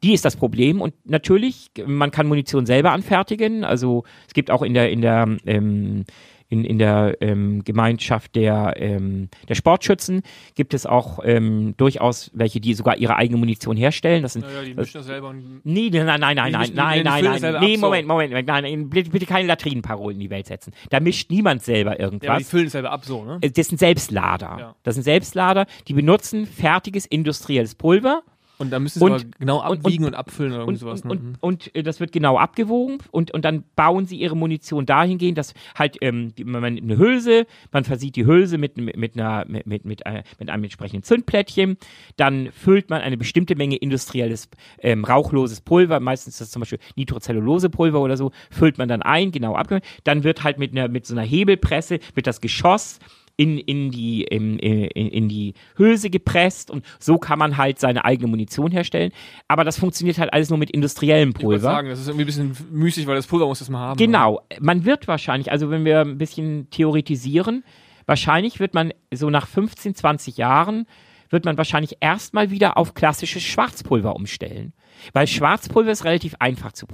die 0.03 0.15
ist 0.15 0.25
das 0.25 0.35
Problem 0.35 0.81
und 0.81 0.95
natürlich, 1.05 1.71
man 1.87 2.11
kann 2.11 2.27
Munition 2.27 2.67
selber 2.67 2.91
anfertigen. 2.91 3.63
Also 3.63 4.03
es 4.27 4.35
gibt 4.35 4.51
auch 4.51 4.63
in 4.63 4.75
der 4.75 4.91
in 4.91 5.01
der 5.01 5.29
ähm, 5.47 6.05
in, 6.53 6.67
in 6.67 6.79
der 6.79 7.17
ähm, 7.21 7.65
Gemeinschaft 7.65 8.37
der, 8.37 8.75
ähm, 8.77 9.31
der 9.49 9.55
Sportschützen 9.55 10.21
gibt 10.55 10.75
es 10.75 10.85
auch 10.85 11.19
ähm, 11.25 11.75
durchaus 11.79 12.31
welche, 12.35 12.61
die 12.61 12.75
sogar 12.75 12.99
ihre 12.99 13.17
eigene 13.17 13.39
Munition 13.39 13.75
herstellen. 13.75 14.23
Das 14.23 14.35
sind, 14.35 14.43
naja, 14.43 14.63
die 14.63 14.75
mischen 14.75 14.99
das 14.99 15.07
selber. 15.07 15.33
Nee, 15.33 15.89
nein, 15.91 16.05
nein, 16.05 16.21
nein, 16.21 16.37
nein, 16.37 16.53
nein, 16.53 16.73
nein, 16.75 17.25
nein, 17.25 17.41
nein. 17.41 17.61
Nee, 17.61 17.79
Moment, 17.79 18.07
Moment, 18.07 18.33
nein, 18.33 18.45
nein, 18.45 18.91
bitte 18.91 19.25
keine 19.25 19.49
Latrinenparolen 19.49 20.17
in 20.17 20.21
die 20.21 20.31
Welt 20.31 20.47
setzen. 20.47 20.75
Da 20.91 21.01
mischt 21.01 21.31
niemand 21.31 21.63
selber 21.63 21.99
irgendwas. 21.99 22.27
Ja, 22.27 22.37
die 22.37 22.45
füllen 22.45 22.67
es 22.67 22.73
selber 22.73 22.93
ab 22.93 23.07
so, 23.07 23.25
ne? 23.25 23.41
Das 23.41 23.69
sind 23.69 23.79
Selbstlader. 23.79 24.57
Ja. 24.59 24.75
Das 24.83 24.95
sind 24.95 25.05
Selbstlader, 25.05 25.65
die 25.89 25.95
benutzen 25.95 26.45
fertiges 26.45 27.07
industrielles 27.07 27.75
Pulver 27.75 28.23
und 28.63 28.71
da 28.71 28.79
müssen 28.79 29.01
sie 29.01 29.05
und, 29.05 29.13
aber 29.13 29.25
genau 29.39 29.61
abwiegen 29.61 30.05
und, 30.05 30.11
und, 30.11 30.15
und 30.15 30.19
abfüllen 30.19 30.53
oder 30.53 30.69
und, 30.69 30.77
sowas. 30.77 31.05
Ne? 31.05 31.11
Und, 31.11 31.23
mhm. 31.23 31.35
und, 31.41 31.75
äh, 31.75 31.83
das 31.83 31.99
wird 31.99 32.13
genau 32.13 32.39
abgewogen 32.39 32.99
und, 33.11 33.33
und 33.33 33.45
dann 33.45 33.65
bauen 33.75 34.07
sie 34.07 34.17
ihre 34.17 34.37
Munition 34.37 34.87
dahingehend, 34.87 35.37
dass 35.37 35.53
halt 35.77 35.99
ähm, 36.01 36.33
die, 36.37 36.45
man 36.45 36.65
eine 36.65 36.97
Hülse, 36.97 37.47
man 37.73 37.83
versieht 37.85 38.15
die 38.15 38.25
Hülse 38.25 38.57
mit, 38.59 38.77
mit, 38.77 38.97
mit, 38.97 39.19
einer, 39.19 39.45
mit, 39.49 39.67
mit, 39.67 39.85
mit, 39.85 40.07
äh, 40.07 40.23
mit 40.39 40.49
einem 40.49 40.63
entsprechenden 40.63 41.03
Zündplättchen, 41.03 41.77
dann 42.17 42.53
füllt 42.53 42.89
man 42.89 43.03
eine 43.03 43.17
bestimmte 43.17 43.57
Menge 43.57 43.77
industrielles 43.77 44.49
ähm, 44.79 45.05
rauchloses 45.05 45.61
Pulver, 45.61 45.99
meistens 45.99 46.35
ist 46.35 46.41
das 46.41 46.51
zum 46.53 46.61
Beispiel 46.61 46.79
Nitrocellulosepulver 46.95 48.01
oder 48.01 48.17
so, 48.17 48.31
füllt 48.51 48.79
man 48.79 48.89
dann 48.89 49.03
ein, 49.03 49.33
genau 49.33 49.57
abgewogen. 49.57 49.87
Dann 50.05 50.23
wird 50.23 50.45
halt 50.45 50.59
mit, 50.59 50.71
einer, 50.71 50.87
mit 50.87 51.05
so 51.05 51.15
einer 51.15 51.23
Hebelpresse, 51.23 51.99
wird 52.15 52.29
das 52.29 52.41
Geschoss 52.41 53.01
in, 53.37 53.59
in, 53.59 53.91
die, 53.91 54.23
in, 54.23 54.59
in, 54.59 55.09
in 55.09 55.29
die 55.29 55.55
Hülse 55.77 56.11
gepresst 56.11 56.71
und 56.71 56.85
so 56.99 57.19
kann 57.19 57.39
man 57.39 57.57
halt 57.57 57.79
seine 57.79 58.05
eigene 58.05 58.29
Munition 58.29 58.71
herstellen. 58.71 59.13
Aber 59.49 59.65
das 59.65 59.79
funktioniert 59.79 60.19
halt 60.19 60.33
alles 60.33 60.51
nur 60.51 60.59
mit 60.59 60.71
industriellem 60.71 61.33
Pulver. 61.33 61.57
Ich 61.57 61.63
sagen, 61.63 61.89
das 61.89 62.01
ist 62.01 62.09
irgendwie 62.09 62.25
ein 62.25 62.27
bisschen 62.27 62.57
müßig, 62.71 63.07
weil 63.07 63.17
das 63.17 63.27
Pulver 63.27 63.47
muss 63.47 63.61
das 63.61 63.71
mal 63.71 63.81
haben. 63.81 63.99
Genau. 63.99 64.35
Oder? 64.35 64.61
Man 64.61 64.85
wird 64.85 65.09
wahrscheinlich, 65.09 65.51
also 65.51 65.71
wenn 65.71 65.85
wir 65.85 66.01
ein 66.01 66.19
bisschen 66.19 66.69
theoretisieren, 66.71 67.65
wahrscheinlich 68.07 68.61
wird 68.61 68.75
man 68.75 68.93
so 69.13 69.31
nach 69.31 69.47
15, 69.47 69.95
20 69.95 70.37
Jahren 70.37 70.87
wird 71.33 71.45
man 71.45 71.57
wahrscheinlich 71.57 71.97
erstmal 72.01 72.51
wieder 72.51 72.77
auf 72.77 72.95
klassisches 72.95 73.43
Schwarzpulver 73.43 74.15
umstellen. 74.15 74.73
Weil 75.13 75.27
Schwarzpulver 75.27 75.91
ist 75.91 76.05
relativ 76.05 76.35
einfach 76.39 76.73
zu, 76.73 76.87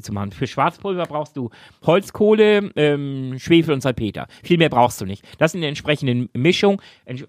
zu 0.00 0.12
machen. 0.12 0.32
Für 0.32 0.46
Schwarzpulver 0.46 1.04
brauchst 1.04 1.36
du 1.36 1.50
Holzkohle, 1.84 2.70
ähm, 2.76 3.38
Schwefel 3.38 3.74
und 3.74 3.82
Salpeter. 3.82 4.28
Viel 4.42 4.58
mehr 4.58 4.70
brauchst 4.70 5.00
du 5.00 5.04
nicht. 5.04 5.24
Das 5.38 5.54
in 5.54 5.60
der 5.60 5.68
entsprechenden 5.68 6.30
Mischung, 6.32 6.80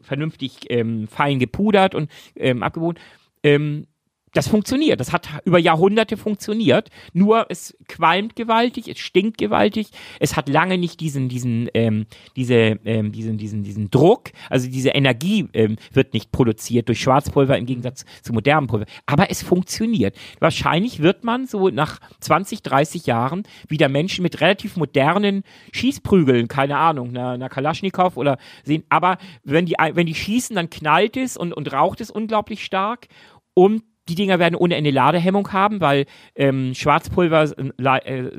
vernünftig 0.02 0.70
ähm, 0.70 1.08
fein 1.08 1.40
gepudert 1.40 1.96
und 1.96 2.10
ähm, 2.36 2.64
abgewogen. 2.64 3.00
Ähm, 3.44 3.88
das 4.34 4.48
funktioniert. 4.48 5.00
Das 5.00 5.12
hat 5.12 5.28
über 5.46 5.60
Jahrhunderte 5.60 6.18
funktioniert. 6.18 6.90
Nur 7.14 7.48
es 7.50 7.76
qualmt 7.88 8.36
gewaltig, 8.36 8.88
es 8.88 9.00
stinkt 9.00 9.38
gewaltig. 9.38 9.88
Es 10.20 10.36
hat 10.36 10.48
lange 10.48 10.78
nicht 10.78 11.00
diesen, 11.00 11.28
diesen, 11.28 11.70
ähm, 11.74 12.06
diese, 12.36 12.80
ähm, 12.86 13.12
diesen, 13.12 13.38
diesen, 13.38 13.64
diesen 13.64 13.92
Druck. 13.92 14.32
Also 14.50 14.70
diese 14.70 14.90
Energie 14.90 15.48
ähm, 15.54 15.76
wird 15.92 16.14
nicht 16.14 16.32
produziert 16.32 16.88
durch 16.88 17.02
Schwarzpulver 17.02 17.58
im 17.58 17.66
Gegensatz 17.66 18.06
zu 18.22 18.34
modernem 18.34 18.68
Pulver. 18.68 18.86
Aber 19.06 19.30
es 19.30 19.44
funktioniert. 19.44 20.16
Wahrscheinlich 20.40 21.02
wird 21.02 21.24
man 21.24 21.46
so 21.46 21.70
nach 21.70 22.00
20, 22.22 22.62
30 22.64 23.06
Jahren 23.06 23.44
wieder 23.68 23.90
Menschen 23.90 24.24
mit 24.24 24.40
relativ 24.40 24.78
modernen 24.78 25.44
Schießprügeln, 25.74 26.48
keine 26.48 26.78
Ahnung, 26.78 27.10
einer, 27.10 27.32
einer 27.32 27.50
Kalaschnikow 27.50 28.16
oder 28.16 28.38
sehen. 28.64 28.84
Aber 28.90 29.18
wenn 29.44 29.66
die, 29.66 29.76
wenn 29.94 30.06
die 30.06 30.16
schießen, 30.16 30.56
dann 30.56 30.70
knallt 30.70 31.18
es 31.18 31.36
und, 31.36 31.54
und 31.54 31.74
raucht 31.74 32.00
es 32.00 32.10
unglaublich 32.10 32.64
stark. 32.64 33.08
Und 33.54 33.84
die 34.12 34.16
Dinger 34.16 34.40
werden 34.40 34.56
ohne 34.56 34.76
Ende 34.76 34.92
Ladehemmung 34.92 35.52
haben, 35.54 35.80
weil 35.80 36.06
ähm, 36.36 36.74
Schwarzpulver 36.76 37.54
äh, 37.58 38.20
äh, 38.20 38.32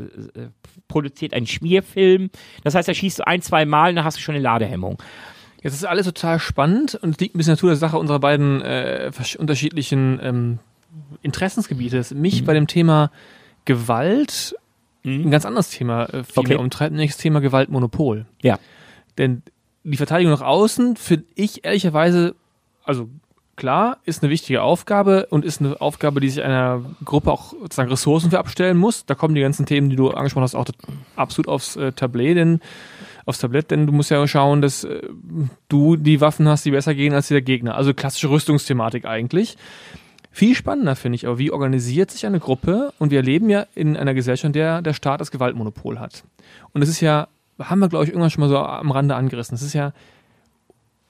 produziert 0.86 1.32
einen 1.32 1.46
Schmierfilm. 1.46 2.30
Das 2.62 2.74
heißt, 2.74 2.88
da 2.88 2.94
schießt 2.94 3.20
du 3.20 3.26
ein, 3.26 3.40
zwei 3.40 3.64
Mal 3.64 3.90
und 3.90 3.96
dann 3.96 4.04
hast 4.04 4.18
du 4.18 4.20
schon 4.20 4.34
eine 4.34 4.44
Ladehemmung. 4.44 5.02
Jetzt 5.62 5.74
ist 5.74 5.84
alles 5.84 6.06
total 6.06 6.38
spannend 6.40 6.96
und 6.96 7.20
liegt 7.20 7.34
ein 7.34 7.38
bisschen 7.38 7.54
Natur 7.54 7.70
der 7.70 7.76
Sache 7.76 7.96
unserer 7.96 8.20
beiden 8.20 8.60
äh, 8.62 9.10
unterschiedlichen 9.38 10.20
ähm, 10.22 10.58
Interessensgebiete. 11.22 12.04
Mich 12.14 12.42
mhm. 12.42 12.46
bei 12.46 12.54
dem 12.54 12.66
Thema 12.66 13.10
Gewalt 13.64 14.54
mhm. 15.04 15.22
ein 15.26 15.30
ganz 15.30 15.46
anderes 15.46 15.70
Thema 15.70 16.04
äh, 16.06 16.24
viel 16.24 16.40
okay. 16.40 16.56
umtreibt, 16.56 16.92
nämlich 16.92 17.12
das 17.12 17.18
Thema 17.18 17.40
Gewaltmonopol. 17.40 18.26
Ja. 18.42 18.58
Denn 19.16 19.42
die 19.84 19.96
Verteidigung 19.96 20.32
nach 20.32 20.42
außen 20.42 20.96
finde 20.96 21.26
ich 21.34 21.64
ehrlicherweise, 21.64 22.34
also 22.84 23.08
klar, 23.62 23.98
ist 24.04 24.24
eine 24.24 24.30
wichtige 24.32 24.60
Aufgabe 24.60 25.28
und 25.30 25.44
ist 25.44 25.60
eine 25.60 25.80
Aufgabe, 25.80 26.18
die 26.18 26.28
sich 26.28 26.42
einer 26.42 26.82
Gruppe 27.04 27.30
auch 27.30 27.52
sozusagen 27.52 27.90
Ressourcen 27.90 28.32
für 28.32 28.40
abstellen 28.40 28.76
muss. 28.76 29.06
Da 29.06 29.14
kommen 29.14 29.36
die 29.36 29.40
ganzen 29.40 29.66
Themen, 29.66 29.88
die 29.88 29.94
du 29.94 30.10
angesprochen 30.10 30.42
hast, 30.42 30.56
auch 30.56 30.66
absolut 31.14 31.46
aufs 31.46 31.76
äh, 31.76 31.92
Tablet, 31.92 32.36
denn 32.36 32.60
aufs 33.24 33.38
Tablett, 33.38 33.70
denn 33.70 33.86
du 33.86 33.92
musst 33.92 34.10
ja 34.10 34.26
schauen, 34.26 34.62
dass 34.62 34.82
äh, 34.82 35.02
du 35.68 35.94
die 35.94 36.20
Waffen 36.20 36.48
hast, 36.48 36.64
die 36.64 36.72
besser 36.72 36.92
gehen 36.96 37.14
als 37.14 37.28
der 37.28 37.40
Gegner. 37.40 37.76
Also 37.76 37.94
klassische 37.94 38.30
Rüstungsthematik 38.30 39.04
eigentlich. 39.04 39.56
Viel 40.32 40.56
spannender 40.56 40.96
finde 40.96 41.14
ich 41.14 41.28
aber, 41.28 41.38
wie 41.38 41.52
organisiert 41.52 42.10
sich 42.10 42.26
eine 42.26 42.40
Gruppe 42.40 42.92
und 42.98 43.12
wir 43.12 43.22
leben 43.22 43.48
ja 43.48 43.66
in 43.76 43.96
einer 43.96 44.12
Gesellschaft, 44.12 44.46
in 44.46 44.54
der 44.54 44.82
der 44.82 44.92
Staat 44.92 45.20
das 45.20 45.30
Gewaltmonopol 45.30 46.00
hat. 46.00 46.24
Und 46.72 46.82
es 46.82 46.88
ist 46.88 47.00
ja 47.00 47.28
haben 47.60 47.78
wir, 47.78 47.88
glaube 47.88 48.06
ich, 48.06 48.10
irgendwann 48.10 48.30
schon 48.30 48.40
mal 48.40 48.48
so 48.48 48.58
am 48.58 48.90
Rande 48.90 49.14
angerissen. 49.14 49.54
Das 49.54 49.62
ist 49.62 49.72
ja 49.72 49.92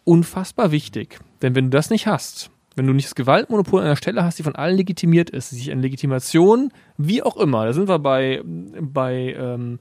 unfassbar 0.05 0.71
wichtig. 0.71 1.19
Denn 1.43 1.55
wenn 1.55 1.67
du 1.67 1.77
das 1.77 1.91
nicht 1.91 2.07
hast, 2.07 2.51
wenn 2.75 2.87
du 2.87 2.93
nicht 2.93 3.07
das 3.07 3.15
Gewaltmonopol 3.15 3.81
an 3.81 3.87
einer 3.87 3.97
Stelle 3.97 4.25
hast, 4.25 4.39
die 4.39 4.43
von 4.43 4.57
allen 4.57 4.77
legitimiert 4.77 5.31
ist, 5.31 5.51
sich 5.51 5.71
eine 5.71 5.83
Legitimation, 5.83 6.73
wie 6.97 7.23
auch 7.23 7.37
immer, 7.37 7.67
da 7.67 7.73
sind 7.73 7.89
wir 7.89 7.99
bei, 7.99 8.41
bei 8.45 9.37
ähm, 9.39 9.79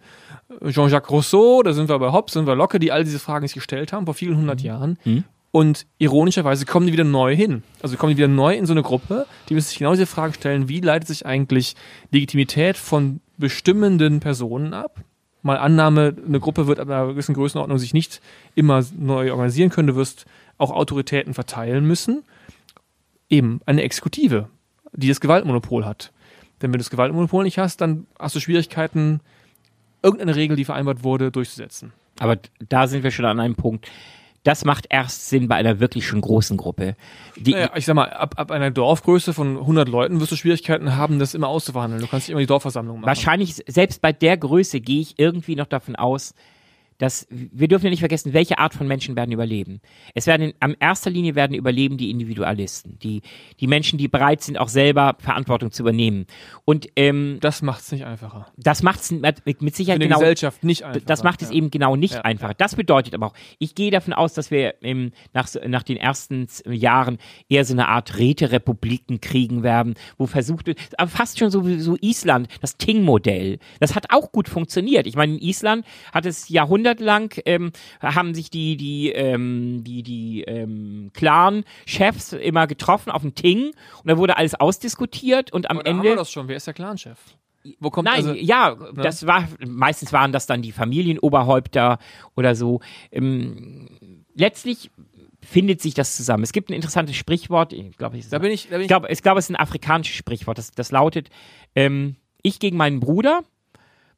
Jean-Jacques 0.68 1.10
Rousseau, 1.10 1.64
da 1.64 1.74
sind 1.74 1.88
wir 1.90 1.98
bei 2.00 2.12
Hobbes, 2.12 2.34
sind 2.34 2.48
wir 2.48 2.56
Locke, 2.56 2.80
die 2.80 2.92
all 2.92 3.04
diese 3.04 3.20
Fragen 3.20 3.48
sich 3.48 3.56
gestellt 3.56 3.94
haben 3.94 4.06
vor 4.06 4.14
vielen 4.14 4.38
hundert 4.38 4.60
mhm. 4.60 4.66
Jahren. 4.66 4.98
Mhm. 5.06 5.24
Und 5.52 5.86
ironischerweise 5.98 6.66
kommen 6.66 6.88
die 6.88 6.94
wieder 6.94 7.04
neu 7.04 7.36
hin. 7.36 7.64
Also 7.82 7.98
kommen 7.98 8.12
die 8.12 8.18
wieder 8.18 8.30
neu 8.30 8.56
in 8.56 8.66
so 8.66 8.74
eine 8.74 8.84
Gruppe, 8.84 9.26
die 9.50 9.54
müssen 9.54 9.68
sich 9.68 9.80
genau 9.80 9.92
diese 9.92 10.06
Fragen 10.06 10.34
stellen, 10.34 10.70
wie 10.70 10.80
leitet 10.80 11.10
sich 11.10 11.26
eigentlich 11.26 11.76
Legitimität 12.10 12.78
von 12.78 13.20
bestimmenden 13.38 14.22
Personen 14.22 14.74
ab? 14.74 15.02
Mal 15.44 15.58
Annahme, 15.58 16.16
eine 16.26 16.40
Gruppe 16.40 16.68
wird 16.68 16.80
ab 16.80 16.88
einer 16.88 17.08
gewissen 17.08 17.34
Größenordnung 17.34 17.80
sich 17.80 17.94
nicht 17.94 18.22
immer 18.56 18.84
neu 18.98 19.32
organisieren 19.32 19.72
können, 19.72 19.88
du 19.88 19.96
wirst 19.96 20.26
auch 20.62 20.72
Autoritäten 20.72 21.34
verteilen 21.34 21.86
müssen. 21.86 22.24
Eben 23.30 23.62
eine 23.66 23.84
Exekutive, 23.84 24.50
die 24.94 25.08
das 25.08 25.22
Gewaltmonopol 25.22 25.86
hat. 25.86 26.12
Denn 26.62 26.70
wenn 26.70 26.74
du 26.74 26.84
das 26.84 26.90
Gewaltmonopol 26.90 27.44
nicht 27.44 27.58
hast, 27.58 27.82
dann 27.82 28.08
hast 28.20 28.36
du 28.36 28.40
Schwierigkeiten, 28.40 29.22
irgendeine 30.04 30.36
Regel, 30.36 30.56
die 30.56 30.66
vereinbart 30.66 31.04
wurde, 31.04 31.32
durchzusetzen. 31.32 31.94
Aber 32.20 32.38
da 32.70 32.88
sind 32.88 33.04
wir 33.04 33.12
schon 33.12 33.26
an 33.26 33.40
einem 33.40 33.56
Punkt 33.56 33.88
das 34.44 34.66
macht 34.66 34.88
erst 34.90 35.30
Sinn 35.30 35.48
bei 35.48 35.56
einer 35.56 35.80
wirklich 35.80 36.08
schon 36.08 36.22
großen 36.22 36.58
Gruppe. 36.58 36.96
Die, 37.36 37.52
naja, 37.52 37.72
ich 37.76 37.86
sag 37.86 37.94
mal, 37.94 38.10
ab, 38.10 38.36
ab 38.38 38.52
einer 38.52 38.72
Dorfgröße 38.72 39.34
von 39.34 39.58
100 39.58 39.88
Leuten 39.88 40.20
wirst 40.20 40.32
du 40.32 40.36
Schwierigkeiten 40.36 40.96
haben, 40.96 41.20
das 41.20 41.36
immer 41.36 41.48
auszuverhandeln. 41.48 42.02
Du 42.02 42.08
kannst 42.08 42.28
nicht 42.28 42.32
immer 42.32 42.40
die 42.40 42.48
Dorfversammlung 42.48 43.02
machen. 43.02 43.08
Wahrscheinlich, 43.08 43.56
selbst 43.68 44.02
bei 44.02 44.12
der 44.12 44.38
Größe 44.38 44.82
gehe 44.82 45.02
ich 45.02 45.20
irgendwie 45.20 45.56
noch 45.56 45.68
davon 45.68 45.96
aus, 45.96 46.34
dass 47.02 47.26
wir 47.32 47.68
dürfen 47.68 47.86
ja 47.86 47.90
nicht 47.90 48.02
vergessen, 48.02 48.32
welche 48.32 48.60
Art 48.60 48.76
von 48.76 48.88
Menschen 48.88 49.16
werden 49.16 49.32
überleben. 49.32 49.82
Es 50.14 50.28
werden 50.28 50.50
in, 50.50 50.54
am 50.60 50.76
erster 50.80 51.10
Linie 51.10 51.34
werden 51.34 51.56
überleben 51.56 51.98
die 51.98 52.12
Individualisten, 52.12 53.00
die 53.00 53.24
die 53.60 53.66
Menschen, 53.66 53.98
die 53.98 54.08
bereit 54.08 54.44
sind, 54.44 54.60
auch 54.60 54.68
selber 54.68 55.16
Verantwortung 55.18 55.72
zu 55.72 55.82
übernehmen. 55.82 56.28
Und 56.64 56.90
ähm, 56.96 57.40
das 57.42 57.64
macht 57.64 57.82
es 57.82 57.92
nicht 57.92 58.06
einfacher. 58.06 58.52
Das 58.56 58.84
macht 58.84 59.00
es 59.00 59.10
mit, 59.10 59.62
mit 59.64 59.76
Sicherheit 59.76 60.00
Für 60.00 60.08
genau. 60.08 60.20
Gesellschaft 60.20 60.64
nicht 60.64 60.84
einfacher. 60.84 61.04
Das 61.04 61.24
macht 61.24 61.42
es 61.42 61.50
ja. 61.50 61.56
eben 61.56 61.72
genau 61.72 61.96
nicht 61.96 62.14
ja. 62.14 62.22
einfacher. 62.22 62.54
Das 62.54 62.76
bedeutet 62.76 63.16
aber 63.16 63.28
auch, 63.28 63.34
ich 63.58 63.74
gehe 63.74 63.90
davon 63.90 64.14
aus, 64.14 64.36
dass 64.36 64.52
wir 64.52 64.76
ähm, 64.84 65.12
nach, 65.34 65.48
nach 65.66 65.82
den 65.82 65.98
ersten 65.98 66.46
Jahren 66.68 67.18
eher 67.50 67.66
so 67.66 67.74
eine 67.74 67.88
Art 67.88 68.20
Räterepubliken 68.20 69.22
kriegen 69.22 69.64
werden, 69.64 69.96
wo 70.20 70.28
versucht 70.28 70.68
wird, 70.68 70.78
aber 71.00 71.10
fast 71.10 71.40
schon 71.40 71.50
so 71.50 71.66
wie 71.66 71.80
so 71.80 71.98
Island, 72.00 72.48
das 72.62 72.78
Ting-Modell. 72.78 73.58
Das 73.80 73.96
hat 73.96 74.12
auch 74.12 74.32
gut 74.32 74.48
funktioniert. 74.48 75.08
Ich 75.08 75.16
meine, 75.16 75.34
in 75.34 75.42
Island 75.42 75.84
hat 76.14 76.28
es 76.28 76.48
Jahrhunderte 76.50 76.91
lang 77.00 77.42
ähm, 77.46 77.72
haben 78.02 78.34
sich 78.34 78.50
die, 78.50 78.78
die, 78.78 79.10
ähm, 79.12 79.84
die, 79.84 80.04
die 80.04 80.42
ähm, 80.42 81.12
Clan-Chefs 81.14 82.34
immer 82.34 82.68
getroffen 82.68 83.12
auf 83.12 83.22
dem 83.22 83.36
Ting 83.36 83.68
und 84.04 84.08
da 84.08 84.18
wurde 84.18 84.38
alles 84.38 84.56
ausdiskutiert 84.56 85.54
und 85.54 85.70
am 85.70 85.80
Ende. 85.80 85.92
Haben 85.92 86.04
wir 86.04 86.16
das 86.16 86.32
schon. 86.32 86.48
Wer 86.48 86.58
ist 86.58 86.68
der 86.68 86.74
Clan-Chef? 86.74 87.20
Wo 87.80 87.92
kommt 87.92 88.06
Nein, 88.06 88.16
also, 88.16 88.34
ja, 88.34 88.76
ne? 88.76 89.04
das 89.04 89.28
war 89.28 89.48
meistens 89.66 90.12
waren 90.12 90.32
das 90.32 90.48
dann 90.48 90.62
die 90.62 90.72
Familienoberhäupter 90.72 92.00
oder 92.36 92.56
so. 92.56 92.82
Ähm, 93.12 94.26
letztlich 94.34 94.90
findet 95.42 95.82
sich 95.82 95.94
das 95.94 96.16
zusammen. 96.16 96.44
Es 96.44 96.54
gibt 96.54 96.70
ein 96.70 96.74
interessantes 96.74 97.16
Sprichwort, 97.16 97.74
ich 97.74 97.98
glaube, 97.98 98.18
ich, 98.18 98.30
da 98.30 98.40
bin 98.40 98.52
ich, 98.52 98.70
da 98.70 98.78
bin 98.78 98.82
ich 98.82 98.88
glaube, 98.88 99.12
ich 99.12 99.22
glaube, 99.22 99.40
es 99.40 99.46
ist 99.46 99.52
ein 99.52 99.56
afrikanisches 99.60 100.16
Sprichwort. 100.16 100.58
Das, 100.58 100.72
das 100.72 100.92
lautet: 100.92 101.30
ähm, 101.76 102.16
Ich 102.42 102.60
gegen 102.60 102.78
meinen 102.78 103.00
Bruder, 103.00 103.44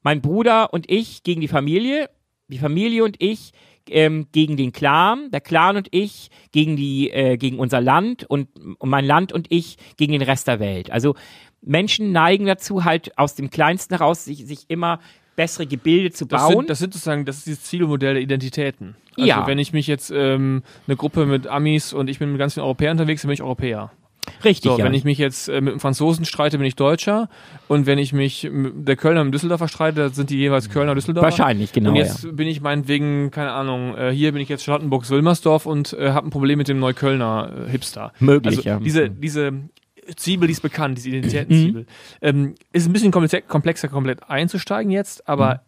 mein 0.01 0.21
Bruder 0.21 0.73
und 0.73 0.89
ich 0.89 1.23
gegen 1.23 1.41
die 1.41 1.47
Familie 1.47 2.09
die 2.53 2.59
Familie 2.59 3.03
und 3.03 3.15
ich 3.19 3.51
ähm, 3.89 4.27
gegen 4.31 4.55
den 4.57 4.71
Clan, 4.71 5.29
der 5.31 5.41
Clan 5.41 5.75
und 5.75 5.87
ich 5.91 6.29
gegen 6.51 6.75
die, 6.75 7.09
äh, 7.11 7.37
gegen 7.37 7.59
unser 7.59 7.81
Land 7.81 8.23
und, 8.23 8.47
und 8.77 8.89
mein 8.89 9.05
Land 9.05 9.33
und 9.33 9.47
ich 9.49 9.77
gegen 9.97 10.13
den 10.13 10.21
Rest 10.21 10.47
der 10.47 10.59
Welt. 10.59 10.91
Also 10.91 11.15
Menschen 11.61 12.11
neigen 12.11 12.45
dazu, 12.45 12.83
halt 12.83 13.17
aus 13.17 13.35
dem 13.35 13.49
Kleinsten 13.49 13.95
heraus 13.95 14.25
sich, 14.25 14.45
sich 14.45 14.65
immer 14.69 14.99
bessere 15.35 15.65
Gebilde 15.65 16.11
zu 16.11 16.27
bauen. 16.27 16.39
Das 16.39 16.49
sind, 16.49 16.69
das 16.69 16.79
sind 16.79 16.93
sozusagen, 16.93 17.25
das 17.25 17.37
ist 17.37 17.47
dieses 17.47 17.63
Zielmodell 17.63 18.13
der 18.13 18.23
Identitäten. 18.23 18.95
Also 19.15 19.27
ja. 19.27 19.47
wenn 19.47 19.59
ich 19.59 19.73
mich 19.73 19.87
jetzt 19.87 20.11
ähm, 20.11 20.63
eine 20.87 20.95
Gruppe 20.95 21.25
mit 21.25 21.47
Amis 21.47 21.93
und 21.93 22.09
ich 22.09 22.19
bin 22.19 22.31
mit 22.31 22.39
ganz 22.39 22.53
vielen 22.53 22.63
Europäern 22.63 22.91
unterwegs, 22.91 23.21
dann 23.21 23.29
bin 23.29 23.33
ich 23.33 23.43
Europäer. 23.43 23.91
Richtig. 24.43 24.71
So, 24.71 24.77
ja. 24.77 24.85
Wenn 24.85 24.93
ich 24.93 25.03
mich 25.03 25.17
jetzt 25.17 25.47
äh, 25.47 25.61
mit 25.61 25.73
einem 25.73 25.79
Franzosen 25.79 26.25
streite, 26.25 26.57
bin 26.57 26.67
ich 26.67 26.75
Deutscher. 26.75 27.29
Und 27.67 27.85
wenn 27.85 27.97
ich 27.97 28.13
mich 28.13 28.49
mit 28.51 28.87
der 28.87 28.95
Kölner 28.95 29.23
mit 29.23 29.33
Düsseldorfer 29.33 29.67
streite, 29.67 30.01
dann 30.01 30.13
sind 30.13 30.29
die 30.29 30.37
jeweils 30.37 30.69
Kölner 30.69 30.95
Düsseldorfer. 30.95 31.25
Wahrscheinlich, 31.25 31.71
genau. 31.71 31.91
Und 31.91 31.95
jetzt 31.95 32.23
ja. 32.23 32.31
bin 32.31 32.47
ich 32.47 32.61
meinetwegen, 32.61 33.31
keine 33.31 33.51
Ahnung, 33.51 33.95
äh, 33.97 34.11
hier 34.11 34.31
bin 34.31 34.41
ich 34.41 34.49
jetzt 34.49 34.63
Charlottenburg-Wilmersdorf 34.63 35.65
und 35.65 35.93
äh, 35.93 36.11
habe 36.11 36.27
ein 36.27 36.31
Problem 36.31 36.57
mit 36.57 36.67
dem 36.67 36.79
Neuköllner 36.79 37.67
äh, 37.67 37.69
Hipster. 37.69 38.13
Möglich, 38.19 38.57
also 38.57 38.69
ja. 38.69 38.79
Diese, 38.79 39.09
diese 39.09 39.53
Zwiebel, 40.15 40.47
die 40.47 40.53
ist 40.53 40.61
bekannt, 40.61 40.97
diese 40.97 41.09
Identitätenzwiebel. 41.09 41.81
Mhm. 41.83 41.87
Ähm, 42.21 42.55
ist 42.71 42.87
ein 42.87 42.93
bisschen 42.93 43.11
komplexer, 43.11 43.87
komplett 43.87 44.29
einzusteigen 44.29 44.91
jetzt, 44.91 45.27
aber 45.27 45.55
mhm. 45.55 45.59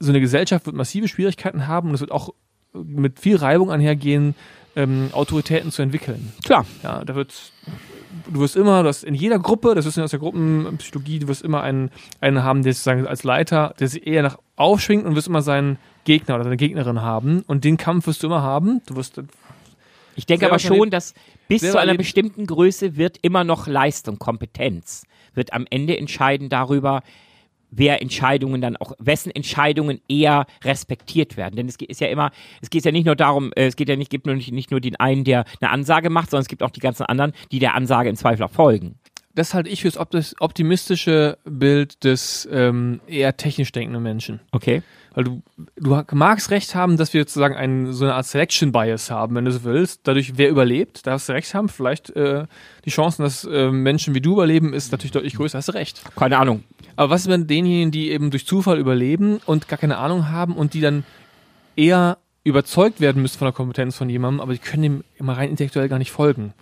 so 0.00 0.12
eine 0.12 0.20
Gesellschaft 0.20 0.66
wird 0.66 0.76
massive 0.76 1.08
Schwierigkeiten 1.08 1.66
haben 1.66 1.88
und 1.88 1.94
es 1.94 2.00
wird 2.00 2.12
auch 2.12 2.30
mit 2.72 3.18
viel 3.18 3.36
Reibung 3.36 3.70
einhergehen, 3.70 4.34
ähm, 4.76 5.10
Autoritäten 5.12 5.70
zu 5.70 5.82
entwickeln. 5.82 6.32
Klar. 6.44 6.64
Ja, 6.82 7.04
da 7.04 7.14
wird 7.14 7.52
du 8.28 8.40
wirst 8.40 8.56
immer, 8.56 8.82
du 8.82 8.88
hast 8.88 9.04
in 9.04 9.14
jeder 9.14 9.38
Gruppe, 9.38 9.74
das 9.74 9.86
ist 9.86 9.98
aus 9.98 10.10
der 10.10 10.20
Gruppenpsychologie, 10.20 11.20
du 11.20 11.28
wirst 11.28 11.42
immer 11.42 11.62
einen, 11.62 11.90
einen 12.20 12.42
haben, 12.42 12.62
der 12.62 12.72
sozusagen 12.72 13.06
als 13.06 13.24
Leiter, 13.24 13.74
der 13.78 13.88
sich 13.88 14.06
eher 14.06 14.22
nach 14.22 14.38
aufschwingt 14.56 15.04
und 15.04 15.16
wirst 15.16 15.28
immer 15.28 15.42
seinen 15.42 15.78
Gegner 16.04 16.36
oder 16.36 16.44
seine 16.44 16.56
Gegnerin 16.56 17.02
haben 17.02 17.42
und 17.46 17.64
den 17.64 17.76
Kampf 17.76 18.06
wirst 18.06 18.22
du 18.22 18.26
immer 18.26 18.42
haben. 18.42 18.82
Du 18.86 18.96
wirst 18.96 19.20
ich 20.16 20.26
denke 20.26 20.46
aber 20.46 20.58
schon, 20.58 20.90
dass 20.90 21.14
bis 21.48 21.62
zu 21.62 21.78
einer 21.78 21.94
bestimmten 21.94 22.46
Größe 22.46 22.96
wird 22.96 23.18
immer 23.22 23.44
noch 23.44 23.66
Leistung, 23.66 24.18
Kompetenz, 24.18 25.04
wird 25.34 25.52
am 25.52 25.66
Ende 25.70 25.96
entscheiden 25.96 26.48
darüber, 26.48 27.02
wer 27.70 28.02
Entscheidungen 28.02 28.60
dann 28.60 28.76
auch, 28.76 28.92
wessen 28.98 29.30
Entscheidungen 29.30 30.00
eher 30.08 30.46
respektiert 30.64 31.36
werden. 31.36 31.56
Denn 31.56 31.68
es 31.68 31.76
ist 31.76 32.00
ja 32.00 32.08
immer, 32.08 32.30
es 32.60 32.70
geht 32.70 32.84
ja 32.84 32.92
nicht 32.92 33.06
nur 33.06 33.16
darum, 33.16 33.52
äh, 33.54 33.66
es 33.66 33.76
geht 33.76 33.88
ja 33.88 33.96
nicht, 33.96 34.10
gibt 34.10 34.26
nur 34.26 34.34
nicht, 34.34 34.52
nicht 34.52 34.70
nur 34.70 34.80
den 34.80 34.96
einen, 34.96 35.24
der 35.24 35.44
eine 35.60 35.70
Ansage 35.70 36.10
macht, 36.10 36.30
sondern 36.30 36.42
es 36.42 36.48
gibt 36.48 36.62
auch 36.62 36.70
die 36.70 36.80
ganzen 36.80 37.04
anderen, 37.04 37.32
die 37.52 37.58
der 37.58 37.74
Ansage 37.74 38.08
im 38.08 38.16
Zweifel 38.16 38.44
auch 38.44 38.50
folgen. 38.50 38.96
Das 39.34 39.54
halte 39.54 39.70
ich 39.70 39.82
für 39.82 39.90
das 40.10 40.34
optimistische 40.40 41.38
Bild 41.44 42.02
des 42.04 42.48
ähm, 42.50 43.00
eher 43.06 43.36
technisch 43.36 43.70
denkenden 43.70 44.02
Menschen. 44.02 44.40
Okay. 44.50 44.82
Weil 45.14 45.24
du, 45.24 45.42
du 45.76 46.04
magst 46.12 46.50
recht 46.50 46.74
haben, 46.74 46.96
dass 46.96 47.12
wir 47.12 47.22
sozusagen 47.22 47.56
einen, 47.56 47.92
so 47.92 48.04
eine 48.04 48.14
Art 48.14 48.26
Selection 48.26 48.70
Bias 48.70 49.10
haben, 49.10 49.34
wenn 49.34 49.44
du 49.44 49.52
so 49.52 49.64
willst. 49.64 50.02
Dadurch, 50.04 50.34
wer 50.36 50.48
überlebt, 50.48 51.06
da 51.06 51.12
hast 51.12 51.28
du 51.28 51.32
recht 51.32 51.52
haben. 51.52 51.68
Vielleicht 51.68 52.10
äh, 52.10 52.46
die 52.84 52.90
Chancen, 52.90 53.22
dass 53.22 53.44
äh, 53.44 53.70
Menschen 53.70 54.14
wie 54.14 54.20
du 54.20 54.32
überleben, 54.32 54.72
ist 54.72 54.92
natürlich 54.92 55.12
deutlich 55.12 55.34
größer. 55.34 55.58
Hast 55.58 55.68
du 55.68 55.72
recht. 55.72 56.02
Keine 56.14 56.38
Ahnung. 56.38 56.62
Aber 56.94 57.10
was 57.10 57.22
ist 57.22 57.28
mit 57.28 57.50
denjenigen, 57.50 57.90
die 57.90 58.10
eben 58.10 58.30
durch 58.30 58.46
Zufall 58.46 58.78
überleben 58.78 59.40
und 59.46 59.68
gar 59.68 59.78
keine 59.78 59.98
Ahnung 59.98 60.28
haben 60.28 60.54
und 60.54 60.74
die 60.74 60.80
dann 60.80 61.04
eher 61.74 62.18
überzeugt 62.44 63.00
werden 63.00 63.22
müssen 63.22 63.38
von 63.38 63.46
der 63.46 63.52
Kompetenz 63.52 63.96
von 63.96 64.08
jemandem, 64.08 64.40
aber 64.40 64.52
die 64.52 64.58
können 64.58 64.82
dem 64.82 65.04
immer 65.16 65.36
rein 65.36 65.50
intellektuell 65.50 65.88
gar 65.88 65.98
nicht 65.98 66.10
folgen. 66.10 66.54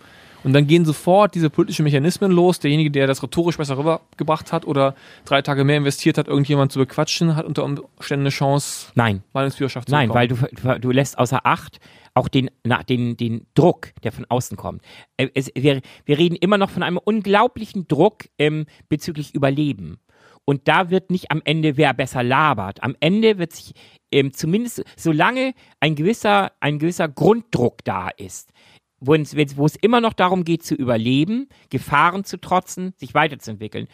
Und 0.43 0.53
dann 0.53 0.67
gehen 0.67 0.85
sofort 0.85 1.35
diese 1.35 1.49
politischen 1.49 1.83
Mechanismen 1.83 2.31
los. 2.31 2.59
Derjenige, 2.59 2.91
der 2.91 3.07
das 3.07 3.21
rhetorisch 3.21 3.57
besser 3.57 3.77
rübergebracht 3.77 4.51
hat 4.51 4.65
oder 4.65 4.95
drei 5.25 5.41
Tage 5.41 5.63
mehr 5.63 5.77
investiert 5.77 6.17
hat, 6.17 6.27
irgendjemand 6.27 6.71
zu 6.71 6.79
bequatschen, 6.79 7.35
hat 7.35 7.45
unter 7.45 7.63
Umständen 7.63 8.23
eine 8.23 8.29
Chance, 8.29 8.91
Nein. 8.95 9.23
Meinungsführerschaft 9.33 9.89
zu 9.89 9.95
Nein, 9.95 10.09
weil 10.13 10.27
du, 10.27 10.37
du 10.79 10.91
lässt 10.91 11.17
außer 11.17 11.45
Acht 11.45 11.79
auch 12.13 12.27
den, 12.27 12.49
na, 12.63 12.83
den, 12.83 13.17
den 13.17 13.45
Druck, 13.53 13.93
der 14.03 14.11
von 14.11 14.25
außen 14.27 14.57
kommt. 14.57 14.81
Äh, 15.17 15.29
es, 15.33 15.51
wir, 15.55 15.81
wir 16.05 16.17
reden 16.17 16.35
immer 16.35 16.57
noch 16.57 16.69
von 16.69 16.83
einem 16.83 16.97
unglaublichen 16.97 17.87
Druck 17.87 18.25
ähm, 18.37 18.65
bezüglich 18.89 19.33
Überleben. 19.33 19.99
Und 20.45 20.67
da 20.67 20.89
wird 20.89 21.11
nicht 21.11 21.29
am 21.29 21.41
Ende, 21.45 21.77
wer 21.77 21.93
besser 21.93 22.23
labert. 22.23 22.81
Am 22.81 22.95
Ende 22.99 23.37
wird 23.37 23.53
sich 23.53 23.73
ähm, 24.11 24.33
zumindest, 24.33 24.83
solange 24.97 25.53
ein 25.79 25.93
gewisser, 25.93 26.51
ein 26.59 26.79
gewisser 26.79 27.07
Grunddruck 27.07 27.83
da 27.83 28.09
ist, 28.09 28.51
wo 28.99 29.13
es, 29.13 29.35
wo 29.57 29.65
es 29.65 29.75
immer 29.75 30.01
noch 30.01 30.13
darum 30.13 30.43
geht 30.43 30.63
zu 30.63 30.75
überleben, 30.75 31.47
Gefahren 31.69 32.23
zu 32.23 32.39
trotzen, 32.39 32.93
sich 32.97 33.13
weiterzuentwickeln, 33.13 33.87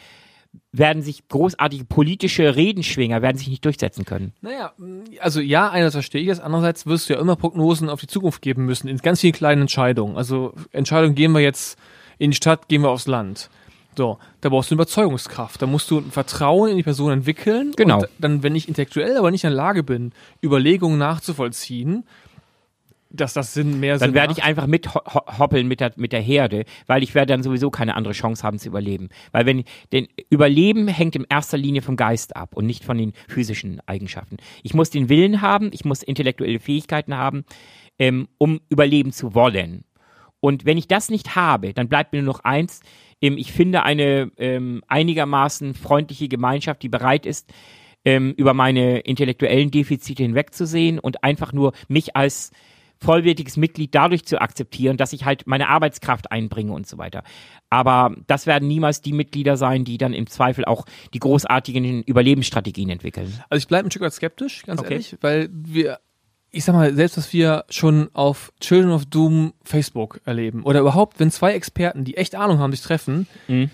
werden 0.71 1.03
sich 1.03 1.27
großartige 1.27 1.85
politische 1.85 2.55
Redenschwinger 2.55 3.21
werden 3.21 3.37
sich 3.37 3.49
nicht 3.49 3.65
durchsetzen 3.65 4.05
können. 4.05 4.33
Naja, 4.41 4.73
also 5.19 5.41
ja, 5.41 5.69
einerseits 5.69 5.95
verstehe 5.95 6.21
ich 6.21 6.27
das, 6.27 6.39
andererseits 6.39 6.85
wirst 6.85 7.09
du 7.09 7.13
ja 7.13 7.19
immer 7.19 7.35
Prognosen 7.35 7.89
auf 7.89 7.99
die 7.99 8.07
Zukunft 8.07 8.41
geben 8.41 8.65
müssen, 8.65 8.87
in 8.87 8.97
ganz 8.97 9.21
vielen 9.21 9.33
kleinen 9.33 9.61
Entscheidungen. 9.63 10.17
Also 10.17 10.53
Entscheidungen, 10.71 11.15
gehen 11.15 11.31
wir 11.33 11.41
jetzt 11.41 11.77
in 12.17 12.31
die 12.31 12.37
Stadt, 12.37 12.67
gehen 12.67 12.81
wir 12.81 12.89
aufs 12.89 13.07
Land. 13.07 13.49
So, 13.97 14.17
da 14.41 14.49
brauchst 14.49 14.71
du 14.71 14.75
eine 14.75 14.81
Überzeugungskraft. 14.81 15.61
Da 15.61 15.67
musst 15.67 15.89
du 15.89 15.99
ein 15.99 16.11
Vertrauen 16.11 16.69
in 16.69 16.77
die 16.77 16.83
Person 16.83 17.11
entwickeln. 17.11 17.71
Genau. 17.77 17.99
Und 17.99 18.09
dann, 18.19 18.43
wenn 18.43 18.55
ich 18.55 18.67
intellektuell 18.67 19.17
aber 19.17 19.31
nicht 19.31 19.45
in 19.45 19.51
der 19.51 19.57
Lage 19.57 19.83
bin, 19.83 20.11
Überlegungen 20.43 20.97
nachzuvollziehen, 20.97 22.03
dass 23.15 23.33
das 23.33 23.53
Sinn 23.53 23.79
mehr 23.79 23.97
Dann 23.97 24.09
Sinn 24.09 24.13
werde 24.15 24.29
macht. 24.29 24.37
ich 24.39 24.43
einfach 24.43 24.67
mit 24.67 24.93
ho 24.93 24.99
ho- 25.05 25.37
hoppeln 25.39 25.67
mit 25.67 25.79
der, 25.79 25.93
mit 25.95 26.11
der 26.11 26.21
Herde, 26.21 26.65
weil 26.87 27.03
ich 27.03 27.15
werde 27.15 27.33
dann 27.33 27.43
sowieso 27.43 27.69
keine 27.69 27.95
andere 27.95 28.13
Chance 28.13 28.43
haben 28.43 28.59
zu 28.59 28.67
überleben. 28.69 29.09
Weil 29.31 29.45
wenn, 29.45 29.63
denn 29.91 30.07
Überleben 30.29 30.87
hängt 30.87 31.15
in 31.15 31.25
erster 31.29 31.57
Linie 31.57 31.81
vom 31.81 31.95
Geist 31.95 32.35
ab 32.35 32.55
und 32.55 32.65
nicht 32.65 32.83
von 32.83 32.97
den 32.97 33.13
physischen 33.27 33.79
Eigenschaften. 33.85 34.37
Ich 34.63 34.73
muss 34.73 34.89
den 34.89 35.09
Willen 35.09 35.41
haben, 35.41 35.69
ich 35.73 35.85
muss 35.85 36.03
intellektuelle 36.03 36.59
Fähigkeiten 36.59 37.15
haben, 37.15 37.45
ähm, 37.99 38.27
um 38.37 38.59
überleben 38.69 39.11
zu 39.11 39.33
wollen. 39.33 39.85
Und 40.39 40.65
wenn 40.65 40.77
ich 40.77 40.87
das 40.87 41.09
nicht 41.09 41.35
habe, 41.35 41.73
dann 41.73 41.87
bleibt 41.89 42.13
mir 42.13 42.21
nur 42.21 42.33
noch 42.33 42.43
eins. 42.43 42.81
Ähm, 43.21 43.37
ich 43.37 43.51
finde 43.51 43.83
eine 43.83 44.31
ähm, 44.37 44.83
einigermaßen 44.87 45.73
freundliche 45.73 46.27
Gemeinschaft, 46.27 46.83
die 46.83 46.89
bereit 46.89 47.25
ist, 47.25 47.51
ähm, 48.03 48.35
über 48.37 48.53
meine 48.53 48.99
intellektuellen 48.99 49.71
Defizite 49.71 50.21
hinwegzusehen 50.21 50.99
und 50.99 51.23
einfach 51.23 51.53
nur 51.53 51.73
mich 51.87 52.15
als 52.15 52.51
vollwertiges 53.05 53.55
Mitglied 53.57 53.93
dadurch 53.95 54.25
zu 54.25 54.41
akzeptieren, 54.41 54.97
dass 54.97 55.13
ich 55.13 55.23
halt 55.25 55.47
meine 55.47 55.69
Arbeitskraft 55.69 56.31
einbringe 56.31 56.73
und 56.73 56.87
so 56.87 56.97
weiter. 56.97 57.23
Aber 57.69 58.15
das 58.27 58.47
werden 58.47 58.67
niemals 58.67 59.01
die 59.01 59.13
Mitglieder 59.13 59.57
sein, 59.57 59.85
die 59.85 59.97
dann 59.97 60.13
im 60.13 60.27
Zweifel 60.27 60.65
auch 60.65 60.85
die 61.13 61.19
großartigen 61.19 62.03
Überlebensstrategien 62.03 62.89
entwickeln. 62.89 63.31
Also 63.49 63.59
ich 63.59 63.67
bleibe 63.67 63.87
ein 63.87 63.91
Stück 63.91 64.01
weit 64.03 64.13
skeptisch, 64.13 64.63
ganz 64.63 64.81
Okay. 64.81 64.93
ehrlich, 64.93 65.17
weil 65.21 65.49
wir, 65.51 65.99
ich 66.51 66.63
sag 66.63 66.73
mal, 66.73 66.93
selbst 66.93 67.17
was 67.17 67.31
wir 67.33 67.65
schon 67.69 68.09
auf 68.13 68.51
Children 68.59 68.91
of 68.91 69.05
Doom 69.05 69.53
Facebook 69.63 70.21
erleben 70.25 70.63
oder 70.63 70.79
überhaupt, 70.79 71.19
wenn 71.19 71.31
zwei 71.31 71.53
Experten, 71.53 72.03
die 72.05 72.17
echt 72.17 72.35
Ahnung 72.35 72.59
haben, 72.59 72.71
sich 72.71 72.81
treffen, 72.81 73.27
Mhm. 73.47 73.69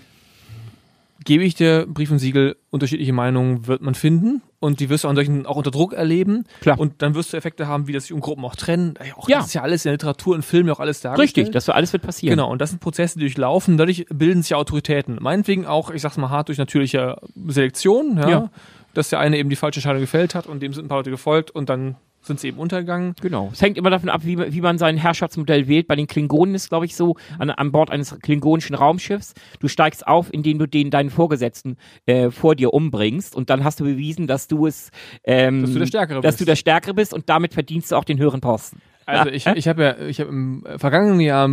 Gebe 1.24 1.44
ich 1.44 1.54
dir 1.54 1.86
Brief 1.88 2.10
und 2.10 2.18
Siegel, 2.18 2.56
unterschiedliche 2.70 3.12
Meinungen 3.12 3.66
wird 3.66 3.82
man 3.82 3.94
finden 3.94 4.42
und 4.60 4.80
die 4.80 4.88
wirst 4.88 5.04
du 5.04 5.08
an 5.08 5.16
solchen 5.16 5.46
auch 5.46 5.56
unter 5.56 5.70
Druck 5.70 5.92
erleben. 5.92 6.44
Klar. 6.60 6.78
Und 6.78 7.02
dann 7.02 7.14
wirst 7.14 7.32
du 7.32 7.36
Effekte 7.36 7.66
haben, 7.66 7.86
wie 7.88 7.92
das 7.92 8.04
sich 8.04 8.12
um 8.12 8.20
Gruppen 8.20 8.44
auch 8.44 8.56
trennen. 8.56 8.94
Ja, 9.06 9.14
Auch 9.16 9.28
Ja. 9.28 9.38
Das 9.38 9.46
ist 9.48 9.54
ja 9.54 9.62
alles 9.62 9.84
in 9.84 9.88
der 9.90 9.94
Literatur 9.94 10.34
und 10.34 10.44
Film 10.44 10.66
ja 10.66 10.72
auch 10.72 10.80
alles 10.80 11.00
dargestellt. 11.00 11.36
Richtig, 11.46 11.52
das 11.52 11.66
wird 11.66 11.76
alles 11.76 11.92
wird 11.92 12.02
passieren. 12.02 12.36
Genau, 12.36 12.50
und 12.50 12.60
das 12.60 12.70
sind 12.70 12.80
Prozesse, 12.80 13.18
die 13.18 13.24
durchlaufen, 13.24 13.76
dadurch 13.76 14.06
bilden 14.10 14.42
sich 14.42 14.54
Autoritäten. 14.54 15.18
Meinetwegen 15.20 15.66
auch, 15.66 15.90
ich 15.90 16.02
sag's 16.02 16.16
mal 16.16 16.30
hart, 16.30 16.48
durch 16.48 16.58
natürliche 16.58 17.16
Selektion, 17.48 18.16
ja, 18.18 18.28
Ja. 18.28 18.50
dass 18.94 19.08
der 19.10 19.18
eine 19.20 19.38
eben 19.38 19.50
die 19.50 19.56
falsche 19.56 19.78
Entscheidung 19.80 20.00
gefällt 20.00 20.34
hat 20.34 20.46
und 20.46 20.60
dem 20.62 20.72
sind 20.72 20.84
ein 20.84 20.88
paar 20.88 20.98
Leute 20.98 21.10
gefolgt 21.10 21.50
und 21.50 21.68
dann 21.68 21.96
sind 22.22 22.40
sie 22.40 22.48
eben 22.48 22.58
untergegangen. 22.58 23.14
Genau. 23.20 23.50
Es 23.52 23.60
hängt 23.60 23.76
immer 23.76 23.90
davon 23.90 24.08
ab, 24.08 24.22
wie, 24.24 24.36
man- 24.36 24.52
wie 24.52 24.60
man 24.60 24.78
sein 24.78 24.96
Herrschaftsmodell 24.96 25.66
wählt. 25.68 25.88
Bei 25.88 25.96
den 25.96 26.06
Klingonen 26.06 26.54
ist, 26.54 26.68
glaube 26.68 26.84
ich, 26.86 26.94
so, 26.96 27.16
an, 27.38 27.50
an 27.50 27.72
Bord 27.72 27.90
eines 27.90 28.18
klingonischen 28.20 28.74
Raumschiffs, 28.76 29.34
du 29.60 29.68
steigst 29.68 30.06
auf, 30.06 30.32
indem 30.32 30.58
du 30.58 30.66
den 30.66 30.90
deinen 30.90 31.10
Vorgesetzten 31.10 31.76
äh, 32.06 32.30
vor 32.30 32.54
dir 32.54 32.72
umbringst 32.72 33.34
und 33.34 33.50
dann 33.50 33.64
hast 33.64 33.80
du 33.80 33.84
bewiesen, 33.84 34.26
dass 34.26 34.46
du 34.48 34.66
es 34.66 34.90
ähm, 35.24 35.62
Dass 35.62 35.72
du 35.72 35.78
der 35.80 35.86
Stärkere 35.86 36.20
dass 36.20 36.34
bist. 36.34 36.40
du 36.40 36.44
der 36.44 36.56
Stärkere 36.56 36.94
bist 36.94 37.12
und 37.12 37.28
damit 37.28 37.54
verdienst 37.54 37.90
du 37.92 37.96
auch 37.96 38.04
den 38.04 38.18
höheren 38.18 38.40
Posten. 38.40 38.80
Also 39.04 39.30
ich, 39.30 39.46
ich 39.46 39.66
habe 39.66 39.82
ja, 39.82 39.98
ich 40.06 40.20
habe 40.20 40.30
im 40.30 40.64
vergangenen 40.76 41.18
Jahr 41.20 41.50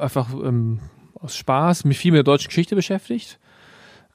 einfach 0.00 0.34
ähm, 0.34 0.80
aus 1.14 1.36
Spaß 1.36 1.84
mich 1.84 1.98
viel 1.98 2.10
mit 2.10 2.18
der 2.18 2.24
deutschen 2.24 2.48
Geschichte 2.48 2.74
beschäftigt. 2.74 3.38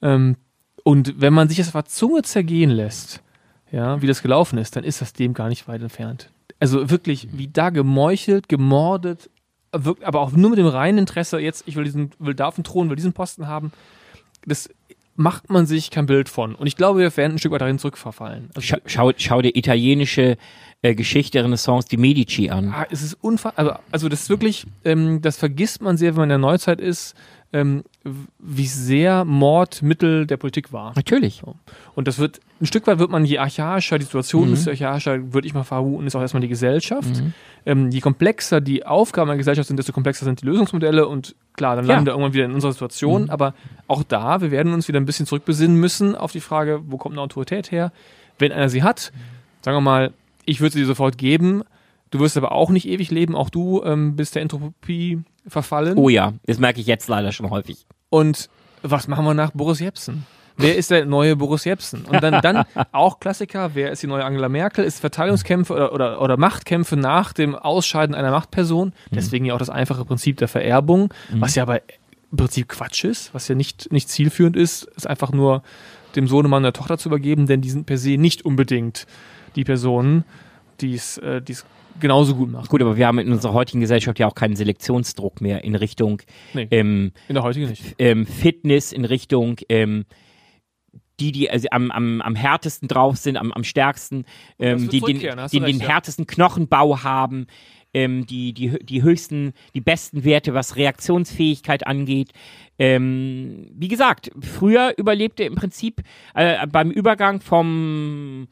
Ähm, 0.02 0.36
und 0.84 1.20
wenn 1.22 1.34
man 1.34 1.48
sich 1.48 1.58
das 1.58 1.68
auf 1.68 1.74
der 1.74 1.86
Zunge 1.86 2.22
zergehen 2.24 2.70
lässt, 2.70 3.24
ja, 3.72 4.02
wie 4.02 4.08
das 4.08 4.22
gelaufen 4.22 4.58
ist, 4.58 4.76
dann 4.76 4.84
ist 4.84 5.02
das 5.02 5.14
dem 5.14 5.34
gar 5.34 5.50
nicht 5.50 5.68
weit 5.68 5.82
entfernt. 5.82 6.30
Also 6.60 6.90
wirklich, 6.90 7.28
wie 7.34 7.48
da 7.48 7.70
gemeuchelt, 7.70 8.48
gemordet, 8.48 9.30
aber 9.72 10.22
auch 10.22 10.32
nur 10.32 10.52
mit 10.52 10.60
dem 10.60 10.68
reinen 10.68 11.00
Interesse, 11.00 11.40
jetzt, 11.40 11.64
ich 11.68 11.76
will 11.76 11.84
diesen, 11.84 12.12
will 12.20 12.34
da 12.34 12.48
auf 12.48 12.56
den 12.56 12.64
Thron, 12.64 12.90
will 12.90 12.96
diesen 12.96 13.14
Posten 13.14 13.48
haben, 13.48 13.72
das 14.46 14.70
macht 15.16 15.50
man 15.50 15.66
sich 15.66 15.92
kein 15.92 16.06
Bild 16.06 16.30
von. 16.30 16.56
Und 16.56 16.68
ich 16.68 16.76
glaube, 16.76 17.00
wir 17.00 17.18
werden 17.18 17.34
ein 17.34 17.40
Stück 17.40 17.52
weit 17.52 17.62
darin 17.62 17.80
zurückverfallen. 17.80 18.50
Also, 18.54 18.62
Schau, 18.62 18.78
schau, 18.86 19.12
schau 19.18 19.42
dir 19.42 19.56
italienische 19.56 20.38
äh, 20.82 20.94
Geschichte, 20.94 21.44
Renaissance, 21.44 21.88
die 21.88 21.98
Medici 21.98 22.50
an. 22.50 22.74
Ah, 22.74 22.86
es 22.90 23.02
ist 23.02 23.14
unfassbar. 23.16 23.66
Also, 23.66 23.80
also 23.92 24.10
das 24.10 24.24
ist 24.24 24.30
wirklich, 24.30 24.66
ähm, 24.84 25.22
das 25.22 25.38
vergisst 25.38 25.82
man 25.82 25.98
sehr, 25.98 26.12
wenn 26.12 26.22
man 26.22 26.26
in 26.26 26.30
der 26.30 26.38
Neuzeit 26.38 26.82
ist, 26.82 27.16
ähm, 27.56 27.84
wie 28.40 28.68
sehr 28.68 29.24
Mord 29.24 29.82
Mittel 29.82 30.28
der 30.28 30.38
Politik 30.38 30.74
war. 30.74 30.92
Natürlich. 30.96 31.42
Und 31.96 32.08
das 32.08 32.20
wird, 32.20 32.40
ein 32.60 32.66
Stück 32.66 32.86
weit 32.88 33.00
wird 33.00 33.10
man, 33.10 33.24
je 33.24 33.38
archaischer 33.38 33.98
die 33.98 34.04
Situation 34.06 34.48
Mhm. 34.50 34.54
ist, 34.54 34.66
je 34.68 34.86
archaischer, 34.86 35.34
würde 35.34 35.48
ich 35.48 35.54
mal 35.54 35.64
vermuten, 35.64 36.06
ist 36.06 36.16
auch 36.16 36.22
erstmal 36.22 36.42
die 36.42 36.48
Gesellschaft. 36.50 37.24
Ähm, 37.66 37.90
je 37.92 38.02
komplexer 38.02 38.60
die 38.62 38.86
Aufgaben 38.86 39.30
der 39.30 39.38
Gesellschaft 39.38 39.68
sind, 39.68 39.78
desto 39.78 39.94
komplexer 39.94 40.26
sind 40.26 40.42
die 40.42 40.46
Lösungsmodelle 40.46 41.08
und 41.08 41.36
klar, 41.54 41.76
dann 41.76 41.86
Ja. 41.86 41.94
landen 41.94 42.06
wir 42.08 42.12
irgendwann 42.14 42.34
wieder 42.34 42.46
in 42.46 42.52
unserer 42.52 42.74
Situation. 42.74 43.30
Aber 43.30 43.54
auch 43.88 44.04
da, 44.04 44.42
wir 44.42 44.52
werden 44.52 44.74
uns 44.74 44.88
wieder 44.88 45.00
ein 45.00 45.06
bisschen 45.06 45.26
zurückbesinnen 45.26 45.78
müssen 45.80 46.16
auf 46.16 46.32
die 46.32 46.42
Frage, 46.42 46.82
wo 46.88 46.98
kommt 46.98 47.14
eine 47.14 47.22
Autorität 47.22 47.72
her? 47.72 47.92
Wenn 48.38 48.52
einer 48.52 48.70
sie 48.70 48.84
hat, 48.84 49.12
sagen 49.62 49.78
wir 49.78 49.82
mal, 49.82 50.12
ich 50.46 50.60
würde 50.62 50.74
sie 50.74 50.80
dir 50.82 50.86
sofort 50.86 51.18
geben, 51.18 51.64
du 52.12 52.20
wirst 52.20 52.36
aber 52.38 52.52
auch 52.52 52.70
nicht 52.70 52.88
ewig 52.88 53.10
leben, 53.12 53.36
auch 53.36 53.50
du 53.50 53.82
ähm, 53.84 54.16
bist 54.16 54.36
der 54.36 54.42
Entropie 54.42 55.22
verfallen. 55.48 55.98
Oh 55.98 56.10
ja, 56.10 56.34
das 56.46 56.60
merke 56.60 56.82
ich 56.82 56.88
jetzt 56.88 57.08
leider 57.08 57.32
schon 57.32 57.50
häufig. 57.50 57.86
Und 58.10 58.50
was 58.82 59.08
machen 59.08 59.26
wir 59.26 59.34
nach 59.34 59.52
Boris 59.52 59.80
Jepsen? 59.80 60.26
Wer 60.58 60.78
ist 60.78 60.90
der 60.90 61.06
neue 61.06 61.36
Boris 61.36 61.66
Jepsen? 61.66 62.06
Und 62.06 62.24
dann, 62.24 62.42
dann 62.42 62.64
auch 62.94 63.20
Klassiker, 63.20 63.72
wer 63.74 63.92
ist 63.92 64.04
die 64.04 64.08
neue 64.08 64.24
Angela 64.24 64.48
Merkel? 64.48 64.86
Ist 64.86 65.00
Verteilungskämpfe 65.00 65.74
oder, 65.74 65.94
oder, 65.94 66.22
oder 66.22 66.38
Machtkämpfe 66.38 66.96
nach 66.96 67.34
dem 67.34 67.56
Ausscheiden 67.56 68.16
einer 68.16 68.32
Machtperson? 68.32 68.94
Deswegen 69.12 69.46
ja 69.46 69.54
auch 69.54 69.60
das 69.60 69.70
einfache 69.70 70.06
Prinzip 70.06 70.38
der 70.38 70.48
Vererbung, 70.48 71.14
was 71.32 71.56
ja 71.56 71.64
aber 71.64 71.82
im 72.32 72.38
Prinzip 72.38 72.70
Quatsch 72.70 73.04
ist, 73.04 73.34
was 73.34 73.48
ja 73.48 73.56
nicht, 73.56 73.92
nicht 73.92 74.10
zielführend 74.10 74.56
ist, 74.56 74.84
ist 74.96 75.08
einfach 75.08 75.32
nur 75.32 75.62
dem 76.16 76.28
Sohnemann 76.28 76.64
der 76.64 76.74
Tochter 76.74 76.98
zu 76.98 77.10
übergeben, 77.10 77.48
denn 77.48 77.62
die 77.62 77.70
sind 77.70 77.86
per 77.86 77.98
se 77.98 78.18
nicht 78.18 78.46
unbedingt 78.46 79.06
die 79.56 79.64
Personen, 79.64 80.24
die 80.82 80.96
es 80.96 81.18
äh, 81.18 81.42
genauso 82.00 82.36
gut 82.36 82.52
machen. 82.52 82.68
Gut, 82.68 82.82
aber 82.82 82.98
wir 82.98 83.08
haben 83.08 83.20
in 83.20 83.32
unserer 83.32 83.54
heutigen 83.54 83.80
Gesellschaft 83.80 84.20
ja 84.20 84.28
auch 84.28 84.36
keinen 84.36 84.56
Selektionsdruck 84.56 85.42
mehr 85.42 85.64
in 85.64 85.76
Richtung 85.76 86.22
Nee. 86.54 86.68
ähm, 86.72 87.12
In 87.28 87.36
der 87.36 87.44
heutigen 87.44 87.70
nicht. 87.70 87.96
ähm, 88.00 88.26
Fitness, 88.26 88.92
in 88.92 89.06
Richtung 89.06 89.58
ähm, 89.70 90.06
die, 91.20 91.32
die 91.32 91.50
also 91.50 91.68
am, 91.72 91.92
am, 91.92 92.22
am 92.22 92.36
härtesten 92.36 92.88
drauf 92.88 93.18
sind, 93.18 93.38
am, 93.38 93.52
am 93.54 93.64
stärksten, 93.64 94.26
ähm, 94.60 94.90
die, 94.90 95.00
den, 95.00 95.20
den 95.20 95.64
recht, 95.64 95.82
ja. 95.82 95.88
härtesten 95.88 96.28
Knochenbau 96.28 97.04
haben, 97.04 97.48
ähm, 97.94 98.26
die, 98.26 98.54
die, 98.54 98.78
die 98.84 99.02
höchsten, 99.02 99.54
die 99.74 99.82
besten 99.82 100.26
Werte, 100.26 100.54
was 100.54 100.76
Reaktionsfähigkeit 100.76 101.88
angeht. 101.88 102.32
Ähm, 102.78 103.68
wie 103.74 103.88
gesagt, 103.88 104.32
früher 104.42 104.94
überlebte 104.98 105.44
im 105.44 105.56
Prinzip 105.56 106.02
äh, 106.34 106.68
beim 106.68 106.92
Übergang 106.92 107.40
vom, 107.40 108.48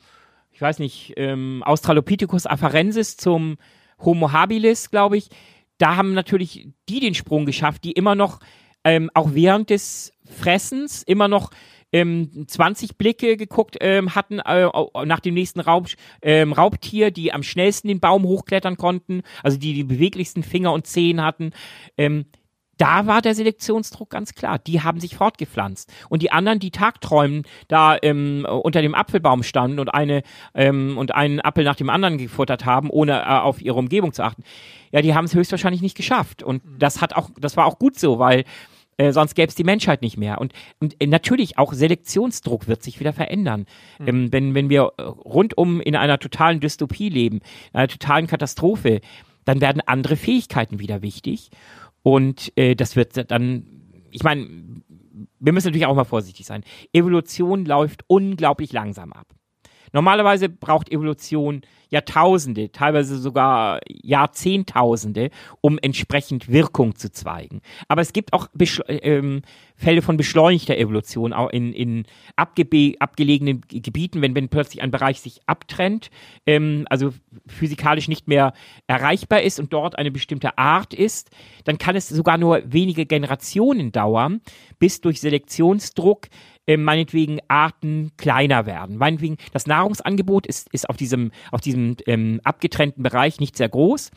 weiß 0.64 0.80
nicht, 0.80 1.14
ähm, 1.18 1.62
Australopithecus 1.64 2.48
afarensis 2.48 3.18
zum 3.18 3.58
Homo 4.00 4.32
habilis, 4.32 4.90
glaube 4.90 5.18
ich, 5.18 5.30
da 5.78 5.96
haben 5.96 6.14
natürlich 6.14 6.70
die 6.90 7.00
den 7.00 7.14
Sprung 7.14 7.46
geschafft, 7.46 7.84
die 7.84 7.92
immer 7.92 8.16
noch 8.16 8.40
ähm, 8.84 9.10
auch 9.14 9.34
während 9.34 9.70
des 9.70 10.14
Fressens 10.26 11.04
immer 11.04 11.28
noch 11.28 11.52
ähm, 11.92 12.46
20 12.48 12.98
Blicke 12.98 13.38
geguckt 13.38 13.78
ähm, 13.80 14.16
hatten 14.16 14.40
äh, 14.40 14.68
nach 15.06 15.20
dem 15.20 15.36
nächsten 15.36 15.60
Raub, 15.60 15.88
ähm, 16.22 16.52
Raubtier, 16.52 17.12
die 17.12 17.32
am 17.32 17.44
schnellsten 17.44 17.88
den 17.88 18.00
Baum 18.00 18.24
hochklettern 18.24 18.78
konnten, 18.78 19.22
also 19.44 19.58
die 19.58 19.74
die 19.74 19.84
beweglichsten 19.84 20.44
Finger 20.44 20.74
und 20.74 20.88
Zehen 20.88 21.22
hatten. 21.22 21.52
Ähm, 21.98 22.26
da 22.78 23.06
war 23.06 23.22
der 23.22 23.36
Selektionsdruck 23.36 24.10
ganz 24.10 24.34
klar. 24.34 24.60
Die 24.60 24.82
haben 24.82 25.00
sich 25.00 25.16
fortgepflanzt. 25.16 25.92
Und 26.10 26.22
die 26.22 26.32
anderen, 26.32 26.60
die 26.60 26.72
Tagträumen 26.72 27.44
da 27.68 27.98
ähm, 28.02 28.46
unter 28.50 28.82
dem 28.82 28.96
Apfelbaum 28.96 29.44
standen 29.44 29.80
und 29.80 29.94
eine 29.94 30.24
ähm, 30.56 30.98
und 30.98 31.14
einen 31.14 31.40
Apfel 31.40 31.64
nach 31.64 31.76
dem 31.76 31.90
anderen 31.90 32.18
gefuttert 32.18 32.66
haben, 32.66 32.90
ohne 32.90 33.22
äh, 33.22 33.26
auf 33.26 33.62
ihre 33.62 33.78
Umgebung 33.78 34.14
zu 34.14 34.24
achten, 34.24 34.44
ja, 34.92 35.02
die 35.02 35.14
haben 35.14 35.26
es 35.26 35.36
höchstwahrscheinlich 35.36 35.82
nicht 35.82 35.98
geschafft. 35.98 36.44
Und 36.44 36.62
das 36.78 37.02
hat 37.02 37.16
auch, 37.16 37.30
das 37.40 37.58
war 37.58 37.66
auch 37.66 37.80
gut 37.80 38.00
so, 38.00 38.20
weil 38.20 38.44
äh, 38.98 39.12
sonst 39.12 39.36
gäbe 39.36 39.48
es 39.48 39.56
die 39.56 39.64
Menschheit 39.64 40.02
nicht 40.02 40.18
mehr. 40.18 40.40
Und, 40.40 40.54
und 40.80 40.96
äh, 41.02 41.08
natürlich 41.08 41.58
auch 41.58 41.74
Selektionsdruck 41.74 42.68
wird 42.68 42.84
sich 42.84 43.00
wieder 43.00 43.14
verändern. 43.14 43.66
Ähm, 44.06 44.32
wenn, 44.32 44.56
wenn 44.56 44.70
wir 44.70 44.94
äh, 44.98 45.02
rundum 45.04 45.82
in 45.82 45.96
einer 45.96 46.20
totalen 46.20 46.60
Dystopie 46.60 47.10
leben, 47.10 47.38
in 47.72 47.80
einer 47.80 47.88
totalen 47.88 48.28
Katastrophe, 48.28 49.02
dann 49.46 49.62
werden 49.62 49.82
andere 49.86 50.16
Fähigkeiten 50.16 50.80
wieder 50.80 51.02
wichtig. 51.02 51.50
Und 52.04 52.52
äh, 52.56 52.76
das 52.76 52.96
wird 52.96 53.32
dann, 53.32 53.66
ich 54.12 54.24
meine, 54.24 54.48
wir 55.40 55.54
müssen 55.54 55.68
natürlich 55.68 55.86
auch 55.86 55.96
mal 55.96 56.04
vorsichtig 56.04 56.46
sein. 56.46 56.64
Evolution 56.92 57.66
läuft 57.66 58.04
unglaublich 58.08 58.74
langsam 58.74 59.14
ab. 59.14 59.34
Normalerweise 59.94 60.50
braucht 60.50 60.92
Evolution 60.92 61.62
Jahrtausende, 61.90 62.72
teilweise 62.72 63.20
sogar 63.20 63.80
Jahrzehntausende, 63.88 65.30
um 65.62 65.78
entsprechend 65.80 66.50
Wirkung 66.50 66.96
zu 66.96 67.12
zeigen. 67.12 67.62
Aber 67.88 68.02
es 68.02 68.14
gibt 68.14 68.34
auch 68.34 68.48
Beschle 68.54 68.84
ähm, 68.88 69.44
Fälle 69.76 70.02
von 70.02 70.18
beschleunigter 70.18 70.78
Evolution, 70.78 71.34
auch 71.34 71.50
in, 71.50 71.74
in 71.74 72.06
abgelegenen 72.36 73.62
Gebieten, 73.68 74.22
wenn, 74.22 74.36
wenn 74.36 74.50
plötzlich 74.50 74.82
ein 74.82 74.92
Bereich 74.92 75.20
sich 75.20 75.42
abtrennt, 75.46 76.10
ähm, 76.46 76.86
also 76.90 77.14
physikalisch 77.48 78.08
nicht 78.08 78.28
mehr 78.28 78.54
erreichbar 78.88 79.42
ist 79.42 79.60
und 79.60 79.74
dort 79.74 79.98
eine 79.98 80.12
bestimmte 80.12 80.58
Art 80.58 80.94
ist, 80.94 81.32
dann 81.64 81.78
kann 81.78 81.96
es 81.96 82.08
sogar 82.08 82.38
nur 82.38 82.62
wenige 82.66 83.06
Generationen 83.06 83.92
dauern, 83.92 84.42
bis 84.80 85.02
durch 85.02 85.20
Selektionsdruck 85.20 86.28
äh, 86.68 86.78
meinetwegen 86.78 87.40
Arten 87.48 88.12
kleiner 88.18 88.66
werden. 88.66 88.98
Meinetwegen, 88.98 89.38
das 89.52 89.68
Nahrungsangebot 89.68 90.48
ist, 90.48 90.72
ist 90.74 90.90
auf 90.90 90.98
diesem, 90.98 91.32
auf 91.52 91.62
diesem 91.62 91.98
ähm, 92.08 92.40
abgetrennten 92.44 93.04
Bereich 93.04 93.40
nicht 93.40 93.58
sehr 93.58 93.70
groß. 93.70 94.12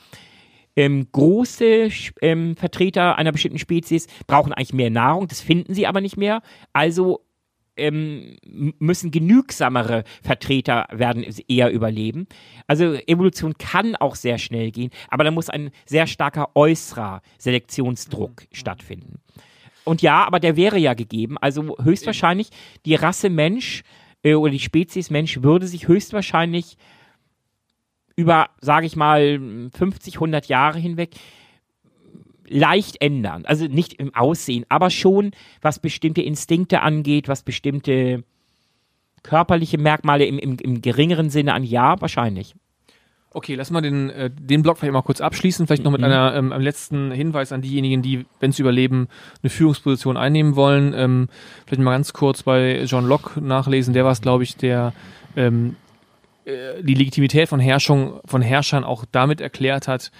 ähm, 0.76 1.08
große 1.10 1.88
ähm, 2.20 2.54
Vertreter 2.56 3.16
einer 3.16 3.32
bestimmten 3.32 3.58
Spezies 3.58 4.06
brauchen 4.26 4.52
eigentlich 4.52 4.74
mehr 4.74 4.90
Nahrung, 4.90 5.26
das 5.26 5.40
finden 5.40 5.74
sie 5.74 5.86
aber 5.86 6.00
nicht 6.00 6.16
mehr. 6.16 6.42
Also 6.72 7.26
ähm, 7.76 8.36
müssen 8.78 9.10
genügsamere 9.10 10.04
Vertreter 10.22 10.86
werden 10.90 11.24
eher 11.48 11.70
überleben. 11.70 12.26
Also 12.66 12.94
Evolution 13.06 13.54
kann 13.58 13.96
auch 13.96 14.14
sehr 14.14 14.38
schnell 14.38 14.70
gehen, 14.70 14.90
aber 15.08 15.24
da 15.24 15.30
muss 15.30 15.50
ein 15.50 15.70
sehr 15.84 16.06
starker 16.06 16.50
äußerer 16.54 17.22
Selektionsdruck 17.38 18.42
mhm. 18.42 18.54
stattfinden. 18.54 19.20
Und 19.86 20.02
ja, 20.02 20.24
aber 20.24 20.40
der 20.40 20.56
wäre 20.56 20.78
ja 20.78 20.94
gegeben. 20.94 21.38
Also 21.38 21.76
höchstwahrscheinlich 21.80 22.50
die 22.84 22.96
Rasse 22.96 23.30
Mensch 23.30 23.84
äh, 24.22 24.34
oder 24.34 24.50
die 24.50 24.58
Spezies 24.58 25.10
Mensch 25.10 25.42
würde 25.42 25.66
sich 25.66 25.86
höchstwahrscheinlich 25.86 26.76
über, 28.16 28.48
sage 28.60 28.86
ich 28.86 28.96
mal, 28.96 29.70
50, 29.72 30.14
100 30.14 30.46
Jahre 30.46 30.78
hinweg 30.78 31.10
leicht 32.48 33.00
ändern. 33.00 33.44
Also 33.44 33.66
nicht 33.66 33.94
im 33.94 34.14
Aussehen, 34.14 34.64
aber 34.68 34.90
schon, 34.90 35.30
was 35.60 35.78
bestimmte 35.78 36.22
Instinkte 36.22 36.80
angeht, 36.80 37.28
was 37.28 37.42
bestimmte 37.42 38.24
körperliche 39.22 39.78
Merkmale 39.78 40.24
im, 40.24 40.38
im, 40.38 40.56
im 40.58 40.82
geringeren 40.82 41.30
Sinne 41.30 41.54
an, 41.54 41.64
ja, 41.64 42.00
wahrscheinlich. 42.00 42.54
Okay, 43.36 43.54
lass 43.54 43.70
mal 43.70 43.82
den, 43.82 44.08
äh, 44.08 44.30
den 44.30 44.62
Block 44.62 44.78
vielleicht 44.78 44.94
mal 44.94 45.02
kurz 45.02 45.20
abschließen. 45.20 45.66
Vielleicht 45.66 45.84
noch 45.84 45.92
mit 45.92 46.00
mhm. 46.00 46.06
einer, 46.06 46.34
ähm, 46.34 46.52
einem 46.52 46.64
letzten 46.64 47.10
Hinweis 47.10 47.52
an 47.52 47.60
diejenigen, 47.60 48.00
die, 48.00 48.24
wenn 48.40 48.50
sie 48.50 48.62
überleben, 48.62 49.08
eine 49.42 49.50
Führungsposition 49.50 50.16
einnehmen 50.16 50.56
wollen. 50.56 50.94
Ähm, 50.96 51.28
vielleicht 51.66 51.82
mal 51.82 51.90
ganz 51.90 52.14
kurz 52.14 52.44
bei 52.44 52.84
John 52.84 53.06
Locke 53.06 53.42
nachlesen. 53.42 53.92
Der 53.92 54.06
war 54.06 54.12
es, 54.12 54.22
glaube 54.22 54.42
ich, 54.42 54.56
der 54.56 54.94
ähm, 55.36 55.76
äh, 56.46 56.82
die 56.82 56.94
Legitimität 56.94 57.50
von 57.50 57.60
Herrschung, 57.60 58.20
von 58.24 58.40
Herrschern 58.40 58.84
auch 58.84 59.04
damit 59.12 59.42
erklärt 59.42 59.86
hat, 59.86 60.12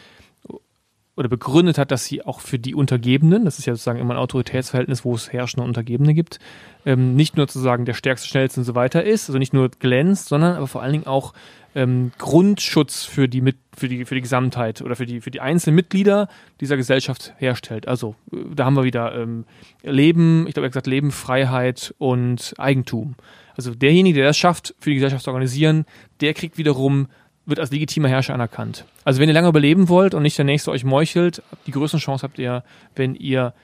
oder 1.17 1.29
begründet 1.29 1.79
hat, 1.79 1.91
dass 1.91 2.05
sie 2.05 2.25
auch 2.25 2.41
für 2.41 2.59
die 2.59 2.75
Untergebenen, 2.75 3.45
das 3.45 3.59
ist 3.59 3.67
ja 3.67 3.75
sozusagen 3.75 3.99
immer 3.99 4.15
ein 4.15 4.21
Autoritätsverhältnis, 4.21 5.05
wo 5.05 5.15
es 5.15 5.33
Herrschende 5.33 5.67
Untergebene 5.67 6.13
gibt, 6.13 6.39
ähm, 6.85 7.17
nicht 7.17 7.37
nur 7.37 7.47
sozusagen 7.47 7.87
der 7.87 7.95
stärkste, 7.95 8.29
schnellste 8.29 8.61
und 8.61 8.65
so 8.65 8.75
weiter 8.75 9.03
ist, 9.03 9.29
also 9.29 9.39
nicht 9.39 9.55
nur 9.55 9.71
glänzt, 9.71 10.29
sondern 10.29 10.57
aber 10.57 10.67
vor 10.67 10.83
allen 10.83 10.93
Dingen 10.93 11.07
auch 11.07 11.33
ähm, 11.75 12.13
Grundschutz 12.19 13.05
für 13.05 13.29
die, 13.29 13.41
mit, 13.41 13.57
für, 13.77 13.89
die, 13.89 14.05
für 14.05 14.15
die 14.15 14.21
Gesamtheit 14.21 14.83
oder 14.83 14.95
für 14.95 15.07
die, 15.07 15.21
für 15.21 15.31
die 15.31 15.41
einzelnen 15.41 15.77
Mitglieder 15.77 16.29
dieser 16.61 16.77
Gesellschaft 16.77 17.35
herstellt. 17.39 17.89
Also 17.89 18.15
äh, 18.33 18.37
da 18.55 18.67
haben 18.67 18.77
wir 18.77 18.85
wieder 18.85 19.15
ähm, 19.15 19.45
Leben, 19.83 20.47
ich 20.47 20.55
glaube, 20.55 20.67
er 20.67 20.69
hat 20.69 20.73
gesagt, 20.73 20.87
Leben, 20.87 21.13
Freiheit 21.13 21.95
und 21.99 22.55
Eigentum. 22.59 23.15
Also 23.57 23.75
derjenige, 23.75 24.17
der 24.17 24.27
das 24.27 24.37
schafft, 24.37 24.75
für 24.79 24.91
die 24.91 24.97
Gesellschaft 24.97 25.25
zu 25.25 25.31
organisieren, 25.31 25.87
der 26.21 26.35
kriegt 26.35 26.59
wiederum 26.59 27.09
wird 27.47 27.60
als 27.60 27.70
legitimer 27.70 28.09
Herrscher 28.09 28.35
anerkannt. 28.35 28.85
Also 29.05 29.20
wenn 29.20 29.28
ihr 29.28 29.35
lange 29.35 29.48
überleben 29.48 29.89
wollt 29.89 30.14
und 30.14 30.23
nicht 30.23 30.36
der 30.36 30.44
Nächste 30.44 30.70
euch 30.70 30.85
meuchelt, 30.85 31.43
die 31.66 31.70
größte 31.70 31.98
Chance 31.98 32.24
habt 32.24 32.39
ihr, 32.39 32.64
wenn 32.94 33.14
ihr 33.14 33.55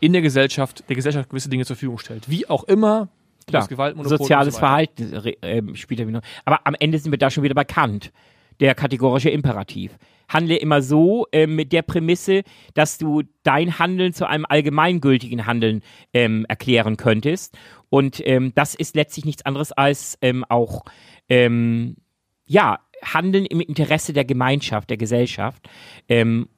in 0.00 0.12
der 0.12 0.22
Gesellschaft, 0.22 0.84
der 0.88 0.96
Gesellschaft 0.96 1.30
gewisse 1.30 1.48
Dinge 1.48 1.64
zur 1.64 1.76
Verfügung 1.76 1.98
stellt. 1.98 2.28
Wie 2.28 2.48
auch 2.48 2.64
immer, 2.64 3.08
Klar, 3.46 3.68
soziales 4.04 4.54
so 4.54 4.60
Verhalten 4.60 5.12
äh, 5.12 5.62
spielt 5.74 6.00
er 6.00 6.08
wieder. 6.08 6.22
Aber 6.44 6.60
am 6.64 6.74
Ende 6.78 6.98
sind 6.98 7.12
wir 7.12 7.18
da 7.18 7.30
schon 7.30 7.44
wieder 7.44 7.54
bei 7.54 7.64
Kant, 7.64 8.12
der 8.60 8.74
kategorische 8.74 9.30
Imperativ. 9.30 9.96
Handle 10.28 10.56
immer 10.56 10.82
so 10.82 11.26
äh, 11.32 11.46
mit 11.46 11.72
der 11.72 11.82
Prämisse, 11.82 12.42
dass 12.74 12.98
du 12.98 13.22
dein 13.42 13.78
Handeln 13.78 14.12
zu 14.12 14.26
einem 14.26 14.46
allgemeingültigen 14.48 15.46
Handeln 15.46 15.82
ähm, 16.14 16.46
erklären 16.48 16.96
könntest. 16.96 17.56
Und 17.90 18.26
ähm, 18.26 18.52
das 18.54 18.74
ist 18.74 18.96
letztlich 18.96 19.24
nichts 19.24 19.44
anderes 19.44 19.72
als 19.72 20.18
ähm, 20.22 20.44
auch 20.48 20.84
ähm, 21.28 21.96
ja 22.46 22.78
handeln 23.02 23.46
im 23.46 23.60
Interesse 23.60 24.12
der 24.12 24.24
Gemeinschaft, 24.24 24.90
der 24.90 24.96
Gesellschaft. 24.96 25.68
Ähm, 26.08 26.48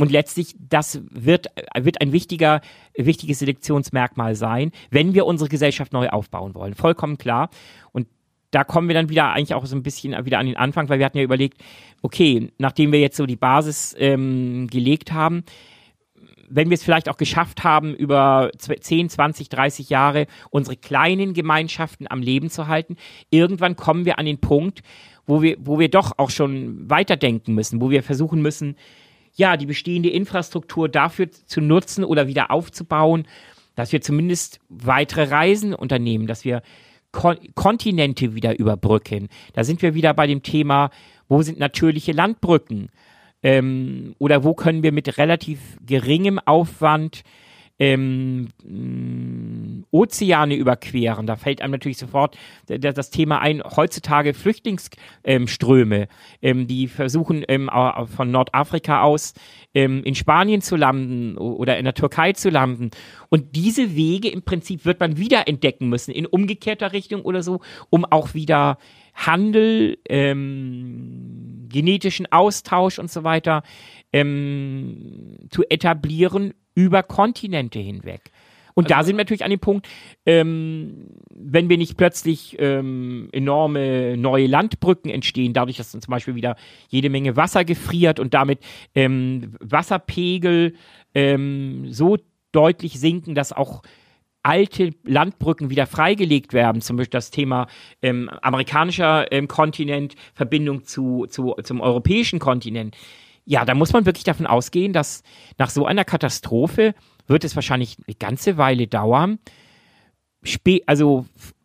und 0.00 0.12
letztlich, 0.12 0.54
das 0.58 1.02
wird, 1.10 1.48
wird 1.76 2.00
ein 2.00 2.12
wichtiger, 2.12 2.60
wichtiges 2.96 3.40
Selektionsmerkmal 3.40 4.36
sein, 4.36 4.70
wenn 4.90 5.12
wir 5.12 5.26
unsere 5.26 5.50
Gesellschaft 5.50 5.92
neu 5.92 6.08
aufbauen 6.08 6.54
wollen. 6.54 6.74
Vollkommen 6.74 7.18
klar. 7.18 7.50
Und 7.90 8.06
da 8.52 8.62
kommen 8.62 8.88
wir 8.88 8.94
dann 8.94 9.08
wieder 9.08 9.32
eigentlich 9.32 9.54
auch 9.54 9.66
so 9.66 9.76
ein 9.76 9.82
bisschen 9.82 10.24
wieder 10.24 10.38
an 10.38 10.46
den 10.46 10.56
Anfang, 10.56 10.88
weil 10.88 11.00
wir 11.00 11.06
hatten 11.06 11.18
ja 11.18 11.24
überlegt, 11.24 11.60
okay, 12.00 12.50
nachdem 12.58 12.92
wir 12.92 13.00
jetzt 13.00 13.16
so 13.16 13.26
die 13.26 13.36
Basis 13.36 13.94
ähm, 13.98 14.68
gelegt 14.68 15.12
haben, 15.12 15.42
wenn 16.48 16.70
wir 16.70 16.74
es 16.74 16.82
vielleicht 16.82 17.08
auch 17.08 17.16
geschafft 17.16 17.64
haben, 17.64 17.94
über 17.94 18.50
10, 18.56 19.10
20, 19.10 19.48
30 19.48 19.90
Jahre 19.90 20.26
unsere 20.50 20.76
kleinen 20.76 21.34
Gemeinschaften 21.34 22.06
am 22.08 22.22
Leben 22.22 22.50
zu 22.50 22.68
halten, 22.68 22.96
irgendwann 23.30 23.76
kommen 23.76 24.04
wir 24.04 24.18
an 24.18 24.24
den 24.24 24.38
Punkt, 24.38 24.80
wo 25.28 25.42
wir, 25.42 25.56
wo 25.60 25.78
wir 25.78 25.90
doch 25.90 26.12
auch 26.16 26.30
schon 26.30 26.88
weiterdenken 26.90 27.54
müssen, 27.54 27.80
wo 27.80 27.90
wir 27.90 28.02
versuchen 28.02 28.42
müssen, 28.42 28.76
ja, 29.34 29.56
die 29.56 29.66
bestehende 29.66 30.08
Infrastruktur 30.08 30.88
dafür 30.88 31.30
zu 31.30 31.60
nutzen 31.60 32.02
oder 32.02 32.26
wieder 32.26 32.50
aufzubauen, 32.50 33.28
dass 33.76 33.92
wir 33.92 34.00
zumindest 34.00 34.58
weitere 34.68 35.24
Reisen 35.24 35.74
unternehmen, 35.74 36.26
dass 36.26 36.44
wir 36.44 36.62
Kon 37.12 37.36
Kontinente 37.54 38.34
wieder 38.34 38.58
überbrücken. 38.58 39.28
Da 39.52 39.64
sind 39.64 39.80
wir 39.80 39.94
wieder 39.94 40.12
bei 40.14 40.26
dem 40.26 40.42
Thema, 40.42 40.90
wo 41.28 41.42
sind 41.42 41.58
natürliche 41.58 42.12
Landbrücken? 42.12 42.88
Ähm, 43.42 44.14
oder 44.18 44.44
wo 44.44 44.54
können 44.54 44.82
wir 44.82 44.92
mit 44.92 45.16
relativ 45.18 45.78
geringem 45.86 46.38
Aufwand 46.38 47.22
ähm, 47.78 48.48
Ozeane 49.90 50.54
überqueren. 50.54 51.26
Da 51.26 51.36
fällt 51.36 51.62
einem 51.62 51.72
natürlich 51.72 51.98
sofort 51.98 52.36
das 52.66 53.10
Thema 53.10 53.40
ein, 53.40 53.62
heutzutage 53.62 54.34
Flüchtlingsströme, 54.34 56.08
ähm, 56.42 56.66
die 56.66 56.88
versuchen 56.88 57.44
ähm, 57.48 57.70
von 58.14 58.30
Nordafrika 58.30 59.02
aus 59.02 59.34
ähm, 59.74 60.02
in 60.04 60.14
Spanien 60.14 60.60
zu 60.60 60.76
landen 60.76 61.38
oder 61.38 61.78
in 61.78 61.84
der 61.84 61.94
Türkei 61.94 62.32
zu 62.32 62.50
landen. 62.50 62.90
Und 63.28 63.54
diese 63.56 63.94
Wege 63.94 64.28
im 64.28 64.42
Prinzip 64.42 64.84
wird 64.84 65.00
man 65.00 65.16
wieder 65.16 65.46
entdecken 65.46 65.88
müssen, 65.88 66.10
in 66.12 66.26
umgekehrter 66.26 66.92
Richtung 66.92 67.22
oder 67.22 67.42
so, 67.42 67.60
um 67.90 68.04
auch 68.04 68.34
wieder 68.34 68.78
Handel, 69.14 69.98
ähm, 70.08 71.66
genetischen 71.68 72.30
Austausch 72.30 72.98
und 72.98 73.10
so 73.10 73.24
weiter 73.24 73.62
ähm, 74.12 75.36
zu 75.50 75.64
etablieren 75.68 76.54
über 76.78 77.02
Kontinente 77.02 77.80
hinweg. 77.80 78.30
Und 78.74 78.84
also, 78.84 78.94
da 78.94 79.02
sind 79.02 79.16
wir 79.16 79.24
natürlich 79.24 79.44
an 79.44 79.50
dem 79.50 79.58
Punkt, 79.58 79.88
ähm, 80.24 81.08
wenn 81.34 81.68
wir 81.68 81.76
nicht 81.76 81.96
plötzlich 81.96 82.54
ähm, 82.60 83.28
enorme 83.32 84.16
neue 84.16 84.46
Landbrücken 84.46 85.10
entstehen, 85.10 85.52
dadurch, 85.52 85.78
dass 85.78 85.90
dann 85.90 86.00
zum 86.00 86.12
Beispiel 86.12 86.36
wieder 86.36 86.54
jede 86.88 87.10
Menge 87.10 87.34
Wasser 87.34 87.64
gefriert 87.64 88.20
und 88.20 88.34
damit 88.34 88.60
ähm, 88.94 89.56
Wasserpegel 89.58 90.76
ähm, 91.12 91.92
so 91.92 92.18
deutlich 92.52 93.00
sinken, 93.00 93.34
dass 93.34 93.52
auch 93.52 93.82
alte 94.44 94.92
Landbrücken 95.02 95.70
wieder 95.70 95.88
freigelegt 95.88 96.52
werden, 96.52 96.80
zum 96.80 96.98
Beispiel 96.98 97.10
das 97.10 97.32
Thema 97.32 97.66
ähm, 98.00 98.30
amerikanischer 98.42 99.32
ähm, 99.32 99.48
Kontinent, 99.48 100.14
Verbindung 100.34 100.84
zu, 100.84 101.26
zu, 101.28 101.56
zum 101.64 101.80
europäischen 101.80 102.38
Kontinent. 102.38 102.96
Ja, 103.50 103.64
da 103.64 103.74
muss 103.74 103.94
man 103.94 104.04
wirklich 104.04 104.24
davon 104.24 104.46
ausgehen, 104.46 104.92
dass 104.92 105.22
nach 105.56 105.70
so 105.70 105.86
einer 105.86 106.04
Katastrophe 106.04 106.94
wird 107.28 107.44
es 107.44 107.56
wahrscheinlich 107.56 107.96
eine 108.06 108.14
ganze 108.14 108.58
Weile 108.58 108.86
dauern. 108.86 109.38
Spä 110.42 110.82
also 110.84 111.24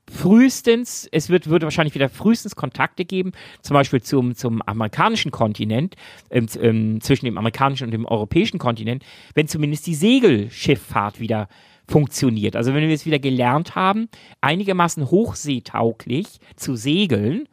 frühestens, 0.10 1.10
es 1.12 1.28
wird, 1.28 1.48
würde 1.48 1.66
wahrscheinlich 1.66 1.94
wieder 1.94 2.08
frühestens 2.08 2.56
Kontakte 2.56 3.04
geben, 3.04 3.34
zum 3.62 3.74
Beispiel 3.74 4.02
zum, 4.02 4.34
zum 4.34 4.62
amerikanischen 4.62 5.32
Kontinent, 5.32 5.98
ähm, 6.30 6.46
ähm, 6.62 7.02
zwischen 7.02 7.26
dem 7.26 7.38
amerikanischen 7.38 7.84
und 7.84 7.92
dem 7.92 8.06
europäischen 8.06 8.60
Kontinent, 8.60 9.04
wenn 9.36 9.50
zumindest 9.50 9.86
die 9.86 9.96
Segelschifffahrt 9.96 11.20
wieder 11.20 11.50
funktioniert. 11.90 12.56
Also 12.56 12.74
wenn 12.74 12.88
wir 12.88 12.96
es 12.96 13.06
wieder 13.06 13.20
gelernt 13.20 13.76
haben, 13.76 14.08
einigermaßen 14.40 15.12
hochseetauglich 15.12 16.40
zu 16.56 16.78
segeln, 16.78 17.50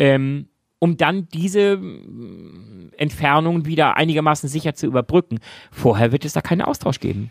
ähm, 0.00 0.48
um 0.82 0.96
dann 0.96 1.28
diese 1.28 1.76
mm, 1.76 2.90
Entfernungen 2.96 3.66
wieder 3.66 3.96
einigermaßen 3.96 4.48
sicher 4.48 4.74
zu 4.74 4.86
überbrücken. 4.86 5.38
Vorher 5.70 6.10
wird 6.10 6.24
es 6.24 6.32
da 6.32 6.40
keinen 6.40 6.62
Austausch 6.62 6.98
geben. 6.98 7.30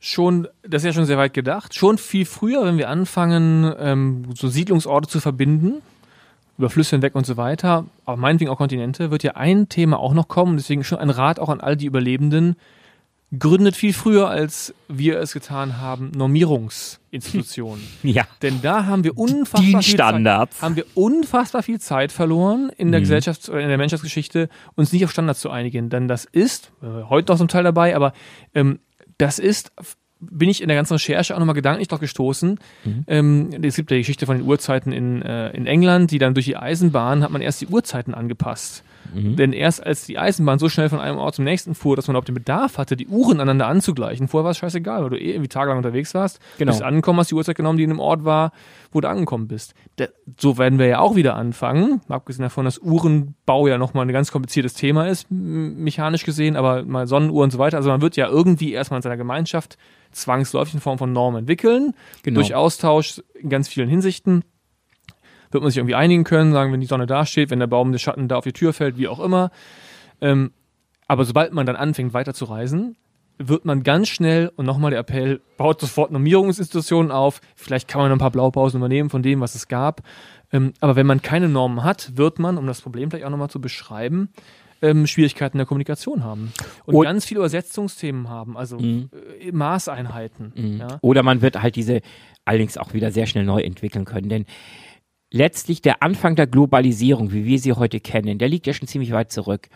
Schon, 0.00 0.48
das 0.62 0.80
ist 0.80 0.86
ja 0.86 0.92
schon 0.94 1.04
sehr 1.04 1.18
weit 1.18 1.34
gedacht. 1.34 1.74
Schon 1.74 1.98
viel 1.98 2.24
früher, 2.24 2.64
wenn 2.64 2.78
wir 2.78 2.88
anfangen, 2.88 3.70
ähm, 3.78 4.28
so 4.34 4.48
Siedlungsorte 4.48 5.06
zu 5.06 5.20
verbinden, 5.20 5.82
über 6.56 6.70
Flüsse 6.70 6.96
hinweg 6.96 7.14
und 7.14 7.26
so 7.26 7.36
weiter, 7.36 7.84
aber 8.06 8.16
meinetwegen 8.16 8.50
auch 8.50 8.56
Kontinente, 8.56 9.10
wird 9.10 9.22
ja 9.22 9.32
ein 9.32 9.68
Thema 9.68 9.98
auch 9.98 10.14
noch 10.14 10.28
kommen. 10.28 10.56
Deswegen 10.56 10.82
schon 10.82 10.98
ein 10.98 11.10
Rat 11.10 11.40
auch 11.40 11.50
an 11.50 11.60
all 11.60 11.76
die 11.76 11.84
Überlebenden, 11.86 12.56
gründet 13.36 13.76
viel 13.76 13.92
früher, 13.92 14.28
als 14.28 14.74
wir 14.88 15.18
es 15.18 15.32
getan 15.32 15.78
haben, 15.78 16.10
Normierungsinstitutionen. 16.16 17.84
ja. 18.02 18.26
Denn 18.40 18.62
da 18.62 18.86
haben 18.86 19.04
wir 19.04 19.18
unfassbar 19.18 19.82
viel 19.82 19.96
Zeit, 19.96 20.62
haben 20.62 20.76
wir 20.76 20.86
unfassbar 20.94 21.62
viel 21.62 21.80
Zeit 21.80 22.10
verloren 22.12 22.70
in 22.76 22.90
der 22.90 23.00
mhm. 23.00 23.04
Gesellschafts- 23.04 23.50
oder 23.50 23.60
in 23.60 23.68
der 23.68 23.78
Menschheitsgeschichte, 23.78 24.48
uns 24.76 24.92
nicht 24.92 25.04
auf 25.04 25.10
Standards 25.10 25.40
zu 25.40 25.50
einigen. 25.50 25.90
Denn 25.90 26.08
das 26.08 26.24
ist, 26.24 26.72
äh, 26.82 27.04
heute 27.08 27.32
noch 27.32 27.38
zum 27.38 27.48
Teil 27.48 27.64
dabei, 27.64 27.94
aber 27.94 28.12
ähm, 28.54 28.78
das 29.18 29.38
ist 29.38 29.72
bin 30.20 30.48
ich 30.48 30.60
in 30.62 30.68
der 30.68 30.76
ganzen 30.76 30.94
Recherche 30.94 31.34
auch 31.34 31.38
nochmal 31.38 31.54
gedanklich 31.54 31.88
doch 31.88 32.00
gestoßen. 32.00 32.58
Mhm. 32.84 33.04
Ähm, 33.06 33.50
es 33.62 33.76
gibt 33.76 33.90
ja 33.90 33.96
die 33.96 34.00
Geschichte 34.00 34.26
von 34.26 34.38
den 34.38 34.46
Uhrzeiten 34.46 34.92
in, 34.92 35.22
äh, 35.22 35.50
in 35.50 35.66
England, 35.66 36.10
die 36.10 36.18
dann 36.18 36.34
durch 36.34 36.46
die 36.46 36.56
Eisenbahn 36.56 37.22
hat 37.22 37.30
man 37.30 37.40
erst 37.40 37.60
die 37.60 37.68
Uhrzeiten 37.68 38.14
angepasst. 38.14 38.82
Mhm. 39.14 39.36
Denn 39.36 39.52
erst 39.52 39.84
als 39.84 40.06
die 40.06 40.18
Eisenbahn 40.18 40.58
so 40.58 40.68
schnell 40.68 40.88
von 40.88 41.00
einem 41.00 41.18
Ort 41.18 41.34
zum 41.34 41.44
nächsten 41.44 41.74
fuhr, 41.74 41.96
dass 41.96 42.06
man 42.06 42.16
auch 42.16 42.24
den 42.24 42.34
Bedarf 42.34 42.78
hatte, 42.78 42.96
die 42.96 43.06
Uhren 43.06 43.40
aneinander 43.40 43.66
anzugleichen, 43.66 44.28
vorher 44.28 44.44
war 44.44 44.50
es 44.52 44.58
scheißegal, 44.58 45.02
weil 45.02 45.10
du 45.10 45.16
eh 45.16 45.30
irgendwie 45.30 45.48
tagelang 45.48 45.78
unterwegs 45.78 46.14
warst, 46.14 46.40
genau. 46.58 46.72
bist 46.72 46.82
angekommen, 46.82 47.18
hast 47.20 47.30
die 47.30 47.34
Uhrzeit 47.34 47.56
genommen, 47.56 47.78
die 47.78 47.84
in 47.84 47.90
einem 47.90 48.00
Ort 48.00 48.24
war, 48.24 48.52
wo 48.92 49.00
du 49.00 49.08
angekommen 49.08 49.48
bist. 49.48 49.74
Da, 49.96 50.06
so 50.38 50.58
werden 50.58 50.78
wir 50.78 50.86
ja 50.86 51.00
auch 51.00 51.16
wieder 51.16 51.36
anfangen, 51.36 52.00
abgesehen 52.08 52.42
davon, 52.42 52.64
dass 52.64 52.78
Uhrenbau 52.78 53.66
ja 53.66 53.78
nochmal 53.78 54.06
ein 54.06 54.12
ganz 54.12 54.32
kompliziertes 54.32 54.74
Thema 54.74 55.08
ist, 55.08 55.26
mechanisch 55.30 56.24
gesehen, 56.24 56.56
aber 56.56 56.84
mal 56.84 57.06
Sonnenuhr 57.06 57.44
und 57.44 57.50
so 57.50 57.58
weiter. 57.58 57.76
Also 57.76 57.90
man 57.90 58.02
wird 58.02 58.16
ja 58.16 58.28
irgendwie 58.28 58.72
erstmal 58.72 58.98
in 58.98 59.02
seiner 59.02 59.16
Gemeinschaft 59.16 59.78
zwangsläufig 60.12 60.74
in 60.74 60.80
Form 60.80 60.98
von 60.98 61.12
Normen 61.12 61.40
entwickeln, 61.40 61.94
genau. 62.22 62.36
durch 62.36 62.54
Austausch 62.54 63.22
in 63.34 63.50
ganz 63.50 63.68
vielen 63.68 63.88
Hinsichten 63.88 64.42
wird 65.50 65.62
man 65.62 65.70
sich 65.70 65.78
irgendwie 65.78 65.94
einigen 65.94 66.24
können, 66.24 66.52
sagen, 66.52 66.72
wenn 66.72 66.80
die 66.80 66.86
Sonne 66.86 67.06
da 67.06 67.26
steht, 67.26 67.50
wenn 67.50 67.58
der 67.58 67.66
Baum 67.66 67.92
des 67.92 68.02
Schatten 68.02 68.28
da 68.28 68.36
auf 68.36 68.44
die 68.44 68.52
Tür 68.52 68.72
fällt, 68.72 68.98
wie 68.98 69.08
auch 69.08 69.20
immer. 69.20 69.50
Ähm, 70.20 70.52
aber 71.06 71.24
sobald 71.24 71.52
man 71.52 71.66
dann 71.66 71.76
anfängt 71.76 72.12
weiterzureisen, 72.12 72.96
wird 73.38 73.64
man 73.64 73.82
ganz 73.82 74.08
schnell, 74.08 74.50
und 74.56 74.66
nochmal 74.66 74.90
der 74.90 75.00
Appell, 75.00 75.40
baut 75.56 75.80
sofort 75.80 76.10
Normierungsinstitutionen 76.10 77.12
auf. 77.12 77.40
Vielleicht 77.54 77.88
kann 77.88 78.00
man 78.00 78.10
ein 78.10 78.18
paar 78.18 78.32
Blaupausen 78.32 78.78
übernehmen 78.78 79.10
von 79.10 79.22
dem, 79.22 79.40
was 79.40 79.54
es 79.54 79.68
gab. 79.68 80.02
Ähm, 80.52 80.72
aber 80.80 80.96
wenn 80.96 81.06
man 81.06 81.22
keine 81.22 81.48
Normen 81.48 81.84
hat, 81.84 82.16
wird 82.16 82.38
man, 82.38 82.58
um 82.58 82.66
das 82.66 82.80
Problem 82.80 83.10
vielleicht 83.10 83.26
auch 83.26 83.30
nochmal 83.30 83.50
zu 83.50 83.60
beschreiben, 83.60 84.30
ähm, 84.82 85.06
Schwierigkeiten 85.06 85.58
der 85.58 85.66
Kommunikation 85.66 86.24
haben. 86.24 86.52
Und, 86.84 86.94
und 86.94 87.04
ganz 87.04 87.24
viele 87.24 87.40
Übersetzungsthemen 87.40 88.28
haben, 88.28 88.56
also 88.56 88.78
mhm. 88.78 89.10
äh, 89.40 89.52
Maßeinheiten. 89.52 90.52
Mhm. 90.54 90.78
Ja. 90.78 90.98
Oder 91.00 91.22
man 91.22 91.42
wird 91.42 91.60
halt 91.60 91.76
diese 91.76 92.00
allerdings 92.44 92.78
auch 92.78 92.94
wieder 92.94 93.10
sehr 93.10 93.26
schnell 93.26 93.44
neu 93.44 93.60
entwickeln 93.60 94.04
können. 94.04 94.28
Denn 94.28 94.46
letztlich 95.30 95.82
der 95.82 96.02
Anfang 96.02 96.36
der 96.36 96.46
Globalisierung, 96.46 97.32
wie 97.32 97.44
wir 97.44 97.58
sie 97.58 97.72
heute 97.72 98.00
kennen, 98.00 98.38
der 98.38 98.48
liegt 98.48 98.66
ja 98.66 98.72
schon 98.72 98.88
ziemlich 98.88 99.12
weit 99.12 99.32
zurück. 99.32 99.68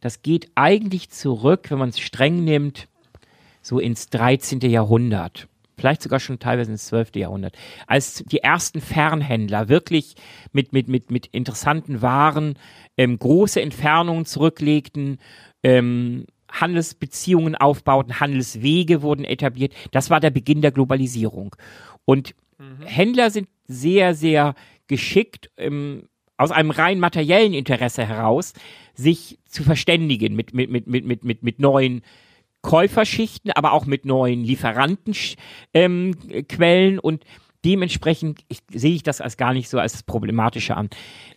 Das 0.00 0.22
geht 0.22 0.50
eigentlich 0.54 1.10
zurück, 1.10 1.70
wenn 1.70 1.78
man 1.78 1.90
es 1.90 2.00
streng 2.00 2.44
nimmt, 2.44 2.88
so 3.60 3.78
ins 3.78 4.08
13. 4.08 4.60
Jahrhundert. 4.60 5.48
Vielleicht 5.76 6.02
sogar 6.02 6.20
schon 6.20 6.38
teilweise 6.38 6.70
ins 6.70 6.86
12. 6.86 7.16
Jahrhundert. 7.16 7.56
Als 7.86 8.22
die 8.26 8.38
ersten 8.38 8.80
Fernhändler 8.80 9.68
wirklich 9.68 10.16
mit, 10.52 10.72
mit, 10.72 10.88
mit, 10.88 11.10
mit 11.10 11.26
interessanten 11.26 12.02
Waren 12.02 12.58
ähm, 12.96 13.18
große 13.18 13.60
Entfernungen 13.60 14.26
zurücklegten, 14.26 15.18
ähm, 15.62 16.26
Handelsbeziehungen 16.50 17.54
aufbauten, 17.54 18.20
Handelswege 18.20 19.02
wurden 19.02 19.24
etabliert. 19.24 19.72
Das 19.90 20.10
war 20.10 20.20
der 20.20 20.30
Beginn 20.30 20.60
der 20.60 20.72
Globalisierung. 20.72 21.56
Und 22.04 22.34
mhm. 22.58 22.84
Händler 22.84 23.30
sind 23.30 23.48
sehr, 23.72 24.14
sehr 24.14 24.54
geschickt, 24.86 25.50
ähm, 25.56 26.08
aus 26.36 26.50
einem 26.50 26.70
rein 26.70 26.98
materiellen 26.98 27.54
Interesse 27.54 28.06
heraus, 28.06 28.52
sich 28.94 29.38
zu 29.46 29.62
verständigen 29.62 30.34
mit, 30.34 30.54
mit, 30.54 30.70
mit, 30.70 30.86
mit, 30.86 31.04
mit, 31.06 31.24
mit, 31.24 31.42
mit 31.42 31.58
neuen 31.60 32.02
Käuferschichten, 32.62 33.50
aber 33.52 33.72
auch 33.72 33.86
mit 33.86 34.04
neuen 34.04 34.44
Lieferantenquellen 34.44 35.36
ähm, 35.74 37.00
und 37.00 37.24
dementsprechend 37.64 38.40
ich, 38.48 38.58
sehe 38.70 38.94
ich 38.94 39.02
das 39.02 39.20
als 39.20 39.36
gar 39.36 39.52
nicht 39.52 39.68
so 39.68 39.78
als 39.78 40.02
Problematische 40.02 40.76
an. 40.76 40.88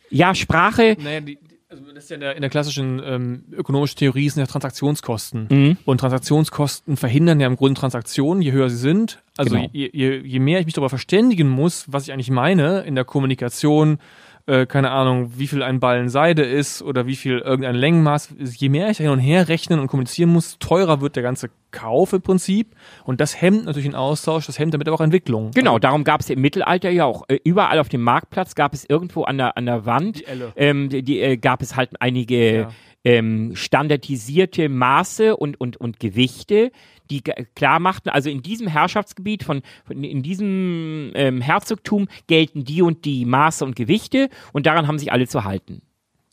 Ja, 0.10 0.36
Sprache. 0.36 0.98
Naja, 1.00 1.22
die, 1.22 1.38
also 1.68 1.84
das 1.94 2.04
ist 2.04 2.10
ja 2.12 2.16
in 2.16 2.22
der, 2.22 2.36
in 2.36 2.42
der 2.42 2.50
klassischen 2.50 3.02
ähm, 3.04 3.44
ökonomischen 3.52 3.98
Theorie 3.98 4.30
sind 4.30 4.40
ja 4.40 4.46
Transaktionskosten. 4.46 5.48
Mhm. 5.50 5.78
Und 5.86 6.00
Transaktionskosten 6.00 6.96
verhindern 6.96 7.40
ja 7.40 7.48
im 7.48 7.56
Grunde 7.56 7.80
Transaktionen, 7.80 8.42
je 8.44 8.52
höher 8.52 8.70
sie 8.70 8.78
sind. 8.78 9.24
Also 9.36 9.56
genau. 9.56 9.70
je, 9.74 9.90
je, 9.92 10.18
je 10.18 10.40
mehr 10.40 10.60
ich 10.60 10.66
mich 10.66 10.76
darüber 10.76 10.90
verständigen 10.90 11.50
muss, 11.50 11.86
was 11.92 12.04
ich 12.04 12.14
eigentlich 12.14 12.30
meine 12.30 12.82
in 12.82 12.94
der 12.96 13.04
Kommunikation, 13.04 13.98
äh, 14.48 14.66
keine 14.66 14.92
Ahnung, 14.92 15.32
wie 15.38 15.48
viel 15.48 15.64
ein 15.64 15.80
Ballen 15.80 16.10
Seide 16.10 16.44
ist 16.44 16.82
oder 16.82 17.08
wie 17.08 17.16
viel 17.16 17.40
irgendein 17.40 17.76
Längenmaß. 17.76 18.36
Je 18.38 18.70
mehr 18.70 18.90
ich 18.90 18.98
hin 18.98 19.10
und 19.10 19.20
her 19.20 19.48
rechnen 19.48 19.80
und 19.80 19.88
kommunizieren 19.88 20.30
muss, 20.30 20.60
teurer 20.60 21.02
wird 21.02 21.16
der 21.16 21.24
ganze 21.24 21.50
Kauf 21.72 22.14
im 22.14 22.22
Prinzip. 22.22 22.76
Und 23.06 23.22
das 23.22 23.42
hemmt 23.42 23.66
natürlich 23.66 23.90
den 23.90 23.96
Austausch, 23.96 24.46
das 24.46 24.60
hemmt 24.60 24.74
damit 24.74 24.88
aber 24.88 24.96
auch 24.96 25.02
Entwicklung. 25.02 25.52
Genau, 25.52 25.72
also, 25.72 25.80
darum 25.80 26.04
gab 26.04 26.22
es 26.22 26.30
im 26.30 26.42
Mittelalter 26.42 26.90
ja 26.90 27.06
auch 27.06 27.24
äh, 27.28 27.40
überall 27.44 27.80
auf 27.80 27.90
dem 27.90 28.02
Marktplatz 28.02 28.56
gab 28.56 28.74
es 28.74 28.86
irgendwo 28.88 29.24
an 29.24 29.38
der, 29.38 29.58
an 29.58 29.66
der 29.66 29.86
Wand, 29.86 30.20
die, 30.20 30.26
ähm, 30.56 30.90
die, 30.90 31.02
die 31.02 31.20
äh, 31.20 31.38
gab 31.38 31.62
es 31.62 31.76
halt 31.76 31.90
einige 32.00 32.56
ja. 32.56 32.70
Ähm, 33.06 33.56
standardisierte 33.56 34.68
Maße 34.68 35.38
und, 35.38 35.60
und, 35.62 35.78
und 35.78 36.00
Gewichte 36.00 36.72
die 37.10 37.22
klar 37.22 37.80
machten, 37.80 38.10
also 38.10 38.30
in 38.30 38.42
diesem 38.42 38.68
Herrschaftsgebiet, 38.68 39.44
von, 39.44 39.62
von 39.86 40.04
in 40.04 40.24
diesem 40.24 41.12
ähm, 41.14 41.42
Herzogtum 41.42 42.08
gelten 42.28 42.64
die 42.64 42.82
und 42.82 43.06
die 43.06 43.26
Maße 43.26 43.64
und 43.64 43.76
Gewichte 43.76 44.30
und 44.54 44.66
daran 44.66 44.88
haben 44.88 45.00
sich 45.00 45.12
alle 45.12 45.28
zu 45.28 45.44
halten. 45.44 45.82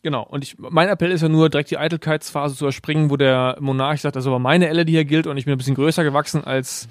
Genau, 0.01 0.23
und 0.23 0.43
ich, 0.43 0.57
mein 0.57 0.89
Appell 0.89 1.11
ist 1.11 1.21
ja 1.21 1.29
nur, 1.29 1.49
direkt 1.49 1.71
die 1.71 1.77
Eitelkeitsphase 1.77 2.55
zu 2.55 2.65
erspringen, 2.65 3.09
wo 3.09 3.15
der 3.15 3.57
Monarch 3.61 4.01
sagt, 4.01 4.15
das 4.15 4.23
ist 4.23 4.27
aber 4.27 4.39
meine 4.39 4.67
Elle, 4.67 4.83
die 4.83 4.93
hier 4.93 5.05
gilt 5.05 5.27
und 5.27 5.37
ich 5.37 5.45
bin 5.45 5.53
ein 5.53 5.57
bisschen 5.57 5.75
größer 5.75 6.03
gewachsen 6.03 6.43
als 6.43 6.89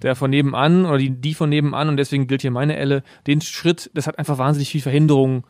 der 0.00 0.14
von 0.14 0.30
nebenan 0.30 0.86
oder 0.86 0.98
die, 0.98 1.10
die 1.10 1.34
von 1.34 1.50
nebenan 1.50 1.88
und 1.88 1.96
deswegen 1.96 2.26
gilt 2.26 2.42
hier 2.42 2.52
meine 2.52 2.76
Elle. 2.76 3.02
Den 3.26 3.40
Schritt, 3.40 3.90
das 3.94 4.06
hat 4.06 4.18
einfach 4.18 4.38
wahnsinnig 4.38 4.70
viel 4.70 4.80
Verhinderung 4.80 5.44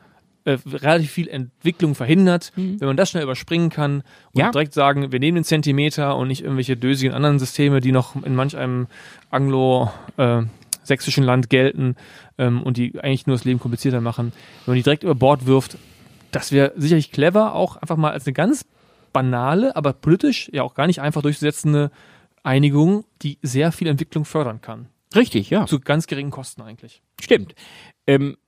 äh, 0.48 0.58
relativ 0.66 1.10
viel 1.10 1.28
Entwicklung 1.28 1.94
verhindert. 1.94 2.52
Mhm. 2.56 2.80
Wenn 2.80 2.88
man 2.88 2.96
das 2.96 3.10
schnell 3.10 3.22
überspringen 3.22 3.68
kann 3.68 4.02
und 4.32 4.40
ja. 4.40 4.50
direkt 4.50 4.72
sagen, 4.72 5.12
wir 5.12 5.20
nehmen 5.20 5.34
den 5.34 5.44
Zentimeter 5.44 6.16
und 6.16 6.28
nicht 6.28 6.42
irgendwelche 6.42 6.74
dösigen 6.74 7.12
anderen 7.12 7.38
Systeme, 7.38 7.80
die 7.80 7.92
noch 7.92 8.16
in 8.24 8.34
manch 8.34 8.56
einem 8.56 8.86
anglo-sächsischen 9.30 11.24
äh, 11.24 11.26
Land 11.26 11.50
gelten 11.50 11.96
ähm, 12.38 12.62
und 12.62 12.78
die 12.78 12.98
eigentlich 12.98 13.26
nur 13.26 13.36
das 13.36 13.44
Leben 13.44 13.60
komplizierter 13.60 14.00
machen. 14.00 14.32
Wenn 14.64 14.72
man 14.72 14.76
die 14.76 14.82
direkt 14.82 15.02
über 15.02 15.14
Bord 15.14 15.44
wirft, 15.44 15.76
das 16.30 16.50
wäre 16.50 16.72
sicherlich 16.76 17.12
clever, 17.12 17.54
auch 17.54 17.76
einfach 17.76 17.98
mal 17.98 18.12
als 18.12 18.26
eine 18.26 18.32
ganz 18.32 18.64
banale, 19.12 19.76
aber 19.76 19.92
politisch 19.92 20.48
ja 20.50 20.62
auch 20.62 20.72
gar 20.72 20.86
nicht 20.86 21.02
einfach 21.02 21.20
durchzusetzende 21.20 21.90
Einigung, 22.42 23.04
die 23.20 23.36
sehr 23.42 23.70
viel 23.70 23.88
Entwicklung 23.88 24.24
fördern 24.24 24.62
kann. 24.62 24.86
Richtig, 25.14 25.50
ja. 25.50 25.66
Zu 25.66 25.78
ganz 25.78 26.06
geringen 26.06 26.30
Kosten 26.30 26.62
eigentlich. 26.62 27.02
Stimmt. 27.20 27.54
Ähm, 28.06 28.38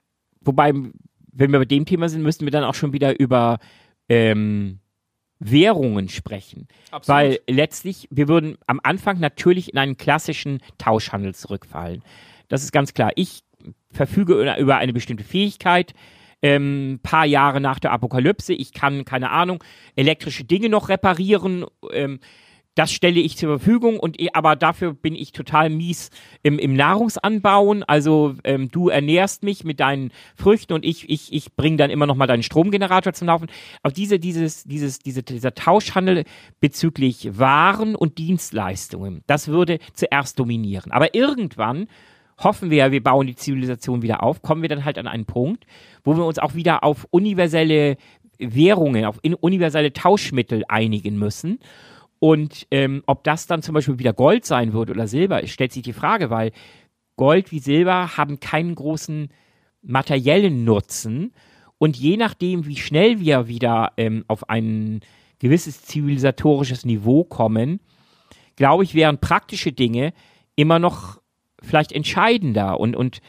wobei 0.40 0.72
wenn 1.32 1.52
wir 1.52 1.58
bei 1.58 1.64
dem 1.64 1.84
Thema 1.84 2.08
sind, 2.08 2.22
müssten 2.22 2.44
wir 2.44 2.50
dann 2.50 2.64
auch 2.64 2.74
schon 2.74 2.92
wieder 2.92 3.18
über 3.18 3.58
ähm, 4.08 4.80
Währungen 5.38 6.08
sprechen. 6.08 6.68
Absolut. 6.90 7.08
Weil 7.08 7.40
letztlich, 7.48 8.08
wir 8.10 8.28
würden 8.28 8.58
am 8.66 8.80
Anfang 8.82 9.18
natürlich 9.18 9.72
in 9.72 9.78
einen 9.78 9.96
klassischen 9.96 10.60
Tauschhandel 10.78 11.34
zurückfallen. 11.34 12.02
Das 12.48 12.62
ist 12.62 12.72
ganz 12.72 12.94
klar. 12.94 13.12
Ich 13.16 13.42
verfüge 13.90 14.54
über 14.58 14.76
eine 14.76 14.92
bestimmte 14.92 15.24
Fähigkeit, 15.24 15.94
ähm, 16.42 17.00
paar 17.02 17.26
Jahre 17.26 17.60
nach 17.60 17.78
der 17.78 17.92
Apokalypse. 17.92 18.52
Ich 18.52 18.72
kann, 18.72 19.04
keine 19.04 19.30
Ahnung, 19.30 19.62
elektrische 19.96 20.44
Dinge 20.44 20.68
noch 20.68 20.88
reparieren. 20.88 21.66
Ähm, 21.92 22.20
das 22.74 22.92
stelle 22.92 23.20
ich 23.20 23.36
zur 23.36 23.58
Verfügung 23.58 23.98
und 23.98 24.16
aber 24.32 24.56
dafür 24.56 24.94
bin 24.94 25.14
ich 25.14 25.32
total 25.32 25.70
mies 25.70 26.10
im, 26.42 26.58
im 26.58 26.74
Nahrungsanbauen. 26.74 27.82
Also 27.82 28.34
ähm, 28.44 28.70
du 28.70 28.88
ernährst 28.88 29.42
mich 29.42 29.64
mit 29.64 29.80
deinen 29.80 30.12
Früchten 30.36 30.72
und 30.72 30.84
ich, 30.84 31.08
ich, 31.10 31.32
ich 31.32 31.54
bringe 31.56 31.76
dann 31.76 31.90
immer 31.90 32.06
noch 32.06 32.14
mal 32.14 32.26
deinen 32.26 32.42
Stromgenerator 32.42 33.12
zum 33.12 33.26
Laufen. 33.26 33.48
Auf 33.82 33.92
diese, 33.92 34.18
dieses, 34.18 34.64
dieses, 34.64 35.00
diese, 35.00 35.22
dieser 35.22 35.54
Tauschhandel 35.54 36.24
bezüglich 36.60 37.38
Waren 37.38 37.94
und 37.96 38.18
Dienstleistungen, 38.18 39.22
das 39.26 39.48
würde 39.48 39.78
zuerst 39.94 40.38
dominieren. 40.38 40.92
Aber 40.92 41.14
irgendwann 41.14 41.88
hoffen 42.38 42.70
wir 42.70 42.78
ja, 42.78 42.92
wir 42.92 43.02
bauen 43.02 43.26
die 43.26 43.34
Zivilisation 43.34 44.02
wieder 44.02 44.22
auf, 44.22 44.42
kommen 44.42 44.62
wir 44.62 44.68
dann 44.68 44.84
halt 44.84 44.96
an 44.96 45.06
einen 45.06 45.26
Punkt, 45.26 45.66
wo 46.04 46.16
wir 46.16 46.24
uns 46.24 46.38
auch 46.38 46.54
wieder 46.54 46.84
auf 46.84 47.06
universelle 47.10 47.96
Währungen, 48.38 49.04
auf 49.04 49.18
universelle 49.22 49.92
Tauschmittel 49.92 50.64
einigen 50.68 51.18
müssen. 51.18 51.58
Und 52.20 52.66
ähm, 52.70 53.02
ob 53.06 53.24
das 53.24 53.46
dann 53.46 53.62
zum 53.62 53.74
Beispiel 53.74 53.98
wieder 53.98 54.12
Gold 54.12 54.44
sein 54.44 54.72
wird 54.72 54.90
oder 54.90 55.08
Silber, 55.08 55.44
stellt 55.46 55.72
sich 55.72 55.82
die 55.82 55.94
Frage, 55.94 56.30
weil 56.30 56.52
Gold 57.16 57.50
wie 57.50 57.58
Silber 57.58 58.16
haben 58.16 58.40
keinen 58.40 58.74
großen 58.74 59.30
materiellen 59.82 60.64
Nutzen. 60.64 61.32
Und 61.78 61.96
je 61.96 62.18
nachdem, 62.18 62.66
wie 62.66 62.76
schnell 62.76 63.20
wir 63.20 63.48
wieder 63.48 63.94
ähm, 63.96 64.24
auf 64.28 64.50
ein 64.50 65.00
gewisses 65.38 65.82
zivilisatorisches 65.82 66.84
Niveau 66.84 67.24
kommen, 67.24 67.80
glaube 68.56 68.84
ich, 68.84 68.94
wären 68.94 69.18
praktische 69.18 69.72
Dinge 69.72 70.12
immer 70.56 70.78
noch 70.78 71.22
vielleicht 71.62 71.92
entscheidender. 71.92 72.78
Und, 72.78 72.96
und 72.96 73.22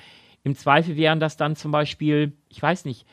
im 0.43 0.55
Zweifel 0.55 0.97
wären 0.97 1.21
das 1.21 1.37
dann 1.37 1.55
zum 1.55 1.71
Beispiel, 1.71 2.33
ich 2.49 2.61
weiß 2.61 2.83
nicht, 2.83 3.05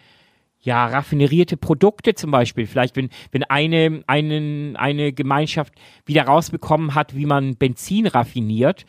ja, 0.61 0.87
raffinerierte 0.87 1.57
Produkte 1.57 2.15
zum 2.15 2.31
Beispiel. 2.31 2.67
Vielleicht, 2.67 2.97
wenn, 2.97 3.11
wenn 3.31 3.45
eine, 3.45 4.03
einen, 4.07 4.77
eine 4.77 5.13
Gemeinschaft 5.13 5.75
wieder 6.05 6.25
rausbekommen 6.25 6.95
hat, 6.95 7.15
wie 7.15 7.27
man 7.27 7.57
Benzin 7.57 8.07
raffiniert, 8.07 8.85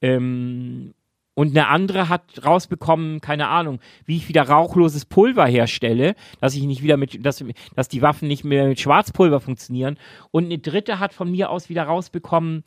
ähm, 0.00 0.94
und 1.38 1.50
eine 1.50 1.68
andere 1.68 2.08
hat 2.08 2.44
rausbekommen, 2.44 3.20
keine 3.20 3.46
Ahnung, 3.46 3.78
wie 4.04 4.16
ich 4.16 4.28
wieder 4.28 4.42
rauchloses 4.48 5.04
Pulver 5.04 5.46
herstelle, 5.46 6.16
dass 6.40 6.56
ich 6.56 6.64
nicht 6.64 6.82
wieder 6.82 6.96
mit, 6.96 7.24
dass, 7.24 7.44
dass 7.76 7.86
die 7.86 8.02
Waffen 8.02 8.26
nicht 8.26 8.42
mehr 8.42 8.66
mit 8.66 8.80
Schwarzpulver 8.80 9.38
funktionieren. 9.38 9.98
Und 10.32 10.46
eine 10.46 10.58
dritte 10.58 10.98
hat 10.98 11.14
von 11.14 11.30
mir 11.30 11.50
aus 11.50 11.68
wieder 11.68 11.84
rausbekommen, 11.84 12.64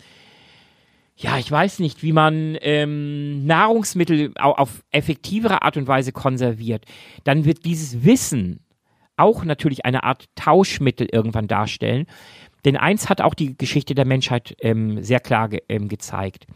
ja, 1.22 1.38
ich 1.38 1.52
weiß 1.52 1.80
nicht, 1.80 2.02
wie 2.02 2.14
man 2.14 2.58
ähm, 2.62 3.46
Nahrungsmittel 3.46 4.34
auf 4.36 4.84
effektivere 4.90 5.62
Art 5.62 5.78
und 5.78 5.88
Weise 5.88 6.12
konserviert, 6.12 6.86
dann 7.24 7.46
wird 7.46 7.64
dieses 7.64 8.04
Wissen 8.04 8.66
auch 9.18 9.44
natürlich 9.44 9.86
eine 9.86 10.04
Art 10.04 10.26
Tauschmittel 10.34 11.08
irgendwann 11.12 11.48
darstellen. 11.48 12.08
Denn 12.66 12.76
eins 12.76 13.08
hat 13.08 13.22
auch 13.22 13.36
die 13.36 13.56
Geschichte 13.56 13.94
der 13.94 14.06
Menschheit 14.06 14.56
ähm, 14.62 15.04
sehr 15.04 15.20
klar 15.20 15.50
ge 15.50 15.62
ähm, 15.70 15.90
gezeigt. 15.90 16.48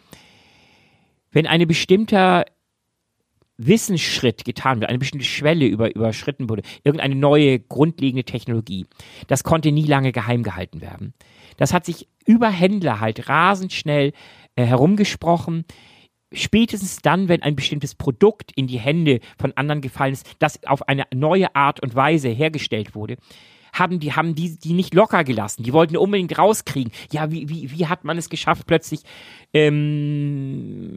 Wenn 1.31 1.45
eine 1.45 1.67
bestimmter 1.67 2.45
Wissensschritt 3.57 4.45
getan 4.45 4.79
wird, 4.79 4.89
eine 4.89 4.99
bestimmte 4.99 5.25
Schwelle 5.25 5.65
über, 5.65 5.95
überschritten 5.95 6.49
wurde, 6.49 6.63
irgendeine 6.83 7.15
neue 7.15 7.59
grundlegende 7.59 8.23
Technologie, 8.23 8.87
das 9.27 9.43
konnte 9.43 9.71
nie 9.71 9.85
lange 9.85 10.11
geheim 10.11 10.41
gehalten 10.41 10.81
werden. 10.81 11.13
Das 11.57 11.71
hat 11.71 11.85
sich 11.85 12.07
über 12.25 12.49
Händler 12.49 12.99
halt 12.99 13.29
rasend 13.29 13.71
schnell 13.71 14.11
herumgesprochen. 14.63 15.65
Spätestens 16.31 16.97
dann, 16.97 17.29
wenn 17.29 17.43
ein 17.43 17.55
bestimmtes 17.55 17.95
Produkt 17.95 18.51
in 18.55 18.67
die 18.67 18.79
Hände 18.79 19.19
von 19.37 19.53
anderen 19.53 19.81
gefallen 19.81 20.13
ist, 20.13 20.35
das 20.39 20.63
auf 20.65 20.87
eine 20.87 21.03
neue 21.13 21.55
Art 21.55 21.81
und 21.81 21.95
Weise 21.95 22.29
hergestellt 22.29 22.95
wurde, 22.95 23.17
haben 23.75 23.99
die, 23.99 24.13
haben 24.13 24.35
die, 24.35 24.57
die 24.57 24.73
nicht 24.73 24.93
locker 24.93 25.23
gelassen. 25.23 25.63
Die 25.63 25.73
wollten 25.73 25.97
unbedingt 25.97 26.37
rauskriegen. 26.37 26.91
Ja, 27.11 27.31
wie, 27.31 27.49
wie, 27.49 27.71
wie 27.71 27.87
hat 27.87 28.03
man 28.05 28.17
es 28.17 28.29
geschafft, 28.29 28.65
plötzlich 28.65 29.01
ähm, 29.53 30.95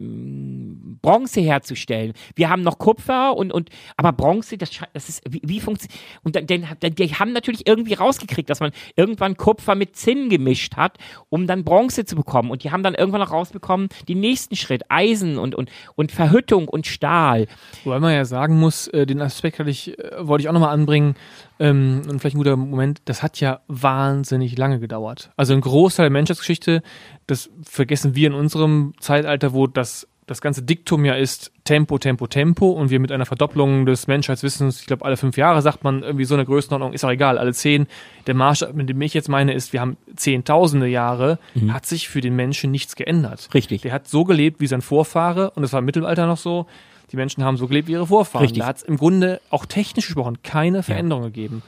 Bronze 1.01 1.41
herzustellen? 1.41 2.13
Wir 2.35 2.49
haben 2.49 2.61
noch 2.63 2.79
Kupfer 2.79 3.35
und, 3.35 3.51
und 3.51 3.69
aber 3.97 4.13
Bronze, 4.13 4.57
das, 4.57 4.71
das 4.93 5.09
ist, 5.09 5.21
wie, 5.29 5.41
wie 5.43 5.59
funktioniert. 5.59 5.99
Und 6.23 6.35
dann, 6.35 6.47
dann, 6.47 6.65
die 6.95 7.13
haben 7.15 7.33
natürlich 7.33 7.67
irgendwie 7.67 7.95
rausgekriegt, 7.95 8.49
dass 8.49 8.61
man 8.61 8.71
irgendwann 8.95 9.35
Kupfer 9.37 9.75
mit 9.75 9.95
Zinn 9.95 10.29
gemischt 10.29 10.77
hat, 10.77 10.97
um 11.29 11.45
dann 11.47 11.63
Bronze 11.65 12.05
zu 12.05 12.15
bekommen. 12.15 12.49
Und 12.49 12.63
die 12.63 12.71
haben 12.71 12.83
dann 12.83 12.95
irgendwann 12.95 13.21
noch 13.21 13.31
rausbekommen, 13.31 13.89
den 14.07 14.21
nächsten 14.21 14.55
Schritt, 14.55 14.83
Eisen 14.89 15.37
und, 15.37 15.53
und, 15.53 15.69
und 15.95 16.11
Verhüttung 16.11 16.69
und 16.69 16.87
Stahl. 16.87 17.47
Wobei 17.83 17.99
man 17.99 18.13
ja 18.13 18.23
sagen 18.25 18.57
muss, 18.57 18.87
äh, 18.87 19.05
den 19.05 19.21
Aspekt 19.21 19.59
hatte 19.59 19.69
ich, 19.69 19.99
äh, 19.99 20.27
wollte 20.27 20.43
ich 20.43 20.49
auch 20.49 20.53
nochmal 20.53 20.73
anbringen, 20.73 21.15
ähm, 21.59 22.03
und 22.09 22.19
vielleicht 22.19 22.35
ein 22.35 22.39
guter 22.39 22.55
Moment, 22.55 23.01
das 23.05 23.21
hat 23.21 23.39
ja 23.39 23.59
wahnsinnig 23.67 24.57
lange 24.57 24.79
gedauert. 24.79 25.31
Also 25.35 25.53
ein 25.53 25.61
Großteil 25.61 26.05
der 26.05 26.11
Menschheitsgeschichte, 26.11 26.81
das 27.27 27.49
vergessen 27.63 28.15
wir 28.15 28.27
in 28.27 28.33
unserem 28.33 28.93
Zeitalter, 28.99 29.53
wo 29.53 29.67
das, 29.67 30.07
das 30.25 30.39
ganze 30.39 30.63
Diktum 30.63 31.03
ja 31.03 31.15
ist 31.15 31.51
Tempo, 31.65 31.97
Tempo, 31.97 32.27
Tempo 32.27 32.71
und 32.71 32.89
wir 32.89 32.99
mit 33.01 33.11
einer 33.11 33.25
Verdopplung 33.25 33.85
des 33.85 34.07
Menschheitswissens, 34.07 34.79
ich 34.79 34.87
glaube 34.87 35.03
alle 35.03 35.17
fünf 35.17 35.35
Jahre 35.37 35.61
sagt 35.61 35.83
man 35.83 36.01
irgendwie 36.01 36.25
so 36.25 36.33
eine 36.33 36.45
Größenordnung, 36.45 36.93
ist 36.93 37.03
auch 37.03 37.11
egal, 37.11 37.37
alle 37.37 37.53
zehn. 37.53 37.87
Der 38.25 38.35
Maßstab, 38.35 38.73
mit 38.73 38.87
dem 38.87 39.01
ich 39.01 39.13
jetzt 39.13 39.27
meine, 39.27 39.53
ist, 39.53 39.73
wir 39.73 39.81
haben 39.81 39.97
zehntausende 40.15 40.87
Jahre, 40.87 41.39
mhm. 41.55 41.73
hat 41.73 41.85
sich 41.85 42.07
für 42.07 42.21
den 42.21 42.35
Menschen 42.37 42.71
nichts 42.71 42.95
geändert. 42.95 43.49
Richtig. 43.53 43.81
Der 43.81 43.91
hat 43.91 44.07
so 44.07 44.23
gelebt 44.23 44.61
wie 44.61 44.67
sein 44.67 44.81
Vorfahre 44.81 45.51
und 45.51 45.61
das 45.61 45.73
war 45.73 45.79
im 45.79 45.85
Mittelalter 45.85 46.25
noch 46.25 46.37
so 46.37 46.67
die 47.11 47.17
Menschen 47.17 47.43
haben 47.43 47.57
so 47.57 47.67
gelebt 47.67 47.87
wie 47.87 47.93
ihre 47.93 48.07
Vorfahren. 48.07 48.43
Richtig. 48.43 48.61
Da 48.61 48.67
hat 48.67 48.77
es 48.77 48.83
im 48.83 48.97
Grunde 48.97 49.41
auch 49.49 49.65
technisch 49.65 50.07
gesprochen 50.07 50.39
keine 50.43 50.83
Veränderung 50.83 51.23
ja. 51.23 51.29
gegeben. 51.29 51.63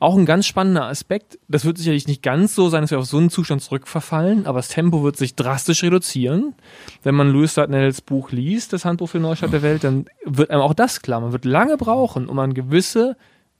Auch 0.00 0.16
ein 0.16 0.26
ganz 0.26 0.46
spannender 0.46 0.84
Aspekt, 0.84 1.40
das 1.48 1.64
wird 1.64 1.76
sicherlich 1.76 2.06
nicht 2.06 2.22
ganz 2.22 2.54
so 2.54 2.68
sein, 2.68 2.82
dass 2.82 2.92
wir 2.92 3.00
auf 3.00 3.06
so 3.06 3.16
einen 3.16 3.30
Zustand 3.30 3.62
zurückverfallen, 3.62 4.46
aber 4.46 4.60
das 4.60 4.68
Tempo 4.68 5.02
wird 5.02 5.16
sich 5.16 5.34
drastisch 5.34 5.82
reduzieren. 5.82 6.54
Wenn 7.02 7.16
man 7.16 7.30
Louis 7.30 7.54
Dartnells 7.54 8.00
Buch 8.00 8.30
liest, 8.30 8.72
das 8.72 8.84
Handbuch 8.84 9.08
für 9.08 9.18
Neustart 9.18 9.52
der 9.52 9.62
Welt, 9.62 9.82
dann 9.82 10.06
wird 10.24 10.50
einem 10.50 10.62
auch 10.62 10.74
das 10.74 11.02
klar. 11.02 11.20
Man 11.20 11.32
wird 11.32 11.44
lange 11.44 11.76
brauchen, 11.76 12.28
um 12.28 12.38
an 12.38 12.54
gewisse 12.54 13.16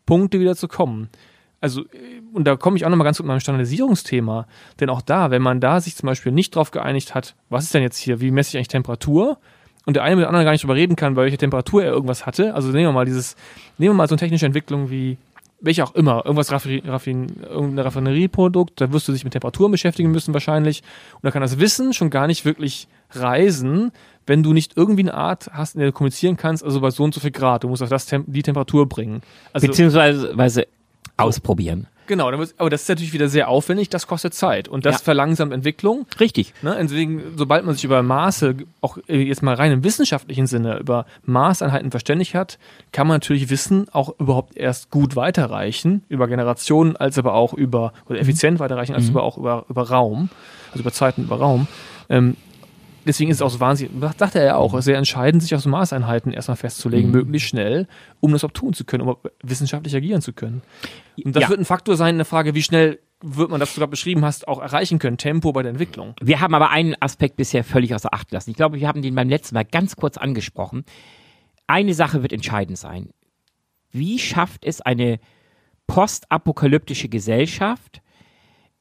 Punkte 0.06 0.38
wieder 0.38 0.54
zu 0.54 0.68
kommen. 0.68 1.08
Also, 1.60 1.84
und 2.32 2.44
da 2.44 2.54
komme 2.54 2.76
ich 2.76 2.84
auch 2.84 2.90
nochmal 2.90 3.04
ganz 3.04 3.18
gut 3.18 3.24
mit 3.24 3.30
meinem 3.30 3.40
Standardisierungsthema. 3.40 4.46
Denn 4.78 4.90
auch 4.90 5.02
da, 5.02 5.32
wenn 5.32 5.42
man 5.42 5.60
da 5.60 5.80
sich 5.80 5.96
zum 5.96 6.06
Beispiel 6.06 6.30
nicht 6.30 6.54
drauf 6.54 6.70
geeinigt 6.70 7.16
hat, 7.16 7.34
was 7.48 7.64
ist 7.64 7.74
denn 7.74 7.82
jetzt 7.82 7.98
hier, 7.98 8.20
wie 8.20 8.30
messe 8.30 8.50
ich 8.50 8.56
eigentlich 8.56 8.68
Temperatur? 8.68 9.38
Und 9.88 9.94
der 9.94 10.02
eine 10.02 10.16
mit 10.16 10.26
dem 10.26 10.28
anderen 10.28 10.44
gar 10.44 10.52
nicht 10.52 10.62
drüber 10.62 10.74
reden 10.74 10.96
kann, 10.96 11.14
bei 11.14 11.22
welcher 11.22 11.38
Temperatur 11.38 11.82
er 11.82 11.92
irgendwas 11.92 12.26
hatte. 12.26 12.52
Also 12.54 12.68
nehmen 12.68 12.88
wir 12.88 12.92
mal 12.92 13.06
dieses, 13.06 13.36
nehmen 13.78 13.94
wir 13.94 13.96
mal 13.96 14.06
so 14.06 14.16
eine 14.16 14.18
technische 14.18 14.44
Entwicklung 14.44 14.90
wie, 14.90 15.16
welche 15.62 15.82
auch 15.82 15.94
immer, 15.94 16.26
irgendwas 16.26 16.52
Raffin, 16.52 16.86
Raffin, 16.86 17.36
irgendein 17.40 17.86
Raffinerieprodukt, 17.86 18.82
da 18.82 18.92
wirst 18.92 19.08
du 19.08 19.12
dich 19.12 19.24
mit 19.24 19.32
Temperaturen 19.32 19.72
beschäftigen 19.72 20.10
müssen 20.10 20.34
wahrscheinlich. 20.34 20.82
Und 21.14 21.24
da 21.24 21.30
kann 21.30 21.40
das 21.40 21.58
Wissen 21.58 21.94
schon 21.94 22.10
gar 22.10 22.26
nicht 22.26 22.44
wirklich 22.44 22.86
reisen, 23.12 23.90
wenn 24.26 24.42
du 24.42 24.52
nicht 24.52 24.76
irgendwie 24.76 25.04
eine 25.04 25.14
Art 25.14 25.48
hast, 25.54 25.74
in 25.74 25.78
der 25.78 25.88
du 25.88 25.92
kommunizieren 25.94 26.36
kannst, 26.36 26.62
also 26.62 26.82
bei 26.82 26.90
so 26.90 27.04
und 27.04 27.14
so 27.14 27.20
viel 27.20 27.30
Grad, 27.30 27.64
du 27.64 27.68
musst 27.68 27.82
auf 27.82 27.88
das 27.88 28.04
Tem 28.04 28.24
die 28.26 28.42
Temperatur 28.42 28.86
bringen. 28.86 29.22
Also, 29.54 29.68
Beziehungsweise 29.68 30.66
ausprobieren. 31.16 31.86
Genau, 32.08 32.28
aber 32.28 32.70
das 32.70 32.82
ist 32.82 32.88
natürlich 32.88 33.12
wieder 33.12 33.28
sehr 33.28 33.48
aufwendig, 33.48 33.90
das 33.90 34.06
kostet 34.06 34.32
Zeit 34.32 34.66
und 34.66 34.86
das 34.86 34.96
ja. 34.96 35.04
verlangsamt 35.04 35.52
Entwicklung. 35.52 36.06
Richtig. 36.18 36.54
Ne? 36.62 36.76
Deswegen, 36.80 37.34
sobald 37.36 37.66
man 37.66 37.74
sich 37.74 37.84
über 37.84 38.02
Maße, 38.02 38.56
auch 38.80 38.96
äh, 39.08 39.18
jetzt 39.18 39.42
mal 39.42 39.54
rein 39.54 39.72
im 39.72 39.84
wissenschaftlichen 39.84 40.46
Sinne, 40.46 40.78
über 40.78 41.04
Maßeinheiten 41.26 41.90
verständigt 41.90 42.34
hat, 42.34 42.58
kann 42.92 43.06
man 43.06 43.16
natürlich 43.16 43.50
Wissen 43.50 43.88
auch 43.92 44.18
überhaupt 44.18 44.56
erst 44.56 44.90
gut 44.90 45.16
weiterreichen, 45.16 46.02
über 46.08 46.26
Generationen, 46.28 46.96
als 46.96 47.18
aber 47.18 47.34
auch 47.34 47.52
über, 47.52 47.92
oder 48.06 48.16
mhm. 48.16 48.22
effizient 48.22 48.58
weiterreichen, 48.58 48.94
als 48.94 49.04
mhm. 49.04 49.10
aber 49.10 49.22
auch 49.22 49.36
über, 49.36 49.66
über 49.68 49.88
Raum, 49.90 50.30
also 50.70 50.80
über 50.80 50.92
Zeiten, 50.92 51.24
über 51.24 51.36
Raum. 51.36 51.68
Ähm, 52.08 52.36
deswegen 53.06 53.30
ist 53.30 53.38
es 53.38 53.42
auch 53.42 53.50
so 53.50 53.60
wahnsinnig, 53.60 53.92
sagt 54.18 54.34
er 54.34 54.44
ja 54.44 54.56
auch, 54.56 54.80
sehr 54.80 54.96
entscheidend, 54.96 55.42
sich 55.42 55.54
auf 55.54 55.60
so 55.60 55.68
Maßeinheiten 55.68 56.32
erstmal 56.32 56.56
festzulegen, 56.56 57.10
mhm. 57.10 57.16
möglichst 57.16 57.48
schnell, 57.48 57.86
um 58.20 58.32
das 58.32 58.44
auch 58.44 58.50
tun 58.50 58.72
zu 58.72 58.84
können, 58.84 59.08
um 59.08 59.16
wissenschaftlich 59.42 59.94
agieren 59.94 60.22
zu 60.22 60.32
können. 60.32 60.62
Und 61.24 61.34
das 61.34 61.44
ja. 61.44 61.48
wird 61.48 61.60
ein 61.60 61.64
Faktor 61.64 61.96
sein, 61.96 62.14
eine 62.14 62.24
Frage, 62.24 62.54
wie 62.54 62.62
schnell 62.62 62.98
wird 63.20 63.50
man 63.50 63.58
das, 63.58 63.70
was 63.70 63.74
du 63.74 63.80
gerade 63.80 63.90
beschrieben 63.90 64.24
hast, 64.24 64.46
auch 64.46 64.60
erreichen 64.60 64.98
können, 64.98 65.18
Tempo 65.18 65.52
bei 65.52 65.62
der 65.62 65.70
Entwicklung. 65.70 66.14
Wir 66.20 66.40
haben 66.40 66.54
aber 66.54 66.70
einen 66.70 66.94
Aspekt 67.00 67.36
bisher 67.36 67.64
völlig 67.64 67.94
außer 67.94 68.14
Acht 68.14 68.28
gelassen. 68.28 68.50
Ich 68.50 68.56
glaube, 68.56 68.78
wir 68.78 68.86
haben 68.86 69.02
den 69.02 69.14
beim 69.14 69.28
letzten 69.28 69.54
Mal 69.54 69.64
ganz 69.64 69.96
kurz 69.96 70.16
angesprochen. 70.16 70.84
Eine 71.66 71.94
Sache 71.94 72.22
wird 72.22 72.32
entscheidend 72.32 72.78
sein. 72.78 73.10
Wie 73.90 74.18
schafft 74.18 74.64
es 74.64 74.80
eine 74.80 75.18
postapokalyptische 75.86 77.08
Gesellschaft, 77.08 78.02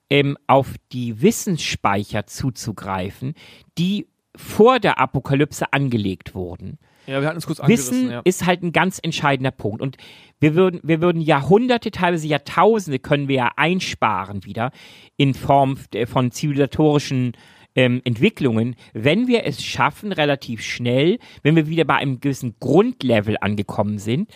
ähm, 0.10 0.38
auf 0.48 0.76
die 0.92 1.22
Wissensspeicher 1.22 2.28
zuzugreifen, 2.28 3.34
die 3.78 4.08
vor 4.36 4.80
der 4.80 5.00
Apokalypse 5.00 5.74
angelegt 5.74 6.36
wurden? 6.36 6.78
Ja, 7.08 7.22
wir 7.22 7.28
hatten 7.30 7.38
es 7.38 7.48
kurz 7.48 7.62
Wissen 7.66 8.12
ja. 8.12 8.22
ist 8.26 8.46
halt 8.46 8.64
ein 8.64 8.74
ganz 8.74 9.00
entscheidender 9.02 9.52
Punkt. 9.52 9.82
Und 9.82 9.96
wir 10.40 10.56
würden, 10.56 10.82
wir 10.84 11.02
würden 11.02 11.22
Jahrhunderte, 11.22 11.90
teilweise 11.90 12.28
Jahrtausende 12.28 13.00
können 13.00 13.30
wir 13.30 13.36
ja 13.36 13.52
einsparen 13.56 14.44
wieder 14.44 14.72
in 15.16 15.34
Form 15.34 15.78
von 16.06 16.32
zivilisatorischen 16.32 17.32
ähm, 17.78 18.02
Entwicklungen, 18.04 18.76
wenn 18.94 19.28
wir 19.28 19.45
es 19.45 19.64
schaffen, 19.64 20.12
relativ 20.12 20.64
schnell, 20.64 21.20
wenn 21.44 21.56
wir 21.56 21.68
wieder 21.68 21.86
bei 21.86 21.95
einem 21.95 22.20
gewissen 22.20 22.56
Grundlevel 22.60 23.38
angekommen 23.40 23.99
sind, 23.99 24.32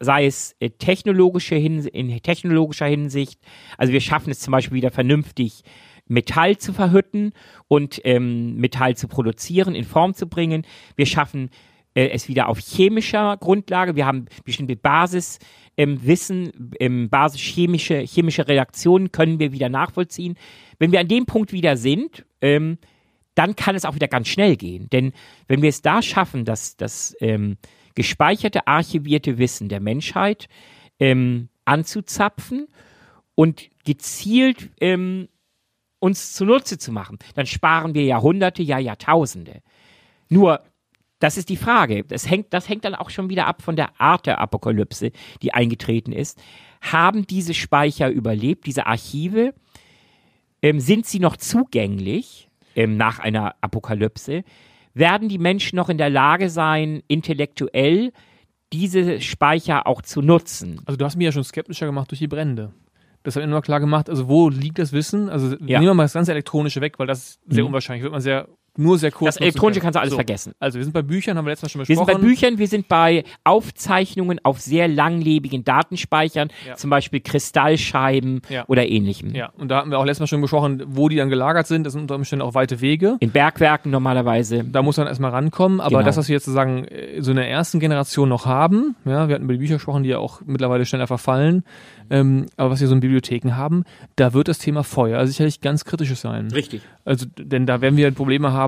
sei 0.00 0.24
es 0.24 0.56
äh, 0.60 0.70
technologische 0.70 1.56
Hinsicht, 1.56 1.94
in 1.94 2.08
technologischer 2.22 2.86
Hinsicht, 2.86 3.38
also 3.76 3.92
wir 3.92 4.00
schaffen 4.00 4.30
es 4.30 4.40
zum 4.40 4.52
Beispiel 4.52 4.78
wieder 4.78 4.90
vernünftig, 4.90 5.62
Metall 6.08 6.56
zu 6.56 6.72
verhütten 6.72 7.32
und 7.68 8.00
ähm, 8.04 8.56
Metall 8.56 8.96
zu 8.96 9.08
produzieren, 9.08 9.74
in 9.74 9.84
Form 9.84 10.14
zu 10.14 10.28
bringen. 10.28 10.64
Wir 10.94 11.04
schaffen 11.04 11.50
äh, 11.94 12.08
es 12.10 12.28
wieder 12.28 12.48
auf 12.48 12.60
chemischer 12.60 13.36
Grundlage. 13.36 13.96
Wir 13.96 14.06
haben 14.06 14.26
bestimmte 14.44 14.76
Basiswissen, 14.76 15.44
ähm, 15.76 16.00
ähm, 16.80 17.10
basischemische 17.10 17.98
chemische 18.00 18.48
Reaktionen 18.48 19.12
können 19.12 19.38
wir 19.38 19.52
wieder 19.52 19.68
nachvollziehen. 19.68 20.36
Wenn 20.78 20.92
wir 20.92 21.00
an 21.00 21.08
dem 21.08 21.26
Punkt 21.26 21.52
wieder 21.52 21.76
sind, 21.76 22.24
ähm, 22.40 22.78
dann 23.34 23.54
kann 23.54 23.76
es 23.76 23.84
auch 23.84 23.94
wieder 23.94 24.08
ganz 24.08 24.28
schnell 24.28 24.56
gehen. 24.56 24.88
Denn 24.90 25.12
wenn 25.46 25.62
wir 25.62 25.68
es 25.68 25.82
da 25.82 26.02
schaffen, 26.02 26.44
dass 26.44 26.76
das 26.76 27.14
ähm, 27.20 27.58
gespeicherte, 27.94 28.66
archivierte 28.66 29.38
Wissen 29.38 29.68
der 29.68 29.80
Menschheit 29.80 30.48
ähm, 30.98 31.48
anzuzapfen 31.64 32.68
und 33.34 33.68
gezielt 33.84 34.70
ähm, 34.80 35.28
uns 35.98 36.34
zunutze 36.34 36.78
zu 36.78 36.92
machen, 36.92 37.18
dann 37.34 37.46
sparen 37.46 37.94
wir 37.94 38.04
Jahrhunderte, 38.04 38.62
ja 38.62 38.78
Jahrtausende. 38.78 39.62
Nur 40.28 40.62
das 41.18 41.36
ist 41.36 41.48
die 41.48 41.56
Frage. 41.56 42.04
Das 42.04 42.28
hängt, 42.28 42.52
das 42.52 42.68
hängt 42.68 42.84
dann 42.84 42.94
auch 42.94 43.10
schon 43.10 43.30
wieder 43.30 43.46
ab 43.46 43.62
von 43.62 43.76
der 43.76 44.00
Art 44.00 44.26
der 44.26 44.40
Apokalypse, 44.40 45.12
die 45.42 45.54
eingetreten 45.54 46.12
ist. 46.12 46.38
Haben 46.80 47.26
diese 47.26 47.54
Speicher 47.54 48.10
überlebt, 48.10 48.66
diese 48.66 48.86
Archive? 48.86 49.54
Ähm, 50.62 50.80
sind 50.80 51.06
sie 51.06 51.20
noch 51.20 51.36
zugänglich 51.36 52.48
ähm, 52.74 52.96
nach 52.96 53.18
einer 53.18 53.54
Apokalypse? 53.60 54.44
Werden 54.94 55.28
die 55.28 55.38
Menschen 55.38 55.76
noch 55.76 55.88
in 55.88 55.98
der 55.98 56.10
Lage 56.10 56.50
sein, 56.50 57.02
intellektuell 57.08 58.12
diese 58.72 59.20
Speicher 59.20 59.86
auch 59.86 60.02
zu 60.02 60.22
nutzen? 60.22 60.80
Also 60.86 60.96
du 60.96 61.04
hast 61.04 61.16
mir 61.16 61.24
ja 61.24 61.32
schon 61.32 61.44
skeptischer 61.44 61.86
gemacht 61.86 62.10
durch 62.10 62.18
die 62.18 62.28
Brände. 62.28 62.72
Das 63.22 63.34
hat 63.34 63.42
mir 63.42 63.48
immer 63.50 63.62
klar 63.62 63.80
gemacht, 63.80 64.08
also 64.08 64.28
wo 64.28 64.48
liegt 64.48 64.78
das 64.78 64.92
Wissen? 64.92 65.28
Also 65.28 65.56
ja. 65.56 65.80
nehmen 65.80 65.90
wir 65.90 65.94
mal 65.94 66.04
das 66.04 66.12
ganze 66.12 66.30
Elektronische 66.30 66.80
weg, 66.80 66.98
weil 66.98 67.06
das 67.06 67.18
ist 67.18 67.40
sehr 67.48 67.64
mhm. 67.64 67.68
unwahrscheinlich. 67.68 68.04
Wird 68.04 68.12
man 68.12 68.20
sehr 68.20 68.48
nur 68.78 68.98
sehr 68.98 69.10
kurz. 69.10 69.34
Das 69.34 69.40
Elektronische 69.42 69.80
kannst 69.80 69.96
du 69.96 70.00
alles 70.00 70.10
So. 70.10 70.16
vergessen. 70.16 70.52
Also 70.58 70.78
wir 70.78 70.84
sind 70.84 70.92
bei 70.92 71.02
Büchern, 71.02 71.36
haben 71.38 71.44
wir 71.46 71.50
letztes 71.50 71.68
Mal 71.68 71.70
schon 71.70 71.78
Wir 71.88 71.96
sind 71.96 72.06
besprochen. 72.06 72.22
bei 72.22 72.28
Büchern, 72.28 72.58
wir 72.58 72.68
sind 72.68 72.88
bei 72.88 73.24
Aufzeichnungen 73.44 74.38
auf 74.44 74.60
sehr 74.60 74.88
langlebigen 74.88 75.64
Datenspeichern, 75.64 76.48
Ja. 76.66 76.74
zum 76.76 76.90
Beispiel 76.90 77.20
Kristallscheiben 77.20 78.42
Ja. 78.48 78.64
oder 78.68 78.86
ähnlichem. 78.88 79.34
Ja, 79.34 79.50
und 79.56 79.68
da 79.70 79.78
hatten 79.78 79.90
wir 79.90 79.98
auch 79.98 80.04
letztes 80.04 80.20
Mal 80.20 80.26
schon 80.26 80.40
besprochen, 80.40 80.82
wo 80.88 81.08
die 81.08 81.16
dann 81.16 81.28
gelagert 81.30 81.66
sind. 81.66 81.84
Das 81.84 81.92
sind 81.94 82.02
unter 82.02 82.14
Umständen 82.16 82.42
auch 82.42 82.54
weite 82.54 82.80
Wege. 82.80 83.16
In 83.20 83.30
Bergwerken 83.30 83.90
normalerweise. 83.90 84.64
Da 84.64 84.82
muss 84.82 84.96
man 84.96 85.06
erstmal 85.06 85.30
rankommen. 85.30 85.80
Aber 85.80 85.90
Genau. 85.98 86.02
das, 86.02 86.16
was 86.16 86.28
wir 86.28 86.34
jetzt 86.34 86.44
sozusagen 86.44 86.84
äh, 86.84 87.20
so 87.22 87.30
in 87.30 87.36
der 87.36 87.48
ersten 87.50 87.80
Generation 87.80 88.28
noch 88.28 88.46
haben, 88.46 88.94
ja, 89.04 89.28
wir 89.28 89.34
hatten 89.34 89.44
über 89.44 89.54
die 89.54 89.58
Bücher 89.58 89.74
gesprochen, 89.74 90.02
die 90.02 90.10
ja 90.10 90.18
auch 90.18 90.40
mittlerweile 90.44 90.84
schneller 90.86 91.06
verfallen, 91.06 91.64
ähm, 92.10 92.46
aber 92.56 92.70
was 92.70 92.80
wir 92.80 92.88
so 92.88 92.94
in 92.94 93.00
Bibliotheken 93.00 93.56
haben, 93.56 93.84
da 94.16 94.32
wird 94.32 94.48
das 94.48 94.58
Thema 94.58 94.84
Feuer 94.84 95.26
sicherlich 95.26 95.60
ganz 95.60 95.84
kritisches 95.84 96.20
sein. 96.20 96.48
Richtig. 96.52 96.82
Also, 97.04 97.26
denn 97.38 97.66
da 97.66 97.80
werden 97.80 97.96
wir 97.96 98.10
Probleme 98.10 98.52
haben, 98.52 98.65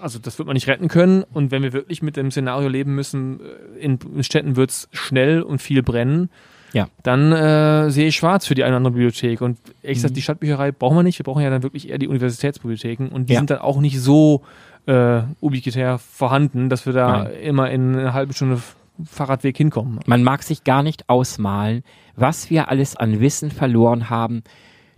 also 0.00 0.18
das 0.18 0.38
wird 0.38 0.46
man 0.46 0.54
nicht 0.54 0.68
retten 0.68 0.88
können. 0.88 1.24
Und 1.32 1.50
wenn 1.50 1.62
wir 1.62 1.72
wirklich 1.72 2.02
mit 2.02 2.16
dem 2.16 2.30
Szenario 2.30 2.68
leben 2.68 2.94
müssen, 2.94 3.40
äh, 3.40 3.78
in, 3.84 3.98
Städten 4.22 4.56
wird 4.56 4.70
es 4.70 4.88
schnell 4.92 5.42
und 5.42 5.60
viel 5.62 5.82
brennen, 5.82 6.30
Ja. 6.72 6.88
dann 7.02 7.32
äh, 7.32 7.90
sehe 7.90 8.08
ich 8.08 8.16
schwarz 8.16 8.46
für 8.46 8.54
die 8.54 8.64
eine 8.64 8.72
oder 8.72 8.76
andere 8.78 8.92
Bibliothek. 8.92 9.40
Und 9.40 9.58
ehrlich 9.82 9.98
Mhm. 9.98 10.02
gesagt, 10.02 10.16
die 10.16 10.22
Stadtbücherei 10.22 10.72
brauchen 10.72 10.96
wir 10.96 11.02
nicht. 11.02 11.18
Wir 11.18 11.24
brauchen 11.24 11.42
ja 11.42 11.50
dann 11.50 11.62
wirklich 11.62 11.88
eher 11.88 11.98
die 11.98 12.08
Universitätsbibliotheken. 12.08 13.08
Und 13.08 13.28
die 13.28 13.34
Ja. 13.34 13.40
sind 13.40 13.50
dann 13.50 13.58
auch 13.58 13.80
nicht 13.80 14.00
so 14.00 14.42
äh, 14.88 15.22
ubiquitär 15.40 15.98
vorhanden, 15.98 16.68
dass 16.68 16.86
wir 16.86 16.92
da 16.92 17.24
Nein. 17.24 17.32
immer 17.42 17.70
in 17.72 17.96
einer 17.96 18.12
halben 18.14 18.32
Stunde 18.32 18.60
Fahrradweg 19.04 19.56
hinkommen. 19.56 19.98
Man 20.06 20.22
mag 20.22 20.44
sich 20.44 20.62
gar 20.62 20.84
nicht 20.84 21.08
ausmalen, 21.08 21.82
was 22.14 22.50
wir 22.50 22.68
alles 22.70 22.94
an 22.94 23.18
Wissen 23.20 23.50
verloren 23.50 24.10
haben 24.10 24.42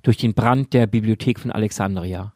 durch 0.02 0.18
den 0.18 0.34
Brand 0.34 0.74
der 0.74 0.86
Bibliothek 0.86 1.40
von 1.40 1.50
Alexandria. 1.50 2.34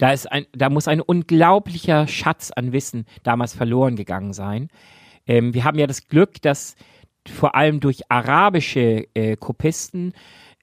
Da, 0.00 0.12
ist 0.12 0.32
ein, 0.32 0.46
da 0.52 0.70
muss 0.70 0.88
ein 0.88 1.02
unglaublicher 1.02 2.08
Schatz 2.08 2.50
an 2.50 2.72
Wissen 2.72 3.04
damals 3.22 3.52
verloren 3.52 3.96
gegangen 3.96 4.32
sein. 4.32 4.68
Ähm, 5.26 5.52
wir 5.52 5.64
haben 5.64 5.78
ja 5.78 5.86
das 5.86 6.08
Glück, 6.08 6.40
dass 6.40 6.74
vor 7.28 7.54
allem 7.54 7.80
durch 7.80 8.10
arabische 8.10 9.06
äh, 9.12 9.36
Kopisten 9.36 10.14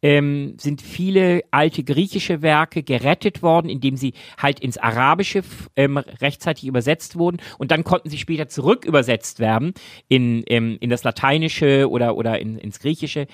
ähm, 0.01 0.55
sind 0.59 0.81
viele 0.81 1.41
alte 1.51 1.83
griechische 1.83 2.41
Werke 2.41 2.81
gerettet 2.81 3.43
worden, 3.43 3.69
indem 3.69 3.95
sie 3.95 4.13
halt 4.39 4.59
ins 4.59 4.79
Arabische 4.79 5.43
ähm, 5.75 5.97
rechtzeitig 5.97 6.65
übersetzt 6.65 7.15
wurden 7.15 7.37
und 7.59 7.69
dann 7.69 7.83
konnten 7.83 8.09
sie 8.09 8.17
später 8.17 8.47
zurück 8.47 8.85
übersetzt 8.85 9.39
werden 9.39 9.75
in, 10.07 10.43
ähm, 10.47 10.77
in 10.81 10.89
das 10.89 11.03
Lateinische 11.03 11.91
oder, 11.91 12.17
oder 12.17 12.39
in, 12.39 12.57
ins 12.57 12.79
Griechische. 12.79 13.27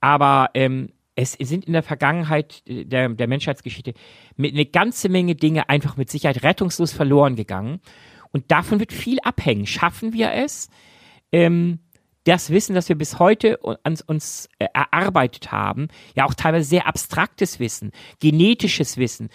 Aber 0.00 0.50
ähm, 0.52 0.90
es 1.18 1.32
sind 1.32 1.64
in 1.64 1.72
der 1.72 1.82
Vergangenheit 1.82 2.62
äh, 2.66 2.84
der, 2.84 3.08
der 3.08 3.26
Menschheitsgeschichte 3.26 3.94
mit 4.36 4.54
eine 4.54 4.66
ganze 4.66 5.08
Menge 5.08 5.34
Dinge 5.34 5.68
einfach 5.68 5.96
mit 5.96 6.10
Sicherheit 6.10 6.42
rettungslos 6.44 6.92
verloren 6.92 7.34
gegangen. 7.34 7.80
Und 8.30 8.50
davon 8.50 8.78
wird 8.78 8.92
viel 8.92 9.18
abhängen. 9.20 9.66
Schaffen 9.66 10.12
wir 10.12 10.32
es, 10.32 10.68
ähm, 11.32 11.80
das 12.24 12.50
Wissen, 12.50 12.74
das 12.74 12.88
wir 12.88 12.96
bis 12.96 13.18
heute 13.18 13.56
uns, 13.56 14.02
uns 14.02 14.48
äh, 14.58 14.66
erarbeitet 14.72 15.50
haben, 15.50 15.88
ja 16.14 16.24
auch 16.24 16.34
teilweise 16.34 16.68
sehr 16.68 16.86
abstraktes 16.86 17.58
Wissen, 17.58 17.90
genetisches 18.20 18.96
Wissen, 18.96 19.30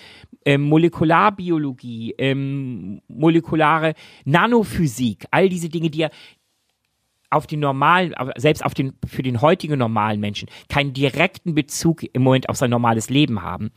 ähm, 0.45 0.61
Molekularbiologie, 0.61 2.13
ähm, 2.17 3.01
molekulare 3.07 3.93
Nanophysik, 4.25 5.25
all 5.31 5.49
diese 5.49 5.69
Dinge, 5.69 5.89
die 5.89 5.99
ja 5.99 6.09
auf 7.33 7.47
den 7.47 7.59
normalen, 7.59 8.13
selbst 8.37 8.63
auf 8.63 8.73
den, 8.73 8.93
für 9.05 9.23
den 9.23 9.41
heutigen 9.41 9.77
normalen 9.77 10.19
Menschen 10.19 10.49
keinen 10.69 10.93
direkten 10.93 11.55
Bezug 11.55 12.03
im 12.03 12.21
Moment 12.21 12.49
auf 12.49 12.57
sein 12.57 12.69
normales 12.69 13.09
Leben 13.09 13.41
haben. 13.41 13.71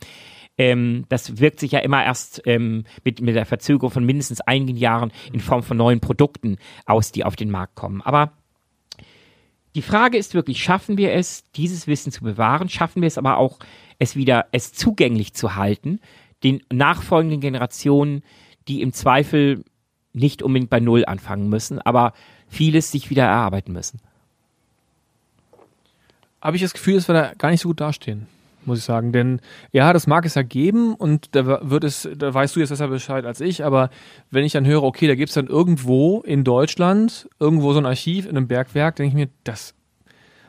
Ähm, 0.57 1.05
das 1.09 1.39
wirkt 1.39 1.59
sich 1.59 1.71
ja 1.71 1.79
immer 1.79 2.03
erst 2.03 2.41
ähm, 2.45 2.85
mit, 3.03 3.21
mit 3.21 3.35
der 3.35 3.45
Verzögerung 3.45 3.91
von 3.91 4.05
mindestens 4.05 4.41
einigen 4.41 4.77
Jahren 4.77 5.11
in 5.31 5.39
Form 5.39 5.63
von 5.63 5.77
neuen 5.77 5.99
Produkten 5.99 6.57
aus, 6.85 7.11
die 7.11 7.23
auf 7.23 7.35
den 7.35 7.51
Markt 7.51 7.75
kommen. 7.75 8.01
Aber 8.01 8.31
die 9.75 9.83
Frage 9.83 10.17
ist 10.17 10.33
wirklich, 10.33 10.63
schaffen 10.63 10.97
wir 10.97 11.13
es, 11.13 11.43
dieses 11.51 11.85
Wissen 11.85 12.11
zu 12.11 12.23
bewahren? 12.23 12.69
Schaffen 12.69 13.01
wir 13.01 13.07
es 13.07 13.19
aber 13.19 13.37
auch, 13.37 13.59
es 13.99 14.15
wieder, 14.15 14.47
es 14.51 14.73
zugänglich 14.73 15.33
zu 15.33 15.55
halten, 15.55 15.99
den 16.43 16.61
nachfolgenden 16.71 17.41
Generationen, 17.41 18.23
die 18.67 18.81
im 18.81 18.93
Zweifel 18.93 19.63
nicht 20.13 20.41
unbedingt 20.41 20.71
bei 20.71 20.79
Null 20.79 21.05
anfangen 21.05 21.49
müssen, 21.49 21.79
aber 21.79 22.13
vieles 22.49 22.91
sich 22.91 23.09
wieder 23.09 23.23
erarbeiten 23.23 23.73
müssen. 23.73 23.99
habe 26.41 26.55
ich 26.55 26.61
das 26.63 26.73
Gefühl, 26.73 26.95
dass 26.95 27.07
wir 27.07 27.13
da 27.13 27.33
gar 27.37 27.49
nicht 27.49 27.61
so 27.61 27.69
gut 27.69 27.81
dastehen, 27.81 28.27
muss 28.65 28.79
ich 28.79 28.85
sagen. 28.85 29.11
Denn 29.11 29.41
ja, 29.71 29.91
das 29.91 30.07
mag 30.07 30.25
es 30.25 30.35
ja 30.35 30.43
geben 30.43 30.95
und 30.95 31.35
da 31.35 31.69
wird 31.69 31.83
es, 31.83 32.07
da 32.15 32.33
weißt 32.33 32.55
du 32.55 32.59
jetzt 32.59 32.69
besser 32.69 32.87
Bescheid 32.87 33.25
als 33.25 33.41
ich, 33.41 33.65
aber 33.65 33.89
wenn 34.31 34.45
ich 34.45 34.53
dann 34.53 34.65
höre, 34.65 34.83
okay, 34.83 35.07
da 35.07 35.15
gibt 35.15 35.29
es 35.29 35.35
dann 35.35 35.47
irgendwo 35.47 36.21
in 36.21 36.43
Deutschland, 36.43 37.27
irgendwo 37.39 37.73
so 37.73 37.79
ein 37.79 37.85
Archiv 37.85 38.25
in 38.25 38.37
einem 38.37 38.47
Bergwerk, 38.47 38.95
denke 38.95 39.09
ich 39.09 39.15
mir, 39.15 39.29
das, 39.43 39.73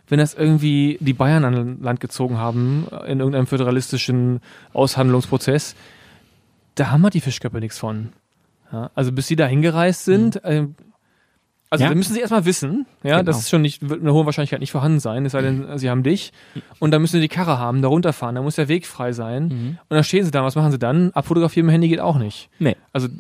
wenn 0.09 0.19
das 0.19 0.35
irgendwie 0.35 0.99
die 1.01 1.15
Bayern 1.15 1.45
an 1.45 1.83
Land 1.83 2.01
gezogen 2.01 2.39
haben, 2.39 2.87
in 3.07 3.19
irgendeinem 3.19 3.47
föderalistischen 3.47 4.41
Aushandlungsprozess, 4.73 5.75
da 6.77 6.91
haben 6.91 7.01
wir 7.01 7.11
die 7.11 7.21
Fischköpfe 7.21 7.59
nichts 7.59 7.79
von. 7.79 8.13
Ja, 8.73 8.91
also 8.95 9.13
bis 9.13 9.27
sie 9.27 9.37
da 9.37 9.47
hingereist 9.47 10.05
sind, 10.05 10.41
ähm, 10.45 10.75
also 11.71 11.85
Ja. 11.85 11.91
da 11.91 11.95
müssen 11.97 12.15
sie 12.15 12.21
erstmal 12.21 12.45
wissen, 12.45 12.87
ja, 13.03 13.19
Genau. 13.19 13.23
das 13.25 13.39
ist 13.41 13.51
schon 13.51 13.63
nicht, 13.63 13.83
wird 13.83 14.01
mit 14.01 14.01
einer 14.03 14.13
hohen 14.15 14.25
Wahrscheinlichkeit 14.27 14.61
nicht 14.61 14.71
vorhanden 14.73 15.01
sein, 15.01 15.27
es 15.27 15.33
sei 15.33 15.43
denn, 15.43 15.77
sie 15.79 15.91
haben 15.91 16.03
dich. 16.03 16.33
Und 16.79 16.91
dann 16.93 17.03
müssen 17.03 17.17
sie 17.17 17.21
die 17.21 17.29
Karre 17.29 17.59
haben, 17.59 17.83
da 17.83 17.89
runterfahren, 17.89 18.35
da 18.35 18.43
muss 18.43 18.57
der 18.57 18.69
Weg 18.69 18.87
frei 18.87 19.13
sein. 19.13 19.45
Mhm. 19.49 19.79
Und 19.89 19.95
dann 19.95 20.05
stehen 20.05 20.25
sie 20.25 20.31
da, 20.31 20.43
was 20.45 20.55
machen 20.57 20.71
sie 20.73 20.79
dann? 20.79 21.11
Abfotografieren 21.13 21.67
mit 21.67 21.73
dem 21.73 21.75
Handy 21.75 21.89
geht 21.89 22.01
auch 22.01 22.19
nicht. 22.19 22.49
Nee. 22.59 22.77
Also 22.93 23.09
äh, 23.09 23.11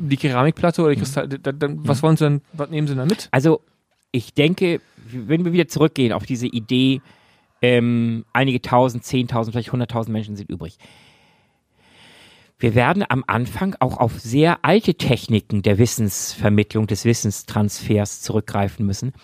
die 0.00 0.16
Keramikplatte 0.16 0.82
oder 0.82 0.92
die 0.94 0.98
Kristall, 1.00 1.28
da, 1.28 1.52
da, 1.52 1.68
was 1.70 2.02
wollen 2.02 2.16
sie 2.16 2.24
denn, 2.24 2.40
was 2.52 2.70
nehmen 2.70 2.86
sie 2.86 2.94
denn 2.94 3.06
da 3.06 3.06
mit? 3.06 3.28
Also 3.30 3.60
ich 4.10 4.34
denke, 4.34 4.80
wenn 5.10 5.44
wir 5.44 5.52
wieder 5.52 5.68
zurückgehen 5.68 6.12
auf 6.12 6.24
diese 6.26 6.46
Idee, 6.46 7.00
ähm, 7.62 8.24
einige 8.32 8.60
tausend, 8.60 9.04
zehntausend, 9.04 9.54
vielleicht 9.54 9.72
hunderttausend 9.72 10.12
Menschen 10.12 10.36
sind 10.36 10.50
übrig. 10.50 10.78
Wir 12.62 12.76
werden 12.76 13.04
am 13.08 13.24
Anfang 13.26 13.74
auch 13.80 13.96
auf 13.96 14.20
sehr 14.20 14.64
alte 14.64 14.94
Techniken 14.94 15.62
der 15.62 15.78
Wissensvermittlung, 15.78 16.86
des 16.86 17.04
Wissenstransfers 17.04 18.20
zurückgreifen 18.20 18.86
müssen. 18.86 19.14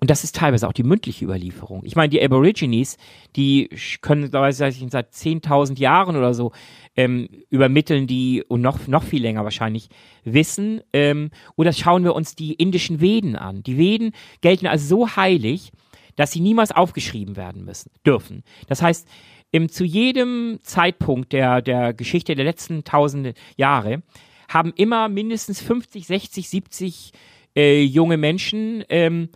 Und 0.00 0.10
das 0.10 0.24
ist 0.24 0.34
teilweise 0.34 0.66
auch 0.66 0.72
die 0.72 0.82
mündliche 0.82 1.24
Überlieferung. 1.24 1.82
Ich 1.84 1.94
meine, 1.94 2.08
die 2.08 2.20
Aborigines, 2.20 2.96
die 3.36 3.70
können 4.00 4.24
ich, 4.24 4.56
seit 4.56 4.74
10.000 4.74 5.78
Jahren 5.78 6.16
oder 6.16 6.34
so 6.34 6.50
ähm, 6.96 7.28
übermitteln, 7.48 8.08
die 8.08 8.42
und 8.42 8.60
noch, 8.60 8.88
noch 8.88 9.04
viel 9.04 9.22
länger 9.22 9.44
wahrscheinlich 9.44 9.88
wissen. 10.24 10.80
Ähm, 10.92 11.30
oder 11.54 11.72
schauen 11.72 12.02
wir 12.02 12.16
uns 12.16 12.34
die 12.34 12.54
indischen 12.54 13.00
Veden 13.00 13.36
an. 13.36 13.62
Die 13.62 13.78
Veden 13.78 14.10
gelten 14.40 14.66
als 14.66 14.88
so 14.88 15.14
heilig, 15.14 15.70
dass 16.16 16.32
sie 16.32 16.40
niemals 16.40 16.72
aufgeschrieben 16.72 17.36
werden 17.36 17.64
müssen, 17.64 17.92
dürfen. 18.04 18.42
Das 18.66 18.82
heißt, 18.82 19.06
im, 19.54 19.68
zu 19.68 19.84
jedem 19.84 20.58
Zeitpunkt 20.64 21.32
der, 21.32 21.62
der 21.62 21.94
Geschichte 21.94 22.34
der 22.34 22.44
letzten 22.44 22.82
tausende 22.82 23.34
Jahre 23.56 24.02
haben 24.48 24.72
immer 24.74 25.08
mindestens 25.08 25.62
50, 25.62 26.08
60, 26.08 26.48
70 26.48 27.12
äh, 27.54 27.80
junge 27.84 28.16
Menschen 28.16 28.82
ähm, 28.88 29.28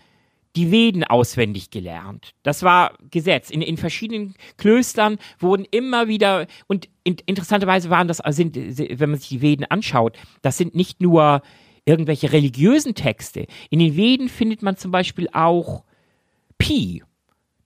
die 0.57 0.73
Veden 0.73 1.05
auswendig 1.05 1.71
gelernt. 1.71 2.35
Das 2.43 2.65
war 2.65 2.99
Gesetz. 3.13 3.49
In, 3.49 3.63
in 3.63 3.77
verschiedenen 3.77 4.35
Klöstern 4.57 5.19
wurden 5.39 5.65
immer 5.71 6.09
wieder, 6.09 6.49
und 6.67 6.89
in, 7.05 7.19
interessanterweise 7.27 7.89
waren 7.89 8.09
das, 8.09 8.21
sind, 8.31 8.57
wenn 8.57 9.11
man 9.11 9.21
sich 9.21 9.29
die 9.29 9.41
Veden 9.41 9.67
anschaut, 9.67 10.17
das 10.43 10.59
sind 10.59 10.75
nicht 10.75 11.01
nur 11.01 11.43
irgendwelche 11.85 12.33
religiösen 12.33 12.97
Texte. 12.97 13.47
In 13.71 13.79
den 13.79 13.97
Veden 13.97 14.29
findet 14.29 14.63
man 14.63 14.77
zum 14.77 14.91
Beispiel 14.91 15.29
auch 15.33 15.85
Pi, 16.59 17.05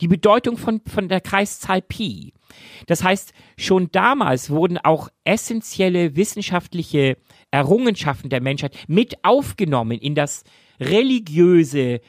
die 0.03 0.09
Bedeutung 0.09 0.59
von, 0.59 0.83
von 0.87 1.09
der 1.09 1.21
Kreiszahl 1.21 1.81
Pi. 1.81 2.35
Das 2.87 3.03
heißt, 3.05 3.33
schon 3.57 3.91
damals 3.93 4.51
wurden 4.51 4.79
auch 4.79 5.09
essentielle 5.25 6.17
wissenschaftliche 6.17 7.17
Errungenschaften 7.51 8.31
der 8.31 8.41
Menschheit 8.41 8.77
mit 8.89 9.25
aufgenommen 9.25 9.99
in 9.99 10.15
das 10.15 10.45
religiöse 10.81 12.01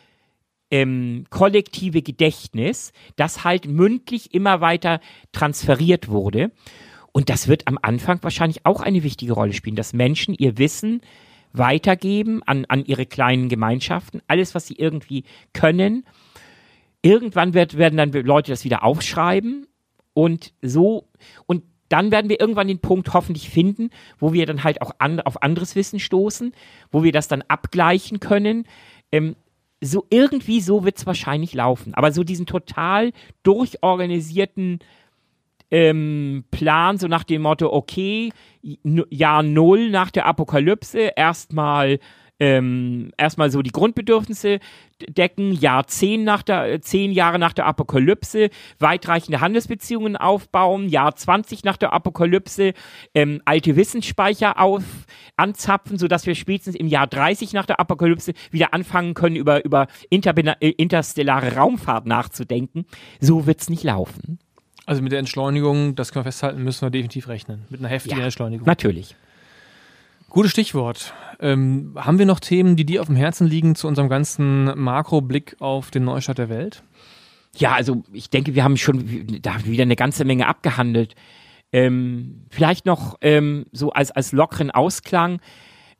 ähm, 0.71 1.25
kollektive 1.29 2.01
Gedächtnis, 2.01 2.93
das 3.15 3.43
halt 3.43 3.67
mündlich 3.67 4.33
immer 4.33 4.59
weiter 4.59 4.99
transferiert 5.31 6.09
wurde. 6.09 6.51
Und 7.11 7.29
das 7.29 7.47
wird 7.47 7.67
am 7.67 7.77
Anfang 7.81 8.23
wahrscheinlich 8.23 8.65
auch 8.65 8.81
eine 8.81 9.03
wichtige 9.03 9.33
Rolle 9.33 9.53
spielen, 9.53 9.75
dass 9.75 9.93
Menschen 9.93 10.33
ihr 10.33 10.57
Wissen 10.57 11.01
weitergeben 11.51 12.41
an, 12.43 12.65
an 12.65 12.83
ihre 12.85 13.05
kleinen 13.05 13.49
Gemeinschaften, 13.49 14.21
alles, 14.27 14.55
was 14.55 14.65
sie 14.65 14.73
irgendwie 14.73 15.23
können. 15.53 16.05
Irgendwann 17.03 17.53
wird, 17.53 17.77
werden 17.77 17.97
dann 17.97 18.11
Leute 18.11 18.51
das 18.51 18.65
wieder 18.65 18.83
aufschreiben 18.83 19.67
und 20.13 20.53
so, 20.61 21.07
und 21.45 21.63
dann 21.89 22.11
werden 22.11 22.29
wir 22.29 22.39
irgendwann 22.39 22.67
den 22.67 22.79
Punkt 22.79 23.13
hoffentlich 23.13 23.49
finden, 23.49 23.91
wo 24.17 24.33
wir 24.33 24.47
dann 24.47 24.63
halt 24.63 24.81
auch 24.81 24.91
an, 24.97 25.19
auf 25.19 25.43
anderes 25.43 25.75
Wissen 25.75 25.99
stoßen, 25.99 26.53
wo 26.91 27.03
wir 27.03 27.11
das 27.11 27.27
dann 27.27 27.43
abgleichen 27.43 28.19
können. 28.19 28.65
Ähm, 29.11 29.35
so 29.79 30.05
irgendwie 30.09 30.61
so 30.61 30.85
wird 30.85 30.97
es 30.97 31.05
wahrscheinlich 31.05 31.53
laufen. 31.53 31.93
Aber 31.93 32.11
so 32.11 32.23
diesen 32.23 32.47
total 32.47 33.11
durchorganisierten 33.43 34.79
ähm, 35.69 36.45
Plan, 36.51 36.97
so 36.97 37.07
nach 37.07 37.23
dem 37.23 37.43
Motto, 37.43 37.71
okay, 37.71 38.31
Jahr 38.61 39.43
Null 39.43 39.89
nach 39.89 40.09
der 40.09 40.25
Apokalypse, 40.25 41.11
erstmal 41.15 41.99
ähm, 42.39 43.11
erstmal 43.17 43.51
so 43.51 43.61
die 43.61 43.71
Grundbedürfnisse 43.71 44.59
decken, 45.07 45.51
Jahr 45.53 45.87
zehn, 45.87 46.23
nach 46.23 46.43
der, 46.43 46.81
zehn 46.81 47.11
Jahre 47.11 47.39
nach 47.39 47.53
der 47.53 47.65
Apokalypse, 47.65 48.49
weitreichende 48.79 49.41
Handelsbeziehungen 49.41 50.17
aufbauen, 50.17 50.89
Jahr 50.89 51.15
20 51.15 51.63
nach 51.63 51.77
der 51.77 51.93
Apokalypse, 51.93 52.73
ähm, 53.13 53.41
alte 53.45 53.75
Wissensspeicher 53.75 54.59
auf, 54.59 54.83
anzapfen, 55.37 55.97
sodass 55.97 56.25
wir 56.25 56.35
spätestens 56.35 56.75
im 56.75 56.87
Jahr 56.87 57.07
30 57.07 57.53
nach 57.53 57.65
der 57.65 57.79
Apokalypse 57.79 58.33
wieder 58.51 58.73
anfangen 58.73 59.13
können, 59.13 59.35
über, 59.35 59.63
über 59.65 59.87
äh, 60.09 60.69
interstellare 60.69 61.55
Raumfahrt 61.55 62.05
nachzudenken. 62.05 62.85
So 63.19 63.45
wird 63.45 63.61
es 63.61 63.69
nicht 63.69 63.83
laufen. 63.83 64.39
Also 64.85 65.01
mit 65.01 65.11
der 65.11 65.19
Entschleunigung, 65.19 65.95
das 65.95 66.11
können 66.11 66.25
wir 66.25 66.31
festhalten, 66.31 66.61
müssen 66.61 66.81
wir 66.85 66.89
definitiv 66.89 67.29
rechnen. 67.29 67.65
Mit 67.69 67.79
einer 67.79 67.89
heftigen 67.89 68.19
ja, 68.19 68.25
Entschleunigung. 68.25 68.65
Natürlich. 68.67 69.15
Gutes 70.33 70.49
Stichwort. 70.49 71.13
Ähm, 71.39 71.93
haben 71.95 72.17
wir 72.17 72.25
noch 72.25 72.39
Themen, 72.39 72.75
die 72.75 72.87
dir 72.87 73.01
auf 73.01 73.07
dem 73.07 73.15
Herzen 73.15 73.45
liegen 73.45 73.75
zu 73.75 73.87
unserem 73.87 74.09
ganzen 74.09 74.65
Makroblick 74.79 75.55
auf 75.59 75.91
den 75.91 76.05
Neustart 76.05 76.39
der 76.39 76.49
Welt? 76.49 76.83
Ja, 77.55 77.73
also 77.73 78.03
ich 78.11 78.31
denke, 78.31 78.55
wir 78.55 78.63
haben 78.63 78.75
schon 78.75 79.27
da 79.43 79.63
wieder 79.63 79.83
eine 79.83 79.95
ganze 79.95 80.25
Menge 80.25 80.47
abgehandelt. 80.47 81.13
Ähm, 81.71 82.47
vielleicht 82.49 82.87
noch 82.87 83.19
ähm, 83.21 83.67
so 83.71 83.91
als, 83.91 84.09
als 84.09 84.31
lockeren 84.31 84.71
Ausklang. 84.71 85.39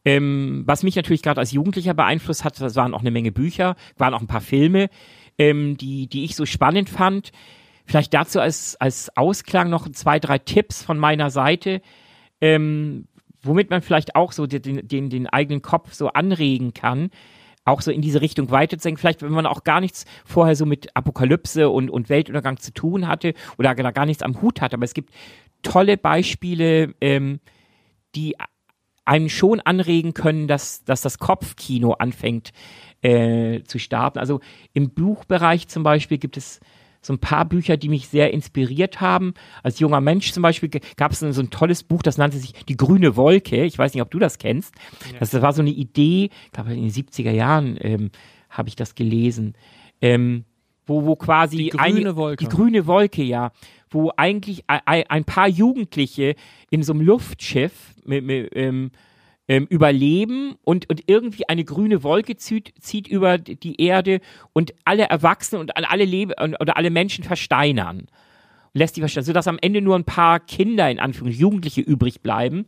Ähm, 0.03 0.63
was 0.65 0.81
mich 0.81 0.95
natürlich 0.95 1.21
gerade 1.21 1.39
als 1.39 1.51
Jugendlicher 1.51 1.93
beeinflusst 1.93 2.43
hat, 2.43 2.59
das 2.59 2.75
waren 2.75 2.95
auch 2.95 3.01
eine 3.01 3.11
Menge 3.11 3.31
Bücher, 3.31 3.75
waren 3.97 4.15
auch 4.15 4.21
ein 4.21 4.27
paar 4.27 4.41
Filme, 4.41 4.89
ähm, 5.37 5.77
die, 5.77 6.07
die 6.07 6.23
ich 6.23 6.35
so 6.35 6.47
spannend 6.47 6.89
fand. 6.89 7.33
Vielleicht 7.85 8.15
dazu 8.15 8.39
als, 8.39 8.77
als 8.81 9.15
Ausklang 9.15 9.69
noch 9.69 9.87
zwei, 9.89 10.19
drei 10.19 10.39
Tipps 10.39 10.81
von 10.81 10.97
meiner 10.97 11.29
Seite, 11.29 11.83
ähm, 12.41 13.05
womit 13.43 13.69
man 13.69 13.81
vielleicht 13.81 14.15
auch 14.15 14.31
so 14.31 14.47
den, 14.47 14.87
den, 14.87 15.09
den 15.09 15.27
eigenen 15.27 15.61
Kopf 15.61 15.93
so 15.93 16.09
anregen 16.09 16.73
kann, 16.73 17.09
auch 17.65 17.81
so 17.81 17.91
in 17.91 18.01
diese 18.01 18.21
Richtung 18.21 18.51
weiterzudenken. 18.51 18.99
Vielleicht, 18.99 19.21
wenn 19.21 19.31
man 19.31 19.45
auch 19.45 19.63
gar 19.63 19.79
nichts 19.79 20.05
vorher 20.25 20.55
so 20.55 20.65
mit 20.65 20.95
Apokalypse 20.95 21.69
und, 21.69 21.89
und 21.89 22.09
Weltuntergang 22.09 22.57
zu 22.57 22.73
tun 22.73 23.07
hatte 23.07 23.33
oder 23.57 23.73
gar 23.75 24.05
nichts 24.05 24.23
am 24.23 24.41
Hut 24.41 24.61
hat. 24.61 24.73
Aber 24.73 24.83
es 24.83 24.93
gibt 24.93 25.13
tolle 25.61 25.97
Beispiele, 25.97 26.93
ähm, 26.99 27.39
die 28.15 28.35
einen 29.05 29.29
schon 29.29 29.59
anregen 29.59 30.13
können, 30.13 30.47
dass, 30.47 30.83
dass 30.83 31.01
das 31.01 31.19
Kopfkino 31.19 31.93
anfängt 31.93 32.51
äh, 33.01 33.61
zu 33.63 33.79
starten. 33.79 34.19
Also 34.19 34.39
im 34.73 34.91
Buchbereich 34.91 35.67
zum 35.67 35.83
Beispiel 35.83 36.17
gibt 36.17 36.37
es 36.37 36.59
so 37.05 37.13
ein 37.13 37.19
paar 37.19 37.45
Bücher, 37.45 37.77
die 37.77 37.89
mich 37.89 38.07
sehr 38.07 38.33
inspiriert 38.33 39.01
haben. 39.01 39.33
Als 39.61 39.79
junger 39.79 40.01
Mensch 40.01 40.31
zum 40.31 40.41
Beispiel 40.41 40.69
gab 40.95 41.11
es 41.11 41.19
so 41.19 41.41
ein 41.41 41.49
tolles 41.49 41.83
Buch, 41.83 42.01
das 42.01 42.17
nannte 42.17 42.37
sich 42.37 42.53
Die 42.65 42.77
grüne 42.77 43.15
Wolke. 43.15 43.63
Ich 43.65 43.77
weiß 43.77 43.93
nicht, 43.93 44.01
ob 44.01 44.09
du 44.09 44.19
das 44.19 44.37
kennst. 44.37 44.73
Ja. 45.11 45.19
Das, 45.19 45.33
war 45.41 45.53
so 45.53 45.61
eine 45.61 45.71
Idee, 45.71 46.29
ich 46.45 46.51
glaube 46.51 46.73
in 46.73 46.81
den 46.81 46.91
70er 46.91 47.31
Jahren 47.31 47.77
ähm, 47.81 48.11
habe 48.49 48.69
ich 48.69 48.75
das 48.75 48.95
gelesen. 48.95 49.53
Ähm, 50.01 50.45
wo, 50.85 51.05
wo 51.05 51.15
quasi 51.15 51.57
die 51.57 51.69
grüne 51.69 51.83
eine, 51.83 52.15
Wolke. 52.15 52.43
Die 52.43 52.49
grüne 52.49 52.87
Wolke, 52.87 53.23
ja. 53.23 53.51
Wo 53.89 54.11
eigentlich 54.15 54.63
ein, 54.67 55.03
ein 55.07 55.25
paar 55.25 55.47
Jugendliche 55.47 56.35
in 56.69 56.83
so 56.83 56.93
einem 56.93 57.01
Luftschiff 57.01 57.93
mit, 58.05 58.23
mit, 58.23 58.49
ähm, 58.55 58.91
ähm, 59.47 59.65
überleben 59.69 60.55
und, 60.63 60.89
und 60.89 61.03
irgendwie 61.07 61.47
eine 61.49 61.65
grüne 61.65 62.03
Wolke 62.03 62.35
zieht, 62.37 62.73
zieht 62.79 63.07
über 63.07 63.37
die 63.37 63.81
Erde 63.81 64.21
und 64.53 64.73
alle 64.85 65.03
Erwachsenen 65.03 65.61
und 65.61 65.75
alle 65.75 66.05
Lebe 66.05 66.35
oder 66.59 66.77
alle 66.77 66.89
Menschen 66.89 67.23
versteinern. 67.23 68.07
Lässt 68.73 68.95
die 68.95 69.01
versteinern, 69.01 69.25
sodass 69.25 69.47
am 69.47 69.59
Ende 69.61 69.81
nur 69.81 69.95
ein 69.95 70.05
paar 70.05 70.39
Kinder, 70.39 70.89
in 70.89 70.99
Anführungszeichen 70.99 71.41
Jugendliche 71.41 71.81
übrig 71.81 72.21
bleiben. 72.21 72.65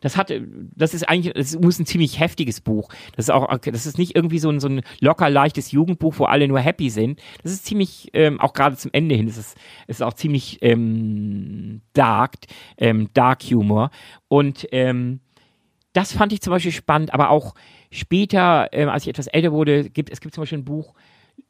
Das 0.00 0.16
hat, 0.16 0.32
das 0.76 0.94
ist 0.94 1.08
eigentlich, 1.08 1.34
das 1.34 1.58
muss 1.58 1.78
ein 1.78 1.86
ziemlich 1.86 2.20
heftiges 2.20 2.60
Buch. 2.60 2.88
Das 3.16 3.26
ist 3.26 3.30
auch, 3.30 3.58
das 3.58 3.86
ist 3.86 3.98
nicht 3.98 4.14
irgendwie 4.14 4.38
so 4.38 4.48
ein, 4.48 4.60
so 4.60 4.68
ein 4.68 4.82
locker 5.00 5.28
leichtes 5.28 5.72
Jugendbuch, 5.72 6.14
wo 6.18 6.24
alle 6.24 6.46
nur 6.46 6.60
happy 6.60 6.90
sind. 6.90 7.20
Das 7.42 7.52
ist 7.52 7.66
ziemlich, 7.66 8.10
ähm, 8.12 8.40
auch 8.40 8.52
gerade 8.52 8.76
zum 8.76 8.92
Ende 8.94 9.16
hin, 9.16 9.26
das 9.26 9.38
ist, 9.38 9.56
ist 9.88 10.02
auch 10.02 10.14
ziemlich 10.14 10.58
ähm, 10.62 11.80
dark, 11.94 12.34
ähm, 12.76 13.08
dark 13.12 13.42
Humor. 13.42 13.90
Und 14.28 14.68
ähm, 14.70 15.20
das 15.92 16.12
fand 16.12 16.32
ich 16.32 16.40
zum 16.40 16.52
Beispiel 16.52 16.72
spannend, 16.72 17.14
aber 17.14 17.30
auch 17.30 17.54
später, 17.90 18.68
äh, 18.72 18.84
als 18.84 19.04
ich 19.04 19.08
etwas 19.08 19.26
älter 19.26 19.52
wurde, 19.52 19.90
gibt 19.90 20.10
es 20.10 20.20
gibt 20.20 20.34
zum 20.34 20.42
Beispiel 20.42 20.58
ein 20.58 20.64
Buch, 20.64 20.94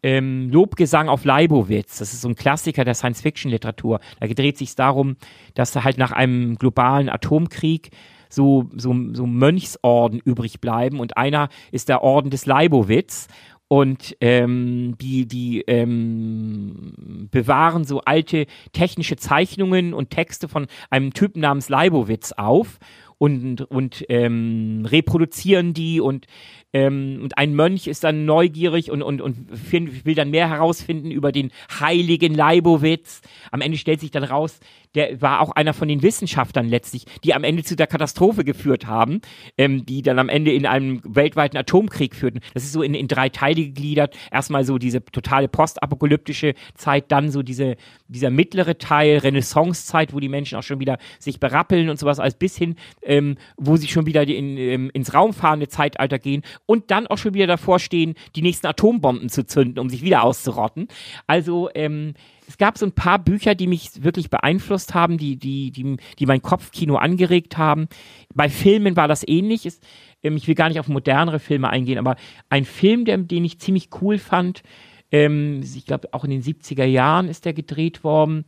ähm, 0.02 0.50
Lobgesang 0.50 1.08
auf 1.08 1.24
Leibowitz. 1.24 1.98
Das 1.98 2.12
ist 2.12 2.20
so 2.20 2.28
ein 2.28 2.34
Klassiker 2.34 2.84
der 2.84 2.94
Science-Fiction-Literatur. 2.94 4.00
Da 4.20 4.26
dreht 4.26 4.58
sich 4.58 4.74
darum, 4.74 5.16
dass 5.54 5.72
da 5.72 5.84
halt 5.84 5.98
nach 5.98 6.12
einem 6.12 6.56
globalen 6.56 7.08
Atomkrieg 7.08 7.90
so, 8.28 8.68
so, 8.76 8.94
so 9.12 9.26
Mönchsorden 9.26 10.20
übrig 10.20 10.60
bleiben 10.60 11.00
und 11.00 11.16
einer 11.16 11.48
ist 11.72 11.88
der 11.88 12.02
Orden 12.02 12.30
des 12.30 12.46
Leibowitz 12.46 13.26
und 13.68 14.16
ähm, 14.20 14.96
die, 14.98 15.26
die 15.26 15.60
ähm, 15.62 17.28
bewahren 17.30 17.84
so 17.84 18.00
alte 18.00 18.46
technische 18.72 19.16
Zeichnungen 19.16 19.92
und 19.92 20.10
Texte 20.10 20.48
von 20.48 20.66
einem 20.90 21.12
Typen 21.12 21.40
namens 21.40 21.68
Leibowitz 21.68 22.32
auf 22.32 22.78
und, 23.18 23.62
und 23.62 24.04
ähm, 24.08 24.86
reproduzieren 24.86 25.74
die 25.74 26.00
und 26.00 26.26
ähm, 26.72 27.20
und 27.22 27.38
ein 27.38 27.54
Mönch 27.54 27.86
ist 27.86 28.04
dann 28.04 28.26
neugierig 28.26 28.90
und, 28.90 29.02
und, 29.02 29.22
und 29.22 29.56
find, 29.56 30.04
will 30.04 30.14
dann 30.14 30.30
mehr 30.30 30.50
herausfinden 30.50 31.10
über 31.10 31.32
den 31.32 31.50
heiligen 31.80 32.34
Leibowitz. 32.34 33.22
Am 33.50 33.62
Ende 33.62 33.78
stellt 33.78 34.00
sich 34.00 34.10
dann 34.10 34.24
raus, 34.24 34.60
der 34.94 35.20
war 35.20 35.40
auch 35.40 35.50
einer 35.52 35.74
von 35.74 35.88
den 35.88 36.02
Wissenschaftlern 36.02 36.68
letztlich, 36.68 37.04
die 37.24 37.34
am 37.34 37.44
Ende 37.44 37.62
zu 37.62 37.76
der 37.76 37.86
Katastrophe 37.86 38.44
geführt 38.44 38.86
haben, 38.86 39.20
ähm, 39.56 39.86
die 39.86 40.02
dann 40.02 40.18
am 40.18 40.28
Ende 40.28 40.52
in 40.52 40.66
einem 40.66 41.00
weltweiten 41.04 41.56
Atomkrieg 41.56 42.14
führten. 42.14 42.40
Das 42.54 42.64
ist 42.64 42.72
so 42.72 42.82
in, 42.82 42.94
in 42.94 43.08
drei 43.08 43.28
Teile 43.28 43.62
gegliedert. 43.62 44.16
Erstmal 44.30 44.64
so 44.64 44.78
diese 44.78 45.04
totale 45.04 45.48
postapokalyptische 45.48 46.54
Zeit, 46.74 47.10
dann 47.12 47.30
so 47.30 47.42
diese, 47.42 47.76
dieser 48.08 48.30
mittlere 48.30 48.78
Teil, 48.78 49.18
Renaissancezeit, 49.18 50.12
wo 50.12 50.20
die 50.20 50.28
Menschen 50.28 50.58
auch 50.58 50.62
schon 50.62 50.80
wieder 50.80 50.98
sich 51.18 51.40
berappeln 51.40 51.88
und 51.88 51.98
sowas, 51.98 52.20
als 52.20 52.34
bis 52.34 52.56
hin, 52.56 52.76
ähm, 53.02 53.36
wo 53.56 53.76
sie 53.76 53.88
schon 53.88 54.06
wieder 54.06 54.22
in, 54.22 54.56
in, 54.56 54.90
ins 54.90 55.14
raumfahrende 55.14 55.68
Zeitalter 55.68 56.18
gehen 56.18 56.42
und 56.68 56.90
dann 56.90 57.06
auch 57.06 57.16
schon 57.16 57.32
wieder 57.32 57.46
davor 57.46 57.78
stehen, 57.78 58.14
die 58.36 58.42
nächsten 58.42 58.66
Atombomben 58.66 59.30
zu 59.30 59.46
zünden, 59.46 59.78
um 59.78 59.88
sich 59.88 60.02
wieder 60.02 60.22
auszurotten. 60.22 60.88
Also 61.26 61.70
ähm, 61.74 62.12
es 62.46 62.58
gab 62.58 62.76
so 62.76 62.84
ein 62.84 62.92
paar 62.92 63.18
Bücher, 63.18 63.54
die 63.54 63.66
mich 63.66 64.02
wirklich 64.02 64.28
beeinflusst 64.28 64.92
haben, 64.92 65.16
die, 65.16 65.36
die, 65.36 65.70
die, 65.70 65.96
die 66.18 66.26
mein 66.26 66.42
Kopfkino 66.42 66.96
angeregt 66.96 67.56
haben. 67.56 67.88
Bei 68.34 68.50
Filmen 68.50 68.96
war 68.96 69.08
das 69.08 69.26
ähnlich. 69.26 69.64
Es, 69.64 69.80
ähm, 70.22 70.36
ich 70.36 70.46
will 70.46 70.54
gar 70.54 70.68
nicht 70.68 70.78
auf 70.78 70.88
modernere 70.88 71.38
Filme 71.38 71.70
eingehen, 71.70 71.96
aber 71.96 72.16
ein 72.50 72.66
Film, 72.66 73.06
der, 73.06 73.16
den 73.16 73.46
ich 73.46 73.58
ziemlich 73.58 73.88
cool 74.02 74.18
fand, 74.18 74.62
ähm, 75.10 75.62
ich 75.62 75.86
glaube 75.86 76.12
auch 76.12 76.24
in 76.24 76.30
den 76.30 76.42
70er 76.42 76.84
Jahren 76.84 77.28
ist 77.28 77.46
der 77.46 77.54
gedreht 77.54 78.04
worden. 78.04 78.44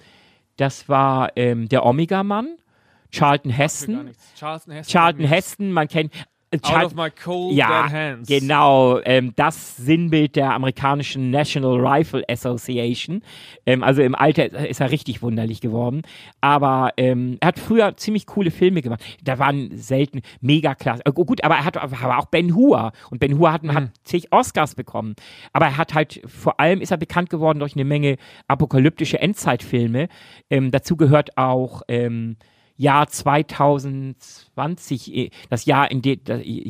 Das 0.58 0.90
war 0.90 1.32
ähm, 1.36 1.70
der 1.70 1.86
Omega-Mann. 1.86 2.58
Charlton 3.12 3.50
Heston. 3.50 4.10
Charlton 4.38 4.74
Heston. 4.74 4.92
Charlton 4.92 5.24
Heston, 5.24 5.72
man 5.72 5.88
kennt, 5.88 6.12
Out 6.52 6.84
of 6.84 6.94
my 6.96 7.10
cold 7.10 7.54
ja, 7.54 7.84
dead 7.84 7.92
hands. 7.92 8.28
Genau, 8.28 8.98
ähm, 9.04 9.32
das 9.36 9.76
Sinnbild 9.76 10.34
der 10.34 10.52
amerikanischen 10.52 11.30
National 11.30 11.78
Rifle 11.78 12.24
Association. 12.28 13.22
Ähm, 13.66 13.84
also 13.84 14.02
im 14.02 14.16
Alter 14.16 14.68
ist 14.68 14.80
er 14.80 14.90
richtig 14.90 15.22
wunderlich 15.22 15.60
geworden. 15.60 16.02
Aber 16.40 16.90
ähm, 16.96 17.38
er 17.38 17.48
hat 17.48 17.60
früher 17.60 17.96
ziemlich 17.96 18.26
coole 18.26 18.50
Filme 18.50 18.82
gemacht. 18.82 19.04
Da 19.22 19.38
waren 19.38 19.70
selten 19.76 20.22
mega 20.40 20.74
klasse. 20.74 21.06
Äh, 21.06 21.12
gut, 21.12 21.44
aber 21.44 21.54
er 21.54 21.64
hat 21.64 21.76
aber 21.76 22.18
auch 22.18 22.26
Ben 22.26 22.52
Hur. 22.56 22.90
Und 23.10 23.20
Ben 23.20 23.38
Hur 23.38 23.52
hat, 23.52 23.62
mhm. 23.62 23.74
hat 23.74 23.90
zig 24.02 24.32
Oscars 24.32 24.74
bekommen. 24.74 25.14
Aber 25.52 25.66
er 25.66 25.76
hat 25.76 25.94
halt, 25.94 26.20
vor 26.26 26.58
allem 26.58 26.80
ist 26.80 26.90
er 26.90 26.96
bekannt 26.96 27.30
geworden 27.30 27.60
durch 27.60 27.76
eine 27.76 27.84
Menge 27.84 28.16
apokalyptische 28.48 29.20
Endzeitfilme. 29.20 30.08
Ähm, 30.50 30.72
dazu 30.72 30.96
gehört 30.96 31.38
auch 31.38 31.82
ähm, 31.86 32.38
Jahr 32.80 33.06
2020, 33.08 35.14
äh, 35.14 35.30
das 35.50 35.66
Jahr, 35.66 35.90
in 35.90 36.00
de, 36.00 36.18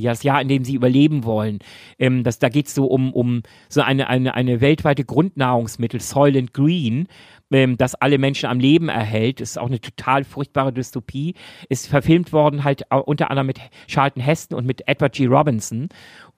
das 0.02 0.24
Jahr, 0.24 0.42
in 0.42 0.48
dem 0.48 0.64
sie 0.64 0.74
überleben 0.74 1.22
wollen. 1.24 1.60
Ähm, 2.00 2.24
das, 2.24 2.40
da 2.40 2.48
geht 2.48 2.66
es 2.66 2.74
so 2.74 2.86
um, 2.86 3.12
um 3.12 3.44
so 3.68 3.82
eine, 3.82 4.08
eine, 4.08 4.34
eine 4.34 4.60
weltweite 4.60 5.04
Grundnahrungsmittel, 5.04 6.00
Soylent 6.00 6.52
Green, 6.52 7.06
ähm, 7.52 7.76
das 7.76 7.94
alle 7.94 8.18
Menschen 8.18 8.48
am 8.48 8.58
Leben 8.58 8.88
erhält. 8.88 9.40
Ist 9.40 9.56
auch 9.56 9.68
eine 9.68 9.80
total 9.80 10.24
furchtbare 10.24 10.72
Dystopie. 10.72 11.34
Ist 11.68 11.86
verfilmt 11.86 12.32
worden 12.32 12.64
halt 12.64 12.82
unter 12.90 13.30
anderem 13.30 13.46
mit 13.46 13.60
Charlton 13.86 14.22
Heston 14.22 14.58
und 14.58 14.66
mit 14.66 14.88
Edward 14.88 15.14
G. 15.14 15.26
Robinson. 15.26 15.90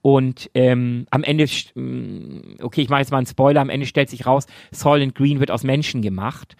Und 0.03 0.51
ähm, 0.53 1.07
am 1.11 1.24
Ende, 1.24 1.47
mm, 1.47 2.59
okay, 2.61 2.82
ich 2.82 2.90
mache 2.90 3.01
jetzt 3.01 3.11
mal 3.11 3.16
einen 3.19 3.27
Spoiler, 3.27 3.62
am 3.62 3.70
Ende 3.70 3.86
stellt 3.86 4.11
sich 4.11 4.27
raus, 4.27 4.47
Soylent 4.70 5.15
Green 5.15 5.40
wird 5.40 5.51
aus 5.51 5.65
Menschen 5.65 6.03
gemacht. 6.03 6.57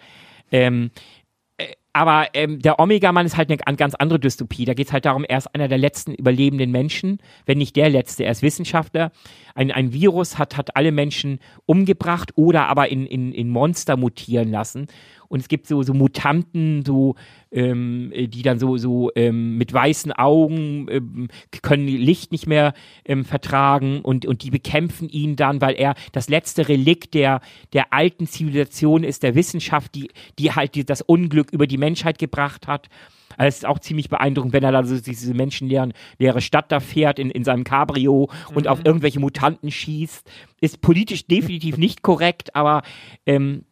Ähm, 0.51 0.89
aber 1.93 2.29
ähm, 2.33 2.59
der 2.59 2.79
Omega-Mann 2.79 3.27
ist 3.27 3.37
halt 3.37 3.49
eine, 3.49 3.77
ganz 3.77 3.93
andere 3.93 4.19
Dystopie. 4.19 4.65
Da 4.65 4.73
geht 4.73 4.87
es 4.87 4.93
halt 4.93 5.05
darum, 5.05 5.23
er 5.23 5.37
ist 5.37 5.53
einer 5.53 5.67
der 5.67 5.77
letzten 5.77 6.15
überlebenden 6.15 6.71
Menschen, 6.71 7.19
wenn 7.45 7.59
nicht 7.59 7.75
der 7.75 7.89
letzte. 7.89 8.23
Er 8.23 8.31
ist 8.31 8.41
Wissenschaftler. 8.41 9.11
Ein, 9.53 9.71
ein 9.71 9.93
Virus 9.93 10.39
hat, 10.39 10.57
hat 10.57 10.75
alle 10.75 10.91
Menschen 10.91 11.39
umgebracht 11.67 12.31
oder 12.35 12.67
aber 12.67 12.89
in, 12.89 13.05
in, 13.05 13.31
in 13.31 13.49
Monster 13.49 13.95
mutieren 13.95 14.49
lassen. 14.49 14.87
Und 15.27 15.39
es 15.39 15.47
gibt 15.47 15.67
so, 15.67 15.83
so 15.83 15.93
Mutanten, 15.93 16.83
so, 16.85 17.15
ähm, 17.51 18.11
die 18.15 18.41
dann 18.41 18.59
so, 18.59 18.77
so 18.77 19.11
ähm, 19.15 19.57
mit 19.57 19.73
weißen 19.73 20.11
Augen 20.11 20.87
ähm, 20.89 21.27
können 21.61 21.87
Licht 21.87 22.31
nicht 22.31 22.47
mehr 22.47 22.73
ähm, 23.05 23.25
vertragen 23.25 24.01
und, 24.01 24.25
und 24.25 24.43
die 24.43 24.51
bekämpfen 24.51 25.09
ihn 25.09 25.35
dann, 25.35 25.61
weil 25.61 25.75
er 25.75 25.95
das 26.11 26.29
letzte 26.29 26.67
Relikt 26.69 27.13
der, 27.13 27.41
der 27.73 27.93
alten 27.93 28.27
Zivilisation 28.27 29.03
ist, 29.03 29.23
der 29.23 29.35
Wissenschaft, 29.35 29.95
die, 29.95 30.09
die 30.39 30.51
halt 30.51 30.75
die, 30.75 30.85
das 30.85 31.01
Unglück 31.01 31.51
über 31.51 31.67
die 31.67 31.77
Menschheit 31.77 32.17
gebracht 32.17 32.67
hat. 32.67 32.89
Also 33.37 33.47
es 33.47 33.55
ist 33.57 33.65
auch 33.65 33.79
ziemlich 33.79 34.09
beeindruckend, 34.09 34.53
wenn 34.53 34.63
er 34.63 34.71
da 34.71 34.83
so 34.83 34.99
diese 34.99 35.33
menschenleere 35.33 35.89
leere 36.19 36.41
Stadt 36.41 36.71
da 36.71 36.79
fährt 36.79 37.19
in, 37.19 37.29
in 37.29 37.43
seinem 37.43 37.63
Cabrio 37.63 38.29
und 38.53 38.67
auf 38.67 38.85
irgendwelche 38.85 39.19
Mutanten 39.19 39.71
schießt. 39.71 40.29
Ist 40.61 40.81
politisch 40.81 41.25
definitiv 41.27 41.77
nicht 41.77 42.01
korrekt, 42.01 42.55
aber 42.55 42.83
ähm, 43.25 43.65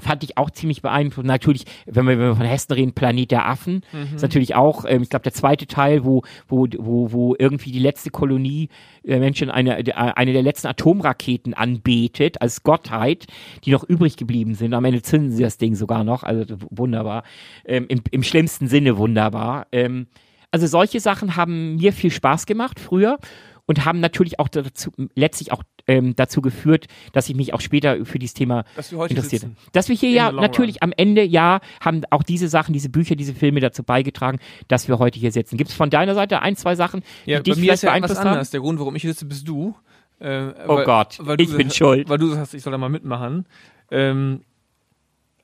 fand 0.00 0.24
ich 0.24 0.36
auch 0.36 0.50
ziemlich 0.50 0.82
beeindruckend. 0.82 1.26
Natürlich, 1.26 1.64
wenn 1.86 2.06
wir, 2.06 2.18
wenn 2.18 2.28
wir 2.28 2.36
von 2.36 2.46
Hessen 2.46 2.72
reden, 2.72 2.92
Planet 2.92 3.30
der 3.30 3.48
Affen, 3.48 3.82
ist 4.14 4.22
natürlich 4.22 4.54
auch, 4.54 4.84
ähm, 4.86 5.02
ich 5.02 5.10
glaube, 5.10 5.22
der 5.22 5.32
zweite 5.32 5.66
Teil, 5.66 6.04
wo, 6.04 6.22
wo, 6.48 6.66
wo, 6.78 7.12
wo 7.12 7.36
irgendwie 7.38 7.72
die 7.72 7.78
letzte 7.78 8.10
Kolonie 8.10 8.68
äh, 9.04 9.18
Menschen 9.18 9.50
eine, 9.50 9.76
eine 9.96 10.32
der 10.32 10.42
letzten 10.42 10.68
Atomraketen 10.68 11.54
anbetet, 11.54 12.40
als 12.40 12.62
Gottheit, 12.62 13.26
die 13.64 13.70
noch 13.70 13.84
übrig 13.84 14.16
geblieben 14.16 14.54
sind. 14.54 14.74
Am 14.74 14.84
Ende 14.84 15.02
zünden 15.02 15.32
sie 15.32 15.42
das 15.42 15.58
Ding 15.58 15.74
sogar 15.74 16.04
noch, 16.04 16.22
also 16.22 16.44
wunderbar. 16.70 17.24
Ähm, 17.64 17.86
im, 17.88 18.02
Im 18.10 18.22
schlimmsten 18.22 18.68
Sinne 18.68 18.96
wunderbar. 18.98 19.66
Ähm, 19.72 20.06
also 20.50 20.66
solche 20.66 21.00
Sachen 21.00 21.36
haben 21.36 21.76
mir 21.76 21.92
viel 21.92 22.10
Spaß 22.10 22.46
gemacht 22.46 22.80
früher 22.80 23.18
und 23.66 23.84
haben 23.84 24.00
natürlich 24.00 24.40
auch 24.40 24.48
dazu, 24.48 24.90
letztlich 25.14 25.52
auch 25.52 25.62
ähm, 25.90 26.14
dazu 26.16 26.40
geführt, 26.40 26.86
dass 27.12 27.28
ich 27.28 27.34
mich 27.34 27.52
auch 27.52 27.60
später 27.60 28.04
für 28.04 28.18
dieses 28.18 28.34
Thema 28.34 28.64
Dass 28.76 28.92
interessierte. 28.92 29.46
sitzen. 29.48 29.56
Dass 29.72 29.88
wir 29.88 29.96
hier 29.96 30.08
In 30.10 30.14
ja 30.14 30.32
natürlich 30.32 30.82
am 30.82 30.92
Ende, 30.96 31.22
ja, 31.24 31.60
haben 31.80 32.02
auch 32.10 32.22
diese 32.22 32.48
Sachen, 32.48 32.72
diese 32.72 32.88
Bücher, 32.88 33.16
diese 33.16 33.34
Filme 33.34 33.60
dazu 33.60 33.82
beigetragen, 33.82 34.38
dass 34.68 34.86
wir 34.88 34.98
heute 34.98 35.18
hier 35.18 35.32
sitzen. 35.32 35.56
Gibt 35.56 35.70
es 35.70 35.76
von 35.76 35.90
deiner 35.90 36.14
Seite 36.14 36.42
ein, 36.42 36.54
zwei 36.56 36.74
Sachen, 36.76 37.02
Ja, 37.26 37.40
die 37.40 37.50
dich 37.50 37.54
vielleicht 37.60 37.74
ist 37.74 37.82
ja 37.82 37.90
beeinflusst 37.90 38.24
haben? 38.24 38.46
Der 38.52 38.60
Grund, 38.60 38.78
warum 38.78 38.94
ich 38.96 39.02
hier 39.02 39.12
sitze, 39.12 39.24
bist 39.26 39.48
du. 39.48 39.74
Äh, 40.20 40.52
Oh 40.68 40.76
weil- 40.76 40.84
Gott, 40.84 41.18
weil 41.22 41.36
du 41.36 41.44
ich 41.44 41.56
bin 41.56 41.70
schuld. 41.70 42.08
Weil 42.08 42.18
du 42.18 42.28
sagst, 42.28 42.54
ich 42.54 42.62
soll 42.62 42.70
da 42.72 42.78
mal 42.78 42.88
mitmachen. 42.90 43.46
Ähm, 43.90 44.42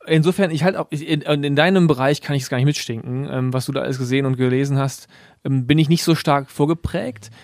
insofern, 0.06 0.50
ich 0.50 0.62
halt 0.64 0.76
auch, 0.76 0.86
ich, 0.90 1.06
in, 1.08 1.22
in 1.22 1.56
deinem 1.56 1.86
Bereich 1.86 2.20
kann 2.20 2.36
ich 2.36 2.42
es 2.44 2.48
gar 2.48 2.58
nicht 2.58 2.66
mitstinken, 2.66 3.28
ähm, 3.30 3.52
was 3.52 3.66
du 3.66 3.72
da 3.72 3.80
alles 3.80 3.98
gesehen 3.98 4.26
und 4.26 4.36
gelesen 4.36 4.78
hast, 4.78 5.08
ähm, 5.44 5.66
bin 5.66 5.78
ich 5.78 5.88
nicht 5.88 6.04
so 6.04 6.14
stark 6.14 6.50
vorgeprägt. 6.50 7.30
Ähm, 7.30 7.34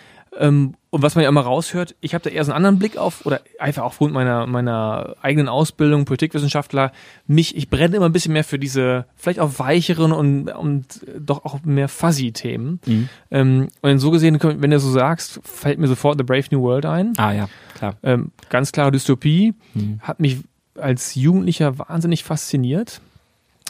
und 0.91 1.03
was 1.03 1.15
man 1.15 1.23
ja 1.25 1.29
immer 1.29 1.43
raushört, 1.43 1.95
ich 2.01 2.15
habe 2.15 2.25
da 2.25 2.31
eher 2.31 2.45
so 2.45 2.53
einen 2.53 2.57
anderen 2.57 2.79
Blick 2.79 2.97
auf, 2.97 3.27
oder 3.27 3.41
einfach 3.59 3.83
aufgrund 3.83 4.15
meiner, 4.15 4.47
meiner 4.47 5.15
eigenen 5.21 5.49
Ausbildung, 5.49 6.05
Politikwissenschaftler, 6.07 6.93
mich, 7.27 7.57
ich 7.57 7.69
brenne 7.69 7.97
immer 7.97 8.07
ein 8.07 8.13
bisschen 8.13 8.33
mehr 8.33 8.45
für 8.45 8.59
diese, 8.59 9.05
vielleicht 9.17 9.41
auch 9.41 9.59
weicheren 9.59 10.13
und, 10.13 10.49
und 10.51 10.87
doch 11.19 11.45
auch 11.45 11.63
mehr 11.65 11.89
fuzzy 11.89 12.33
Themen. 12.33 12.81
Mhm. 12.87 13.09
Ähm, 13.31 13.69
und 13.83 13.99
so 13.99 14.11
gesehen, 14.11 14.39
wenn 14.43 14.71
du 14.71 14.81
so 14.81 14.91
sagst, 14.91 15.41
fällt 15.45 15.79
mir 15.79 15.89
sofort 15.89 16.17
The 16.19 16.25
Brave 16.25 16.45
New 16.51 16.63
World 16.63 16.87
ein. 16.87 17.13
Ah 17.19 17.33
ja, 17.33 17.49
klar. 17.75 17.97
Ähm, 18.03 18.31
ganz 18.49 18.73
klare 18.73 18.91
Dystopie, 18.91 19.55
Mhm. 19.75 20.01
hat 20.01 20.19
mich 20.21 20.39
als 20.77 21.15
Jugendlicher 21.15 21.79
wahnsinnig 21.79 22.25
fasziniert. 22.25 23.01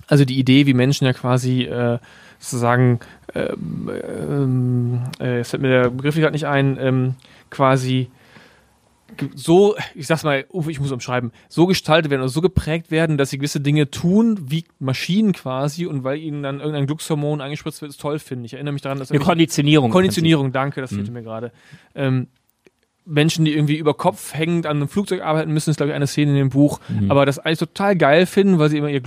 Also 0.07 0.25
die 0.25 0.39
Idee, 0.39 0.67
wie 0.67 0.75
Menschen 0.75 1.05
ja 1.07 1.13
quasi 1.13 1.63
äh, 1.63 1.99
sozusagen, 2.43 2.99
ähm, 3.35 5.01
äh, 5.21 5.39
jetzt 5.39 5.51
fällt 5.51 5.63
mir 5.63 5.69
der 5.83 5.91
Begriff 5.91 6.17
gerade 6.17 6.33
nicht 6.33 6.47
ein, 6.47 6.77
ähm, 6.81 7.15
quasi 7.51 8.11
so, 9.35 9.77
ich 9.95 10.07
sag's 10.07 10.25
mal, 10.25 10.47
ich 10.69 10.81
muss 10.81 10.91
umschreiben, 10.91 11.33
so 11.51 11.67
gestaltet 11.67 12.11
werden 12.11 12.23
oder 12.23 12.31
so 12.31 12.41
geprägt 12.41 12.91
werden, 12.91 13.19
dass 13.19 13.29
sie 13.29 13.37
gewisse 13.37 13.61
Dinge 13.61 13.91
tun, 13.91 14.39
wie 14.51 14.65
Maschinen 14.79 15.33
quasi, 15.35 15.85
und 15.85 16.03
weil 16.03 16.19
ihnen 16.19 16.43
dann 16.43 16.61
irgendein 16.61 16.87
Glückshormon 16.87 17.43
eingespritzt 17.43 17.83
wird, 17.83 17.91
ist 17.91 18.01
toll 18.01 18.19
finden. 18.19 18.47
Ich 18.47 18.55
erinnere 18.55 18.73
mich 18.73 18.81
daran, 18.83 18.99
dass 18.99 19.11
Eine 19.11 19.21
Konditionierung. 19.21 19.91
Konditionierung, 19.91 20.51
danke, 20.53 20.81
das 20.81 20.91
fehlte 20.95 21.11
Mhm. 21.11 21.15
mir 21.19 21.23
gerade. 21.23 21.53
Ähm, 21.95 22.29
Menschen, 23.05 23.45
die 23.45 23.53
irgendwie 23.53 23.77
über 23.77 23.93
Kopf 23.95 24.33
hängend 24.33 24.65
an 24.67 24.79
einem 24.79 24.89
Flugzeug 24.89 25.21
arbeiten 25.23 25.53
müssen, 25.53 25.71
ist, 25.71 25.77
glaube 25.77 25.91
ich, 25.91 25.97
eine 25.97 26.07
Szene 26.07 26.31
in 26.31 26.37
dem 26.39 26.49
Buch, 26.51 26.81
Mhm. 26.89 27.11
aber 27.11 27.27
das 27.27 27.39
eigentlich 27.39 27.59
total 27.59 27.97
geil 27.97 28.25
finden, 28.25 28.59
weil 28.59 28.71
sie 28.71 28.79
immer 28.79 28.89
ihr 28.89 29.01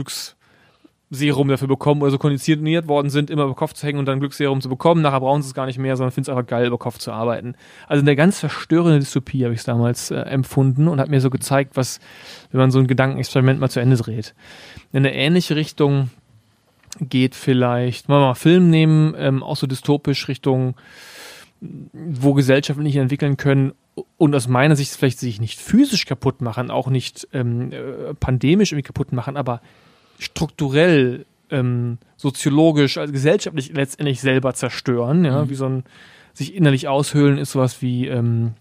Glücksserum 1.16 1.48
dafür 1.48 1.68
bekommen 1.68 2.02
oder 2.02 2.12
so 2.12 2.18
konditioniert 2.18 2.88
worden 2.88 3.10
sind, 3.10 3.30
immer 3.30 3.44
über 3.44 3.56
Kopf 3.56 3.74
zu 3.74 3.86
hängen 3.88 4.00
und 4.00 4.06
dann 4.06 4.20
Glücksserum 4.20 4.62
zu 4.62 4.70
bekommen. 4.70 5.02
Nachher 5.02 5.22
brauchen 5.22 5.42
sie 5.42 5.48
es 5.48 5.54
gar 5.54 5.66
nicht 5.66 5.80
mehr, 5.80 5.96
sondern 5.96 6.12
finden 6.12 6.30
es 6.30 6.38
einfach 6.38 6.48
geil, 6.48 6.68
über 6.68 6.78
Kopf 6.78 6.98
zu 6.98 7.12
arbeiten. 7.12 7.56
Also 7.88 8.02
eine 8.02 8.16
ganz 8.16 8.40
verstörende 8.40 9.00
Dystopie 9.00 9.44
habe 9.44 9.54
ich 9.54 9.62
es 9.62 9.66
damals 9.66 10.12
äh, 10.12 10.16
empfunden 10.16 10.88
und 10.88 11.00
hat 11.00 11.10
mir 11.10 11.22
so 11.22 11.30
gezeigt, 11.30 11.72
was, 11.76 12.00
wenn 12.52 12.60
man 12.60 12.72
so 12.72 12.80
ein 12.80 12.88
Gedankenexperiment 12.88 13.60
mal 13.60 13.70
zu 13.70 13.80
Ende 13.80 13.96
dreht. 13.96 14.36
In 14.92 15.00
eine 15.00 15.14
ähnliche 15.14 15.56
Richtung 15.56 16.10
geht 17.00 17.36
vielleicht, 17.36 18.08
wollen 18.10 18.22
wir 18.22 18.28
mal 18.28 18.36
Film 18.36 18.70
nehmen, 18.70 19.16
ähm, 19.18 19.44
auch 19.44 19.58
so 19.58 19.68
dystopisch 19.68 20.28
Richtung, 20.28 20.76
wo 21.62 22.34
Gesellschaften 22.34 22.84
nicht 22.84 22.96
entwickeln 22.96 23.38
können 23.38 23.74
und 24.18 24.36
aus 24.36 24.48
meiner 24.48 24.76
Sicht 24.76 24.92
vielleicht 24.92 25.20
sich 25.20 25.40
nicht 25.40 25.60
physisch 25.60 26.06
kaputt 26.06 26.42
machen, 26.42 26.70
auch 26.70 26.90
nicht 26.90 27.28
ähm, 27.34 27.72
äh, 27.72 28.14
pandemisch 28.14 28.72
irgendwie 28.72 28.88
kaputt 28.88 29.14
machen, 29.14 29.38
aber 29.38 29.62
strukturell, 30.20 31.26
ähm, 31.52 31.98
soziologisch, 32.18 32.98
also 32.98 33.14
gesellschaftlich 33.14 33.72
letztendlich 33.74 34.22
selber 34.22 34.54
zerstören, 34.54 35.26
ja, 35.26 35.44
Mhm. 35.44 35.50
wie 35.50 35.56
so 35.56 35.66
ein 35.68 35.84
sich 36.34 36.54
innerlich 36.56 36.88
aushöhlen 36.88 37.38
ist 37.38 37.52
sowas 37.52 37.82
wie, 37.82 38.08
ähm, 38.08 38.54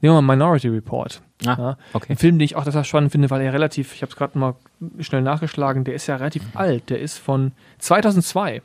nehmen 0.00 0.14
wir 0.14 0.22
mal 0.22 0.36
Minority 0.36 0.68
Report. 0.68 1.20
Ah, 1.44 1.56
Ja. 1.58 1.78
okay. 1.92 2.12
Ein 2.12 2.16
Film, 2.16 2.38
den 2.38 2.44
ich 2.44 2.56
auch 2.56 2.64
total 2.64 2.84
spannend 2.84 3.12
finde, 3.12 3.28
weil 3.30 3.42
er 3.42 3.52
relativ, 3.52 3.94
ich 3.94 4.02
habe 4.02 4.10
es 4.10 4.16
gerade 4.16 4.38
mal 4.38 4.54
schnell 5.00 5.22
nachgeschlagen, 5.22 5.84
der 5.84 5.94
ist 5.94 6.06
ja 6.06 6.16
relativ 6.16 6.42
alt. 6.54 6.88
Der 6.90 7.00
ist 7.00 7.18
von 7.18 7.52
2002. 7.78 8.62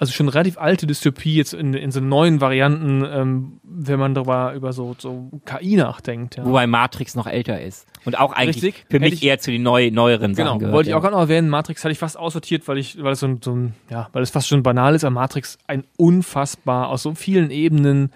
Also 0.00 0.12
schon 0.12 0.28
relativ 0.28 0.58
alte 0.58 0.86
Dystopie 0.86 1.34
jetzt 1.34 1.52
in, 1.54 1.74
in 1.74 1.90
so 1.90 1.98
neuen 2.00 2.40
Varianten, 2.40 3.04
ähm, 3.04 3.60
wenn 3.64 3.98
man 3.98 4.14
darüber 4.14 4.54
über 4.54 4.72
so, 4.72 4.94
so 4.96 5.28
KI 5.44 5.74
nachdenkt. 5.76 6.36
Ja. 6.36 6.44
Wobei 6.44 6.66
Matrix 6.68 7.16
noch 7.16 7.26
älter 7.26 7.60
ist. 7.60 7.86
Und 8.04 8.16
auch 8.18 8.32
eigentlich 8.32 8.62
Richtig. 8.62 8.86
für 8.88 9.00
mich 9.00 9.14
ich- 9.14 9.24
eher 9.24 9.40
zu 9.40 9.50
den 9.50 9.62
neu, 9.64 9.90
neueren 9.90 10.34
Genau, 10.34 10.50
Sachen 10.50 10.58
gehört. 10.60 10.74
wollte 10.74 10.90
ich 10.90 10.94
auch 10.94 11.00
gerade 11.00 11.14
noch 11.14 11.22
erwähnen. 11.22 11.48
Matrix 11.48 11.82
hatte 11.84 11.92
ich 11.92 11.98
fast 11.98 12.16
aussortiert, 12.16 12.68
weil 12.68 12.78
ich, 12.78 13.02
weil 13.02 13.12
es 13.12 13.20
so 13.20 13.26
ein, 13.26 13.40
so 13.42 13.52
ein, 13.54 13.74
ja, 13.90 14.08
weil 14.12 14.22
es 14.22 14.30
fast 14.30 14.46
schon 14.46 14.62
banal 14.62 14.94
ist, 14.94 15.02
aber 15.02 15.14
Matrix 15.14 15.58
ein 15.66 15.82
unfassbar 15.96 16.88
aus 16.88 17.02
so 17.02 17.14
vielen 17.14 17.50
Ebenen 17.50 18.12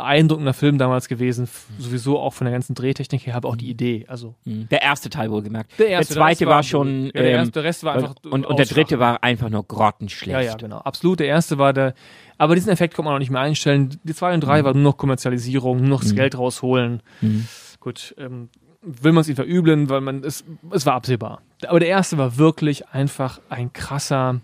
beeindruckender 0.00 0.52
Film 0.54 0.78
damals 0.78 1.08
gewesen. 1.08 1.48
Sowieso 1.78 2.18
auch 2.18 2.32
von 2.32 2.44
der 2.44 2.52
ganzen 2.52 2.74
Drehtechnik 2.74 3.26
her, 3.26 3.36
aber 3.36 3.48
auch 3.48 3.56
die 3.56 3.68
Idee. 3.70 4.04
Also 4.08 4.34
Mhm. 4.44 4.68
Der 4.68 4.82
erste 4.82 5.10
Teil 5.10 5.30
wohlgemerkt. 5.30 5.78
der, 5.78 5.88
erste, 5.88 6.14
der 6.14 6.22
zweite 6.22 6.44
Rest 6.46 6.54
war, 6.54 6.62
schon. 6.62 7.06
ja, 7.06 7.10
der, 7.12 7.24
ähm, 7.26 7.30
erste, 7.36 7.52
der 7.52 7.64
Rest 7.64 7.84
war 7.84 7.94
einfach 7.94 8.14
und, 8.30 8.44
und 8.46 8.58
der 8.58 8.66
dritte 8.66 8.98
war 8.98 9.22
einfach 9.22 9.48
nur 9.48 9.64
grottenschlecht. 9.64 10.32
Ja, 10.32 10.40
ja, 10.40 10.54
genau. 10.56 10.78
Absolut. 10.78 11.20
Der 11.20 11.26
erste 11.28 11.58
war 11.58 11.72
der. 11.72 11.94
Aber 12.38 12.54
diesen 12.54 12.70
Effekt 12.70 12.94
konnte 12.94 13.06
man 13.06 13.14
auch 13.14 13.18
nicht 13.20 13.30
mehr 13.30 13.40
einstellen. 13.40 13.98
Die 14.04 14.14
zwei 14.14 14.34
und 14.34 14.40
drei 14.42 14.62
war 14.64 14.74
nur 14.74 14.82
noch 14.82 14.96
Kommerzialisierung, 14.98 15.78
nur 15.80 15.88
noch 15.88 16.00
das 16.02 16.12
Mhm. 16.12 16.16
Geld 16.16 16.36
rausholen. 16.38 17.02
Mhm. 17.22 17.46
Gut, 17.80 18.14
ähm, 18.18 18.50
will 18.82 19.12
man 19.12 19.22
es 19.22 19.28
ihm 19.28 19.36
verübeln, 19.36 19.88
weil 19.88 20.00
man 20.02 20.22
es, 20.22 20.44
es 20.70 20.84
war 20.86 20.94
absehbar. 20.94 21.40
Aber 21.66 21.80
der 21.80 21.88
erste 21.88 22.18
war 22.18 22.36
wirklich 22.36 22.88
einfach 22.88 23.40
ein 23.48 23.72
krasser 23.72 24.40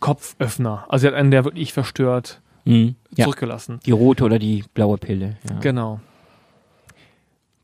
Kopföffner. 0.00 0.84
Also 0.88 1.06
er 1.06 1.12
hat 1.12 1.18
einen, 1.18 1.30
der 1.30 1.44
wirklich 1.44 1.72
verstört 1.72 2.40
Mhm. 2.66 2.96
Zurückgelassen. 3.16 3.80
Die 3.86 3.92
rote 3.92 4.24
oder 4.24 4.38
die 4.38 4.64
blaue 4.74 4.98
Pille. 4.98 5.36
Ja. 5.48 5.58
Genau. 5.60 6.00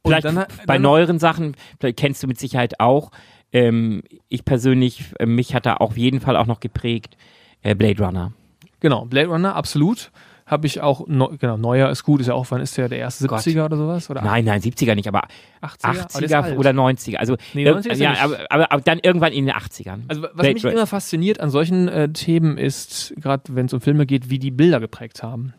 Und 0.02 0.10
Vielleicht 0.10 0.24
dann- 0.24 0.34
bei 0.66 0.74
dann- 0.74 0.82
neueren 0.82 1.18
Sachen, 1.18 1.54
kennst 1.96 2.22
du 2.22 2.26
mit 2.26 2.38
Sicherheit 2.38 2.80
auch. 2.80 3.10
Ähm, 3.52 4.02
ich 4.28 4.44
persönlich, 4.44 5.04
äh, 5.18 5.26
mich 5.26 5.54
hat 5.54 5.66
er 5.66 5.80
auf 5.80 5.96
jeden 5.98 6.20
Fall 6.20 6.36
auch 6.36 6.46
noch 6.46 6.60
geprägt. 6.60 7.16
Äh, 7.62 7.74
Blade 7.74 8.02
Runner. 8.04 8.32
Genau, 8.80 9.04
Blade 9.04 9.28
Runner, 9.28 9.54
absolut. 9.54 10.10
Habe 10.52 10.66
ich 10.66 10.80
auch, 10.80 11.06
neu, 11.08 11.28
genau, 11.38 11.56
neuer 11.56 11.90
ist 11.90 12.04
gut, 12.04 12.20
ist 12.20 12.28
ja 12.28 12.34
auch, 12.34 12.46
wann 12.50 12.60
ist 12.60 12.76
der, 12.76 12.88
der 12.88 12.98
erste 12.98 13.26
Gott. 13.26 13.40
70er 13.40 13.64
oder 13.64 13.76
sowas? 13.76 14.08
Oder 14.10 14.22
Nein, 14.22 14.44
nein, 14.44 14.60
70er 14.60 14.94
nicht, 14.94 15.08
aber 15.08 15.22
80er? 15.62 15.76
Aber 15.82 15.94
der 15.94 16.04
ist 16.04 16.16
80er 16.32 16.42
alt. 16.42 16.58
oder 16.58 16.70
90er. 16.70 17.16
Also, 17.16 17.36
Nee, 17.54 17.66
irg- 17.66 17.78
90er 17.78 17.90
ist 17.92 18.00
ja, 18.00 18.12
er 18.12 18.22
aber, 18.22 18.36
aber, 18.50 18.70
aber 18.72 18.82
dann 18.82 19.00
irgendwann 19.02 19.32
in 19.32 19.46
den 19.46 19.54
80ern. 19.54 20.02
Also 20.08 20.22
was 20.22 20.32
Blade 20.34 20.54
mich 20.54 20.64
Run- 20.64 20.72
immer 20.72 20.86
fasziniert 20.86 21.40
an 21.40 21.50
solchen 21.50 21.88
äh, 21.88 22.12
Themen 22.12 22.58
ist, 22.58 23.14
gerade 23.16 23.42
wenn 23.56 23.66
es 23.66 23.72
um 23.72 23.80
Filme 23.80 24.06
geht, 24.06 24.30
wie 24.30 24.38
die 24.38 24.50
Bilder 24.50 24.78
geprägt 24.78 25.22
haben. 25.22 25.54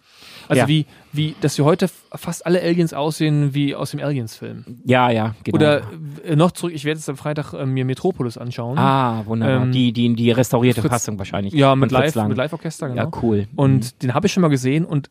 Also 0.49 0.61
Ja. 0.61 0.67
wie, 0.67 0.85
wie, 1.11 1.35
dass 1.41 1.57
wir 1.57 1.65
heute 1.65 1.87
fast 2.13 2.45
alle 2.45 2.61
Aliens 2.61 2.93
aussehen 2.93 3.53
wie 3.53 3.75
aus 3.75 3.91
dem 3.91 3.99
Aliens-Film. 4.01 4.65
ja, 4.85 5.09
ja, 5.09 5.35
genau. 5.43 5.55
Oder 5.57 5.81
äh, 6.25 6.35
noch 6.35 6.51
zurück, 6.51 6.73
ich 6.75 6.85
werde 6.85 6.97
jetzt 6.99 7.09
am 7.09 7.17
Freitag 7.17 7.53
äh, 7.53 7.65
mir 7.65 7.85
Metropolis 7.85 8.37
anschauen. 8.37 8.77
ah, 8.77 9.23
wunderbar. 9.25 9.63
Ähm, 9.63 9.71
die, 9.71 9.93
die, 9.93 10.13
die 10.15 10.31
restaurierte 10.31 10.81
Fritz- 10.81 10.91
Fassung 10.91 11.17
wahrscheinlich. 11.17 11.53
ja, 11.53 11.75
mit 11.75 11.91
Fritz 11.91 12.15
Live, 12.15 12.27
mit 12.27 12.37
Live-Orchester, 12.37 12.89
genau. 12.89 13.03
Ja, 13.03 13.11
cool. 13.21 13.47
Und 13.55 14.01
den 14.03 14.13
habe 14.13 14.27
ich 14.27 14.33
schon 14.33 14.41
mal 14.41 14.49
gesehen 14.49 14.85
und 14.85 15.09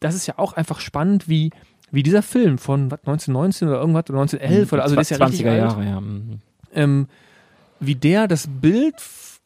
das 0.00 0.14
ist 0.14 0.26
ja 0.26 0.34
auch 0.38 0.52
einfach 0.52 0.80
spannend, 0.80 1.28
wie, 1.28 1.50
wie 1.90 2.02
dieser 2.02 2.22
Film 2.22 2.58
von 2.58 2.90
was, 2.90 3.00
1919 3.00 3.68
oder 3.68 3.80
irgendwas, 3.80 4.04
oder 4.10 4.20
1911 4.20 4.72
oder 4.72 4.82
also 4.82 4.94
der 4.94 5.02
ist 5.02 5.10
ja 5.10 5.16
richtig 5.18 5.46
20er 5.46 5.50
alt. 5.50 5.58
Jahre, 5.58 5.84
ja. 5.84 6.00
mhm. 6.00 6.38
ähm, 6.74 7.06
wie 7.80 7.94
der 7.96 8.28
das 8.28 8.46
Bild, 8.48 8.94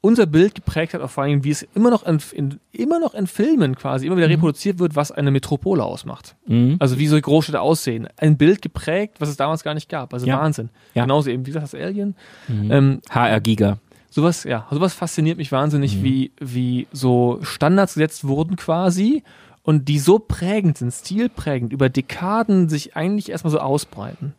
unser 0.01 0.27
Bild 0.27 0.55
geprägt 0.55 0.95
hat, 0.95 1.01
auch 1.01 1.11
vor 1.11 1.25
allem, 1.25 1.43
wie 1.43 1.51
es 1.51 1.67
immer 1.75 1.91
noch 1.91 2.05
in, 2.07 2.19
in, 2.33 2.61
immer 2.71 3.01
noch 3.01 3.15
in 3.15 3.27
Filmen 3.27 3.75
quasi 3.77 4.07
immer 4.07 4.17
wieder 4.17 4.29
reproduziert 4.29 4.79
wird, 4.79 4.95
was 4.95 5.11
eine 5.11 5.31
Metropole 5.33 5.83
ausmacht. 5.85 6.37
Mhm. 6.47 6.77
Also 6.79 6.99
wie 6.99 7.09
so 7.09 7.21
Großstädte 7.21 7.61
aussehen. 7.61 8.09
Ein 8.17 8.37
Bild 8.37 8.63
geprägt, 8.63 9.17
was 9.19 9.29
es 9.29 9.37
damals 9.37 9.65
gar 9.65 9.75
nicht 9.75 9.89
gab. 9.89 10.15
Also 10.15 10.27
Ja. 10.27 10.39
Wahnsinn. 10.41 10.71
Ja. 10.95 11.03
Genauso 11.03 11.31
eben, 11.31 11.45
wie 11.47 11.51
gesagt, 11.51 11.65
das 11.73 11.75
Alien. 11.75 12.15
Mhm. 12.47 12.71
Ähm, 12.71 13.01
HR 13.11 13.41
Giga. 13.41 13.79
sowas, 14.11 14.45
ja, 14.45 14.67
sowas 14.71 14.95
fasziniert 14.95 15.37
mich 15.37 15.51
wahnsinnig, 15.51 16.03
wie, 16.03 16.31
wie 16.41 16.87
so 16.93 17.41
Standards 17.43 17.95
gesetzt 17.95 18.27
wurden 18.27 18.55
quasi 18.57 19.25
und 19.65 19.89
die 19.89 19.99
so 19.99 20.19
prägend 20.21 20.79
sind, 20.79 20.93
stilprägend, 20.93 21.73
über 21.73 21.89
Dekaden 21.89 22.69
sich 22.69 22.97
eigentlich 22.97 23.31
erstmal 23.31 23.51
so 23.51 23.59
ausbreiten. 23.59 24.35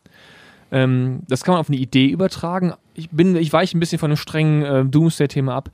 Ähm, 0.72 1.22
das 1.28 1.44
kann 1.44 1.54
man 1.54 1.60
auf 1.62 1.70
eine 1.70 1.78
Idee 1.78 2.08
übertragen. 2.08 2.74
Ich 2.94 3.10
bin, 3.10 3.36
ich 3.36 3.52
weiche 3.54 3.78
ein 3.78 3.80
bisschen 3.80 4.00
von 4.00 4.12
dem 4.12 4.18
strengen 4.18 4.64
äh, 4.64 4.86
Doomsday-Thema 4.86 5.56
ab. 5.56 5.70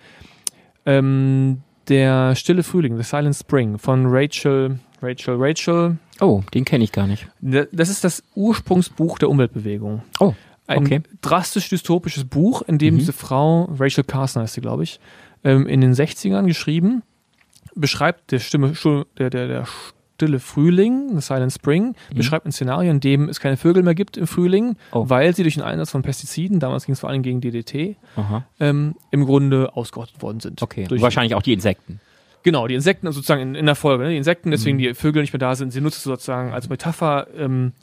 Ähm, 0.86 1.62
der 1.88 2.36
Stille 2.36 2.64
Frühling, 2.64 2.98
The 2.98 3.04
Silent 3.04 3.36
Spring 3.36 3.78
von 3.78 4.06
Rachel, 4.08 4.80
Rachel, 5.02 5.36
Rachel. 5.38 5.98
Oh, 6.20 6.42
den 6.54 6.66
kenne 6.66 6.84
ich 6.84 6.92
gar 6.92 7.08
nicht. 7.08 7.28
Das 7.42 7.90
ist 7.90 8.04
das 8.04 8.24
Ursprungsbuch 8.36 9.20
der 9.20 9.30
Umweltbewegung. 9.30 10.02
Oh, 10.20 10.34
Ein 10.68 10.80
Okay. 10.80 11.02
drastisch 11.22 11.70
dystopisches 11.70 12.26
Buch, 12.26 12.64
in 12.64 12.80
dem 12.80 12.96
Mhm. 12.96 13.00
diese 13.00 13.14
Frau, 13.14 13.66
Rachel 13.80 14.04
Carson 14.04 14.42
heißt 14.42 14.56
sie, 14.56 14.62
glaube 14.62 14.82
ich, 14.84 15.00
ähm, 15.44 15.68
in 15.68 15.80
den 15.82 15.94
60ern 15.94 16.48
geschrieben, 16.48 17.04
beschreibt 17.76 18.32
der 18.32 18.40
Stimme, 18.40 18.74
der, 19.20 19.30
der, 19.30 19.48
der 19.48 19.66
Stille 20.16 20.40
Frühling, 20.40 21.10
The 21.14 21.22
Silent 21.22 21.52
Spring, 21.52 21.88
Mhm. 22.12 22.16
beschreibt 22.18 22.46
ein 22.46 22.52
Szenario, 22.54 22.90
in 22.90 23.00
dem 23.02 23.28
es 23.30 23.40
keine 23.42 23.58
Vögel 23.58 23.84
mehr 23.84 23.96
gibt 23.96 24.16
im 24.18 24.28
Frühling, 24.28 24.78
Oh. 24.92 25.10
weil 25.10 25.36
sie 25.36 25.44
durch 25.44 25.56
den 25.56 25.64
Einsatz 25.64 25.92
von 25.92 26.02
Pestiziden, 26.04 26.60
damals 26.60 26.86
ging 26.86 26.94
es 26.94 27.00
vor 27.02 27.10
allem 27.10 27.22
gegen 27.22 27.42
DDT, 27.42 27.98
ähm, 28.60 28.96
im 29.12 29.26
Grunde 29.26 29.76
ausgerottet 29.76 30.22
worden 30.22 30.40
sind. 30.40 30.62
Okay. 30.62 30.86
Durch, 30.88 31.02
Wahrscheinlich 31.02 31.36
auch 31.36 31.42
die 31.42 31.54
Insekten. 31.54 32.00
Genau, 32.44 32.68
die 32.68 32.76
Insekten 32.76 33.12
sozusagen 33.12 33.42
in, 33.42 33.56
in 33.56 33.66
der 33.66 33.76
Folge. 33.76 34.04
Ne? 34.04 34.12
Die 34.12 34.18
Insekten, 34.18 34.52
deswegen 34.52 34.78
Mhm. 34.78 34.82
die 34.82 34.94
Vögel 34.94 35.22
nicht 35.22 35.34
mehr 35.34 35.40
da 35.40 35.56
sind. 35.56 35.72
Sie 35.74 35.82
nutzt 35.82 36.02
sozusagen 36.04 36.54
als 36.54 36.70
Metapher 36.70 37.28
ähm, 37.38 37.74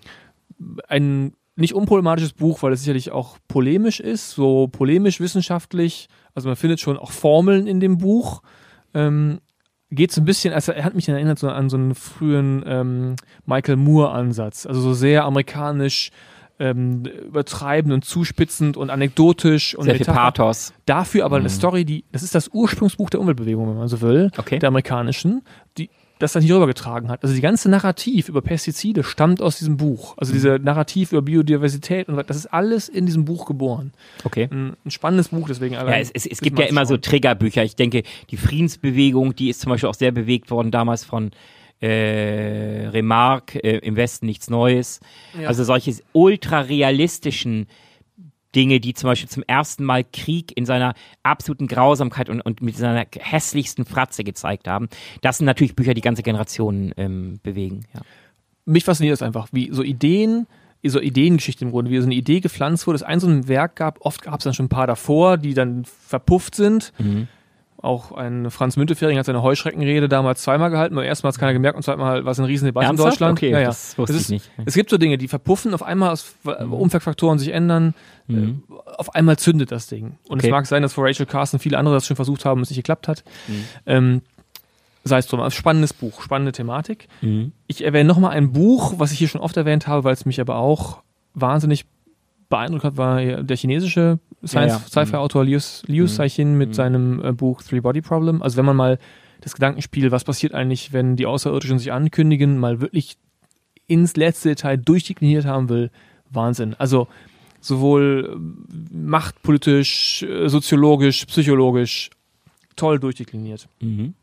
ein 0.89 1.35
nicht 1.57 1.75
unproblematisches 1.75 2.33
Buch, 2.33 2.63
weil 2.63 2.73
es 2.73 2.81
sicherlich 2.81 3.11
auch 3.11 3.37
polemisch 3.49 4.01
ist, 4.01 4.31
so 4.31 4.69
polemisch 4.69 5.21
wissenschaftlich. 5.21 6.09
Also 6.35 6.49
man 6.49 6.57
findet 6.57 6.81
schon 6.81 6.97
auch 6.97 7.11
Formeln 7.11 7.67
in 7.67 7.79
dem 7.81 7.99
Buch. 7.99 8.43
Ähm, 8.95 9.41
geht 9.95 10.11
so 10.13 10.21
ein 10.21 10.25
bisschen, 10.25 10.53
also 10.55 10.73
er 10.73 10.85
hat 10.85 10.95
mich 10.95 11.09
erinnert 11.09 11.39
so 11.39 11.49
an 11.49 11.69
so 11.71 11.77
einen 11.77 11.95
frühen 11.95 12.63
ähm, 12.67 13.17
Michael 13.47 13.77
Moore-Ansatz. 13.77 14.67
Also 14.67 14.81
so 14.81 14.95
sehr 14.95 15.25
amerikanisch 15.25 16.11
ähm, 16.59 17.05
übertreibend 17.27 17.93
und 17.93 18.05
zuspitzend 18.05 18.77
und 18.77 18.91
anekdotisch 18.91 19.75
und 19.75 19.85
Sehr 19.85 19.97
viel 19.97 20.07
Pathos. 20.07 20.73
Dafür 20.87 21.25
aber 21.25 21.37
eine 21.37 21.45
Mhm. 21.45 21.49
Story, 21.51 21.85
die, 21.85 22.05
das 22.13 22.23
ist 22.23 22.35
das 22.35 22.49
Ursprungsbuch 22.53 23.11
der 23.11 23.21
Umweltbewegung, 23.21 23.69
wenn 23.69 23.77
man 23.79 23.89
so 23.89 24.01
will, 24.01 24.31
Okay. 24.37 24.59
der 24.59 24.69
amerikanischen, 24.69 25.43
die 25.79 25.91
das 26.23 26.33
dann 26.33 26.43
hier 26.43 26.55
rübergetragen 26.55 27.11
hat. 27.11 27.23
Also 27.23 27.35
die 27.35 27.41
ganze 27.41 27.69
Narrativ 27.69 28.29
über 28.29 28.43
Pestizide 28.43 29.03
stammt 29.03 29.43
aus 29.43 29.59
diesem 29.59 29.77
Buch. 29.77 30.15
Also 30.17 30.33
dieser 30.33 30.59
Narrativ 30.59 31.13
über 31.13 31.23
Biodiversität 31.23 32.09
und 32.09 32.17
das 32.29 32.37
ist 32.37 32.47
alles 32.47 32.89
in 32.89 33.07
diesem 33.07 33.25
Buch 33.25 33.47
geboren. 33.47 33.93
Okay. 34.23 34.49
Ein, 34.51 34.77
ein 34.85 34.91
spannendes 34.91 35.29
Buch, 35.29 35.49
deswegen 35.49 35.75
Ja, 35.75 35.85
es, 35.99 36.11
es, 36.13 36.27
es 36.27 36.41
gibt 36.41 36.59
ja 36.59 36.67
immer 36.67 36.87
so. 36.87 36.97
Triggerbücher. 36.97 37.65
Ich 37.65 37.75
denke, 37.75 38.05
die 38.31 38.37
Friedensbewegung, 38.37 39.35
die 39.35 39.51
ist 39.51 39.61
zum 39.61 39.71
Beispiel 39.71 39.89
auch 39.89 39.95
sehr 39.95 40.13
bewegt 40.13 40.51
worden 40.51 40.71
damals 40.71 41.05
von 41.05 41.33
äh, 41.81 42.87
Remarque, 42.89 43.57
äh, 43.57 43.79
im 43.79 43.97
Westen 43.97 44.27
nichts 44.27 44.49
Neues. 44.49 45.01
Ja. 45.41 45.49
Also 45.49 45.65
solche 45.65 45.93
ultrarealistischen 46.13 47.67
Dinge, 48.55 48.81
die 48.81 48.95
zum 48.95 49.09
Beispiel 49.09 49.29
zum 49.29 49.43
ersten 49.47 49.85
Mal 49.85 50.05
Krieg 50.05 50.57
in 50.57 50.67
seiner 50.67 50.95
absoluten 51.23 51.67
Grausamkeit 51.67 52.29
und, 52.29 52.41
und 52.41 52.63
mit 52.63 52.77
seiner 52.77 53.07
hässlichsten 53.19 53.85
Fratze 53.85 54.25
gezeigt 54.25 54.69
haben. 54.69 54.89
Das 55.21 55.39
sind 55.39 55.47
natürlich 55.47 55.75
Bücher, 55.75 55.95
die 55.95 56.01
ganze 56.01 56.23
Generationen 56.23 56.93
ähm, 56.97 57.41
bewegen. 57.43 57.87
Ja. 57.95 58.01
mich 58.65 58.85
fasziniert 58.85 59.13
das 59.13 59.23
einfach, 59.23 59.49
wie 59.53 59.71
so 59.73 59.83
Ideen, 59.83 60.47
so 60.85 61.01
Ideengeschichte 61.01 61.65
im 61.65 61.71
Grunde, 61.71 61.91
wie 61.91 61.99
so 61.99 62.07
eine 62.07 62.15
Idee 62.15 62.41
gepflanzt 62.41 62.87
wurde, 62.87 62.97
es 62.97 63.03
ein 63.03 63.21
so 63.21 63.29
ein 63.29 63.49
Werk 63.49 63.77
gab, 63.77 64.01
oft 64.01 64.23
gab 64.23 64.41
es 64.41 64.45
dann 64.45 64.55
schon 64.55 64.67
ein 64.67 64.71
paar 64.71 64.87
davor, 64.87 65.39
die 65.39 65.55
dann 65.55 65.85
verpufft 65.85 66.55
sind. 66.55 66.93
Mhm. 66.99 67.29
Auch 67.83 68.13
ein 68.13 68.49
Franz 68.53 68.77
Müntefering 68.77 69.19
hat 69.19 69.27
seine 69.27 69.43
Heuschreckenrede 69.43 70.09
damals 70.09 70.43
zweimal 70.43 70.71
gehalten, 70.71 70.95
beim 70.95 71.05
ersten 71.05 71.27
Mal 71.27 71.29
hat 71.31 71.35
es 71.35 71.41
keiner 71.41 71.53
gemerkt 71.53 71.77
und 71.77 71.83
zweimal 71.83 72.25
war 72.25 72.31
es 72.31 72.39
eine 72.39 72.47
riesen 72.47 72.67
Debatte 72.67 72.89
in? 72.89 72.97
Deutschland. 72.97 73.37
Okay, 73.39 73.51
ja, 73.51 73.59
ja. 73.59 73.67
das 73.67 73.99
wusste 73.99 74.15
Es 74.15 74.21
ich 74.21 74.25
ist- 74.27 74.31
nicht. 74.31 74.51
Es 74.67 74.75
gibt 74.75 74.89
so 74.89 74.99
Dinge, 74.99 75.19
die 75.19 75.27
verpuffen 75.27 75.75
auf 75.75 75.83
einmal 75.83 76.11
aus 76.11 76.37
Umfeldfaktoren 76.45 77.41
sich 77.41 77.49
ändern, 77.49 77.95
Mhm. 78.29 78.63
äh, 78.71 78.75
auf 78.99 79.15
einmal 79.17 79.37
zündet 79.37 79.73
das 79.73 79.89
Ding. 79.89 80.17
Und 80.29 80.39
Okay. 80.39 80.47
es 80.47 80.51
mag 80.53 80.67
sein, 80.67 80.83
dass 80.83 80.93
vor 80.95 81.05
Rachel 81.05 81.27
Carson 81.27 81.59
viele 81.59 81.77
andere 81.77 81.95
das 81.97 82.07
schon 82.07 82.15
versucht 82.15 82.45
haben 82.45 82.59
und 82.59 82.63
es 82.63 82.71
nicht 82.71 82.79
geklappt 82.79 83.09
hat. 83.09 83.25
Mhm. 83.49 83.65
Ähm, 83.87 84.23
sei 85.03 85.19
es 85.19 85.27
drum, 85.27 85.41
also 85.41 85.57
spannendes 85.57 85.93
Buch, 85.93 86.23
spannende 86.23 86.53
Thematik. 86.53 87.09
Mhm. 87.21 87.51
Ich 87.67 87.85
erwähne 87.85 88.05
nochmal 88.07 88.31
ein 88.31 88.53
Buch, 88.53 88.95
was 88.99 89.11
ich 89.11 89.19
hier 89.19 89.27
schon 89.27 89.41
oft 89.41 89.57
erwähnt 89.57 89.89
habe, 89.89 90.05
weil 90.05 90.15
es 90.15 90.25
mich 90.25 90.41
aber 90.41 90.55
auch 90.55 91.03
wahnsinnig 91.35 91.85
beeindruckt 92.53 92.85
hat, 92.85 92.97
war 92.97 93.21
der 93.43 93.57
chinesische 93.57 94.01
Ja, 94.01 94.67
ja. 94.67 94.69
Science-Sci-Fi-Autor 94.79 95.45
Liu, 95.45 95.59
Liu 95.87 96.05
Mhm. 96.05 96.09
Cixin 96.09 96.59
mit 96.59 96.69
Mhm. 96.71 96.75
seinem 96.75 97.25
äh, 97.25 97.33
Buch 97.33 97.63
Three 97.63 97.81
Body 97.81 98.01
Problem. 98.03 98.43
Also 98.43 98.57
wenn 98.59 98.65
man 98.67 98.77
mal 98.77 98.99
das 99.41 99.55
Gedankenspiel, 99.55 100.11
was 100.13 100.25
passiert 100.25 100.55
eigentlich, 100.55 100.93
wenn 100.93 101.17
die 101.17 101.27
Außerirdischen 101.27 101.79
sich 101.79 101.91
ankündigen, 101.93 102.59
mal 102.59 102.81
wirklich 102.81 103.17
ins 103.89 104.15
letzte 104.17 104.51
Detail 104.51 104.77
durchdekliniert 104.77 105.45
haben 105.47 105.69
will, 105.69 105.91
Wahnsinn. 106.31 106.75
Also 106.79 107.09
sowohl 107.61 108.37
äh, 108.37 108.97
machtpolitisch, 108.97 110.23
äh, 110.23 110.49
soziologisch, 110.49 111.25
psychologisch 111.27 112.11
toll 112.77 112.99
durchdekliniert. 112.99 113.69
Mhm. 113.81 114.15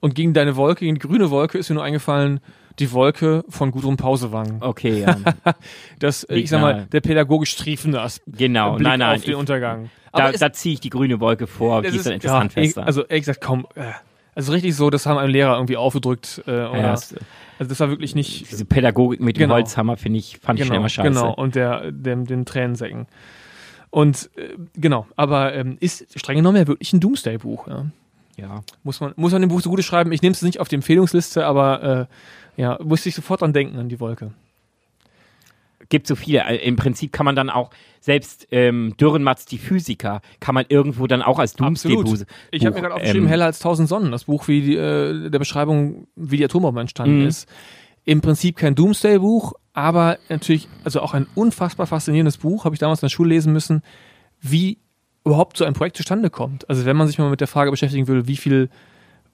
Und 0.00 0.14
gegen 0.14 0.32
deine 0.34 0.56
Wolke, 0.56 0.80
gegen 0.84 0.94
die 0.94 1.00
grüne 1.06 1.30
Wolke 1.30 1.58
ist 1.58 1.68
mir 1.70 1.74
nur 1.74 1.84
eingefallen, 1.84 2.40
die 2.78 2.92
Wolke 2.92 3.44
von 3.48 3.70
Gudrun 3.70 3.96
Pausewang. 3.96 4.58
Okay, 4.60 5.00
ja. 5.02 5.16
Das, 5.98 6.24
äh, 6.24 6.34
Liegt 6.34 6.44
ich 6.44 6.50
sag 6.50 6.60
mal, 6.60 6.86
der 6.92 7.00
pädagogisch 7.00 7.56
triefende 7.56 8.00
Aspekt. 8.00 8.38
genau. 8.38 8.74
Blick 8.74 8.86
nein, 8.86 8.98
nein. 9.00 9.16
auf 9.16 9.22
den 9.24 9.30
ich, 9.32 9.36
Untergang. 9.36 9.90
da 10.12 10.32
da 10.32 10.52
ziehe 10.52 10.74
ich 10.74 10.80
die 10.80 10.90
grüne 10.90 11.20
Wolke 11.20 11.46
vor, 11.46 11.82
die 11.82 11.88
das 11.88 11.96
ist 11.96 12.06
dann 12.06 12.12
ja, 12.12 12.14
interessant 12.16 12.56
eh- 12.56 12.64
fester. 12.64 12.86
Also 12.86 13.02
ehrlich 13.04 13.22
gesagt 13.22 13.40
kaum. 13.40 13.66
Äh, 13.74 13.82
also 14.34 14.52
richtig 14.52 14.76
so, 14.76 14.88
das 14.90 15.04
haben 15.06 15.18
einem 15.18 15.32
Lehrer 15.32 15.54
irgendwie 15.56 15.76
aufgedrückt. 15.76 16.42
Äh, 16.46 16.52
ja, 16.52 16.92
es- 16.94 17.14
also 17.58 17.68
das 17.70 17.80
war 17.80 17.88
wirklich 17.90 18.14
nicht. 18.14 18.50
diese 18.52 18.64
Pädagogik 18.64 19.20
mit 19.20 19.36
dem 19.36 19.42
Genau. 19.42 19.54
Holzhammer 19.54 19.96
finde 19.96 20.20
ich, 20.20 20.38
fand 20.38 20.60
ich 20.60 20.64
schon 20.66 20.70
Genau, 20.74 20.80
immer 20.82 20.88
scheiße. 20.88 21.08
genau. 21.08 21.34
Und 21.34 21.56
der, 21.56 21.90
dem, 21.90 22.24
den 22.24 22.44
Tränensäcken. 22.46 23.06
Und 23.90 24.30
äh, 24.36 24.50
genau, 24.76 25.06
aber 25.16 25.54
ähm, 25.54 25.76
ist 25.80 26.06
streng 26.18 26.36
genommen 26.36 26.56
ja 26.58 26.66
wirklich 26.68 26.92
ein 26.92 27.00
Doomsday-Buch. 27.00 27.66
Ja. 27.66 27.86
Ja. 28.36 28.62
Muss 28.84 29.00
man, 29.00 29.12
muss 29.16 29.32
man 29.32 29.40
dem 29.40 29.48
Buch 29.48 29.60
so 29.60 29.70
gut 29.70 29.82
schreiben. 29.82 30.12
Ich 30.12 30.22
nehme 30.22 30.32
es 30.34 30.42
nicht 30.42 30.60
auf 30.60 30.68
die 30.68 30.76
Empfehlungsliste, 30.76 31.44
aber 31.44 31.82
äh, 31.82 32.06
ja, 32.58 32.76
musste 32.82 33.08
ich 33.08 33.14
sofort 33.14 33.40
dran 33.40 33.52
denken, 33.52 33.78
an 33.78 33.88
die 33.88 34.00
Wolke. 34.00 34.32
Gibt 35.88 36.06
so 36.08 36.16
viele. 36.16 36.40
Äh, 36.40 36.56
Im 36.66 36.76
Prinzip 36.76 37.12
kann 37.12 37.24
man 37.24 37.36
dann 37.36 37.48
auch, 37.48 37.70
selbst 38.00 38.48
ähm, 38.50 38.94
Dürrenmatz, 39.00 39.46
die 39.46 39.58
Physiker, 39.58 40.20
kann 40.40 40.54
man 40.54 40.66
irgendwo 40.68 41.06
dann 41.06 41.22
auch 41.22 41.38
als 41.38 41.58
Absolut. 41.58 42.06
Doomsday-Buch. 42.06 42.26
Ich 42.50 42.66
habe 42.66 42.74
mir 42.74 42.82
gerade 42.82 42.94
aufgeschrieben, 42.94 43.22
ähm, 43.24 43.28
Heller 43.28 43.46
als 43.46 43.60
tausend 43.60 43.88
Sonnen, 43.88 44.10
das 44.10 44.24
Buch 44.24 44.48
wie 44.48 44.60
die, 44.60 44.76
äh, 44.76 45.30
der 45.30 45.38
Beschreibung, 45.38 46.08
wie 46.16 46.36
die 46.36 46.44
Atombombe 46.44 46.80
entstanden 46.80 47.20
Mhm. 47.20 47.28
ist. 47.28 47.48
Im 48.04 48.20
Prinzip 48.20 48.56
kein 48.56 48.74
Doomsday-Buch, 48.74 49.52
aber 49.72 50.18
natürlich, 50.28 50.68
also 50.82 51.00
auch 51.00 51.14
ein 51.14 51.26
unfassbar 51.36 51.86
faszinierendes 51.86 52.38
Buch, 52.38 52.64
habe 52.64 52.74
ich 52.74 52.80
damals 52.80 53.00
in 53.00 53.06
der 53.06 53.10
Schule 53.10 53.28
lesen 53.30 53.52
müssen, 53.52 53.82
wie 54.40 54.78
überhaupt 55.24 55.56
so 55.56 55.64
ein 55.64 55.74
Projekt 55.74 55.96
zustande 55.96 56.28
kommt. 56.30 56.68
Also 56.68 56.84
wenn 56.86 56.96
man 56.96 57.06
sich 57.06 57.18
mal 57.18 57.30
mit 57.30 57.40
der 57.40 57.48
Frage 57.48 57.70
beschäftigen 57.70 58.08
will, 58.08 58.26
wie 58.26 58.36
viel, 58.36 58.68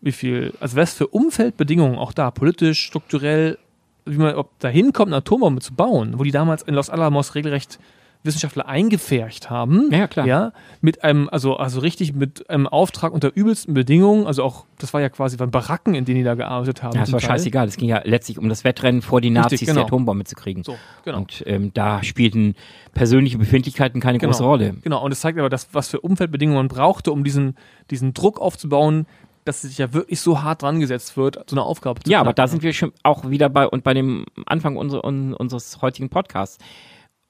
wie 0.04 0.12
viel, 0.12 0.52
also 0.60 0.76
was 0.76 0.94
für 0.94 1.06
Umfeldbedingungen 1.08 1.98
auch 1.98 2.12
da, 2.12 2.30
politisch, 2.30 2.84
strukturell, 2.84 3.58
wie 4.04 4.18
man 4.18 4.34
ob 4.34 4.50
da 4.60 4.68
hinkommt, 4.68 5.08
eine 5.08 5.16
Atombombe 5.16 5.60
zu 5.62 5.74
bauen, 5.74 6.18
wo 6.18 6.22
die 6.24 6.30
damals 6.30 6.62
in 6.62 6.74
Los 6.74 6.90
Alamos 6.90 7.34
regelrecht 7.34 7.78
Wissenschaftler 8.22 8.66
eingefärcht 8.66 9.50
haben. 9.50 9.90
Ja, 9.92 10.06
klar. 10.08 10.26
Ja, 10.26 10.52
mit 10.80 11.04
einem, 11.04 11.28
also, 11.28 11.56
also 11.56 11.80
richtig 11.80 12.14
mit 12.14 12.48
einem 12.48 12.66
Auftrag 12.66 13.12
unter 13.12 13.30
übelsten 13.34 13.74
Bedingungen, 13.74 14.26
also 14.26 14.42
auch, 14.42 14.64
das 14.78 14.94
war 14.94 15.02
ja 15.02 15.10
quasi 15.10 15.38
waren 15.38 15.50
Baracken, 15.50 15.94
in 15.94 16.06
denen 16.06 16.18
die 16.18 16.24
da 16.24 16.34
gearbeitet 16.34 16.82
haben. 16.82 16.94
Ja, 16.94 17.02
das 17.02 17.12
war 17.12 17.20
Teil. 17.20 17.30
scheißegal. 17.32 17.68
Es 17.68 17.76
ging 17.76 17.88
ja 17.90 18.00
letztlich 18.04 18.38
um 18.38 18.48
das 18.48 18.64
Wettrennen 18.64 19.02
vor 19.02 19.20
die 19.20 19.28
Nazis, 19.28 19.52
Richtig, 19.60 19.68
genau. 19.68 19.80
die 19.82 19.86
Atombombe 19.88 20.24
zu 20.24 20.36
kriegen. 20.36 20.62
So, 20.64 20.74
genau. 21.04 21.18
Und 21.18 21.42
ähm, 21.46 21.70
da 21.74 22.02
spielten 22.02 22.54
persönliche 22.94 23.36
Befindlichkeiten 23.36 24.00
keine 24.00 24.18
Genau. 24.18 24.32
große 24.32 24.44
Rolle. 24.44 24.74
Genau, 24.82 25.04
und 25.04 25.10
das 25.10 25.20
zeigt 25.20 25.38
aber, 25.38 25.50
das, 25.50 25.68
was 25.72 25.88
für 25.88 26.00
Umfeldbedingungen 26.00 26.56
man 26.56 26.68
brauchte, 26.68 27.12
um 27.12 27.24
diesen, 27.24 27.56
diesen 27.90 28.14
Druck 28.14 28.40
aufzubauen, 28.40 29.04
dass 29.44 29.62
sich 29.62 29.78
ja 29.78 29.92
wirklich 29.92 30.20
so 30.20 30.42
hart 30.42 30.62
dran 30.62 30.80
gesetzt 30.80 31.16
wird, 31.16 31.48
so 31.48 31.54
eine 31.56 31.62
Aufgabe 31.62 32.00
zu 32.02 32.10
Ja, 32.10 32.20
aber 32.20 32.28
knacken. 32.32 32.36
da 32.36 32.48
sind 32.48 32.62
wir 32.62 32.72
schon 32.72 32.92
auch 33.02 33.28
wieder 33.28 33.48
bei 33.48 33.66
und 33.68 33.84
bei 33.84 33.92
dem 33.94 34.24
Anfang 34.46 34.76
unser, 34.76 35.04
un, 35.04 35.34
unseres 35.34 35.82
heutigen 35.82 36.08
Podcasts. 36.08 36.58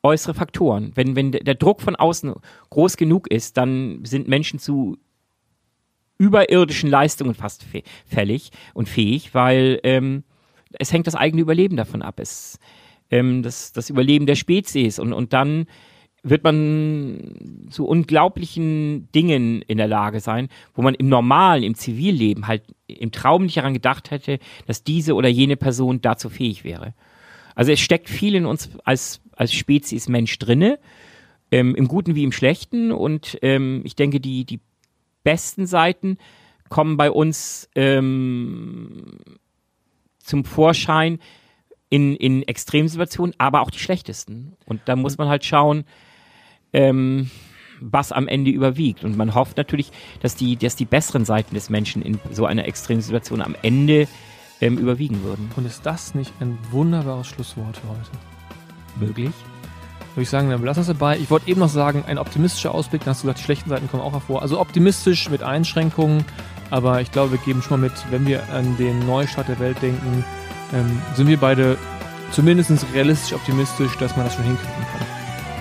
Äußere 0.03 0.35
Faktoren. 0.35 0.93
Wenn, 0.95 1.17
wenn 1.17 1.33
der 1.33 1.55
Druck 1.55 1.81
von 1.81 1.97
außen 1.97 2.35
groß 2.71 2.97
genug 2.99 3.27
ist, 3.31 3.57
dann 3.57 4.05
sind 4.05 4.29
Menschen 4.29 4.59
zu 4.59 4.99
überirdischen 6.19 6.91
Leistungen 6.91 7.35
fast 7.35 7.65
fä- 7.65 7.85
fällig 8.07 8.51
und 8.75 8.89
fähig, 8.89 9.35
weil 9.35 9.81
ähm, 9.83 10.23
es 10.79 10.93
hängt 10.93 11.07
das 11.07 11.15
eigene 11.15 11.43
Überleben 11.43 11.77
davon 11.77 12.03
ab. 12.03 12.21
Es, 12.21 12.59
ähm, 13.11 13.43
das, 13.43 13.73
das 13.73 13.91
Überleben 13.91 14.27
der 14.27 14.37
Spezies 14.37 14.99
und, 14.99 15.13
und 15.13 15.33
dann 15.33 15.67
wird 16.25 16.43
man 16.43 17.69
zu 17.71 17.87
unglaublichen 17.87 19.09
Dingen 19.13 19.63
in 19.63 19.77
der 19.77 19.87
Lage 19.87 20.21
sein, 20.21 20.49
wo 20.75 20.83
man 20.83 20.95
im 20.95 21.09
normalen, 21.09 21.63
im 21.63 21.75
Zivilleben 21.75 22.47
halt 22.47 22.63
im 22.87 23.13
Traum 23.13 23.45
nicht 23.45 23.59
daran 23.59 23.75
gedacht 23.75 24.11
hätte, 24.11 24.39
dass 24.67 24.83
diese 24.83 25.15
oder 25.15 25.29
jene 25.29 25.57
Person 25.57 26.01
dazu 26.01 26.31
fähig 26.31 26.65
wäre. 26.65 26.95
Also 27.55 27.71
es 27.71 27.81
steckt 27.81 28.09
viel 28.09 28.35
in 28.35 28.47
uns 28.47 28.71
als, 28.85 29.21
als 29.37 29.53
Spezies 29.53 30.09
Mensch 30.09 30.39
drinne. 30.39 30.79
ähm, 31.55 31.77
im 31.77 31.87
Guten 31.87 32.17
wie 32.17 32.25
im 32.25 32.33
Schlechten. 32.33 32.91
Und 32.91 33.39
ähm, 33.43 33.83
ich 33.85 33.95
denke, 33.95 34.19
die, 34.19 34.45
die 34.45 34.61
besten 35.23 35.67
Seiten 35.67 36.19
kommen 36.69 36.97
bei 36.97 37.11
uns 37.11 37.69
ähm, 37.77 39.19
zum 40.19 40.45
Vorschein 40.45 41.21
in, 41.91 42.17
in 42.17 42.43
Extremsituationen, 42.43 43.35
aber 43.39 43.61
auch 43.61 43.71
die 43.71 43.79
schlechtesten. 43.79 44.57
Und 44.67 44.81
da 44.87 44.97
muss 44.97 45.17
man 45.17 45.29
halt 45.29 45.45
schauen, 45.45 45.85
ähm, 46.75 47.31
was 47.81 48.13
am 48.13 48.29
Ende 48.29 48.51
überwiegt. 48.51 49.05
Und 49.05 49.17
man 49.17 49.35
hofft 49.35 49.57
natürlich, 49.57 49.91
dass 50.21 50.37
die, 50.37 50.57
dass 50.57 50.77
die 50.77 50.85
besseren 50.85 51.25
Seiten 51.25 51.55
des 51.55 51.71
Menschen 51.71 52.03
in 52.03 52.19
so 52.31 52.45
einer 52.47 52.67
Extremsituation 52.67 53.41
am 53.41 53.57
Ende 53.63 54.07
ähm, 54.61 54.79
überwiegen 54.79 55.23
würden. 55.23 55.51
Und 55.57 55.67
ist 55.67 55.85
das 55.87 56.15
nicht 56.15 56.33
ein 56.41 56.59
wunderbares 56.71 57.29
Schlusswort 57.29 57.77
für 57.77 57.89
heute? 57.89 58.11
Möglich? 59.01 59.33
Würde 60.15 60.23
ich 60.23 60.31
sagen, 60.31 60.51
dann 60.51 60.63
lass 60.63 60.79
uns 60.79 60.87
dabei. 60.87 61.19
Ich 61.19 61.31
wollte 61.31 61.51
eben 61.51 61.61
noch 61.61 61.69
sagen, 61.69 62.05
ein 62.07 62.19
optimistischer 62.19 62.73
Ausblick, 62.73 63.03
dann 63.03 63.11
hast 63.11 63.23
du 63.23 63.27
gesagt, 63.27 63.41
die 63.41 63.45
schlechten 63.45 63.71
Seiten 63.71 63.89
kommen 63.89 64.03
auch 64.03 64.13
hervor. 64.13 64.43
Also 64.43 64.61
optimistisch 64.61 65.29
mit 65.29 65.43
Einschränkungen, 65.43 66.25
aber 66.71 67.01
ich 67.01 67.11
glaube, 67.11 67.33
wir 67.33 67.39
geben 67.39 67.63
schon 67.63 67.81
mal 67.81 67.89
mit, 67.89 68.05
wenn 68.11 68.27
wir 68.27 68.49
an 68.51 68.77
den 68.77 69.05
Neustart 69.07 69.49
der 69.49 69.59
Welt 69.59 69.83
denken, 69.83 70.25
ähm, 70.73 71.03
sind 71.15 71.27
wir 71.27 71.37
beide 71.37 71.77
zumindest 72.31 72.87
realistisch 72.95 73.33
optimistisch, 73.33 73.97
dass 73.99 74.17
man 74.17 74.27
das 74.27 74.37
schon 74.37 74.45
hinkriegen 74.45 74.87
kann. 74.93 75.14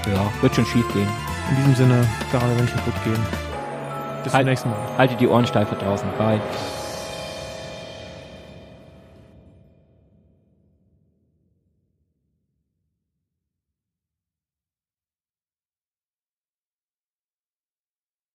Ja, 0.08 0.26
wird 0.42 0.56
schon 0.56 0.66
schief 0.66 0.92
gehen. 0.94 1.08
In 1.50 1.56
diesem 1.58 1.76
Sinne, 1.76 2.08
daran 2.32 2.56
nicht 2.58 2.76
kaputt 2.76 2.94
gehen. 3.04 3.26
Bis 4.24 4.34
Halt- 4.34 4.44
zum 4.44 4.50
nächsten 4.50 4.70
Mal. 4.70 4.78
Haltet 4.98 5.20
die 5.20 5.28
Ohren 5.28 5.46
steif 5.46 5.70
da 5.70 5.76
draußen. 5.76 6.08
Bye. 6.18 6.40